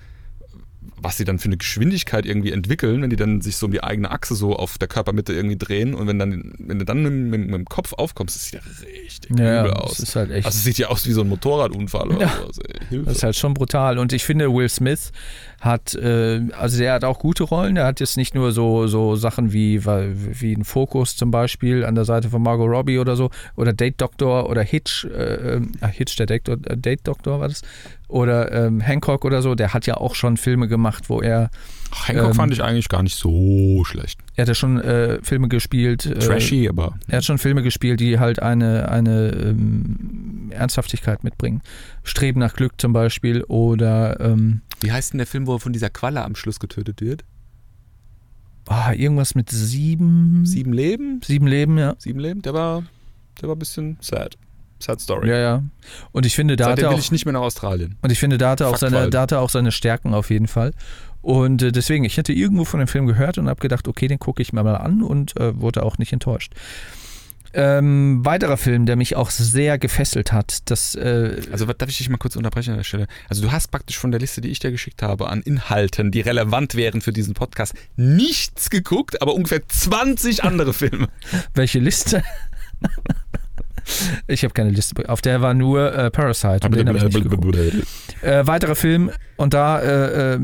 was 0.99 1.17
sie 1.19 1.25
dann 1.25 1.39
für 1.39 1.47
eine 1.47 1.57
Geschwindigkeit 1.57 2.25
irgendwie 2.27 2.53
entwickeln, 2.53 3.03
wenn 3.03 3.11
die 3.11 3.17
dann 3.17 3.41
sich 3.43 3.57
so 3.57 3.67
um 3.67 3.73
die 3.73 3.83
eigene 3.83 4.11
Achse 4.11 4.35
so 4.35 4.57
auf 4.57 4.79
der 4.79 4.89
Körpermitte 4.89 5.33
irgendwie 5.33 5.57
drehen 5.59 5.95
und 5.95 6.07
wenn 6.07 6.19
dann, 6.19 6.55
wenn 6.59 6.79
du 6.79 6.85
dann 6.85 7.03
mit, 7.03 7.13
mit, 7.13 7.41
mit 7.51 7.55
dem 7.55 7.65
Kopf 7.67 7.93
aufkommst, 7.93 8.35
das 8.37 8.45
sieht 8.47 8.55
ja 8.55 8.61
richtig 8.87 9.39
Ja, 9.39 9.61
übel 9.65 9.73
das 9.75 9.83
aus. 9.83 9.99
ist 10.01 10.17
halt 10.17 10.31
echt- 10.31 10.47
Also 10.47 10.57
es 10.57 10.65
sieht 10.65 10.79
ja 10.79 10.89
aus 10.89 11.07
wie 11.07 11.13
so 11.13 11.21
ein 11.21 11.29
Motorradunfall 11.29 12.09
oder 12.09 12.21
Ja. 12.21 12.37
sowas. 12.41 12.59
Ey. 12.59 12.81
Hilfe. 12.89 13.05
Das 13.07 13.17
ist 13.19 13.23
halt 13.25 13.37
schon 13.37 13.55
brutal. 13.55 13.99
Und 13.99 14.13
ich 14.13 14.25
finde, 14.25 14.53
Will 14.53 14.69
Smith 14.69 15.13
hat, 15.67 15.95
äh, 15.95 16.41
also 16.59 16.79
der 16.79 16.95
hat 16.95 17.05
auch 17.05 17.19
gute 17.19 17.45
Rollen. 17.45 17.75
Der 17.75 17.85
hat 17.85 18.01
jetzt 18.01 18.17
nicht 18.17 18.35
nur 18.35 18.53
so, 18.53 18.87
so 18.87 19.17
Sachen 19.17 19.53
wie, 19.53 19.85
wie 19.85 20.55
ein 20.55 20.65
Fokus 20.65 21.17
zum 21.17 21.31
Beispiel 21.31 21.85
an 21.85 21.95
der 21.95 22.05
Seite 22.05 22.31
von 22.31 22.43
Margot 22.43 22.69
Robbie 22.69 22.99
oder 22.99 23.17
so, 23.17 23.31
oder 23.57 23.73
Date 23.73 24.01
Doctor 24.01 24.49
oder 24.49 24.63
Hitch, 24.63 25.05
äh, 25.05 25.57
äh, 25.57 25.61
Hitch, 25.93 26.17
der 26.17 26.27
Date, 26.27 26.49
äh, 26.49 26.77
Date 26.77 27.07
Doctor 27.07 27.41
war 27.41 27.49
das, 27.49 27.63
oder 28.09 28.53
ähm, 28.53 28.81
Hancock 28.81 29.25
oder 29.25 29.43
so. 29.43 29.55
Der 29.55 29.75
hat 29.75 29.87
ja 29.87 29.97
auch 29.97 30.15
schon 30.15 30.37
Filme 30.37 30.69
gemacht, 30.69 31.11
wo 31.11 31.21
er, 31.21 31.51
Ach, 31.91 32.09
Hancock 32.09 32.29
ähm, 32.29 32.35
fand 32.35 32.53
ich 32.53 32.63
eigentlich 32.63 32.89
gar 32.89 33.03
nicht 33.03 33.17
so 33.17 33.85
schlecht. 33.85 34.19
er 34.37 34.43
hat 34.43 34.49
ja 34.49 34.55
schon 34.55 34.81
äh, 34.81 35.19
Filme 35.23 35.49
gespielt. 35.49 36.07
Äh, 36.07 36.19
Trashy, 36.19 36.69
aber 36.69 36.95
Er 37.09 37.19
hat 37.19 37.25
schon 37.25 37.39
Filme 37.39 37.63
gespielt, 37.63 38.01
die 38.01 38.19
halt 38.19 38.41
eine, 38.41 38.89
eine 38.89 39.31
ähm, 39.31 40.51
Ernsthaftigkeit 40.51 41.25
mitbringen. 41.25 41.63
Streben 42.05 42.41
nach 42.41 42.55
Glück 42.55 42.75
zum 42.79 42.93
Beispiel 42.93 43.43
oder 43.45 44.21
ähm, 44.21 44.63
wie 44.81 44.93
heißt 44.93 45.13
denn 45.13 45.19
der 45.19 45.27
Film, 45.27 45.47
wo 45.47 45.55
er 45.55 45.61
von 45.61 45.73
dieser 45.73 45.91
Qualle 45.91 46.25
am 46.25 46.35
Schluss 46.37 46.61
getötet 46.61 47.01
wird? 47.01 47.25
ah, 48.69 48.93
irgendwas 48.93 49.35
mit 49.35 49.51
sieben, 49.51 50.45
Sieben 50.45 50.73
Leben? 50.73 51.21
sieben 51.25 51.47
Leben, 51.47 51.79
ja. 51.79 51.95
Sieben 51.99 52.19
Leben? 52.19 52.43
Der 52.43 52.55
war, 52.55 52.83
der 53.41 53.49
war 53.49 53.57
ein 53.57 53.59
bisschen 53.59 53.97
sad. 54.01 54.37
Sad 54.79 55.01
Story. 55.01 55.29
Ja, 55.31 55.39
ja. 55.39 55.63
Und 56.13 56.27
ich 56.27 56.35
finde, 56.35 56.57
da 56.57 56.71
hat 56.71 56.79
er 56.79 56.91
will 56.91 56.97
auch, 56.97 56.99
ich 56.99 57.11
nicht 57.11 57.25
mehr 57.25 57.33
nach 57.33 57.41
Australien. 57.41 57.97
und 58.03 58.13
ich 58.13 58.19
finde, 58.19 58.37
da 58.37 58.51
hat 58.51 58.61
er 58.61 58.69
auch 58.69 58.77
seine, 58.77 58.97
Walden. 58.97 59.11
da 59.11 59.23
hat 59.23 59.33
er 59.33 59.41
auch 59.41 59.49
seine 59.49 59.73
Stärken 59.73 60.13
auf 60.13 60.29
jeden 60.31 60.49
Fall. 60.49 60.73
Und 61.23 61.63
äh, 61.63 61.73
deswegen, 61.73 62.05
ich 62.05 62.19
hätte 62.19 62.33
irgendwo 62.33 62.65
von 62.65 62.79
dem 62.79 62.87
Film 62.87 63.07
gehört 63.07 63.39
und 63.39 63.49
habe 63.49 63.61
gedacht, 63.61 63.89
okay, 63.89 64.07
den 64.07 64.19
gucke 64.19 64.43
ich 64.43 64.53
mir 64.53 64.63
mal 64.63 64.77
an 64.77 65.03
und 65.03 65.37
äh, 65.41 65.59
wurde 65.59 65.83
auch 65.83 65.97
nicht 65.97 66.13
enttäuscht. 66.13 66.53
Ähm, 67.59 68.23
weiterer 68.23 68.59
Film, 68.59 68.85
der 68.85 68.97
mich 68.97 69.17
auch 69.17 69.31
sehr 69.31 69.79
gefesselt 69.79 70.31
hat, 70.31 70.71
das 70.71 70.95
äh, 70.95 71.41
Also 71.51 71.65
darf 71.65 71.89
ich 71.89 71.97
dich 71.97 72.11
mal 72.11 72.19
kurz 72.19 72.37
unterbrechen 72.37 72.73
an 72.73 72.77
der 72.77 72.85
Stelle? 72.85 73.07
Also 73.31 73.41
du 73.41 73.51
hast 73.51 73.69
praktisch 73.71 73.97
von 73.97 74.11
der 74.11 74.21
Liste, 74.21 74.43
die 74.43 74.51
ich 74.51 74.59
dir 74.59 74.71
geschickt 74.71 75.03
habe, 75.03 75.31
an 75.31 75.41
Inhalten, 75.41 76.11
die 76.11 76.21
relevant 76.21 76.75
wären 76.75 77.01
für 77.01 77.15
diesen 77.15 77.33
Podcast, 77.33 77.73
nichts 77.97 78.69
geguckt, 78.69 79.23
aber 79.23 79.33
ungefähr 79.33 79.67
20 79.67 80.45
andere 80.45 80.75
Filme. 80.75 81.09
welche 81.55 81.79
Liste? 81.79 82.23
ich 84.27 84.45
habe 84.45 84.53
keine 84.53 84.69
Liste. 84.69 85.09
Auf 85.09 85.23
der 85.23 85.41
war 85.41 85.55
nur 85.55 85.95
äh, 85.95 86.11
Parasite. 86.11 86.69
Den 86.69 86.95
ich 86.95 87.03
nicht 87.05 87.23
geguckt. 87.23 87.57
Äh, 88.21 88.47
weiterer 88.47 88.75
Film 88.75 89.11
und 89.37 89.55
da, 89.55 89.81
äh, 89.81 90.35
äh, 90.35 90.41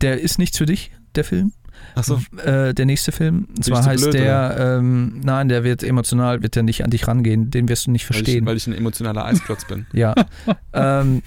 der 0.00 0.20
ist 0.20 0.38
nichts 0.38 0.56
für 0.56 0.66
dich, 0.66 0.92
der 1.14 1.24
Film. 1.24 1.52
Achso, 1.96 2.20
Äh, 2.44 2.74
der 2.74 2.86
nächste 2.86 3.10
Film. 3.10 3.48
Und 3.56 3.64
zwar 3.64 3.84
heißt 3.84 4.02
blöd, 4.04 4.14
der, 4.14 4.76
ähm, 4.78 5.20
nein, 5.24 5.48
der 5.48 5.64
wird 5.64 5.82
emotional, 5.82 6.42
wird 6.42 6.54
der 6.54 6.62
nicht 6.62 6.84
an 6.84 6.90
dich 6.90 7.08
rangehen. 7.08 7.50
Den 7.50 7.68
wirst 7.68 7.86
du 7.86 7.90
nicht 7.90 8.08
weil 8.08 8.16
ich, 8.16 8.24
verstehen. 8.24 8.46
weil 8.46 8.56
ich 8.56 8.66
ein 8.66 8.74
emotionaler 8.74 9.24
Eisklotz 9.24 9.64
bin. 9.66 9.86
Ja. 9.92 10.14
ähm, 10.74 11.22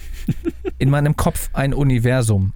in 0.78 0.88
meinem 0.88 1.16
Kopf 1.16 1.50
ein 1.52 1.74
Universum. 1.74 2.52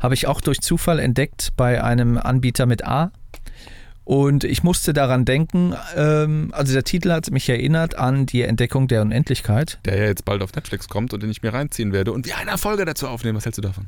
Habe 0.00 0.14
ich 0.14 0.26
auch 0.26 0.40
durch 0.40 0.60
Zufall 0.60 0.98
entdeckt 0.98 1.52
bei 1.56 1.82
einem 1.82 2.18
Anbieter 2.18 2.66
mit 2.66 2.84
A. 2.84 3.12
Und 4.04 4.44
ich 4.44 4.62
musste 4.62 4.92
daran 4.92 5.24
denken, 5.24 5.74
ähm, 5.96 6.50
also 6.52 6.74
der 6.74 6.84
Titel 6.84 7.10
hat 7.10 7.30
mich 7.30 7.48
erinnert 7.48 7.94
an 7.96 8.26
die 8.26 8.42
Entdeckung 8.42 8.86
der 8.86 9.00
Unendlichkeit. 9.00 9.78
Der 9.86 9.96
ja 9.96 10.04
jetzt 10.04 10.26
bald 10.26 10.42
auf 10.42 10.54
Netflix 10.54 10.88
kommt 10.88 11.14
und 11.14 11.22
den 11.22 11.30
ich 11.30 11.42
mir 11.42 11.54
reinziehen 11.54 11.92
werde 11.92 12.12
und 12.12 12.26
wir 12.26 12.36
eine 12.36 12.58
Folge 12.58 12.84
dazu 12.84 13.08
aufnehmen. 13.08 13.36
Was 13.38 13.46
hältst 13.46 13.56
du 13.58 13.62
davon? 13.62 13.86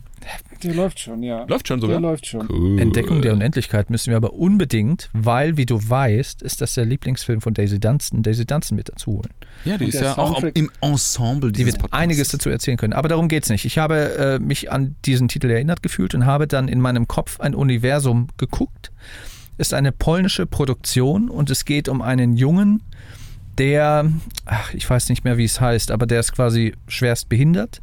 Der 0.62 0.72
läuft 0.74 1.00
schon, 1.00 1.22
ja. 1.22 1.44
Läuft 1.44 1.68
schon 1.68 1.80
Der 1.80 1.88
sogar? 1.88 2.00
läuft 2.00 2.26
schon. 2.26 2.48
Cool. 2.48 2.80
Entdeckung 2.80 3.20
der 3.20 3.34
Unendlichkeit 3.34 3.90
müssen 3.90 4.08
wir 4.10 4.16
aber 4.16 4.32
unbedingt, 4.32 5.10
weil, 5.12 5.58
wie 5.58 5.66
du 5.66 5.78
weißt, 5.86 6.40
ist 6.40 6.62
das 6.62 6.72
der 6.72 6.86
Lieblingsfilm 6.86 7.42
von 7.42 7.52
Daisy 7.52 7.78
Dunstan, 7.78 8.22
Daisy 8.22 8.46
Dunstan 8.46 8.76
mit 8.76 8.88
dazu 8.88 9.12
holen. 9.12 9.30
Ja, 9.66 9.76
die 9.76 9.84
Und 9.84 9.88
ist 9.90 10.00
der 10.00 10.08
ja 10.08 10.18
auch 10.18 10.40
Soundtrack- 10.40 10.56
im 10.58 10.70
Ensemble 10.80 11.52
Die 11.52 11.66
wird 11.66 11.78
Podcasts. 11.78 12.02
einiges 12.02 12.28
dazu 12.30 12.48
erzählen 12.48 12.78
können. 12.78 12.94
Aber 12.94 13.08
darum 13.08 13.28
geht 13.28 13.42
es 13.44 13.50
nicht. 13.50 13.66
Ich 13.66 13.76
habe 13.76 14.16
äh, 14.16 14.38
mich 14.38 14.72
an 14.72 14.96
diesen 15.04 15.28
Titel 15.28 15.50
erinnert 15.50 15.82
gefühlt 15.82 16.14
und 16.14 16.24
habe 16.24 16.46
dann 16.46 16.68
in 16.68 16.80
meinem 16.80 17.06
Kopf 17.06 17.38
ein 17.38 17.54
Universum 17.54 18.28
geguckt. 18.38 18.92
Ist 19.59 19.74
eine 19.74 19.92
polnische 19.92 20.46
Produktion 20.46 21.30
und 21.30 21.50
es 21.50 21.64
geht 21.64 21.88
um 21.88 22.02
einen 22.02 22.36
Jungen, 22.36 22.82
der, 23.59 24.11
ach, 24.44 24.74
ich 24.74 24.88
weiß 24.88 25.09
nicht 25.09 25.24
mehr, 25.24 25.38
wie 25.38 25.44
es 25.44 25.61
heißt, 25.61 25.90
aber 25.90 26.07
der 26.07 26.20
ist 26.20 26.32
quasi 26.32 26.74
schwerst 26.88 27.28
behindert. 27.28 27.80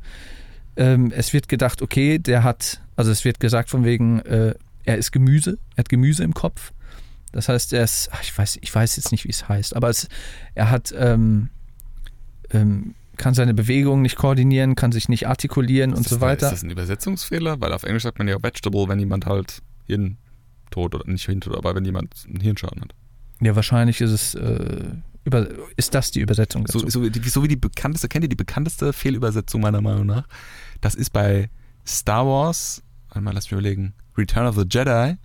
Ähm, 0.76 1.11
es 1.15 1.34
wird 1.34 1.47
gedacht, 1.47 1.82
okay, 1.82 2.19
der 2.19 2.43
hat, 2.43 2.82
also 2.95 3.11
es 3.11 3.26
wird 3.26 3.39
gesagt 3.39 3.69
von 3.69 3.84
wegen, 3.84 4.19
äh, 4.19 4.53
er 4.86 4.97
ist 4.97 5.11
Gemüse, 5.11 5.57
er 5.76 5.80
hat 5.80 5.89
Gemüse 5.89 6.24
im 6.24 6.34
Kopf. 6.34 6.74
Das 7.32 7.49
heißt, 7.49 7.74
er 7.74 7.84
ist, 7.84 8.09
ach, 8.11 8.21
ich 8.21 8.38
weiß, 8.38 8.59
ich 8.61 8.74
weiß 8.74 8.95
jetzt 8.95 9.11
nicht, 9.11 9.26
wie 9.26 9.30
es 9.30 9.49
heißt, 9.49 9.76
aber 9.76 9.89
es, 9.89 10.07
er 10.53 10.69
hat, 10.69 10.93
ähm, 10.95 11.49
ähm, 12.51 12.93
kann 13.17 13.34
seine 13.34 13.53
Bewegungen 13.53 14.01
nicht 14.01 14.15
koordinieren, 14.15 14.76
kann 14.76 14.91
sich 14.91 15.09
nicht 15.09 15.28
artikulieren 15.28 15.91
Ist 15.93 15.97
und 15.97 16.07
so 16.07 16.21
weiter. 16.21 16.47
Ist 16.47 16.53
das 16.53 16.63
ein 16.63 16.71
Übersetzungsfehler? 16.71 17.61
Weil 17.61 17.74
auf 17.74 17.84
Englisch 17.84 18.03
sagt 18.03 18.17
man 18.17 18.28
ja 18.28 18.41
Vegetable, 18.41 18.88
wenn 18.88 18.99
jemand 18.99 19.26
halt 19.26 19.61
Hirntod 20.74 20.95
oder 20.95 21.09
nicht 21.11 21.26
Hirntod, 21.26 21.55
aber 21.57 21.76
wenn 21.76 21.86
jemand 21.86 22.13
einen 22.28 22.39
Hirnschaden 22.41 22.82
hat. 22.82 22.93
Ja, 23.41 23.55
wahrscheinlich 23.55 24.01
ist 24.01 24.11
es, 24.11 24.36
äh, 24.36 24.86
über, 25.26 25.47
ist 25.78 25.93
das 25.93 26.11
die 26.11 26.19
Übersetzung. 26.19 26.67
So, 26.67 26.88
so, 26.89 27.03
wie- 27.03 27.30
so 27.30 27.43
wie 27.43 27.47
die 27.47 27.55
bekannteste, 27.55 28.07
kennt 28.07 28.24
ihr 28.26 28.30
die 28.30 28.36
bekannteste 28.36 28.93
Fehlübersetzung 28.93 29.61
meiner 29.61 29.82
Meinung 29.82 30.05
nach? 30.05 30.28
Das 30.82 30.95
ist 30.95 31.11
bei 31.11 31.49
Star 31.86 32.26
Wars, 32.26 32.82
warte 33.09 33.21
mal, 33.21 33.34
lass 33.34 33.45
mich 33.45 33.53
überlegen, 33.53 33.93
Return 34.17 34.47
of 34.47 34.55
the 34.55 34.65
Jedi, 34.69 35.15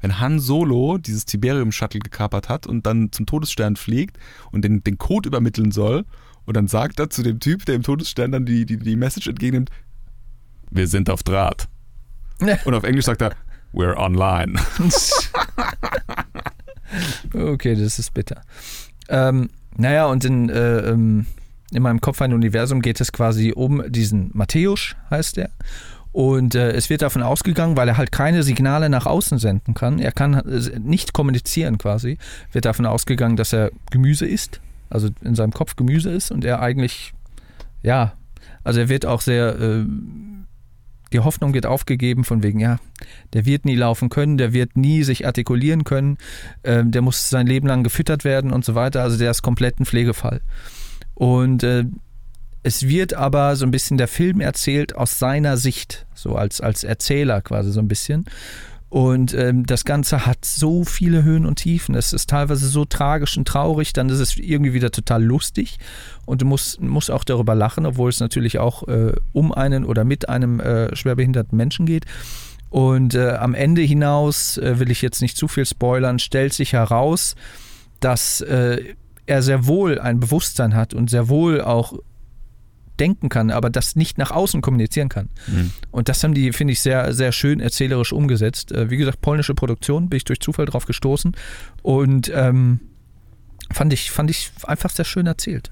wenn 0.00 0.20
Han 0.20 0.38
Solo 0.40 0.98
dieses 0.98 1.24
Tiberium-Shuttle 1.24 2.00
gekapert 2.00 2.48
hat 2.48 2.66
und 2.66 2.86
dann 2.86 3.12
zum 3.12 3.26
Todesstern 3.26 3.76
fliegt 3.76 4.18
und 4.52 4.62
den, 4.62 4.82
den 4.84 4.98
Code 4.98 5.28
übermitteln 5.28 5.72
soll 5.72 6.04
und 6.44 6.56
dann 6.56 6.68
sagt 6.68 7.00
er 7.00 7.10
zu 7.10 7.22
dem 7.22 7.40
Typ, 7.40 7.64
der 7.66 7.74
im 7.74 7.82
Todesstern 7.82 8.30
dann 8.32 8.44
die, 8.46 8.66
die, 8.66 8.76
die 8.76 8.96
Message 8.96 9.26
entgegennimmt, 9.26 9.70
wir 10.70 10.86
sind 10.86 11.08
auf 11.10 11.22
Draht. 11.22 11.68
Und 12.66 12.74
auf 12.74 12.82
Englisch 12.84 13.06
sagt 13.06 13.22
er, 13.22 13.34
we're 13.76 13.96
online. 13.96 14.58
okay, 17.34 17.76
das 17.76 17.98
ist 17.98 18.14
bitter. 18.14 18.42
Ähm, 19.08 19.50
naja, 19.76 20.06
und 20.06 20.24
in, 20.24 20.48
äh, 20.48 20.78
ähm, 20.78 21.26
in 21.70 21.82
meinem 21.82 22.00
Kopf 22.00 22.22
ein 22.22 22.32
Universum 22.32 22.80
geht 22.80 23.00
es 23.00 23.12
quasi 23.12 23.52
um 23.54 23.82
diesen 23.88 24.30
Matthäus, 24.32 24.96
heißt 25.10 25.38
er. 25.38 25.50
Und 26.12 26.54
äh, 26.54 26.72
es 26.72 26.88
wird 26.88 27.02
davon 27.02 27.22
ausgegangen, 27.22 27.76
weil 27.76 27.88
er 27.88 27.98
halt 27.98 28.10
keine 28.10 28.42
Signale 28.42 28.88
nach 28.88 29.04
außen 29.04 29.38
senden 29.38 29.74
kann, 29.74 29.98
er 29.98 30.12
kann 30.12 30.32
äh, 30.32 30.78
nicht 30.78 31.12
kommunizieren 31.12 31.76
quasi, 31.76 32.16
wird 32.52 32.64
davon 32.64 32.86
ausgegangen, 32.86 33.36
dass 33.36 33.52
er 33.52 33.70
Gemüse 33.90 34.24
isst, 34.24 34.62
also 34.88 35.10
in 35.20 35.34
seinem 35.34 35.52
Kopf 35.52 35.76
Gemüse 35.76 36.10
ist 36.10 36.30
und 36.30 36.46
er 36.46 36.60
eigentlich, 36.60 37.12
ja, 37.82 38.14
also 38.64 38.80
er 38.80 38.88
wird 38.88 39.04
auch 39.04 39.20
sehr, 39.20 39.60
äh, 39.60 39.84
die 41.12 41.20
Hoffnung 41.20 41.54
wird 41.54 41.66
aufgegeben 41.66 42.24
von 42.24 42.42
wegen, 42.42 42.58
ja, 42.58 42.78
der 43.32 43.46
wird 43.46 43.64
nie 43.64 43.76
laufen 43.76 44.08
können, 44.08 44.38
der 44.38 44.52
wird 44.52 44.76
nie 44.76 45.02
sich 45.02 45.26
artikulieren 45.26 45.84
können, 45.84 46.18
ähm, 46.64 46.90
der 46.90 47.02
muss 47.02 47.30
sein 47.30 47.46
Leben 47.46 47.68
lang 47.68 47.84
gefüttert 47.84 48.24
werden 48.24 48.52
und 48.52 48.64
so 48.64 48.74
weiter. 48.74 49.02
Also 49.02 49.16
der 49.18 49.30
ist 49.30 49.42
komplett 49.42 49.78
ein 49.78 49.86
Pflegefall. 49.86 50.40
Und 51.14 51.62
äh, 51.62 51.84
es 52.62 52.88
wird 52.88 53.14
aber 53.14 53.54
so 53.54 53.64
ein 53.64 53.70
bisschen 53.70 53.96
der 53.96 54.08
Film 54.08 54.40
erzählt 54.40 54.96
aus 54.96 55.18
seiner 55.18 55.56
Sicht, 55.56 56.06
so 56.14 56.34
als, 56.34 56.60
als 56.60 56.82
Erzähler 56.82 57.40
quasi 57.40 57.70
so 57.70 57.80
ein 57.80 57.88
bisschen. 57.88 58.24
Und 58.96 59.34
ähm, 59.34 59.66
das 59.66 59.84
Ganze 59.84 60.24
hat 60.24 60.46
so 60.46 60.82
viele 60.82 61.22
Höhen 61.22 61.44
und 61.44 61.56
Tiefen. 61.56 61.94
Es 61.94 62.14
ist 62.14 62.30
teilweise 62.30 62.66
so 62.66 62.86
tragisch 62.86 63.36
und 63.36 63.46
traurig, 63.46 63.92
dann 63.92 64.08
ist 64.08 64.20
es 64.20 64.38
irgendwie 64.38 64.72
wieder 64.72 64.90
total 64.90 65.22
lustig. 65.22 65.76
Und 66.24 66.40
du 66.40 66.46
musst, 66.46 66.80
musst 66.80 67.10
auch 67.10 67.22
darüber 67.22 67.54
lachen, 67.54 67.84
obwohl 67.84 68.08
es 68.08 68.20
natürlich 68.20 68.58
auch 68.58 68.88
äh, 68.88 69.12
um 69.34 69.52
einen 69.52 69.84
oder 69.84 70.04
mit 70.04 70.30
einem 70.30 70.60
äh, 70.60 70.96
schwerbehinderten 70.96 71.58
Menschen 71.58 71.84
geht. 71.84 72.06
Und 72.70 73.14
äh, 73.14 73.32
am 73.32 73.52
Ende 73.52 73.82
hinaus, 73.82 74.56
äh, 74.56 74.78
will 74.78 74.90
ich 74.90 75.02
jetzt 75.02 75.20
nicht 75.20 75.36
zu 75.36 75.46
viel 75.46 75.66
spoilern, 75.66 76.18
stellt 76.18 76.54
sich 76.54 76.72
heraus, 76.72 77.34
dass 78.00 78.40
äh, 78.40 78.94
er 79.26 79.42
sehr 79.42 79.66
wohl 79.66 79.98
ein 79.98 80.20
Bewusstsein 80.20 80.74
hat 80.74 80.94
und 80.94 81.10
sehr 81.10 81.28
wohl 81.28 81.60
auch 81.60 81.98
denken 83.00 83.28
kann, 83.28 83.50
aber 83.50 83.70
das 83.70 83.96
nicht 83.96 84.18
nach 84.18 84.30
außen 84.30 84.60
kommunizieren 84.60 85.08
kann. 85.08 85.28
Mhm. 85.46 85.72
Und 85.90 86.08
das 86.08 86.22
haben 86.24 86.34
die, 86.34 86.52
finde 86.52 86.72
ich, 86.72 86.80
sehr, 86.80 87.12
sehr 87.12 87.32
schön 87.32 87.60
erzählerisch 87.60 88.12
umgesetzt. 88.12 88.72
Äh, 88.72 88.90
wie 88.90 88.96
gesagt, 88.96 89.20
polnische 89.20 89.54
Produktion, 89.54 90.08
bin 90.08 90.16
ich 90.18 90.24
durch 90.24 90.40
Zufall 90.40 90.66
drauf 90.66 90.86
gestoßen 90.86 91.36
und 91.82 92.30
ähm, 92.34 92.80
fand, 93.72 93.92
ich, 93.92 94.10
fand 94.10 94.30
ich 94.30 94.50
einfach 94.64 94.90
sehr 94.90 95.04
schön 95.04 95.26
erzählt. 95.26 95.70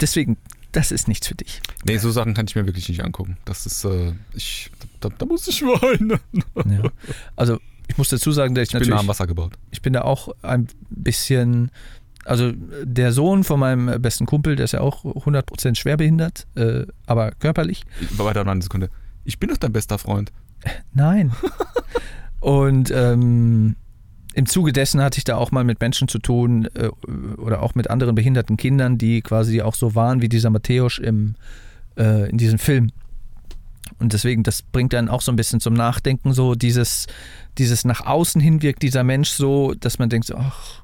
Deswegen 0.00 0.36
das 0.74 0.90
ist 0.90 1.06
nichts 1.06 1.28
für 1.28 1.36
dich. 1.36 1.60
Nee, 1.84 1.98
so 1.98 2.10
Sachen 2.10 2.34
kann 2.34 2.46
ich 2.48 2.56
mir 2.56 2.66
wirklich 2.66 2.88
nicht 2.88 3.04
angucken. 3.04 3.36
Das 3.44 3.64
ist, 3.64 3.84
äh, 3.84 4.12
ich, 4.34 4.70
da, 5.00 5.08
da 5.08 5.24
muss 5.24 5.46
ich 5.46 5.62
weinen. 5.62 6.18
Ja. 6.56 6.90
Also 7.36 7.60
ich 7.86 7.96
muss 7.98 8.08
dazu 8.08 8.32
sagen, 8.32 8.54
dass 8.54 8.68
ich, 8.68 8.74
Ich 8.74 8.80
bin 8.80 8.88
nah 8.88 8.96
am 8.96 9.06
natürlich, 9.06 9.08
Wasser 9.08 9.26
gebaut. 9.26 9.52
ich 9.70 9.82
bin 9.82 9.92
da 9.92 10.02
auch 10.02 10.34
ein 10.42 10.68
bisschen, 10.90 11.70
also 12.24 12.52
der 12.82 13.12
Sohn 13.12 13.44
von 13.44 13.60
meinem 13.60 14.00
besten 14.00 14.26
Kumpel, 14.26 14.56
der 14.56 14.64
ist 14.64 14.72
ja 14.72 14.80
auch 14.80 15.04
100% 15.04 15.76
schwerbehindert, 15.76 16.46
äh, 16.54 16.86
aber 17.06 17.32
körperlich. 17.32 17.84
Weiter 18.16 18.44
noch 18.44 18.52
eine 18.52 18.62
Sekunde. 18.62 18.90
Ich 19.24 19.38
bin 19.38 19.50
doch 19.50 19.58
dein 19.58 19.72
bester 19.72 19.98
Freund. 19.98 20.32
Nein. 20.94 21.32
Und 22.40 22.90
ähm, 22.90 23.76
im 24.34 24.46
Zuge 24.46 24.72
dessen 24.72 25.00
hatte 25.00 25.18
ich 25.18 25.24
da 25.24 25.36
auch 25.36 25.50
mal 25.50 25.64
mit 25.64 25.80
Menschen 25.80 26.08
zu 26.08 26.18
tun 26.18 26.68
äh, 26.74 26.88
oder 27.36 27.62
auch 27.62 27.74
mit 27.74 27.88
anderen 27.88 28.14
behinderten 28.14 28.56
Kindern, 28.56 28.98
die 28.98 29.22
quasi 29.22 29.62
auch 29.62 29.74
so 29.74 29.94
waren 29.94 30.22
wie 30.22 30.28
dieser 30.28 30.50
Matthäus 30.50 30.98
im, 30.98 31.36
äh, 31.96 32.28
in 32.28 32.38
diesem 32.38 32.58
Film. 32.58 32.90
Und 33.98 34.12
deswegen, 34.12 34.42
das 34.42 34.62
bringt 34.62 34.92
dann 34.92 35.08
auch 35.08 35.20
so 35.20 35.30
ein 35.30 35.36
bisschen 35.36 35.60
zum 35.60 35.74
Nachdenken, 35.74 36.32
so 36.32 36.54
dieses, 36.54 37.06
dieses 37.58 37.84
nach 37.84 38.04
außen 38.04 38.40
hin 38.40 38.62
wirkt 38.62 38.82
dieser 38.82 39.04
Mensch 39.04 39.30
so, 39.30 39.74
dass 39.74 39.98
man 39.98 40.08
denkt, 40.08 40.26
so, 40.26 40.36
ach, 40.36 40.83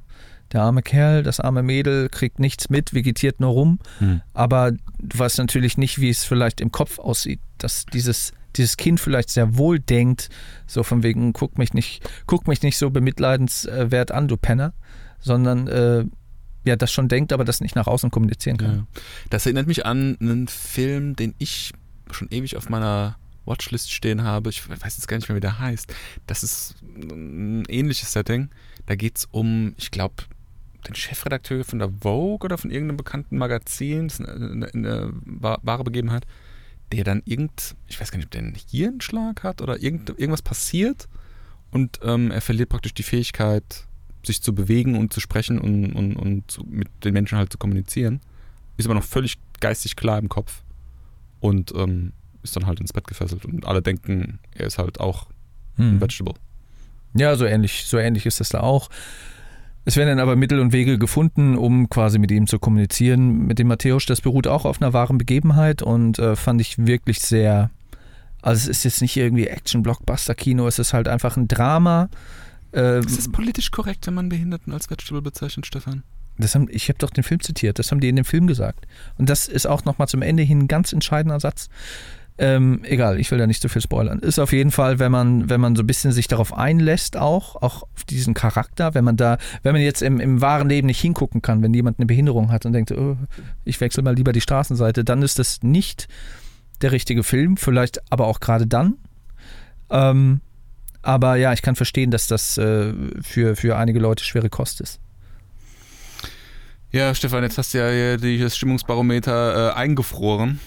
der 0.53 0.62
arme 0.62 0.82
Kerl, 0.82 1.22
das 1.22 1.40
arme 1.40 1.62
Mädel 1.62 2.09
kriegt 2.09 2.40
nichts 2.40 2.70
mit, 2.70 2.92
vegetiert 2.92 3.40
nur 3.40 3.51
rum. 3.51 3.78
Hm. 3.98 4.20
Aber 4.34 4.72
du 4.72 5.18
weißt 5.18 5.38
natürlich 5.38 5.78
nicht, 5.78 6.01
wie 6.01 6.11
es 6.11 6.24
vielleicht 6.24 6.61
im 6.61 6.72
Kopf 6.72 6.98
aussieht, 6.98 7.40
dass 7.59 7.86
dieses, 7.86 8.32
dieses 8.57 8.76
Kind 8.76 9.01
vielleicht 9.01 9.30
sehr 9.30 9.57
wohl 9.57 9.78
denkt, 9.78 10.28
so 10.66 10.82
von 10.82 11.03
wegen, 11.03 11.32
guck 11.32 11.59
mich 11.59 11.72
nicht, 11.72 12.03
guck 12.26 12.48
mich 12.48 12.62
nicht 12.62 12.78
so 12.78 12.90
bemitleidenswert 12.90 14.11
an, 14.11 14.28
du 14.28 14.36
Penner, 14.36 14.72
sondern 15.20 15.68
äh, 15.68 16.05
ja, 16.64 16.76
das 16.76 16.92
schon 16.92 17.09
denkt, 17.09 17.32
aber 17.32 17.44
das 17.44 17.61
nicht 17.61 17.76
nach 17.76 17.86
außen 17.86 18.11
kommunizieren 18.11 18.57
kann. 18.57 18.74
Ja. 18.74 18.86
Das 19.30 19.46
erinnert 19.46 19.66
mich 19.66 19.86
an 19.86 20.16
einen 20.20 20.48
Film, 20.48 21.16
den 21.16 21.34
ich 21.38 21.72
schon 22.11 22.28
ewig 22.30 22.57
auf 22.57 22.68
meiner 22.68 23.16
Watchlist 23.44 23.92
stehen 23.92 24.22
habe. 24.22 24.51
Ich 24.51 24.68
weiß 24.68 24.96
jetzt 24.96 25.09
gar 25.09 25.16
nicht 25.16 25.28
mehr, 25.28 25.36
wie 25.36 25.40
der 25.40 25.59
heißt. 25.59 25.92
Das 26.26 26.42
ist 26.42 26.74
ein 26.82 27.64
ähnliches 27.68 28.12
Setting. 28.12 28.51
Da 28.86 28.94
geht 28.94 29.18
es 29.18 29.24
um, 29.30 29.74
ich 29.78 29.90
glaube, 29.90 30.24
den 30.87 30.95
Chefredakteur 30.95 31.64
von 31.64 31.78
der 31.78 31.91
Vogue 31.91 32.45
oder 32.45 32.59
von 32.59 32.70
irgendeinem 32.70 32.97
bekannten 32.97 33.39
Magazin. 33.39 34.09
Das 34.09 34.20
ist 34.20 34.26
eine, 34.28 34.51
eine, 34.51 34.74
eine 34.74 35.11
wa- 35.12 35.59
wahre 35.62 35.85
Begebenheit. 35.85 36.26
Der 36.93 37.05
dann 37.05 37.22
irgend, 37.24 37.76
ich 37.87 38.01
weiß 38.01 38.11
gar 38.11 38.16
nicht, 38.18 38.26
ob 38.26 38.33
der 38.33 38.43
einen 38.43 38.57
Hirnschlag 38.70 39.45
hat 39.45 39.62
oder 39.62 39.81
irgend, 39.81 40.09
irgendwas 40.11 40.43
passiert. 40.43 41.09
Und 41.70 42.01
ähm, 42.03 42.31
er 42.33 42.41
verliert 42.41 42.68
praktisch 42.68 42.95
die 42.95 43.05
Fähigkeit, 43.05 43.87
sich 44.26 44.43
zu 44.43 44.55
bewegen 44.55 44.99
und 44.99 45.12
zu 45.12 45.20
sprechen 45.20 45.61
und, 45.61 45.93
und, 45.93 46.16
und 46.16 46.51
zu, 46.51 46.64
mit 46.64 46.89
den 47.05 47.12
Menschen 47.12 47.39
halt 47.39 47.53
zu 47.53 47.59
kommunizieren. 47.59 48.20
Ist 48.76 48.87
aber 48.87 48.95
noch 48.95 49.05
völlig 49.05 49.39
geistig 49.61 49.95
klar 49.95 50.18
im 50.18 50.28
Kopf. 50.28 50.62
Und 51.39 51.72
ähm, 51.76 52.12
ist 52.43 52.57
dann 52.57 52.66
halt 52.66 52.81
ins 52.81 52.93
Bett 52.93 53.07
gefesselt. 53.07 53.45
Und 53.45 53.66
alle 53.66 53.83
denken, 53.83 54.41
er 54.55 54.66
ist 54.66 54.78
halt 54.78 54.99
auch 54.99 55.28
ein 55.78 55.93
Hm. 55.93 56.01
Vegetable. 56.01 56.35
Ja, 57.14 57.37
so 57.37 57.45
ähnlich, 57.45 57.87
so 57.87 57.99
ähnlich 57.99 58.26
ist 58.26 58.41
das 58.41 58.51
da 58.51 58.61
auch. 58.61 58.89
Es 59.85 59.97
werden 59.97 60.11
dann 60.11 60.18
aber 60.20 60.37
Mittel 60.37 60.61
und 60.61 60.72
Wege 60.72 60.99
gefunden, 60.99 61.57
um 61.57 61.89
quasi 61.89 62.18
mit 62.18 62.31
ihm 62.31 62.47
zu 62.47 62.59
kommunizieren. 62.59 63.47
Mit 63.47 63.59
dem 63.59 63.68
Matthäus, 63.68 64.07
das 64.07 64.20
beruht 64.20 64.47
auch 64.47 64.64
auf 64.64 64.81
einer 64.81 64.93
wahren 64.93 65.18
Begebenheit 65.18 65.83
und 65.83 66.18
äh, 66.18 66.37
fand 66.37 66.61
ich 66.61 66.87
wirklich 66.87 67.20
sehr. 67.20 67.70
Also 68.43 68.70
es 68.70 68.78
ist 68.78 68.85
jetzt 68.85 69.03
nicht 69.03 69.16
irgendwie 69.16 69.47
Action-Blockbuster-Kino, 69.47 70.66
es 70.66 70.78
ist 70.78 70.93
halt 70.93 71.09
einfach 71.09 71.37
ein 71.37 71.49
Drama. 71.49 72.09
Äh, 72.72 73.01
Ist 73.01 73.18
das 73.18 73.33
politisch 73.33 73.70
korrekt, 73.70 74.07
wenn 74.07 74.14
man 74.14 74.28
Behinderten 74.28 74.72
als 74.72 74.91
Vegetable 74.91 75.22
bezeichnet, 75.22 75.66
Stefan? 75.66 76.03
das 76.41 76.55
haben, 76.55 76.68
ich 76.70 76.89
habe 76.89 76.99
doch 76.99 77.11
den 77.11 77.24
Film 77.24 77.41
zitiert, 77.41 77.78
das 77.78 77.91
haben 77.91 78.01
die 78.01 78.09
in 78.09 78.16
dem 78.16 78.24
Film 78.24 78.47
gesagt. 78.47 78.87
Und 79.18 79.28
das 79.28 79.47
ist 79.47 79.66
auch 79.66 79.85
nochmal 79.85 80.09
zum 80.09 80.22
Ende 80.22 80.43
hin 80.43 80.61
ein 80.61 80.68
ganz 80.68 80.93
entscheidender 80.93 81.39
Satz. 81.39 81.68
Ähm, 82.43 82.80
egal, 82.84 83.20
ich 83.20 83.30
will 83.30 83.36
da 83.36 83.47
nicht 83.47 83.61
zu 83.61 83.68
viel 83.68 83.82
spoilern. 83.82 84.20
Ist 84.20 84.38
auf 84.38 84.53
jeden 84.55 84.70
Fall, 84.70 84.99
wenn 84.99 85.12
man, 85.12 85.51
wenn 85.51 85.61
man 85.61 85.76
so 85.76 85.82
ein 85.82 85.86
bisschen 85.86 86.11
sich 86.11 86.26
darauf 86.26 86.57
einlässt, 86.57 87.18
auch, 87.18 87.57
auch 87.57 87.82
auf 87.82 88.05
diesen 88.09 88.32
Charakter, 88.32 88.95
wenn 88.95 89.05
man 89.05 89.18
da, 89.18 89.36
wenn 89.62 89.74
man 89.74 89.82
jetzt 89.82 90.01
im, 90.01 90.20
im 90.20 90.41
wahren 90.41 90.70
Leben 90.70 90.86
nicht 90.86 91.03
hingucken 91.03 91.43
kann, 91.43 91.62
wenn 91.62 91.74
jemand 91.74 91.99
eine 91.99 92.07
Behinderung 92.07 92.51
hat 92.51 92.64
und 92.64 92.72
denkt, 92.72 92.93
oh, 92.93 93.18
ich 93.66 93.78
wechsle 93.82 94.03
mal 94.03 94.14
lieber 94.14 94.32
die 94.32 94.41
Straßenseite, 94.41 95.05
dann 95.05 95.20
ist 95.20 95.38
das 95.38 95.62
nicht 95.62 96.09
der 96.80 96.93
richtige 96.93 97.24
Film, 97.24 97.59
vielleicht 97.59 98.01
aber 98.11 98.26
auch 98.26 98.41
gerade 98.41 98.66
dann. 98.66 98.97
Ähm, 99.91 100.41
aber 101.03 101.36
ja, 101.36 101.53
ich 101.53 101.61
kann 101.61 101.76
verstehen, 101.76 102.11
dass 102.11 102.26
das 102.26 102.57
äh, 102.57 102.95
für, 103.20 103.55
für 103.55 103.76
einige 103.76 103.99
Leute 103.99 104.24
schwere 104.24 104.49
Kost 104.49 104.80
ist. 104.80 104.99
Ja, 106.91 107.14
Stefan, 107.14 107.43
jetzt 107.43 107.59
hast 107.59 107.74
du 107.74 107.78
ja 107.78 108.16
das 108.16 108.57
Stimmungsbarometer 108.57 109.72
äh, 109.72 109.74
eingefroren. 109.74 110.59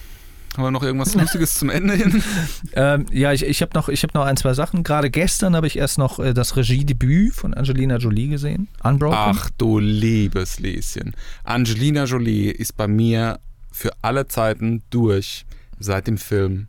Haben 0.54 0.62
wir 0.64 0.70
noch 0.70 0.82
irgendwas 0.82 1.14
Lustiges 1.14 1.54
zum 1.54 1.70
Ende 1.70 1.94
hin? 1.94 2.22
Ähm, 2.76 3.06
ja, 3.12 3.32
ich, 3.32 3.44
ich 3.44 3.62
habe 3.62 3.70
noch, 3.74 3.88
ich 3.88 4.02
hab 4.02 4.14
noch 4.14 4.24
ein, 4.24 4.36
zwei 4.36 4.52
Sachen. 4.54 4.82
Gerade 4.82 5.08
gestern 5.08 5.54
habe 5.54 5.66
ich 5.68 5.78
erst 5.78 5.96
noch 5.96 6.18
äh, 6.18 6.34
das 6.34 6.56
Regiedebüt 6.56 7.32
von 7.32 7.54
Angelina 7.54 7.98
Jolie 7.98 8.28
gesehen. 8.28 8.66
Unbroken. 8.82 9.16
Ach 9.16 9.50
du 9.58 9.78
liebes 9.78 10.58
Lieschen. 10.58 11.14
Angelina 11.44 12.04
Jolie 12.04 12.50
ist 12.50 12.76
bei 12.76 12.88
mir 12.88 13.38
für 13.70 13.92
alle 14.02 14.26
Zeiten 14.26 14.82
durch 14.90 15.46
seit 15.78 16.08
dem 16.08 16.18
Film. 16.18 16.66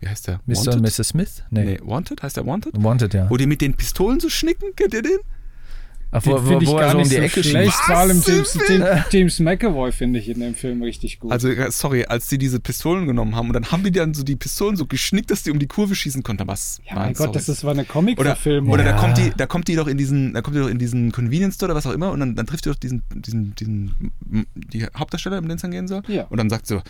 Wie 0.00 0.08
heißt 0.08 0.28
der? 0.28 0.40
Mr. 0.46 0.74
und 0.74 0.82
Mrs. 0.82 1.08
Smith? 1.08 1.42
Nee. 1.50 1.64
Nee, 1.64 1.80
Wanted? 1.82 2.22
Heißt 2.22 2.36
der 2.36 2.46
Wanted? 2.46 2.72
Wanted, 2.82 3.14
ja. 3.14 3.28
Wo 3.28 3.36
die 3.36 3.46
mit 3.46 3.60
den 3.60 3.74
Pistolen 3.74 4.20
so 4.20 4.28
schnicken, 4.28 4.74
kennt 4.76 4.94
ihr 4.94 5.02
den? 5.02 5.18
Ach, 6.12 6.24
wo, 6.24 6.36
ich 6.60 6.68
wo 6.68 6.76
er 6.76 6.80
gar 6.80 6.90
so 6.92 6.96
um 6.98 7.02
nicht 7.02 7.10
die 7.12 7.16
so 7.16 7.22
Ecke 7.22 7.42
schlecht. 7.44 7.72
schießt. 7.72 7.84
Vor 7.84 7.96
allem? 7.96 8.22
James, 8.26 8.58
James, 8.68 8.88
James 9.10 9.40
McAvoy 9.40 9.92
finde 9.92 10.18
ich 10.20 10.28
in 10.28 10.40
dem 10.40 10.54
Film 10.54 10.82
richtig 10.82 11.18
gut. 11.18 11.32
Also, 11.32 11.48
äh, 11.48 11.70
sorry, 11.70 12.04
als 12.04 12.28
die 12.28 12.38
diese 12.38 12.60
Pistolen 12.60 13.06
genommen 13.06 13.34
haben 13.36 13.48
und 13.48 13.52
dann 13.54 13.70
haben 13.72 13.82
die 13.82 13.90
dann 13.90 14.14
so 14.14 14.22
die 14.22 14.36
Pistolen 14.36 14.76
so 14.76 14.86
geschnickt, 14.86 15.30
dass 15.30 15.42
die 15.42 15.50
um 15.50 15.58
die 15.58 15.66
Kurve 15.66 15.94
schießen 15.94 16.22
konnten. 16.22 16.46
Was? 16.46 16.80
ja, 16.88 16.94
mein 16.94 17.12
Gott, 17.14 17.34
das 17.34 17.48
ist, 17.48 17.64
war 17.64 17.72
eine 17.72 17.82
oder, 17.82 17.92
Comic-Verfilmung. 17.92 18.72
oder 18.72 18.84
da 18.84 18.90
Ja. 18.90 18.96
kommt 18.96 19.18
die, 19.18 19.32
da 19.36 19.46
kommt 19.46 19.68
die 19.68 19.74
doch 19.76 19.88
in 19.88 19.98
diesen, 19.98 20.32
da 20.32 20.42
kommt 20.42 20.56
die 20.56 20.60
doch 20.60 20.68
in 20.68 20.78
diesen 20.78 21.12
Convenience 21.12 21.56
Store 21.56 21.70
oder 21.72 21.76
was 21.78 21.86
auch 21.86 21.92
immer 21.92 22.12
und 22.12 22.20
dann, 22.20 22.34
dann 22.36 22.46
trifft 22.46 22.64
die 22.66 22.68
doch 22.70 22.76
diesen, 22.76 23.02
diesen, 23.14 23.54
diesen, 23.56 24.12
die 24.54 24.86
Hauptdarsteller, 24.96 25.38
um 25.38 25.48
den 25.48 25.56
es 25.56 25.62
dann 25.62 25.70
gehen 25.72 25.88
soll. 25.88 26.02
Ja. 26.08 26.24
Und 26.30 26.36
dann 26.38 26.48
sagt 26.50 26.66
sie 26.66 26.74
so, 26.76 26.82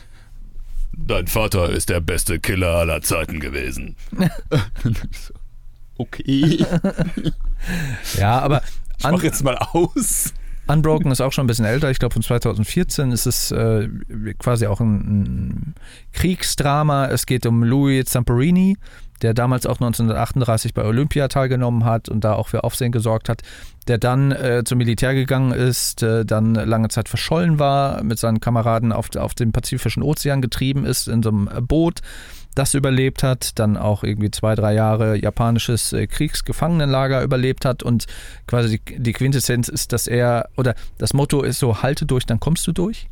Dein 0.99 1.27
Vater 1.27 1.69
ist 1.71 1.89
der 1.91 2.01
beste 2.01 2.39
Killer 2.39 2.69
aller 2.77 3.03
Zeiten 3.03 3.39
gewesen. 3.41 3.97
okay, 5.99 6.65
Ja, 8.19 8.39
aber 8.41 8.63
ich 8.99 9.05
mach 9.05 9.23
jetzt 9.23 9.43
mal 9.45 9.57
aus. 9.57 10.33
Unbroken 10.69 11.13
ist 11.13 11.21
auch 11.21 11.33
schon 11.33 11.45
ein 11.45 11.47
bisschen 11.47 11.65
älter. 11.65 11.91
Ich 11.91 11.99
glaube, 11.99 12.13
von 12.13 12.23
2014 12.23 13.13
ist 13.13 13.27
es 13.27 13.53
äh, 13.53 13.89
quasi 14.39 14.67
auch 14.67 14.81
ein, 14.81 14.95
ein 14.97 15.75
Kriegsdrama. 16.13 17.07
Es 17.07 17.27
geht 17.27 17.47
um 17.47 17.63
Louis 17.63 18.05
Zamperini, 18.07 18.77
der 19.23 19.33
damals 19.33 19.67
auch 19.67 19.77
1938 19.77 20.75
bei 20.75 20.85
Olympia 20.85 21.29
teilgenommen 21.29 21.85
hat 21.85 22.09
und 22.09 22.25
da 22.25 22.35
auch 22.35 22.49
für 22.49 22.65
Aufsehen 22.65 22.91
gesorgt 22.91 23.29
hat, 23.29 23.43
der 23.87 23.99
dann 23.99 24.33
äh, 24.33 24.63
zum 24.65 24.79
Militär 24.79 25.15
gegangen 25.15 25.53
ist, 25.53 26.03
äh, 26.03 26.25
dann 26.25 26.55
lange 26.55 26.89
Zeit 26.89 27.09
verschollen 27.09 27.61
war, 27.61 28.03
mit 28.03 28.19
seinen 28.19 28.41
Kameraden 28.41 28.91
auf, 28.91 29.15
auf 29.17 29.35
den 29.35 29.53
Pazifischen 29.53 30.03
Ozean 30.03 30.43
getrieben 30.43 30.85
ist 30.85 31.07
in 31.07 31.23
so 31.23 31.29
einem 31.29 31.49
äh, 31.49 31.61
Boot, 31.61 32.01
das 32.57 32.75
überlebt 32.75 33.23
hat, 33.23 33.59
dann 33.59 33.77
auch 33.77 34.03
irgendwie 34.03 34.31
zwei, 34.31 34.55
drei 34.55 34.75
Jahre 34.75 35.17
japanisches 35.17 35.93
äh, 35.93 36.07
Kriegsgefangenenlager 36.07 37.23
überlebt 37.23 37.65
hat 37.65 37.83
und 37.83 38.07
quasi 38.47 38.81
die, 38.89 39.13
Quintessenz 39.13 39.69
ist, 39.69 39.93
dass 39.93 40.07
er, 40.07 40.49
oder 40.57 40.75
das 40.99 41.13
Motto 41.13 41.43
ist 41.43 41.59
so, 41.59 41.83
halte 41.83 42.07
durch, 42.07 42.25
dann 42.25 42.41
kommst 42.41 42.67
du 42.67 42.73
durch. 42.73 43.09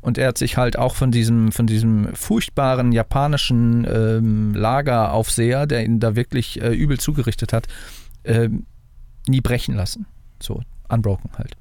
Und 0.00 0.16
er 0.16 0.28
hat 0.28 0.38
sich 0.38 0.56
halt 0.56 0.78
auch 0.78 0.94
von 0.94 1.10
diesem, 1.10 1.50
von 1.50 1.66
diesem 1.66 2.14
furchtbaren 2.14 2.92
japanischen 2.92 3.86
ähm, 3.90 4.54
Lageraufseher, 4.54 5.66
der 5.66 5.84
ihn 5.84 5.98
da 5.98 6.14
wirklich 6.14 6.60
äh, 6.62 6.72
übel 6.72 7.00
zugerichtet 7.00 7.52
hat, 7.52 7.66
ähm, 8.24 8.66
nie 9.26 9.40
brechen 9.40 9.74
lassen. 9.74 10.06
So, 10.40 10.62
unbroken 10.88 11.30
halt. 11.36 11.56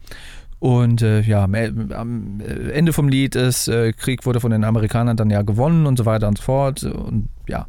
Und 0.63 1.01
äh, 1.01 1.19
ja, 1.19 1.43
am 1.43 1.55
E- 1.55 1.93
am 1.93 2.39
Ende 2.39 2.93
vom 2.93 3.09
Lied 3.09 3.35
ist, 3.35 3.67
äh, 3.67 3.91
Krieg 3.91 4.25
wurde 4.25 4.39
von 4.39 4.49
den 4.49 4.63
Amerikanern 4.63 5.17
dann 5.17 5.29
ja 5.29 5.41
gewonnen 5.41 5.85
und 5.85 5.97
so 5.97 6.05
weiter 6.05 6.29
und 6.29 6.37
so 6.37 6.43
fort. 6.45 6.83
Und 6.83 7.27
ja, 7.49 7.67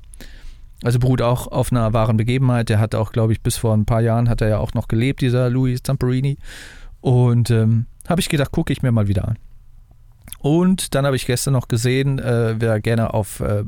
also 0.84 1.00
beruht 1.00 1.20
auch 1.20 1.48
auf 1.48 1.72
einer 1.72 1.92
wahren 1.92 2.16
Begebenheit. 2.16 2.68
Der 2.68 2.78
hat 2.78 2.94
auch, 2.94 3.10
glaube 3.10 3.32
ich, 3.32 3.40
bis 3.40 3.56
vor 3.56 3.76
ein 3.76 3.84
paar 3.84 4.00
Jahren 4.00 4.28
hat 4.28 4.42
er 4.42 4.48
ja 4.48 4.58
auch 4.58 4.74
noch 4.74 4.86
gelebt, 4.86 5.22
dieser 5.22 5.50
Louis 5.50 5.82
Zamperini. 5.82 6.38
Und 7.00 7.50
ähm, 7.50 7.86
habe 8.08 8.20
ich 8.20 8.28
gedacht, 8.28 8.52
gucke 8.52 8.72
ich 8.72 8.82
mir 8.84 8.92
mal 8.92 9.08
wieder 9.08 9.26
an. 9.26 9.38
Und 10.38 10.94
dann 10.94 11.04
habe 11.04 11.16
ich 11.16 11.26
gestern 11.26 11.54
noch 11.54 11.66
gesehen, 11.66 12.20
äh, 12.20 12.54
wer 12.60 12.78
gerne 12.80 13.12
auf 13.12 13.40
äh, 13.40 13.64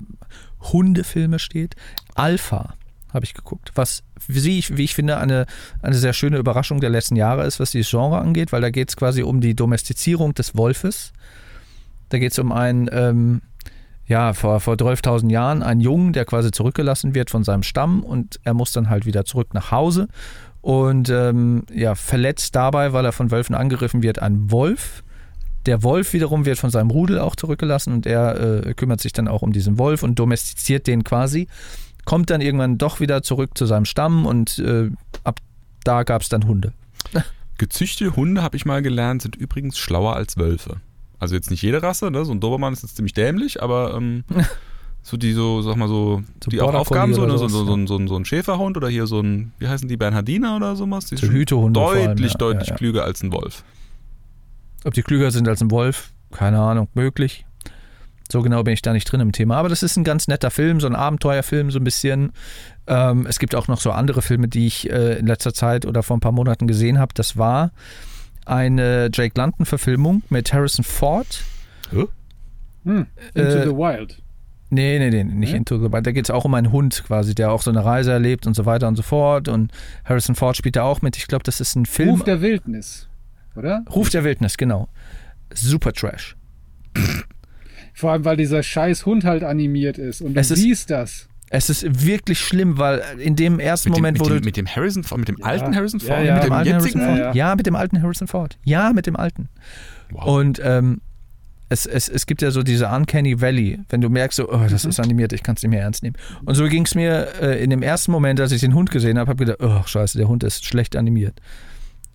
Hundefilme 0.73 1.40
steht, 1.40 1.74
Alpha 2.15 2.74
habe 3.12 3.24
ich 3.24 3.35
geguckt, 3.35 3.73
was 3.74 4.03
wie 4.27 4.59
ich, 4.59 4.77
wie 4.77 4.85
ich 4.85 4.95
finde 4.95 5.19
eine, 5.19 5.47
eine 5.83 5.95
sehr 5.95 6.12
schöne 6.12 6.39
Überraschung 6.39 6.81
der 6.81 6.91
letzten 6.91 7.16
Jahre 7.16 7.47
ist, 7.47 7.61
was 7.61 7.70
dieses 7.70 7.91
Genre 7.91 8.19
angeht, 8.19 8.53
weil 8.53 8.61
da 8.61 8.70
geht 8.70 8.89
es 8.89 8.97
quasi 8.97 9.23
um 9.23 9.41
die 9.41 9.55
Domestizierung 9.55 10.35
des 10.35 10.57
Wolfes. 10.57 11.12
Da 12.09 12.19
geht 12.19 12.33
es 12.33 12.39
um 12.39 12.53
einen, 12.53 12.89
ähm, 12.93 13.43
ja, 14.07 14.33
vor, 14.33 14.61
vor 14.61 14.74
12.000 14.74 15.31
Jahren, 15.31 15.62
einen 15.62 15.81
Jungen, 15.81 16.12
der 16.12 16.24
quasi 16.24 16.51
zurückgelassen 16.51 17.15
wird 17.15 17.31
von 17.31 17.45
seinem 17.45 17.62
Stamm 17.62 18.03
und 18.03 18.39
er 18.45 18.55
muss 18.55 18.73
dann 18.73 18.89
halt 18.89 19.07
wieder 19.07 19.24
zurück 19.24 19.55
nach 19.55 19.70
Hause 19.70 20.09
und 20.61 21.11
ähm, 21.11 21.62
ja, 21.73 21.95
verletzt 21.95 22.57
dabei, 22.57 22.93
weil 22.93 23.05
er 23.05 23.12
von 23.12 23.31
Wölfen 23.31 23.55
angegriffen 23.55 24.03
wird, 24.03 24.20
ein 24.20 24.51
Wolf, 24.51 25.05
Der 25.66 25.83
Wolf 25.83 26.12
wiederum 26.12 26.45
wird 26.45 26.59
von 26.59 26.70
seinem 26.70 26.91
Rudel 26.91 27.19
auch 27.19 27.37
zurückgelassen 27.37 27.93
und 27.93 28.07
er 28.07 28.66
äh, 28.66 28.74
kümmert 28.74 29.01
sich 29.01 29.12
dann 29.12 29.28
auch 29.28 29.43
um 29.43 29.53
diesen 29.53 29.78
Wolf 29.78 30.03
und 30.03 30.19
domestiziert 30.19 30.87
den 30.87 31.03
quasi. 31.05 31.49
Kommt 32.07 32.31
dann 32.31 32.41
irgendwann 32.41 32.78
doch 32.78 33.01
wieder 33.01 33.23
zurück 33.23 33.51
zu 33.59 33.66
seinem 33.66 33.85
Stamm 33.85 34.24
und 34.24 34.59
äh, 34.61 34.89
ab 35.24 35.41
da 35.85 36.03
gab 36.03 36.23
es 36.23 36.31
dann 36.31 36.47
Hunde. 36.47 36.73
Gezüchtete 37.59 38.16
Hunde, 38.16 38.43
habe 38.43 38.57
ich 38.57 38.65
mal 38.65 38.81
gelernt, 38.81 39.23
sind 39.23 39.37
übrigens 39.37 39.78
schlauer 39.78 40.16
als 40.16 40.39
Wölfe. 40.39 40.81
Also 41.19 41.35
jetzt 41.35 41.51
nicht 41.51 41.62
jede 41.62 41.83
Rasse, 41.83 42.11
ne? 42.11 42.24
so 42.24 42.33
ein 42.33 42.41
Dobermann 42.41 42.73
ist 42.73 42.83
jetzt 42.83 42.97
ziemlich 42.97 43.15
dämlich, 43.15 43.62
aber 43.62 43.95
ähm, 43.95 44.24
so 45.03 45.16
die 45.16 45.33
so, 45.33 45.62
sag 45.62 45.77
mal 45.77 45.89
so, 45.89 46.23
So 46.45 46.51
die 46.51 46.61
auch 46.61 46.74
Aufgaben 46.74 47.15
so, 47.15 47.24
ne? 47.24 47.39
so, 47.39 47.49
so, 47.49 47.65
sowas, 47.65 47.89
so, 47.89 47.99
so, 47.99 48.07
so 48.07 48.16
ein 48.16 48.24
Schäferhund 48.24 48.77
oder 48.77 48.89
hier 48.89 49.07
so 49.07 49.20
ein, 49.20 49.53
wie 49.59 49.69
heißen 49.69 49.89
die, 49.89 49.97
Bernhardiner 49.97 50.57
oder 50.57 50.77
sowas? 50.77 51.07
Die 51.07 51.16
So 51.16 51.28
Hütehunde 51.28 51.81
vor 51.81 51.93
allem, 51.93 52.09
Deutlich, 52.09 52.33
ja, 52.33 52.39
deutlich 52.39 52.69
ja, 52.69 52.74
ja. 52.74 52.78
klüger 52.78 53.05
als 53.05 53.23
ein 53.23 53.33
Wolf. 53.33 53.65
Ob 54.85 54.93
die 54.93 55.03
klüger 55.03 55.31
sind 55.31 55.49
als 55.49 55.62
ein 55.62 55.70
Wolf, 55.70 56.12
keine 56.33 56.61
Ahnung, 56.61 56.89
möglich. 56.95 57.45
So 58.32 58.43
genau 58.43 58.62
bin 58.62 58.74
ich 58.74 58.82
da 58.82 58.93
nicht 58.93 59.05
drin 59.11 59.20
im 59.20 59.32
Thema. 59.32 59.57
Aber 59.57 59.69
das 59.69 59.82
ist 59.82 59.97
ein 59.97 60.05
ganz 60.05 60.28
netter 60.28 60.51
Film, 60.51 60.81
so 60.81 60.86
ein 60.86 60.94
Abenteuerfilm, 60.97 61.70
so 61.70 61.78
ein 61.78 61.85
bisschen. 61.85 62.32
Ähm, 62.86 63.27
es 63.27 63.39
gibt 63.39 63.55
auch 63.55 63.69
noch 63.69 63.81
so 63.81 63.90
andere 63.90 64.23
Filme, 64.23 64.48
die 64.48 64.66
ich 64.66 64.90
äh, 64.90 65.19
in 65.19 65.27
letzter 65.27 65.53
Zeit 65.55 65.86
oder 65.86 66.03
vor 66.03 66.16
ein 66.16 66.20
paar 66.20 66.32
Monaten 66.32 66.66
gesehen 66.66 66.98
habe. 66.98 67.12
Das 67.15 67.36
war 67.36 67.70
eine 68.44 69.11
Jake 69.12 69.39
London-Verfilmung 69.39 70.23
mit 70.28 70.53
Harrison 70.53 70.85
Ford. 70.85 71.43
Hm, 72.85 73.07
Into 73.35 73.59
Äh, 73.59 73.65
the 73.65 73.70
Wild. 73.74 74.23
Nee, 74.69 74.98
nee, 74.98 75.11
nee, 75.11 75.24
nicht 75.24 75.51
Nee? 75.53 75.57
Into 75.59 75.78
the 75.78 75.93
Wild. 75.93 76.07
Da 76.07 76.12
geht 76.12 76.27
es 76.27 76.31
auch 76.31 76.44
um 76.44 76.55
einen 76.55 76.73
Hund 76.73 77.03
quasi, 77.07 77.35
der 77.35 77.53
auch 77.53 77.62
so 77.62 77.70
eine 77.70 77.85
Reise 77.85 78.12
erlebt 78.12 78.47
und 78.47 78.55
so 78.55 78.66
weiter 78.66 78.89
und 78.89 78.97
so 78.97 79.03
fort. 79.03 79.48
Und 79.48 79.73
Harrison 80.05 80.35
Ford 80.35 80.57
spielt 80.57 80.77
da 80.77 80.82
auch 80.82 81.03
mit. 81.03 81.16
Ich 81.16 81.27
glaube, 81.28 81.44
das 81.44 81.61
ist 81.61 81.77
ein 81.77 81.86
Film. 81.86 82.11
Ruf 82.11 82.24
der 82.24 82.40
Wildnis, 82.40 83.09
oder? 83.55 83.85
Ruf 83.94 84.11
der 84.11 84.24
Wildnis, 84.24 84.57
genau. 84.57 84.89
Super 85.53 85.93
Trash. 85.93 86.36
Vor 87.97 88.12
allem, 88.12 88.24
weil 88.24 88.36
dieser 88.36 88.62
scheiß 88.62 89.06
Hund 89.06 89.24
halt 89.24 89.43
animiert 89.43 89.97
ist 89.98 90.20
und 90.20 90.35
du 90.35 90.40
Es 90.40 90.51
ist- 90.51 90.60
siehst 90.60 90.90
das. 90.90 91.28
Es 91.48 91.70
ist 91.70 92.05
wirklich 92.05 92.40
schlimm, 92.40 92.77
weil 92.77 93.02
in 93.18 93.36
dem 93.36 93.60
ersten 93.60 93.90
Mit, 93.90 93.98
Moment, 93.98 94.18
dem, 94.18 94.20
wo 94.20 94.24
mit, 94.24 94.32
du 94.35 94.40
dem, 94.40 94.44
mit 94.44 94.56
dem 94.56 94.66
Harrison 94.66 95.05
Ford, 95.05 95.18
mit 95.20 95.28
dem 95.28 95.39
Ja. 95.39 95.44
alten 95.47 95.74
Harrison 95.77 96.01
Ja, 96.01 96.06
Ford, 96.06 96.24
ja. 96.27 96.35
mit 96.35 96.44
dem 96.44 96.52
alten 96.52 96.68
jetzigen 96.70 97.01
Harrison 97.01 97.18
Ja, 97.18 97.24
Ford? 97.24 97.36
ja. 97.36 97.48
Ja, 97.51 97.55
mit 97.56 97.66
dem 97.66 97.77
alten 97.77 98.02
Harrison 98.02 98.27
Ford. 98.28 98.59
Ja, 98.64 98.93
mit 98.93 99.06
dem 99.06 99.16
alten. 99.16 99.48
Wow. 100.10 100.24
Und 100.27 100.60
ähm, 100.64 101.01
es, 101.68 101.86
es, 101.86 102.09
es 102.09 102.27
gibt 102.27 102.43
ja 102.43 102.51
so 102.51 102.62
diese 102.64 102.89
Uncanny 102.89 103.40
Valley, 103.40 103.78
wenn 103.89 104.01
du 104.01 104.09
merkst, 104.10 104.36
so, 104.36 104.52
oh, 104.52 104.66
das 104.68 104.85
ist 104.85 105.01
animiert, 105.01 105.32
ich 105.32 105.43
kann 105.44 105.55
es 105.56 105.62
nicht 105.62 105.70
mehr 105.70 105.82
ernst 105.82 106.02
nehmen. 106.02 106.16
Und 106.44 106.55
so 106.56 106.66
ging 106.68 106.85
es 106.85 106.94
mir 106.97 107.28
äh, 107.40 107.62
in 107.62 107.70
dem 107.70 107.82
ersten 107.82 108.10
Moment, 108.12 108.40
als 108.40 108.51
ich 108.52 108.60
den 108.60 108.74
Hund 108.74 108.90
gesehen 108.90 109.16
habe, 109.18 109.31
habe 109.31 109.44
gedacht, 109.44 109.59
oh, 109.62 109.86
scheiße, 109.86 110.18
der 110.18 110.27
Hund 110.28 110.43
ist 110.44 110.64
schlecht 110.64 110.97
animiert. 110.97 111.40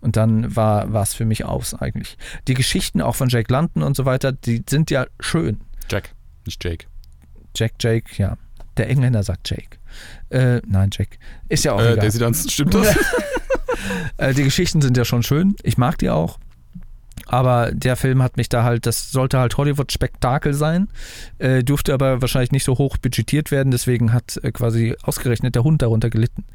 Und 0.01 0.17
dann 0.17 0.55
war 0.55 0.93
es 1.01 1.13
für 1.13 1.25
mich 1.25 1.45
aus 1.45 1.73
eigentlich. 1.73 2.17
Die 2.47 2.53
Geschichten 2.53 3.01
auch 3.01 3.15
von 3.15 3.29
Jake 3.29 3.51
London 3.53 3.83
und 3.83 3.95
so 3.95 4.03
weiter, 4.05 4.31
die 4.33 4.63
sind 4.69 4.89
ja 4.91 5.05
schön. 5.19 5.61
Jack, 5.91 6.13
nicht 6.45 6.63
Jake. 6.63 6.85
Jack, 7.55 7.73
Jake, 7.79 8.05
ja. 8.17 8.37
Der 8.77 8.89
Engländer 8.89 9.23
sagt 9.23 9.49
Jake. 9.49 9.77
Äh, 10.29 10.61
nein, 10.65 10.89
Jack. 10.93 11.19
Ist 11.49 11.65
ja 11.65 11.73
auch 11.73 11.79
Äh, 11.81 11.93
egal. 11.93 12.05
Daisy 12.05 12.19
Dunstan, 12.19 12.49
stimmt 12.49 12.73
das? 12.73 12.95
Äh, 14.17 14.33
die 14.35 14.43
Geschichten 14.43 14.81
sind 14.81 14.95
ja 14.95 15.05
schon 15.05 15.23
schön. 15.23 15.55
Ich 15.63 15.77
mag 15.77 15.97
die 15.97 16.09
auch. 16.11 16.37
Aber 17.25 17.71
der 17.71 17.95
Film 17.95 18.21
hat 18.21 18.37
mich 18.37 18.47
da 18.47 18.63
halt, 18.63 18.85
das 18.85 19.11
sollte 19.11 19.39
halt 19.39 19.57
Hollywood-Spektakel 19.57 20.53
sein, 20.53 20.87
äh, 21.39 21.63
durfte 21.63 21.93
aber 21.93 22.21
wahrscheinlich 22.21 22.51
nicht 22.51 22.63
so 22.63 22.77
hoch 22.77 22.97
budgetiert 22.97 23.49
werden, 23.51 23.71
deswegen 23.71 24.13
hat 24.13 24.37
äh, 24.43 24.51
quasi 24.51 24.95
ausgerechnet 25.01 25.55
der 25.55 25.63
Hund 25.63 25.81
darunter 25.81 26.09
gelitten. 26.09 26.45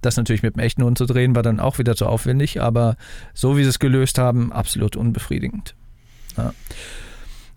Das 0.00 0.16
natürlich 0.16 0.42
mit 0.42 0.56
dem 0.56 0.60
echten 0.60 0.82
Hund 0.82 0.98
zu 0.98 1.06
drehen, 1.06 1.34
war 1.36 1.42
dann 1.42 1.60
auch 1.60 1.78
wieder 1.78 1.94
zu 1.94 2.06
aufwendig, 2.06 2.60
aber 2.60 2.96
so 3.34 3.56
wie 3.56 3.62
sie 3.62 3.70
es 3.70 3.78
gelöst 3.78 4.18
haben, 4.18 4.52
absolut 4.52 4.96
unbefriedigend. 4.96 5.74
Ja. 6.36 6.52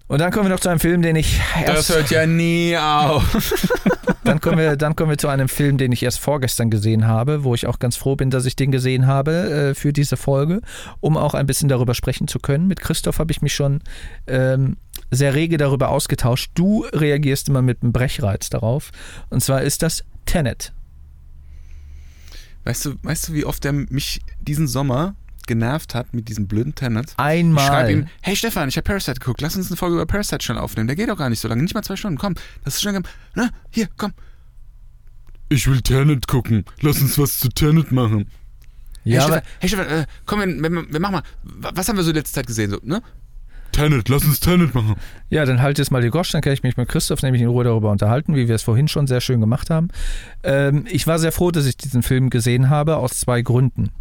Und 0.07 0.19
dann 0.19 0.31
kommen 0.31 0.45
wir 0.45 0.49
noch 0.49 0.61
zu 0.61 0.69
einem 0.69 0.79
Film, 0.79 1.01
den 1.01 1.17
ich 1.17 1.41
Das 1.65 1.75
erst, 1.75 1.89
hört 1.89 2.09
ja 2.11 2.25
nie 2.25 2.77
auf. 2.77 3.65
dann 4.23 4.39
kommen 4.39 4.57
wir, 4.57 4.77
dann 4.77 4.95
kommen 4.95 5.09
wir 5.09 5.17
zu 5.17 5.27
einem 5.27 5.49
Film, 5.49 5.77
den 5.77 5.91
ich 5.91 6.01
erst 6.01 6.19
vorgestern 6.19 6.69
gesehen 6.69 7.07
habe, 7.07 7.43
wo 7.43 7.53
ich 7.53 7.67
auch 7.67 7.77
ganz 7.77 7.97
froh 7.97 8.15
bin, 8.15 8.29
dass 8.29 8.45
ich 8.45 8.55
den 8.55 8.71
gesehen 8.71 9.05
habe 9.05 9.31
äh, 9.31 9.75
für 9.75 9.91
diese 9.91 10.15
Folge, 10.15 10.61
um 11.01 11.17
auch 11.17 11.33
ein 11.33 11.45
bisschen 11.45 11.67
darüber 11.67 11.93
sprechen 11.93 12.29
zu 12.29 12.39
können. 12.39 12.67
Mit 12.67 12.79
Christoph 12.79 13.19
habe 13.19 13.31
ich 13.31 13.41
mich 13.41 13.53
schon 13.53 13.81
ähm, 14.27 14.77
sehr 15.11 15.33
rege 15.33 15.57
darüber 15.57 15.89
ausgetauscht. 15.89 16.51
Du 16.55 16.85
reagierst 16.93 17.49
immer 17.49 17.61
mit 17.61 17.83
einem 17.83 17.91
Brechreiz 17.91 18.49
darauf. 18.49 18.91
Und 19.29 19.43
zwar 19.43 19.61
ist 19.61 19.83
das 19.83 20.05
Tenet. 20.25 20.71
Weißt 22.63 22.85
du, 22.85 22.95
weißt 23.03 23.29
du, 23.29 23.33
wie 23.33 23.45
oft 23.45 23.65
er 23.65 23.73
mich 23.73 24.21
diesen 24.39 24.67
Sommer 24.67 25.15
genervt 25.47 25.95
hat 25.95 26.13
mit 26.13 26.29
diesem 26.29 26.47
blöden 26.47 26.75
Tenet? 26.75 27.09
Ich 27.09 27.13
schreibe 27.15 27.27
Einmal. 27.27 27.91
ihm, 27.91 28.07
hey 28.21 28.35
Stefan, 28.35 28.69
ich 28.69 28.77
habe 28.77 28.83
Parasite 28.85 29.19
geguckt, 29.19 29.41
lass 29.41 29.55
uns 29.55 29.67
eine 29.67 29.77
Folge 29.77 29.95
über 29.95 30.05
Parasite 30.05 30.43
schon 30.43 30.57
aufnehmen. 30.57 30.87
Der 30.87 30.95
geht 30.95 31.09
doch 31.09 31.17
gar 31.17 31.29
nicht 31.29 31.39
so 31.39 31.47
lange, 31.47 31.63
nicht 31.63 31.73
mal 31.73 31.83
zwei 31.83 31.95
Stunden. 31.95 32.17
Komm, 32.17 32.35
das 32.63 32.75
ist 32.75 32.81
schon, 32.81 33.03
na, 33.33 33.49
hier, 33.69 33.87
komm. 33.97 34.13
Ich 35.49 35.67
will 35.67 35.81
Tenet 35.81 36.27
gucken. 36.27 36.65
Lass 36.81 37.01
uns 37.01 37.17
was 37.17 37.39
zu 37.39 37.49
Tenet 37.49 37.91
machen. 37.91 38.29
ja, 39.03 39.21
hey, 39.21 39.21
Stefan, 39.21 39.41
hey 39.59 39.69
Stefan, 39.69 39.87
äh, 39.87 40.05
komm, 40.25 40.39
wir, 40.39 40.71
wir, 40.71 40.91
wir 40.91 40.99
machen 40.99 41.13
mal. 41.13 41.23
Was 41.73 41.87
haben 41.87 41.95
wir 41.95 42.03
so 42.03 42.11
letzte 42.11 42.35
Zeit 42.35 42.47
gesehen? 42.47 42.69
So, 42.69 42.79
ne? 42.83 43.01
Tenet, 43.71 44.09
lass 44.09 44.25
uns 44.25 44.39
Tenet 44.39 44.73
machen. 44.73 44.95
ja, 45.29 45.45
dann 45.45 45.61
halt 45.61 45.77
jetzt 45.77 45.91
mal 45.91 46.01
die 46.01 46.09
Gosch, 46.09 46.31
dann 46.31 46.41
kann 46.41 46.53
ich 46.53 46.63
mich 46.63 46.77
mit 46.77 46.89
Christoph 46.89 47.21
nämlich 47.21 47.41
in 47.41 47.47
Ruhe 47.47 47.63
darüber 47.63 47.91
unterhalten, 47.91 48.35
wie 48.35 48.47
wir 48.47 48.55
es 48.55 48.63
vorhin 48.63 48.87
schon 48.87 49.07
sehr 49.07 49.21
schön 49.21 49.39
gemacht 49.39 49.69
haben. 49.69 49.89
Ähm, 50.43 50.85
ich 50.89 51.05
war 51.07 51.19
sehr 51.19 51.31
froh, 51.31 51.51
dass 51.51 51.65
ich 51.65 51.77
diesen 51.77 52.03
Film 52.03 52.29
gesehen 52.29 52.69
habe, 52.69 52.97
aus 52.97 53.19
zwei 53.19 53.41
Gründen. 53.41 53.91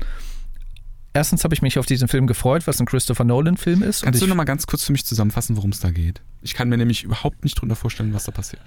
Erstens 1.16 1.44
habe 1.44 1.54
ich 1.54 1.62
mich 1.62 1.78
auf 1.78 1.86
diesen 1.86 2.08
Film 2.08 2.26
gefreut, 2.26 2.66
was 2.66 2.78
ein 2.78 2.84
Christopher 2.84 3.24
Nolan-Film 3.24 3.82
ist. 3.82 4.02
Kannst 4.02 4.20
du 4.20 4.26
ich, 4.26 4.28
noch 4.28 4.36
mal 4.36 4.44
ganz 4.44 4.66
kurz 4.66 4.84
für 4.84 4.92
mich 4.92 5.06
zusammenfassen, 5.06 5.56
worum 5.56 5.70
es 5.70 5.80
da 5.80 5.90
geht? 5.90 6.20
Ich 6.42 6.52
kann 6.52 6.68
mir 6.68 6.76
nämlich 6.76 7.04
überhaupt 7.04 7.42
nicht 7.42 7.58
drunter 7.58 7.74
vorstellen, 7.74 8.12
was 8.12 8.24
da 8.24 8.32
passiert. 8.32 8.60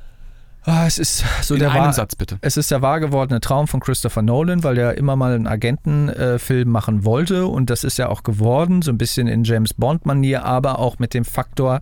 ah, 0.63 0.88
es 0.88 0.97
ist 0.97 1.23
so 1.43 1.53
In 1.53 1.59
der 1.59 1.69
einem 1.71 1.84
wahr, 1.84 1.93
Satz 1.93 2.15
bitte. 2.15 2.39
Es 2.41 2.57
ist 2.57 2.71
der 2.71 2.81
wahr 2.81 2.99
gewordene 3.01 3.39
Traum 3.39 3.67
von 3.67 3.80
Christopher 3.80 4.23
Nolan, 4.23 4.63
weil 4.63 4.80
er 4.80 4.97
immer 4.97 5.15
mal 5.15 5.35
einen 5.35 5.45
Agentenfilm 5.45 6.69
machen 6.69 7.05
wollte 7.05 7.45
und 7.45 7.69
das 7.69 7.84
ist 7.84 7.99
ja 7.99 8.09
auch 8.09 8.23
geworden, 8.23 8.81
so 8.81 8.89
ein 8.91 8.97
bisschen 8.97 9.27
in 9.27 9.43
James 9.43 9.76
Bond-Manier, 9.76 10.43
aber 10.43 10.80
auch 10.80 10.97
mit 10.97 11.13
dem 11.13 11.26
Faktor 11.26 11.81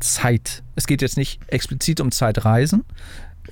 Zeit. 0.00 0.64
Es 0.74 0.88
geht 0.88 1.02
jetzt 1.02 1.18
nicht 1.18 1.40
explizit 1.46 2.00
um 2.00 2.10
Zeitreisen 2.10 2.84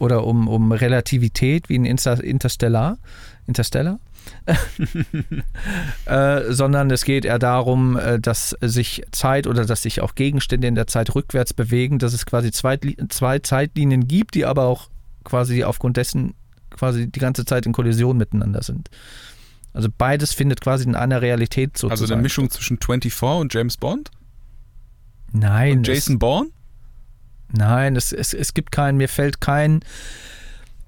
oder 0.01 0.25
um, 0.25 0.49
um 0.49 0.73
Relativität 0.73 1.69
wie 1.69 1.77
in 1.77 1.85
Inter 1.85 2.21
Interstellar. 2.21 2.99
Interstellar? 3.47 4.01
äh, 6.07 6.53
sondern 6.53 6.91
es 6.91 7.05
geht 7.05 7.25
eher 7.25 7.39
darum, 7.39 7.99
äh, 7.99 8.19
dass 8.19 8.57
sich 8.61 9.03
Zeit 9.13 9.47
oder 9.47 9.65
dass 9.65 9.83
sich 9.83 10.01
auch 10.01 10.15
Gegenstände 10.15 10.67
in 10.67 10.75
der 10.75 10.87
Zeit 10.87 11.15
rückwärts 11.15 11.53
bewegen, 11.53 11.99
dass 11.99 12.13
es 12.13 12.27
quasi 12.27 12.51
zwei, 12.51 12.79
zwei 13.09 13.39
Zeitlinien 13.41 14.09
gibt, 14.09 14.35
die 14.35 14.47
aber 14.47 14.65
auch 14.65 14.89
quasi 15.25 15.65
aufgrund 15.65 15.97
dessen 15.97 16.35
quasi 16.71 17.11
die 17.11 17.21
ganze 17.21 17.45
Zeit 17.45 17.67
in 17.67 17.73
Kollision 17.73 18.17
miteinander 18.17 18.63
sind. 18.63 18.91
Also 19.73 19.89
beides 19.97 20.33
findet 20.33 20.61
quasi 20.61 20.85
in 20.85 20.95
einer 20.95 21.23
Realität 21.23 21.77
sozusagen. 21.77 22.01
Also 22.01 22.13
eine 22.15 22.23
Mischung 22.23 22.51
zwischen 22.51 22.79
24 22.81 23.23
und 23.23 23.53
James 23.53 23.77
Bond? 23.77 24.11
Nein, 25.33 25.79
Und 25.79 25.87
Jason 25.87 26.19
Bourne? 26.19 26.49
Es, 27.53 27.59
nein, 27.59 27.97
es, 27.97 28.13
es, 28.13 28.33
es 28.33 28.55
gibt 28.55 28.73
keinen, 28.73 28.97
mir 28.97 29.09
fällt 29.09 29.41
kein 29.41 29.81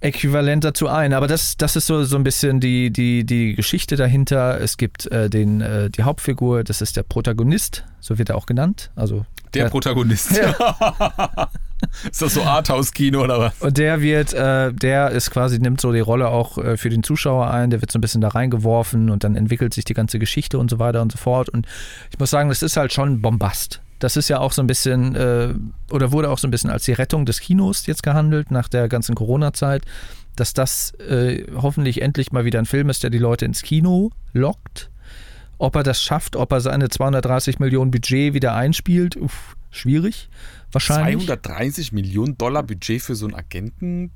Äquivalent 0.01 0.65
dazu 0.65 0.89
ein. 0.89 1.13
Aber 1.13 1.27
das, 1.27 1.57
das 1.57 1.77
ist 1.77 1.87
so, 1.87 2.05
so 2.05 2.17
ein 2.17 2.25
bisschen 2.25 2.61
die, 2.61 2.91
die, 2.91 3.25
die 3.25 3.55
Geschichte 3.55 3.97
dahinter. 3.97 4.61
Es 4.61 4.77
gibt 4.77 5.07
äh, 5.13 5.29
den, 5.29 5.61
äh, 5.61 5.91
die 5.91 6.03
Hauptfigur, 6.05 6.65
das 6.65 6.81
ist 6.81 6.97
der 6.97 7.03
Protagonist, 7.03 7.85
so 8.01 8.19
wird 8.19 8.31
er 8.31 8.37
auch 8.37 8.47
genannt. 8.47 8.91
Also 8.97 9.27
Der 9.55 9.65
Ja. 9.65 9.71
Protagonist. 9.71 10.31
ist 12.11 12.23
das 12.23 12.35
so 12.35 12.43
Arthouse-Kino 12.43 13.23
oder 13.23 13.39
was? 13.41 13.61
Und 13.61 13.77
der 13.79 14.01
wird, 14.01 14.33
äh, 14.33 14.73
der 14.73 15.11
ist 15.11 15.31
quasi, 15.31 15.59
nimmt 15.59 15.81
so 15.81 15.93
die 15.93 16.01
Rolle 16.01 16.29
auch 16.29 16.57
äh, 16.59 16.77
für 16.77 16.89
den 16.89 17.03
Zuschauer 17.03 17.51
ein, 17.51 17.71
der 17.71 17.81
wird 17.83 17.93
so 17.93 17.99
ein 17.99 18.01
bisschen 18.01 18.21
da 18.21 18.29
reingeworfen 18.29 19.11
und 19.11 19.25
dann 19.25 19.37
entwickelt 19.37 19.75
sich 19.75 19.85
die 19.85 19.95
ganze 19.95 20.19
Geschichte 20.19 20.59
und 20.59 20.71
so 20.71 20.79
weiter 20.79 21.03
und 21.03 21.13
so 21.13 21.19
fort. 21.19 21.49
Und 21.51 21.67
ich 22.11 22.19
muss 22.19 22.31
sagen, 22.31 22.49
das 22.49 22.63
ist 22.63 22.77
halt 22.77 22.93
schon 22.93 23.21
Bombast. 23.21 23.81
Das 24.01 24.17
ist 24.17 24.29
ja 24.29 24.41
auch 24.41 24.53
so 24.53 24.63
ein 24.63 24.67
bisschen, 24.67 25.15
äh, 25.15 25.55
oder 25.93 26.11
wurde 26.11 26.31
auch 26.31 26.39
so 26.39 26.49
ein 26.49 26.51
bisschen 26.51 26.71
als 26.71 26.85
die 26.85 26.93
Rettung 26.93 27.27
des 27.27 27.41
Kinos 27.41 27.87
jetzt 27.87 28.03
gehandelt 28.03 28.51
nach 28.51 28.69
der 28.69 28.89
ganzen 28.89 29.15
Corona-Zeit, 29.15 29.85
dass 30.35 30.55
das 30.55 30.93
äh, 30.95 31.45
hoffentlich 31.55 32.03
endlich 32.03 32.33
mal 32.33 32.45
wieder 32.45 32.59
ein 32.59 32.67
Film 32.67 32.89
ist, 32.89 33.03
der 33.03 33.11
die 33.11 33.19
Leute 33.19 33.45
ins 33.45 33.63
Kino 33.63 34.11
lockt. 34.33 34.91
Ob 35.59 35.77
er 35.77 35.83
das 35.83 36.03
schafft, 36.03 36.35
ob 36.37 36.51
er 36.53 36.61
seine 36.61 36.89
230 36.89 37.59
Millionen 37.59 37.91
Budget 37.91 38.33
wieder 38.33 38.55
einspielt, 38.55 39.17
uff, 39.17 39.57
schwierig. 39.71 40.31
Wahrscheinlich. 40.73 41.27
230 41.27 41.93
Millionen 41.93 42.39
Dollar 42.39 42.63
Budget 42.63 43.03
für 43.03 43.15
so 43.15 43.27
einen 43.27 43.35
Agentenfilm? 43.35 44.11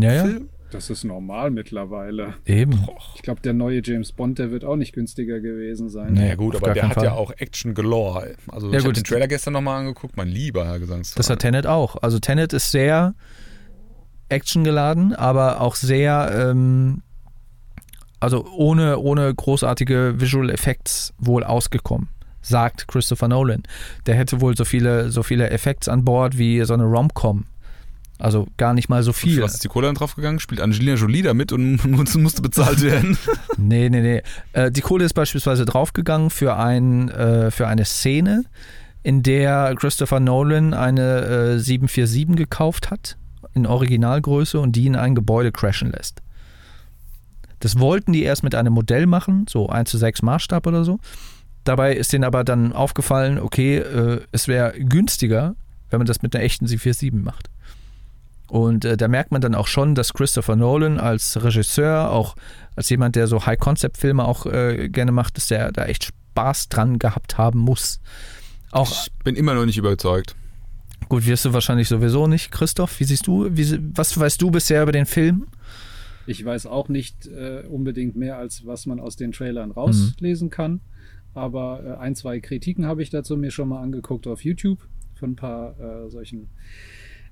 ja, 0.00 0.12
ja. 0.26 0.38
Das 0.70 0.90
ist 0.90 1.04
normal 1.04 1.50
mittlerweile. 1.50 2.34
Eben. 2.44 2.86
Ich 3.14 3.22
glaube, 3.22 3.40
der 3.40 3.52
neue 3.52 3.80
James 3.84 4.12
Bond, 4.12 4.38
der 4.38 4.50
wird 4.50 4.64
auch 4.64 4.76
nicht 4.76 4.92
günstiger 4.92 5.40
gewesen 5.40 5.88
sein. 5.88 6.14
Naja 6.14 6.34
gut, 6.34 6.56
auf 6.56 6.62
aber 6.62 6.74
der 6.74 6.88
hat 6.88 6.94
Fall. 6.94 7.04
ja 7.04 7.12
auch 7.12 7.30
Action 7.36 7.72
galore. 7.72 8.34
Also 8.48 8.66
Ja, 8.68 8.72
ich 8.78 8.78
habe 8.84 8.88
gut. 8.94 8.96
den 8.96 9.04
Trailer 9.04 9.28
gestern 9.28 9.52
nochmal 9.52 9.78
angeguckt, 9.80 10.16
mein 10.16 10.28
lieber 10.28 10.66
Herr 10.66 10.78
Gesangsverein. 10.80 11.18
Das 11.18 11.30
hat 11.30 11.38
Tenet 11.38 11.66
auch. 11.66 11.96
Also 12.02 12.18
Tenet 12.18 12.52
ist 12.52 12.70
sehr 12.72 13.14
actiongeladen, 14.28 15.14
aber 15.14 15.60
auch 15.60 15.76
sehr, 15.76 16.30
ähm, 16.50 17.02
also 18.20 18.46
ohne, 18.56 18.98
ohne 18.98 19.32
großartige 19.34 20.14
Visual 20.18 20.50
Effects 20.50 21.14
wohl 21.18 21.44
ausgekommen. 21.44 22.08
sagt 22.42 22.86
Christopher 22.86 23.26
Nolan. 23.28 23.64
Der 24.06 24.14
hätte 24.14 24.40
wohl 24.40 24.56
so 24.56 24.64
viele, 24.64 25.10
so 25.10 25.22
viele 25.24 25.50
Effekte 25.50 25.90
an 25.92 26.04
Bord 26.04 26.38
wie 26.38 26.62
so 26.64 26.74
eine 26.74 26.84
Rom-Com. 26.84 27.44
Also 28.18 28.46
gar 28.56 28.72
nicht 28.72 28.88
mal 28.88 29.02
so 29.02 29.12
viel. 29.12 29.42
was 29.42 29.54
ist 29.54 29.64
die 29.64 29.68
Kohle 29.68 29.86
dann 29.86 29.94
draufgegangen? 29.94 30.40
Spielt 30.40 30.60
Angelina 30.60 30.94
Jolie 30.94 31.22
da 31.22 31.34
mit 31.34 31.52
und 31.52 31.84
musste 31.90 32.18
musste 32.18 32.42
bezahlt 32.42 32.82
werden? 32.82 33.18
Nee, 33.58 33.88
nee, 33.88 34.00
nee. 34.00 34.22
Äh, 34.52 34.70
die 34.70 34.80
Kohle 34.80 35.04
ist 35.04 35.14
beispielsweise 35.14 35.64
draufgegangen 35.64 36.30
für, 36.30 36.56
ein, 36.56 37.08
äh, 37.08 37.50
für 37.50 37.66
eine 37.66 37.84
Szene, 37.84 38.44
in 39.02 39.22
der 39.22 39.74
Christopher 39.76 40.20
Nolan 40.20 40.74
eine 40.74 41.54
äh, 41.56 41.58
747 41.58 42.36
gekauft 42.36 42.90
hat, 42.90 43.16
in 43.54 43.66
Originalgröße, 43.66 44.60
und 44.60 44.76
die 44.76 44.86
in 44.86 44.96
ein 44.96 45.14
Gebäude 45.14 45.52
crashen 45.52 45.90
lässt. 45.90 46.22
Das 47.60 47.78
wollten 47.78 48.12
die 48.12 48.22
erst 48.22 48.42
mit 48.42 48.54
einem 48.54 48.74
Modell 48.74 49.06
machen, 49.06 49.46
so 49.48 49.68
1 49.68 49.90
zu 49.90 49.98
6 49.98 50.22
Maßstab 50.22 50.66
oder 50.66 50.84
so. 50.84 50.98
Dabei 51.64 51.94
ist 51.94 52.12
denen 52.12 52.24
aber 52.24 52.44
dann 52.44 52.72
aufgefallen, 52.72 53.38
okay, 53.38 53.78
äh, 53.78 54.20
es 54.32 54.48
wäre 54.48 54.78
günstiger, 54.78 55.56
wenn 55.90 55.98
man 55.98 56.06
das 56.06 56.22
mit 56.22 56.34
einer 56.34 56.44
echten 56.44 56.66
747 56.66 57.24
macht. 57.24 57.50
Und 58.48 58.84
äh, 58.84 58.96
da 58.96 59.08
merkt 59.08 59.32
man 59.32 59.40
dann 59.40 59.54
auch 59.54 59.66
schon, 59.66 59.94
dass 59.94 60.12
Christopher 60.12 60.56
Nolan 60.56 60.98
als 61.00 61.42
Regisseur, 61.42 62.10
auch 62.10 62.36
als 62.76 62.88
jemand, 62.90 63.16
der 63.16 63.26
so 63.26 63.44
High-Concept-Filme 63.44 64.24
auch 64.24 64.46
äh, 64.46 64.88
gerne 64.88 65.12
macht, 65.12 65.36
dass 65.36 65.48
der 65.48 65.72
da 65.72 65.86
echt 65.86 66.04
Spaß 66.04 66.68
dran 66.68 66.98
gehabt 66.98 67.38
haben 67.38 67.58
muss. 67.58 68.00
Auch 68.70 68.90
Ich 68.90 69.12
bin 69.24 69.34
immer 69.36 69.54
noch 69.54 69.64
nicht 69.66 69.78
überzeugt. 69.78 70.36
gut, 71.08 71.26
wirst 71.26 71.44
du 71.44 71.52
wahrscheinlich 71.52 71.88
sowieso 71.88 72.26
nicht. 72.26 72.50
Christoph, 72.50 73.00
wie 73.00 73.04
siehst 73.04 73.26
du, 73.26 73.48
wie, 73.50 73.78
was 73.94 74.18
weißt 74.18 74.40
du 74.40 74.50
bisher 74.50 74.82
über 74.82 74.92
den 74.92 75.06
Film? 75.06 75.46
Ich 76.26 76.44
weiß 76.44 76.66
auch 76.66 76.88
nicht 76.88 77.26
äh, 77.26 77.62
unbedingt 77.68 78.16
mehr, 78.16 78.36
als 78.36 78.66
was 78.66 78.86
man 78.86 79.00
aus 79.00 79.16
den 79.16 79.32
Trailern 79.32 79.70
rauslesen 79.70 80.50
kann. 80.50 80.80
Aber 81.34 81.82
äh, 81.84 82.00
ein, 82.00 82.14
zwei 82.16 82.40
Kritiken 82.40 82.86
habe 82.86 83.02
ich 83.02 83.10
dazu 83.10 83.36
mir 83.36 83.50
schon 83.50 83.68
mal 83.68 83.82
angeguckt 83.82 84.26
auf 84.26 84.44
YouTube 84.44 84.80
von 85.14 85.32
ein 85.32 85.36
paar 85.36 85.78
äh, 85.78 86.10
solchen 86.10 86.48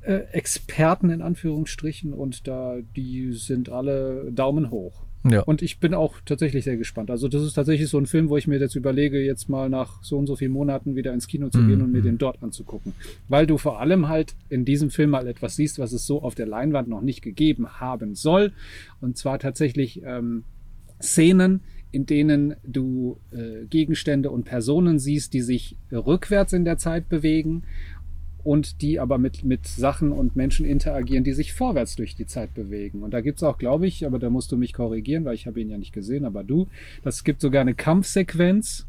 äh, 0.04 0.26
Experten 0.32 1.10
in 1.10 1.22
Anführungsstrichen 1.22 2.12
und 2.12 2.46
da 2.46 2.76
die 2.96 3.32
sind 3.32 3.68
alle 3.68 4.30
Daumen 4.32 4.70
hoch. 4.70 5.04
Ja. 5.30 5.40
Und 5.42 5.62
ich 5.62 5.80
bin 5.80 5.94
auch 5.94 6.16
tatsächlich 6.26 6.64
sehr 6.64 6.76
gespannt. 6.76 7.10
Also 7.10 7.28
das 7.28 7.42
ist 7.42 7.54
tatsächlich 7.54 7.88
so 7.88 7.96
ein 7.96 8.04
Film, 8.04 8.28
wo 8.28 8.36
ich 8.36 8.46
mir 8.46 8.58
jetzt 8.58 8.74
überlege, 8.74 9.24
jetzt 9.24 9.48
mal 9.48 9.70
nach 9.70 10.02
so 10.02 10.18
und 10.18 10.26
so 10.26 10.36
vielen 10.36 10.52
Monaten 10.52 10.96
wieder 10.96 11.14
ins 11.14 11.28
Kino 11.28 11.48
zu 11.48 11.66
gehen 11.66 11.80
und 11.80 11.92
mir 11.92 12.02
den 12.02 12.18
dort 12.18 12.42
anzugucken. 12.42 12.92
Weil 13.28 13.46
du 13.46 13.56
vor 13.56 13.80
allem 13.80 14.08
halt 14.08 14.34
in 14.50 14.66
diesem 14.66 14.90
Film 14.90 15.10
mal 15.10 15.26
etwas 15.26 15.56
siehst, 15.56 15.78
was 15.78 15.92
es 15.92 16.06
so 16.06 16.20
auf 16.20 16.34
der 16.34 16.46
Leinwand 16.46 16.88
noch 16.88 17.00
nicht 17.00 17.22
gegeben 17.22 17.80
haben 17.80 18.14
soll. 18.14 18.52
Und 19.00 19.16
zwar 19.16 19.38
tatsächlich 19.38 20.02
ähm, 20.04 20.44
Szenen, 21.00 21.60
in 21.90 22.04
denen 22.04 22.56
du 22.62 23.18
äh, 23.30 23.64
Gegenstände 23.66 24.30
und 24.30 24.44
Personen 24.44 24.98
siehst, 24.98 25.32
die 25.32 25.42
sich 25.42 25.76
rückwärts 25.90 26.52
in 26.52 26.66
der 26.66 26.76
Zeit 26.76 27.08
bewegen 27.08 27.62
und 28.44 28.82
die 28.82 29.00
aber 29.00 29.18
mit, 29.18 29.42
mit 29.42 29.66
Sachen 29.66 30.12
und 30.12 30.36
Menschen 30.36 30.66
interagieren, 30.66 31.24
die 31.24 31.32
sich 31.32 31.54
vorwärts 31.54 31.96
durch 31.96 32.14
die 32.14 32.26
Zeit 32.26 32.54
bewegen. 32.54 33.02
Und 33.02 33.12
da 33.12 33.22
gibt's 33.22 33.42
auch, 33.42 33.58
glaube 33.58 33.86
ich, 33.86 34.06
aber 34.06 34.18
da 34.18 34.30
musst 34.30 34.52
du 34.52 34.56
mich 34.56 34.74
korrigieren, 34.74 35.24
weil 35.24 35.34
ich 35.34 35.46
habe 35.46 35.60
ihn 35.60 35.70
ja 35.70 35.78
nicht 35.78 35.92
gesehen, 35.92 36.24
aber 36.24 36.44
du, 36.44 36.68
das 37.02 37.24
gibt 37.24 37.40
sogar 37.40 37.62
eine 37.62 37.74
Kampfsequenz, 37.74 38.86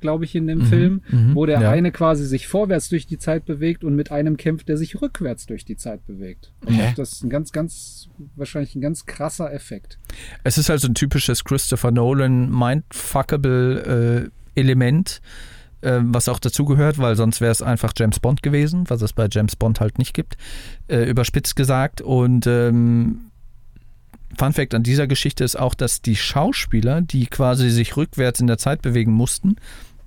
glaube 0.00 0.24
ich, 0.24 0.34
in 0.34 0.46
dem 0.46 0.62
Film, 0.62 1.02
wo 1.34 1.46
der 1.46 1.60
ja. 1.60 1.70
eine 1.70 1.90
quasi 1.90 2.24
sich 2.24 2.46
vorwärts 2.46 2.88
durch 2.88 3.06
die 3.06 3.18
Zeit 3.18 3.46
bewegt 3.46 3.82
und 3.82 3.96
mit 3.96 4.12
einem 4.12 4.36
kämpft, 4.36 4.68
der 4.68 4.76
sich 4.76 5.00
rückwärts 5.00 5.46
durch 5.46 5.64
die 5.64 5.76
Zeit 5.76 6.06
bewegt. 6.06 6.52
Und 6.64 6.74
Hä? 6.74 6.92
das 6.96 7.12
ist 7.14 7.24
ein 7.24 7.30
ganz, 7.30 7.50
ganz, 7.50 8.08
wahrscheinlich 8.36 8.74
ein 8.76 8.80
ganz 8.80 9.06
krasser 9.06 9.52
Effekt. 9.52 9.98
Es 10.44 10.58
ist 10.58 10.68
halt 10.68 10.80
so 10.80 10.88
ein 10.88 10.94
typisches 10.94 11.44
Christopher 11.44 11.90
Nolan 11.90 12.50
mindfuckable 12.50 14.30
äh, 14.54 14.60
Element, 14.60 15.20
äh, 15.20 15.57
was 15.80 16.28
auch 16.28 16.38
dazugehört, 16.38 16.98
weil 16.98 17.16
sonst 17.16 17.40
wäre 17.40 17.52
es 17.52 17.62
einfach 17.62 17.92
James 17.96 18.18
Bond 18.18 18.42
gewesen, 18.42 18.84
was 18.88 19.02
es 19.02 19.12
bei 19.12 19.28
James 19.30 19.56
Bond 19.56 19.80
halt 19.80 19.98
nicht 19.98 20.12
gibt, 20.12 20.36
äh, 20.88 21.04
überspitzt 21.04 21.54
gesagt. 21.56 22.00
Und 22.00 22.46
ähm, 22.46 23.30
Fun 24.36 24.52
Fact 24.52 24.74
an 24.74 24.82
dieser 24.82 25.06
Geschichte 25.06 25.44
ist 25.44 25.56
auch, 25.56 25.74
dass 25.74 26.02
die 26.02 26.16
Schauspieler, 26.16 27.00
die 27.00 27.26
quasi 27.26 27.70
sich 27.70 27.96
rückwärts 27.96 28.40
in 28.40 28.46
der 28.46 28.58
Zeit 28.58 28.82
bewegen 28.82 29.12
mussten, 29.12 29.56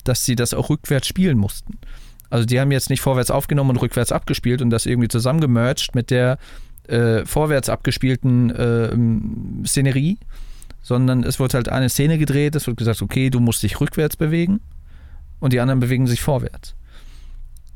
dass 0.03 0.25
sie 0.25 0.35
das 0.35 0.53
auch 0.53 0.69
rückwärts 0.69 1.07
spielen 1.07 1.37
mussten. 1.37 1.79
Also 2.29 2.45
die 2.45 2.59
haben 2.59 2.71
jetzt 2.71 2.89
nicht 2.89 3.01
vorwärts 3.01 3.31
aufgenommen 3.31 3.71
und 3.71 3.81
rückwärts 3.81 4.11
abgespielt 4.11 4.61
und 4.61 4.69
das 4.69 4.85
irgendwie 4.85 5.09
zusammengemerged 5.09 5.95
mit 5.95 6.11
der 6.11 6.37
äh, 6.87 7.25
vorwärts 7.25 7.69
abgespielten 7.69 8.49
äh, 8.49 9.67
Szenerie, 9.67 10.17
sondern 10.81 11.23
es 11.23 11.39
wird 11.39 11.53
halt 11.53 11.69
eine 11.69 11.89
Szene 11.89 12.17
gedreht, 12.17 12.55
es 12.55 12.67
wird 12.67 12.77
gesagt, 12.77 13.01
okay, 13.01 13.29
du 13.29 13.39
musst 13.39 13.63
dich 13.63 13.79
rückwärts 13.79 14.15
bewegen 14.15 14.61
und 15.41 15.51
die 15.51 15.59
anderen 15.59 15.81
bewegen 15.81 16.07
sich 16.07 16.21
vorwärts. 16.21 16.75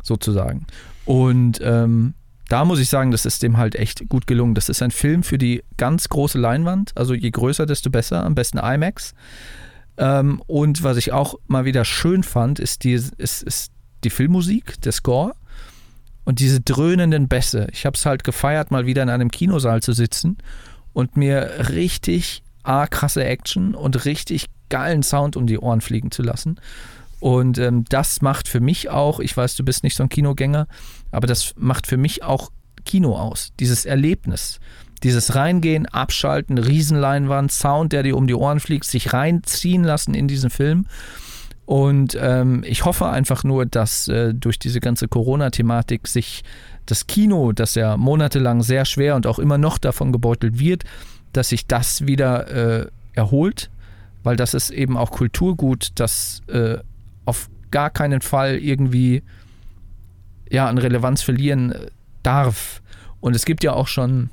Sozusagen. 0.01 0.65
Und 1.03 1.59
ähm, 1.61 2.13
da 2.47 2.63
muss 2.63 2.79
ich 2.79 2.89
sagen, 2.89 3.11
das 3.11 3.25
ist 3.25 3.43
dem 3.43 3.57
halt 3.57 3.75
echt 3.75 4.07
gut 4.07 4.27
gelungen. 4.27 4.55
Das 4.55 4.69
ist 4.69 4.81
ein 4.81 4.91
Film 4.91 5.23
für 5.23 5.37
die 5.37 5.63
ganz 5.77 6.07
große 6.07 6.37
Leinwand. 6.37 6.91
Also 6.95 7.13
je 7.13 7.31
größer, 7.31 7.65
desto 7.65 7.89
besser. 7.89 8.23
Am 8.23 8.35
besten 8.35 8.59
IMAX. 8.59 9.13
Ähm, 9.97 10.41
und 10.47 10.83
was 10.83 10.97
ich 10.97 11.11
auch 11.11 11.35
mal 11.47 11.65
wieder 11.65 11.83
schön 11.85 12.23
fand, 12.23 12.59
ist 12.59 12.83
die, 12.83 12.93
ist, 12.93 13.43
ist 13.43 13.71
die 14.03 14.09
Filmmusik, 14.09 14.79
der 14.81 14.91
Score 14.91 15.33
und 16.23 16.39
diese 16.39 16.61
dröhnenden 16.61 17.27
Bässe. 17.27 17.67
Ich 17.71 17.85
habe 17.85 17.95
es 17.95 18.05
halt 18.05 18.23
gefeiert, 18.23 18.71
mal 18.71 18.85
wieder 18.85 19.03
in 19.03 19.09
einem 19.09 19.31
Kinosaal 19.31 19.81
zu 19.81 19.93
sitzen 19.93 20.37
und 20.93 21.17
mir 21.17 21.69
richtig 21.69 22.43
ah, 22.63 22.87
krasse 22.87 23.23
Action 23.23 23.75
und 23.75 24.05
richtig 24.05 24.47
geilen 24.69 25.03
Sound 25.03 25.37
um 25.37 25.47
die 25.47 25.59
Ohren 25.59 25.81
fliegen 25.81 26.11
zu 26.11 26.23
lassen. 26.23 26.59
Und 27.25 27.57
ähm, 27.57 27.85
das 27.89 28.21
macht 28.21 28.47
für 28.47 28.59
mich 28.59 28.91
auch, 28.91 29.19
ich 29.19 29.35
weiß, 29.35 29.55
du 29.55 29.65
bist 29.65 29.83
nicht 29.83 29.95
so 29.95 30.03
ein 30.03 30.09
Kinogänger, 30.09 30.67
aber 31.09 31.25
das 31.25 31.55
macht 31.57 31.87
für 31.87 31.97
mich 31.97 32.21
auch 32.21 32.51
Kino 32.85 33.17
aus. 33.17 33.51
Dieses 33.59 33.83
Erlebnis. 33.83 34.59
Dieses 35.01 35.33
Reingehen, 35.33 35.87
Abschalten, 35.87 36.59
Riesenleinwand, 36.59 37.51
Sound, 37.51 37.93
der 37.93 38.03
dir 38.03 38.15
um 38.15 38.27
die 38.27 38.35
Ohren 38.35 38.59
fliegt, 38.59 38.85
sich 38.85 39.11
reinziehen 39.11 39.83
lassen 39.83 40.13
in 40.13 40.27
diesen 40.27 40.51
Film. 40.51 40.85
Und 41.65 42.15
ähm, 42.21 42.63
ich 42.63 42.85
hoffe 42.85 43.07
einfach 43.09 43.43
nur, 43.43 43.65
dass 43.65 44.07
äh, 44.07 44.35
durch 44.35 44.59
diese 44.59 44.79
ganze 44.79 45.07
Corona-Thematik 45.07 46.07
sich 46.07 46.43
das 46.85 47.07
Kino, 47.07 47.53
das 47.53 47.73
ja 47.73 47.97
monatelang 47.97 48.61
sehr 48.61 48.85
schwer 48.85 49.15
und 49.15 49.25
auch 49.25 49.39
immer 49.39 49.57
noch 49.57 49.79
davon 49.79 50.11
gebeutelt 50.11 50.59
wird, 50.59 50.83
dass 51.33 51.49
sich 51.49 51.65
das 51.65 52.05
wieder 52.05 52.83
äh, 52.83 52.87
erholt, 53.13 53.71
weil 54.21 54.35
das 54.35 54.53
ist 54.53 54.69
eben 54.69 54.95
auch 54.95 55.09
Kulturgut, 55.09 55.89
das 55.95 56.43
äh, 56.49 56.77
auf 57.25 57.49
gar 57.71 57.89
keinen 57.89 58.21
Fall 58.21 58.55
irgendwie 58.55 59.23
ja, 60.49 60.67
an 60.67 60.77
Relevanz 60.77 61.21
verlieren 61.21 61.73
darf. 62.23 62.81
Und 63.19 63.35
es 63.35 63.45
gibt 63.45 63.63
ja 63.63 63.73
auch 63.73 63.87
schon 63.87 64.29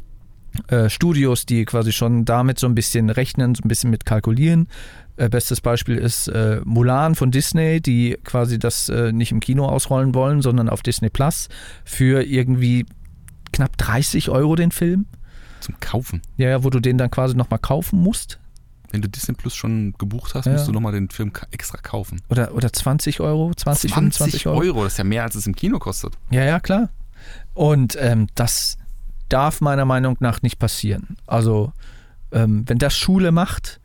äh, 0.69 0.89
Studios, 0.89 1.47
die 1.47 1.65
quasi 1.65 1.93
schon 1.93 2.25
damit 2.25 2.59
so 2.59 2.67
ein 2.67 2.75
bisschen 2.75 3.11
rechnen, 3.11 3.55
so 3.55 3.63
ein 3.65 3.69
bisschen 3.69 3.91
mit 3.91 4.05
kalkulieren. 4.05 4.69
Äh, 5.17 5.29
bestes 5.29 5.61
Beispiel 5.61 5.97
ist 5.97 6.29
äh, 6.29 6.61
Mulan 6.65 7.15
von 7.15 7.31
Disney, 7.31 7.81
die 7.81 8.19
quasi 8.25 8.59
das 8.59 8.89
äh, 8.89 9.13
nicht 9.13 9.33
im 9.33 9.41
Kino 9.41 9.67
ausrollen 9.67 10.15
wollen, 10.15 10.43
sondern 10.43 10.69
auf 10.69 10.83
Disney 10.83 11.11
Plus 11.11 11.49
für 11.85 12.23
irgendwie 12.23 12.87
knapp 13.53 13.77
30 13.79 14.31
Euro 14.31 14.57
den 14.57 14.71
Film. 14.71 15.07
Zum 15.61 15.79
Kaufen. 15.81 16.23
Ja, 16.37 16.65
wo 16.65 16.71
du 16.71 16.81
den 16.81 16.99
dann 16.99 17.11
quasi 17.11 17.37
nochmal 17.37 17.61
kaufen 17.61 18.01
musst. 18.01 18.41
Wenn 18.93 19.03
du 19.03 19.09
Disney 19.09 19.35
Plus 19.35 19.55
schon 19.57 19.95
gebucht 19.99 20.35
hast, 20.35 20.47
Ja. 20.47 20.53
musst 20.53 20.69
du 20.69 20.73
nochmal 20.73 20.93
den 20.93 21.09
Film 21.11 21.33
extra 21.51 21.79
kaufen. 21.79 22.21
Oder, 22.29 22.55
oder 22.55 22.73
20 22.73 23.19
Euro, 23.21 23.53
20, 23.55 23.93
25 23.93 24.47
Euro. 24.47 24.61
Euro, 24.61 24.85
das 24.85 24.93
ist 24.93 24.99
ja 24.99 25.05
mehr, 25.05 25.25
als 25.25 25.35
es 25.35 25.47
im 25.47 25.57
Kino 25.57 25.79
kostet. 25.79 26.15
Ja, 26.31 26.45
ja, 26.45 26.61
klar. 26.61 26.89
Und 27.55 27.97
ähm, 27.99 28.29
das 28.35 28.79
darf 29.29 29.61
meiner 29.61 29.85
Meinung 29.87 30.17
nach 30.21 30.43
nicht 30.43 30.59
passieren. 30.59 31.17
Also, 31.27 31.73
ähm, 32.33 32.65
wenn 32.69 32.79
das 32.79 32.97
Schule 32.97 33.33
macht, 33.33 33.81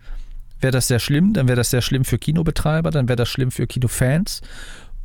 wäre 0.60 0.72
das 0.72 0.88
sehr 0.88 1.00
schlimm. 1.00 1.34
Dann 1.34 1.48
wäre 1.48 1.56
das 1.56 1.70
sehr 1.70 1.82
schlimm 1.82 2.04
für 2.04 2.18
Kinobetreiber, 2.18 2.92
dann 2.92 3.08
wäre 3.08 3.16
das 3.16 3.30
schlimm 3.30 3.52
für 3.52 3.68
Kinofans. 3.68 4.42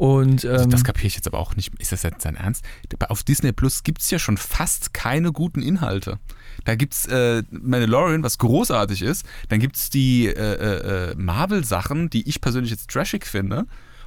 Und 0.02 0.44
Also 0.44 0.64
ähm, 0.64 0.70
das 0.70 0.82
kapiere 0.82 1.06
ich 1.06 1.14
jetzt 1.14 1.28
aber 1.28 1.38
auch 1.38 1.54
nicht. 1.54 1.72
Ist 1.78 1.92
das 1.92 2.02
jetzt 2.02 2.24
dein 2.24 2.34
Ernst? 2.34 2.64
Auf 3.08 3.22
Disney 3.22 3.52
Plus 3.52 3.84
gibt 3.84 4.00
es 4.00 4.10
ja 4.10 4.18
schon 4.18 4.36
fast 4.36 4.92
keine 4.92 5.30
guten 5.30 5.62
Inhalte. 5.62 6.18
Da 6.64 6.74
gibt 6.74 6.94
es 6.94 7.06
äh, 7.06 7.44
Mandalorian, 7.52 8.24
was 8.24 8.38
großartig 8.38 9.02
ist. 9.02 9.24
Dann 9.48 9.60
gibt 9.60 9.76
es 9.76 9.90
die 9.90 10.26
äh, 10.26 11.10
äh, 11.10 11.14
Marvel-Sachen, 11.14 12.10
die 12.10 12.28
ich 12.28 12.40
persönlich 12.40 12.72
jetzt 12.72 12.90
trashig 12.90 13.26
finde. 13.26 13.66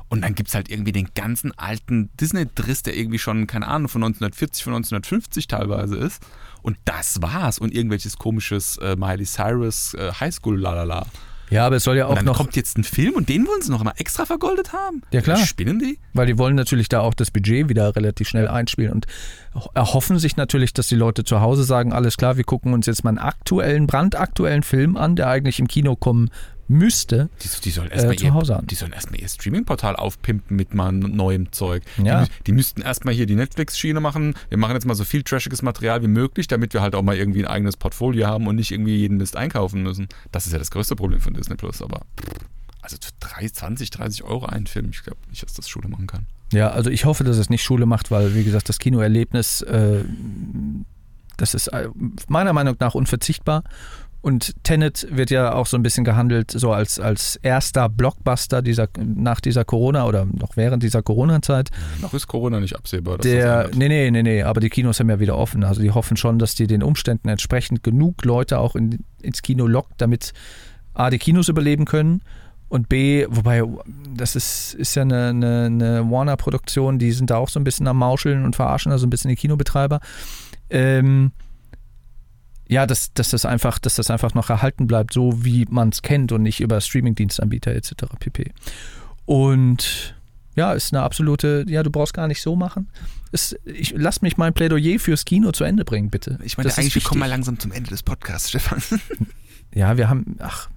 Und 0.09 0.23
dann 0.23 0.35
gibt 0.35 0.49
es 0.49 0.55
halt 0.55 0.69
irgendwie 0.69 0.91
den 0.91 1.11
ganzen 1.15 1.57
alten 1.57 2.09
Disney-Driss, 2.19 2.83
der 2.83 2.97
irgendwie 2.97 3.17
schon, 3.17 3.47
keine 3.47 3.69
Ahnung, 3.69 3.87
von 3.87 4.03
1940, 4.03 4.65
von 4.65 4.73
1950 4.73 5.47
teilweise 5.47 5.95
ist. 5.95 6.21
Und 6.61 6.77
das 6.83 7.21
war's. 7.21 7.57
Und 7.57 7.73
irgendwelches 7.73 8.17
komisches 8.17 8.75
äh, 8.79 8.97
Miley 8.97 9.23
Cyrus 9.23 9.93
äh, 9.93 10.11
Highschool-Lalala. 10.11 11.05
Ja, 11.49 11.65
aber 11.65 11.77
es 11.77 11.83
soll 11.83 11.97
ja 11.97 12.05
Und 12.05 12.11
auch 12.11 12.15
dann 12.15 12.25
noch, 12.25 12.37
kommt 12.37 12.55
jetzt 12.55 12.77
ein 12.77 12.83
Film 12.83 13.13
und 13.13 13.29
den 13.29 13.47
wollen 13.47 13.61
sie 13.61 13.71
noch 13.71 13.83
mal 13.83 13.93
extra 13.97 14.25
vergoldet 14.25 14.73
haben. 14.73 15.01
Ja, 15.11 15.21
klar. 15.21 15.37
Spinnen 15.37 15.79
die? 15.79 15.99
weil 16.15 16.27
die 16.27 16.37
wollen 16.37 16.55
natürlich 16.55 16.89
da 16.89 17.01
auch 17.01 17.13
das 17.13 17.29
Budget 17.29 17.69
wieder 17.69 17.95
relativ 17.95 18.29
schnell 18.29 18.47
einspielen 18.47 18.93
und 18.93 19.05
erhoffen 19.73 20.17
sich 20.17 20.37
natürlich, 20.37 20.73
dass 20.73 20.87
die 20.87 20.95
Leute 20.95 21.23
zu 21.23 21.41
Hause 21.41 21.63
sagen, 21.63 21.93
alles 21.93 22.17
klar, 22.17 22.37
wir 22.37 22.45
gucken 22.45 22.73
uns 22.73 22.85
jetzt 22.85 23.03
mal 23.03 23.09
einen 23.09 23.17
aktuellen, 23.17 23.85
brandaktuellen 23.85 24.63
Film 24.63 24.97
an, 24.97 25.15
der 25.15 25.27
eigentlich 25.27 25.59
im 25.59 25.67
Kino 25.67 25.95
kommen 25.95 26.31
müsste, 26.67 27.29
Die, 27.43 27.49
die 27.63 27.69
sollen 27.71 27.89
erstmal 27.91 28.13
äh, 28.13 28.17
zu 28.17 28.25
ihr, 28.25 28.33
Hause 28.33 28.55
an. 28.57 28.67
die 28.67 28.75
sollen 28.75 28.93
erstmal 28.93 29.19
ihr 29.19 29.27
Streaming-Portal 29.27 29.95
aufpimpen 29.95 30.55
mit 30.55 30.73
mal 30.73 30.91
neuem 30.91 31.51
Zeug. 31.51 31.83
Ja. 32.03 32.25
Die, 32.25 32.31
die 32.47 32.51
müssten 32.53 32.81
erstmal 32.81 33.13
hier 33.13 33.25
die 33.25 33.35
Netflix-Schiene 33.35 33.99
machen. 33.99 34.33
Wir 34.49 34.57
machen 34.57 34.73
jetzt 34.73 34.85
mal 34.85 34.95
so 34.95 35.03
viel 35.03 35.23
trashiges 35.23 35.61
Material 35.61 36.01
wie 36.01 36.07
möglich, 36.07 36.47
damit 36.47 36.73
wir 36.73 36.81
halt 36.81 36.95
auch 36.95 37.03
mal 37.03 37.15
irgendwie 37.15 37.45
ein 37.45 37.51
eigenes 37.51 37.77
Portfolio 37.77 38.27
haben 38.27 38.47
und 38.47 38.55
nicht 38.55 38.71
irgendwie 38.71 38.95
jeden 38.95 39.17
Mist 39.17 39.35
einkaufen 39.35 39.83
müssen. 39.83 40.07
Das 40.31 40.47
ist 40.47 40.53
ja 40.53 40.59
das 40.59 40.71
größte 40.71 40.95
Problem 40.95 41.21
von 41.21 41.33
Disney 41.33 41.55
Plus, 41.55 41.81
aber 41.81 42.01
also 42.81 42.97
für 43.01 43.11
3, 43.19 43.49
20, 43.49 43.89
30 43.89 44.23
Euro 44.23 44.45
einen 44.45 44.67
Film, 44.67 44.89
ich 44.91 45.03
glaube 45.03 45.17
nicht, 45.29 45.43
dass 45.43 45.53
das 45.53 45.67
Schule 45.67 45.87
machen 45.89 46.07
kann. 46.07 46.27
Ja, 46.53 46.69
also 46.69 46.89
ich 46.91 47.05
hoffe, 47.05 47.23
dass 47.23 47.37
es 47.37 47.49
nicht 47.49 47.63
Schule 47.63 47.85
macht, 47.87 48.11
weil, 48.11 48.35
wie 48.35 48.43
gesagt, 48.43 48.69
das 48.69 48.77
Kinoerlebnis, 48.77 49.61
äh, 49.63 50.03
das 51.37 51.53
ist 51.53 51.67
äh, 51.69 51.89
meiner 52.27 52.53
Meinung 52.53 52.75
nach 52.79 52.95
unverzichtbar. 52.95 53.63
Und 54.25 54.63
Tenet 54.63 55.05
wird 55.11 55.29
ja 55.29 55.53
auch 55.53 55.67
so 55.67 55.77
ein 55.77 55.83
bisschen 55.83 56.03
gehandelt, 56.03 56.49
so 56.49 56.71
als, 56.71 56.99
als 56.99 57.35
erster 57.43 57.89
Blockbuster 57.89 58.63
dieser, 58.63 58.87
nach 58.97 59.39
dieser 59.39 59.65
Corona 59.65 60.07
oder 60.07 60.25
noch 60.25 60.57
während 60.57 60.81
dieser 60.81 61.03
Corona-Zeit. 61.03 61.69
Noch 62.01 62.11
ist 62.11 62.25
Corona 62.25 62.59
nicht 62.59 62.75
absehbar. 62.75 63.19
Der, 63.19 63.69
nee, 63.75 63.87
nee, 63.87 64.09
nee, 64.09 64.23
nee, 64.23 64.41
aber 64.41 64.61
die 64.61 64.69
Kinos 64.69 64.99
haben 64.99 65.11
ja 65.11 65.19
wieder 65.19 65.37
offen. 65.37 65.63
Also 65.63 65.79
die 65.83 65.91
hoffen 65.91 66.17
schon, 66.17 66.39
dass 66.39 66.55
die 66.55 66.65
den 66.65 66.81
Umständen 66.81 67.29
entsprechend 67.29 67.83
genug 67.83 68.25
Leute 68.25 68.57
auch 68.57 68.75
in, 68.75 69.03
ins 69.21 69.43
Kino 69.43 69.67
lockt, 69.67 70.01
damit 70.01 70.33
A, 70.95 71.11
die 71.11 71.19
Kinos 71.19 71.47
überleben 71.47 71.85
können 71.85 72.23
und 72.67 72.89
B, 72.89 73.27
wobei, 73.29 73.61
das 74.11 74.35
ist, 74.35 74.73
ist 74.73 74.95
ja 74.95 75.03
eine, 75.03 75.27
eine, 75.27 75.65
eine 75.65 76.09
Warner-Produktion, 76.09 76.97
die 76.97 77.11
sind 77.11 77.29
da 77.29 77.37
auch 77.37 77.49
so 77.49 77.59
ein 77.59 77.63
bisschen 77.63 77.87
am 77.87 77.97
Mauscheln 77.97 78.43
und 78.43 78.55
verarschen, 78.55 78.91
also 78.91 79.05
ein 79.05 79.11
bisschen 79.11 79.29
die 79.29 79.35
Kinobetreiber. 79.35 79.99
Ähm, 80.71 81.31
ja, 82.67 82.85
dass, 82.87 83.13
dass, 83.13 83.29
das 83.29 83.45
einfach, 83.45 83.79
dass 83.79 83.95
das 83.95 84.09
einfach 84.09 84.33
noch 84.33 84.49
erhalten 84.49 84.87
bleibt, 84.87 85.13
so 85.13 85.43
wie 85.43 85.65
man 85.69 85.89
es 85.89 86.01
kennt 86.01 86.31
und 86.31 86.41
nicht 86.41 86.61
über 86.61 86.81
Streaming-Dienstanbieter 86.81 87.71
etc. 87.71 87.93
pp. 88.19 88.51
Und 89.25 90.15
ja, 90.55 90.73
ist 90.73 90.93
eine 90.93 91.03
absolute, 91.03 91.65
ja, 91.67 91.83
du 91.83 91.91
brauchst 91.91 92.13
gar 92.13 92.27
nicht 92.27 92.41
so 92.41 92.55
machen. 92.55 92.89
Es, 93.31 93.55
ich, 93.65 93.93
lass 93.95 94.21
mich 94.21 94.37
mein 94.37 94.53
Plädoyer 94.53 94.99
fürs 94.99 95.25
Kino 95.25 95.51
zu 95.51 95.63
Ende 95.63 95.83
bringen, 95.83 96.09
bitte. 96.09 96.39
Ich 96.43 96.57
meine, 96.57 96.69
Das 96.69 96.79
eigentlich, 96.79 96.95
wir 96.95 97.01
kommen 97.01 97.19
mal 97.19 97.29
langsam 97.29 97.59
zum 97.59 97.71
Ende 97.71 97.89
des 97.89 98.03
Podcasts, 98.03 98.49
Stefan. 98.49 98.81
Ja, 99.73 99.97
wir 99.97 100.07
haben, 100.07 100.37
ach, 100.39 100.69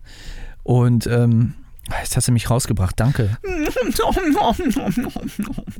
und 0.64 1.06
ähm, 1.06 1.54
jetzt 2.00 2.16
hast 2.16 2.28
du 2.28 2.32
mich 2.32 2.50
rausgebracht, 2.50 2.98
danke. 2.98 3.36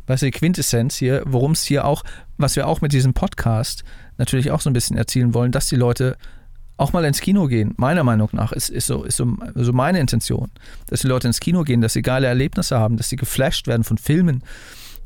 Weißt 0.06 0.22
du, 0.22 0.26
die 0.26 0.32
Quintessenz 0.32 0.96
hier, 0.96 1.22
worum 1.26 1.52
es 1.52 1.64
hier 1.64 1.84
auch, 1.84 2.04
was 2.36 2.56
wir 2.56 2.66
auch 2.66 2.80
mit 2.80 2.92
diesem 2.92 3.14
Podcast 3.14 3.84
natürlich 4.16 4.50
auch 4.50 4.60
so 4.60 4.70
ein 4.70 4.72
bisschen 4.72 4.96
erzielen 4.96 5.34
wollen, 5.34 5.52
dass 5.52 5.68
die 5.68 5.76
Leute 5.76 6.16
auch 6.76 6.92
mal 6.92 7.04
ins 7.04 7.20
Kino 7.20 7.46
gehen, 7.46 7.74
meiner 7.76 8.04
Meinung 8.04 8.28
nach, 8.32 8.52
ist, 8.52 8.70
ist, 8.70 8.86
so, 8.86 9.02
ist 9.02 9.16
so, 9.16 9.36
so 9.54 9.72
meine 9.72 9.98
Intention, 9.98 10.50
dass 10.86 11.00
die 11.00 11.08
Leute 11.08 11.26
ins 11.26 11.40
Kino 11.40 11.64
gehen, 11.64 11.80
dass 11.80 11.92
sie 11.92 12.02
geile 12.02 12.28
Erlebnisse 12.28 12.78
haben, 12.78 12.96
dass 12.96 13.08
sie 13.08 13.16
geflasht 13.16 13.66
werden 13.66 13.82
von 13.82 13.98
Filmen, 13.98 14.44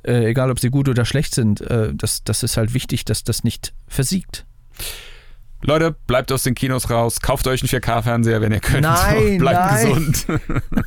äh, 0.07 0.27
egal 0.27 0.51
ob 0.51 0.61
sie 0.61 0.69
gut 0.69 0.89
oder 0.89 1.05
schlecht 1.05 1.35
sind, 1.35 1.63
äh, 1.63 1.95
das, 1.95 2.25
das 2.25 2.43
ist 2.43 2.57
halt 2.59 2.75
wichtig, 2.75 3.05
dass 3.07 3.25
das 3.25 3.43
nicht 3.43 3.73
versiegt. 3.89 4.45
Leute, 5.65 5.95
bleibt 6.07 6.33
aus 6.33 6.43
den 6.43 6.55
Kinos 6.55 6.91
raus, 6.91 7.21
kauft 7.21 7.47
euch 7.47 7.63
einen 7.63 7.69
4K-Fernseher, 7.69 8.41
wenn 8.41 8.53
ihr 8.53 8.61
könnt. 8.61 8.83
Nein, 8.83 9.39
bleibt 9.39 9.71
nein. 9.73 9.87
gesund. 9.87 10.27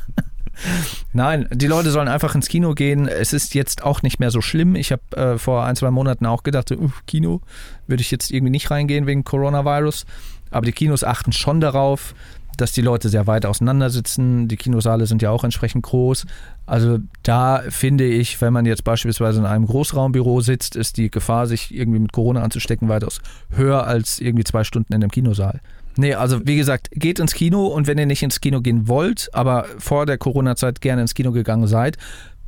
Nein, 1.12 1.48
die 1.52 1.66
Leute 1.66 1.90
sollen 1.90 2.08
einfach 2.08 2.34
ins 2.34 2.48
Kino 2.48 2.74
gehen. 2.74 3.08
Es 3.08 3.32
ist 3.32 3.54
jetzt 3.54 3.82
auch 3.82 4.02
nicht 4.02 4.20
mehr 4.20 4.30
so 4.30 4.40
schlimm. 4.40 4.74
Ich 4.74 4.92
habe 4.92 5.02
äh, 5.16 5.38
vor 5.38 5.64
ein, 5.64 5.76
zwei 5.76 5.90
Monaten 5.90 6.26
auch 6.26 6.42
gedacht, 6.42 6.70
uff, 6.72 7.02
Kino 7.06 7.40
würde 7.86 8.02
ich 8.02 8.10
jetzt 8.10 8.30
irgendwie 8.30 8.50
nicht 8.50 8.70
reingehen 8.70 9.06
wegen 9.06 9.24
Coronavirus. 9.24 10.04
Aber 10.50 10.66
die 10.66 10.72
Kinos 10.72 11.04
achten 11.04 11.32
schon 11.32 11.60
darauf, 11.60 12.14
dass 12.56 12.72
die 12.72 12.80
Leute 12.80 13.08
sehr 13.08 13.26
weit 13.26 13.46
auseinander 13.46 13.90
sitzen. 13.90 14.48
Die 14.48 14.56
Kinosaale 14.56 15.06
sind 15.06 15.22
ja 15.22 15.30
auch 15.30 15.44
entsprechend 15.44 15.84
groß. 15.84 16.26
Also 16.64 16.98
da 17.22 17.62
finde 17.68 18.04
ich, 18.04 18.40
wenn 18.40 18.52
man 18.52 18.66
jetzt 18.66 18.84
beispielsweise 18.84 19.40
in 19.40 19.46
einem 19.46 19.66
Großraumbüro 19.66 20.40
sitzt, 20.40 20.76
ist 20.76 20.96
die 20.96 21.10
Gefahr, 21.10 21.46
sich 21.46 21.74
irgendwie 21.74 21.98
mit 21.98 22.12
Corona 22.12 22.42
anzustecken, 22.42 22.88
weitaus 22.88 23.20
höher 23.50 23.86
als 23.86 24.20
irgendwie 24.20 24.44
zwei 24.44 24.64
Stunden 24.64 24.92
in 24.92 25.02
einem 25.02 25.10
Kinosaal. 25.10 25.60
Nee, 25.98 26.14
also 26.14 26.40
wie 26.46 26.56
gesagt, 26.56 26.88
geht 26.92 27.18
ins 27.18 27.32
Kino 27.34 27.66
und 27.66 27.86
wenn 27.86 27.98
ihr 27.98 28.06
nicht 28.06 28.22
ins 28.22 28.40
Kino 28.40 28.60
gehen 28.60 28.88
wollt, 28.88 29.28
aber 29.32 29.66
vor 29.78 30.06
der 30.06 30.18
Corona-Zeit 30.18 30.80
gerne 30.80 31.02
ins 31.02 31.14
Kino 31.14 31.32
gegangen 31.32 31.66
seid, 31.66 31.96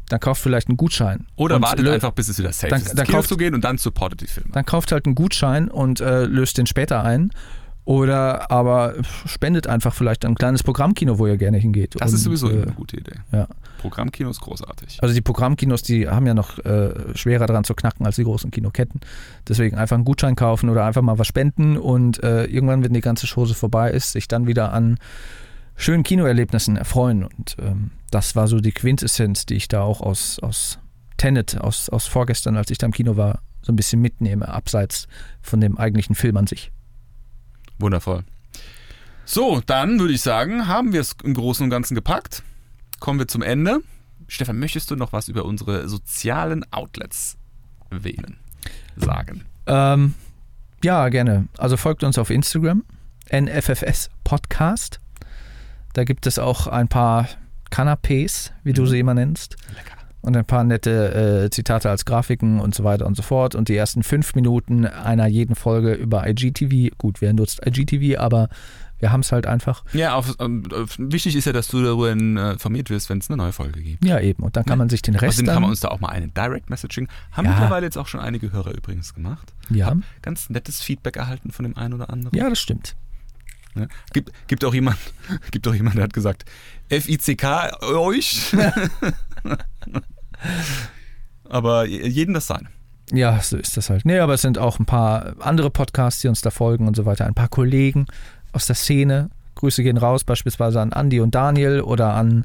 dann 0.08 0.20
kauft 0.20 0.40
vielleicht 0.42 0.68
einen 0.68 0.76
Gutschein. 0.78 1.26
Oder 1.36 1.56
Und 1.56 1.62
wartet 1.62 1.86
einfach, 1.88 2.12
bis 2.12 2.28
es 2.28 2.38
wieder 2.38 2.52
safe 2.52 2.68
Dann- 2.70 2.80
ist, 2.80 2.86
ins 2.88 2.94
dann 2.96 3.06
Kino 3.06 3.18
kauft- 3.18 3.28
zu 3.28 3.36
gehen 3.36 3.54
und 3.54 3.62
dann 3.64 3.76
supportet 3.78 4.20
die 4.22 4.26
Filme. 4.26 4.50
Dann 4.52 4.64
kauft 4.64 4.92
halt 4.92 5.04
einen 5.06 5.14
Gutschein 5.14 5.68
und 5.68 6.00
äh, 6.00 6.24
löst 6.24 6.56
den 6.58 6.66
später 6.66 7.04
ein. 7.04 7.30
Oder 7.88 8.50
aber 8.50 8.96
spendet 9.24 9.66
einfach 9.66 9.94
vielleicht 9.94 10.26
ein 10.26 10.34
kleines 10.34 10.62
Programmkino, 10.62 11.18
wo 11.18 11.26
ihr 11.26 11.38
gerne 11.38 11.56
hingeht. 11.56 11.94
Das 11.98 12.12
ist 12.12 12.26
Und, 12.26 12.36
sowieso 12.36 12.50
äh, 12.50 12.62
eine 12.64 12.72
gute 12.72 12.98
Idee. 12.98 13.14
ja. 13.32 13.48
Programmkino 13.78 14.28
ist 14.28 14.42
großartig. 14.42 14.98
Also 15.00 15.14
die 15.14 15.22
Programmkinos, 15.22 15.82
die 15.84 16.06
haben 16.06 16.26
ja 16.26 16.34
noch 16.34 16.58
äh, 16.58 16.92
schwerer 17.14 17.46
dran 17.46 17.64
zu 17.64 17.72
knacken 17.74 18.04
als 18.04 18.16
die 18.16 18.24
großen 18.24 18.50
Kinoketten. 18.50 19.00
Deswegen 19.48 19.78
einfach 19.78 19.96
einen 19.96 20.04
Gutschein 20.04 20.36
kaufen 20.36 20.68
oder 20.68 20.84
einfach 20.84 21.00
mal 21.00 21.18
was 21.18 21.28
spenden 21.28 21.78
und 21.78 22.22
äh, 22.22 22.44
irgendwann, 22.44 22.84
wenn 22.84 22.92
die 22.92 23.00
ganze 23.00 23.26
Chose 23.26 23.54
vorbei 23.54 23.90
ist, 23.90 24.12
sich 24.12 24.28
dann 24.28 24.46
wieder 24.46 24.74
an 24.74 24.98
schönen 25.74 26.02
Kinoerlebnissen 26.02 26.76
erfreuen. 26.76 27.24
Und 27.24 27.56
ähm, 27.58 27.92
das 28.10 28.36
war 28.36 28.48
so 28.48 28.60
die 28.60 28.72
Quintessenz, 28.72 29.46
die 29.46 29.54
ich 29.54 29.66
da 29.66 29.80
auch 29.80 30.02
aus, 30.02 30.38
aus 30.40 30.78
Tenet, 31.16 31.58
aus, 31.58 31.88
aus 31.88 32.06
vorgestern, 32.06 32.58
als 32.58 32.70
ich 32.70 32.76
da 32.76 32.84
im 32.84 32.92
Kino 32.92 33.16
war, 33.16 33.40
so 33.62 33.72
ein 33.72 33.76
bisschen 33.76 34.02
mitnehme, 34.02 34.46
abseits 34.46 35.08
von 35.40 35.62
dem 35.62 35.78
eigentlichen 35.78 36.14
Film 36.14 36.36
an 36.36 36.46
sich. 36.46 36.70
Wundervoll. 37.78 38.24
So, 39.24 39.60
dann 39.66 40.00
würde 40.00 40.14
ich 40.14 40.22
sagen, 40.22 40.68
haben 40.68 40.92
wir 40.92 41.00
es 41.00 41.14
im 41.22 41.34
Großen 41.34 41.64
und 41.64 41.70
Ganzen 41.70 41.94
gepackt. 41.94 42.42
Kommen 42.98 43.18
wir 43.18 43.28
zum 43.28 43.42
Ende. 43.42 43.80
Stefan, 44.26 44.58
möchtest 44.58 44.90
du 44.90 44.96
noch 44.96 45.12
was 45.12 45.28
über 45.28 45.44
unsere 45.44 45.88
sozialen 45.88 46.64
Outlets 46.72 47.36
erwähnen? 47.90 48.38
Sagen. 48.96 49.44
Ähm, 49.66 50.14
ja, 50.82 51.08
gerne. 51.08 51.48
Also 51.58 51.76
folgt 51.76 52.04
uns 52.04 52.18
auf 52.18 52.30
Instagram, 52.30 52.84
NFFS 53.30 54.10
Podcast. 54.24 55.00
Da 55.92 56.04
gibt 56.04 56.26
es 56.26 56.38
auch 56.38 56.66
ein 56.66 56.88
paar 56.88 57.28
Canapés, 57.70 58.52
wie 58.64 58.72
du 58.72 58.86
sie 58.86 59.00
immer 59.00 59.14
nennst. 59.14 59.56
Lecker. 59.74 59.97
Und 60.20 60.36
ein 60.36 60.44
paar 60.44 60.64
nette 60.64 61.44
äh, 61.44 61.50
Zitate 61.50 61.88
als 61.90 62.04
Grafiken 62.04 62.58
und 62.60 62.74
so 62.74 62.82
weiter 62.84 63.06
und 63.06 63.16
so 63.16 63.22
fort. 63.22 63.54
Und 63.54 63.68
die 63.68 63.76
ersten 63.76 64.02
fünf 64.02 64.34
Minuten 64.34 64.84
einer 64.84 65.26
jeden 65.26 65.54
Folge 65.54 65.94
über 65.94 66.26
IGTV. 66.28 66.96
Gut, 66.98 67.20
wer 67.20 67.32
nutzt 67.32 67.64
IGTV, 67.64 68.18
aber 68.18 68.48
wir 68.98 69.12
haben 69.12 69.20
es 69.20 69.30
halt 69.30 69.46
einfach. 69.46 69.84
Ja, 69.92 70.14
auf, 70.14 70.34
ähm, 70.40 70.64
wichtig 70.98 71.36
ist 71.36 71.44
ja, 71.44 71.52
dass 71.52 71.68
du 71.68 71.82
darüber 71.82 72.08
äh, 72.10 72.12
informiert 72.52 72.90
wirst, 72.90 73.08
wenn 73.10 73.18
es 73.18 73.30
eine 73.30 73.36
neue 73.36 73.52
Folge 73.52 73.80
gibt. 73.80 74.04
Ja, 74.04 74.18
eben. 74.18 74.42
Und 74.42 74.56
dann 74.56 74.64
kann 74.64 74.78
man 74.78 74.88
sich 74.88 75.02
den 75.02 75.14
Rest 75.14 75.34
Außerdem 75.38 75.46
kann 75.54 75.62
man 75.62 75.70
uns 75.70 75.80
da 75.80 75.88
auch 75.88 76.00
mal 76.00 76.08
eine 76.08 76.28
Direct 76.28 76.68
Messaging. 76.68 77.06
Haben 77.30 77.44
Ja. 77.46 77.52
mittlerweile 77.52 77.86
jetzt 77.86 77.96
auch 77.96 78.08
schon 78.08 78.20
einige 78.20 78.50
Hörer 78.50 78.74
übrigens 78.76 79.14
gemacht. 79.14 79.52
Ja. 79.70 79.86
Hab 79.86 79.98
ganz 80.22 80.50
nettes 80.50 80.82
Feedback 80.82 81.16
erhalten 81.16 81.52
von 81.52 81.62
dem 81.64 81.76
einen 81.76 81.94
oder 81.94 82.10
anderen. 82.10 82.36
Ja, 82.36 82.48
das 82.50 82.58
stimmt. 82.58 82.96
Ne? 83.74 83.88
Gibt, 84.12 84.32
gibt 84.48 84.64
auch 84.64 84.74
jemand, 84.74 84.98
gibt 85.50 85.66
auch 85.68 85.74
jemand, 85.74 85.96
der 85.96 86.04
hat 86.04 86.12
gesagt, 86.12 86.44
FICK 86.88 87.44
euch. 87.82 88.52
Aber 91.48 91.86
jeden 91.86 92.34
das 92.34 92.46
sein. 92.46 92.68
Ja, 93.10 93.40
so 93.40 93.56
ist 93.56 93.76
das 93.76 93.88
halt. 93.88 94.04
Nee, 94.04 94.18
aber 94.18 94.34
es 94.34 94.42
sind 94.42 94.58
auch 94.58 94.78
ein 94.78 94.84
paar 94.84 95.34
andere 95.40 95.70
Podcasts, 95.70 96.20
die 96.20 96.28
uns 96.28 96.42
da 96.42 96.50
folgen 96.50 96.86
und 96.86 96.94
so 96.94 97.06
weiter. 97.06 97.24
Ein 97.24 97.32
paar 97.32 97.48
Kollegen 97.48 98.06
aus 98.52 98.66
der 98.66 98.76
Szene. 98.76 99.30
Grüße 99.54 99.82
gehen 99.82 99.96
raus, 99.96 100.24
beispielsweise 100.24 100.80
an 100.80 100.92
Andy 100.92 101.20
und 101.20 101.34
Daniel 101.34 101.80
oder 101.80 102.12
an 102.12 102.44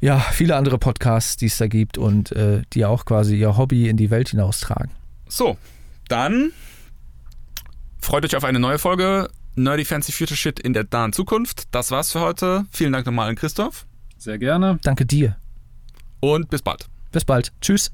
ja, 0.00 0.18
viele 0.18 0.56
andere 0.56 0.78
Podcasts, 0.78 1.36
die 1.36 1.46
es 1.46 1.58
da 1.58 1.66
gibt 1.66 1.98
und 1.98 2.32
äh, 2.32 2.62
die 2.72 2.84
auch 2.84 3.04
quasi 3.04 3.36
ihr 3.36 3.56
Hobby 3.56 3.88
in 3.88 3.96
die 3.96 4.10
Welt 4.10 4.30
hinaustragen. 4.30 4.90
So, 5.28 5.58
dann 6.08 6.52
freut 8.00 8.24
euch 8.24 8.34
auf 8.36 8.44
eine 8.44 8.58
neue 8.58 8.78
Folge 8.78 9.28
Nerdy 9.56 9.84
Fancy 9.84 10.12
Future 10.12 10.36
Shit 10.36 10.60
in 10.60 10.72
der 10.72 10.86
nahen 10.90 11.12
Zukunft. 11.12 11.64
Das 11.74 11.90
war's 11.90 12.12
für 12.12 12.20
heute. 12.20 12.64
Vielen 12.70 12.92
Dank 12.92 13.06
nochmal 13.06 13.28
an 13.28 13.36
Christoph 13.36 13.86
Sehr 14.16 14.38
gerne. 14.38 14.78
Danke 14.82 15.04
dir. 15.06 15.36
und 16.20 16.50
bis 16.50 16.62
bald. 16.62 16.86
Bis 17.12 17.24
bald. 17.24 17.52
Tschüss. 17.60 17.90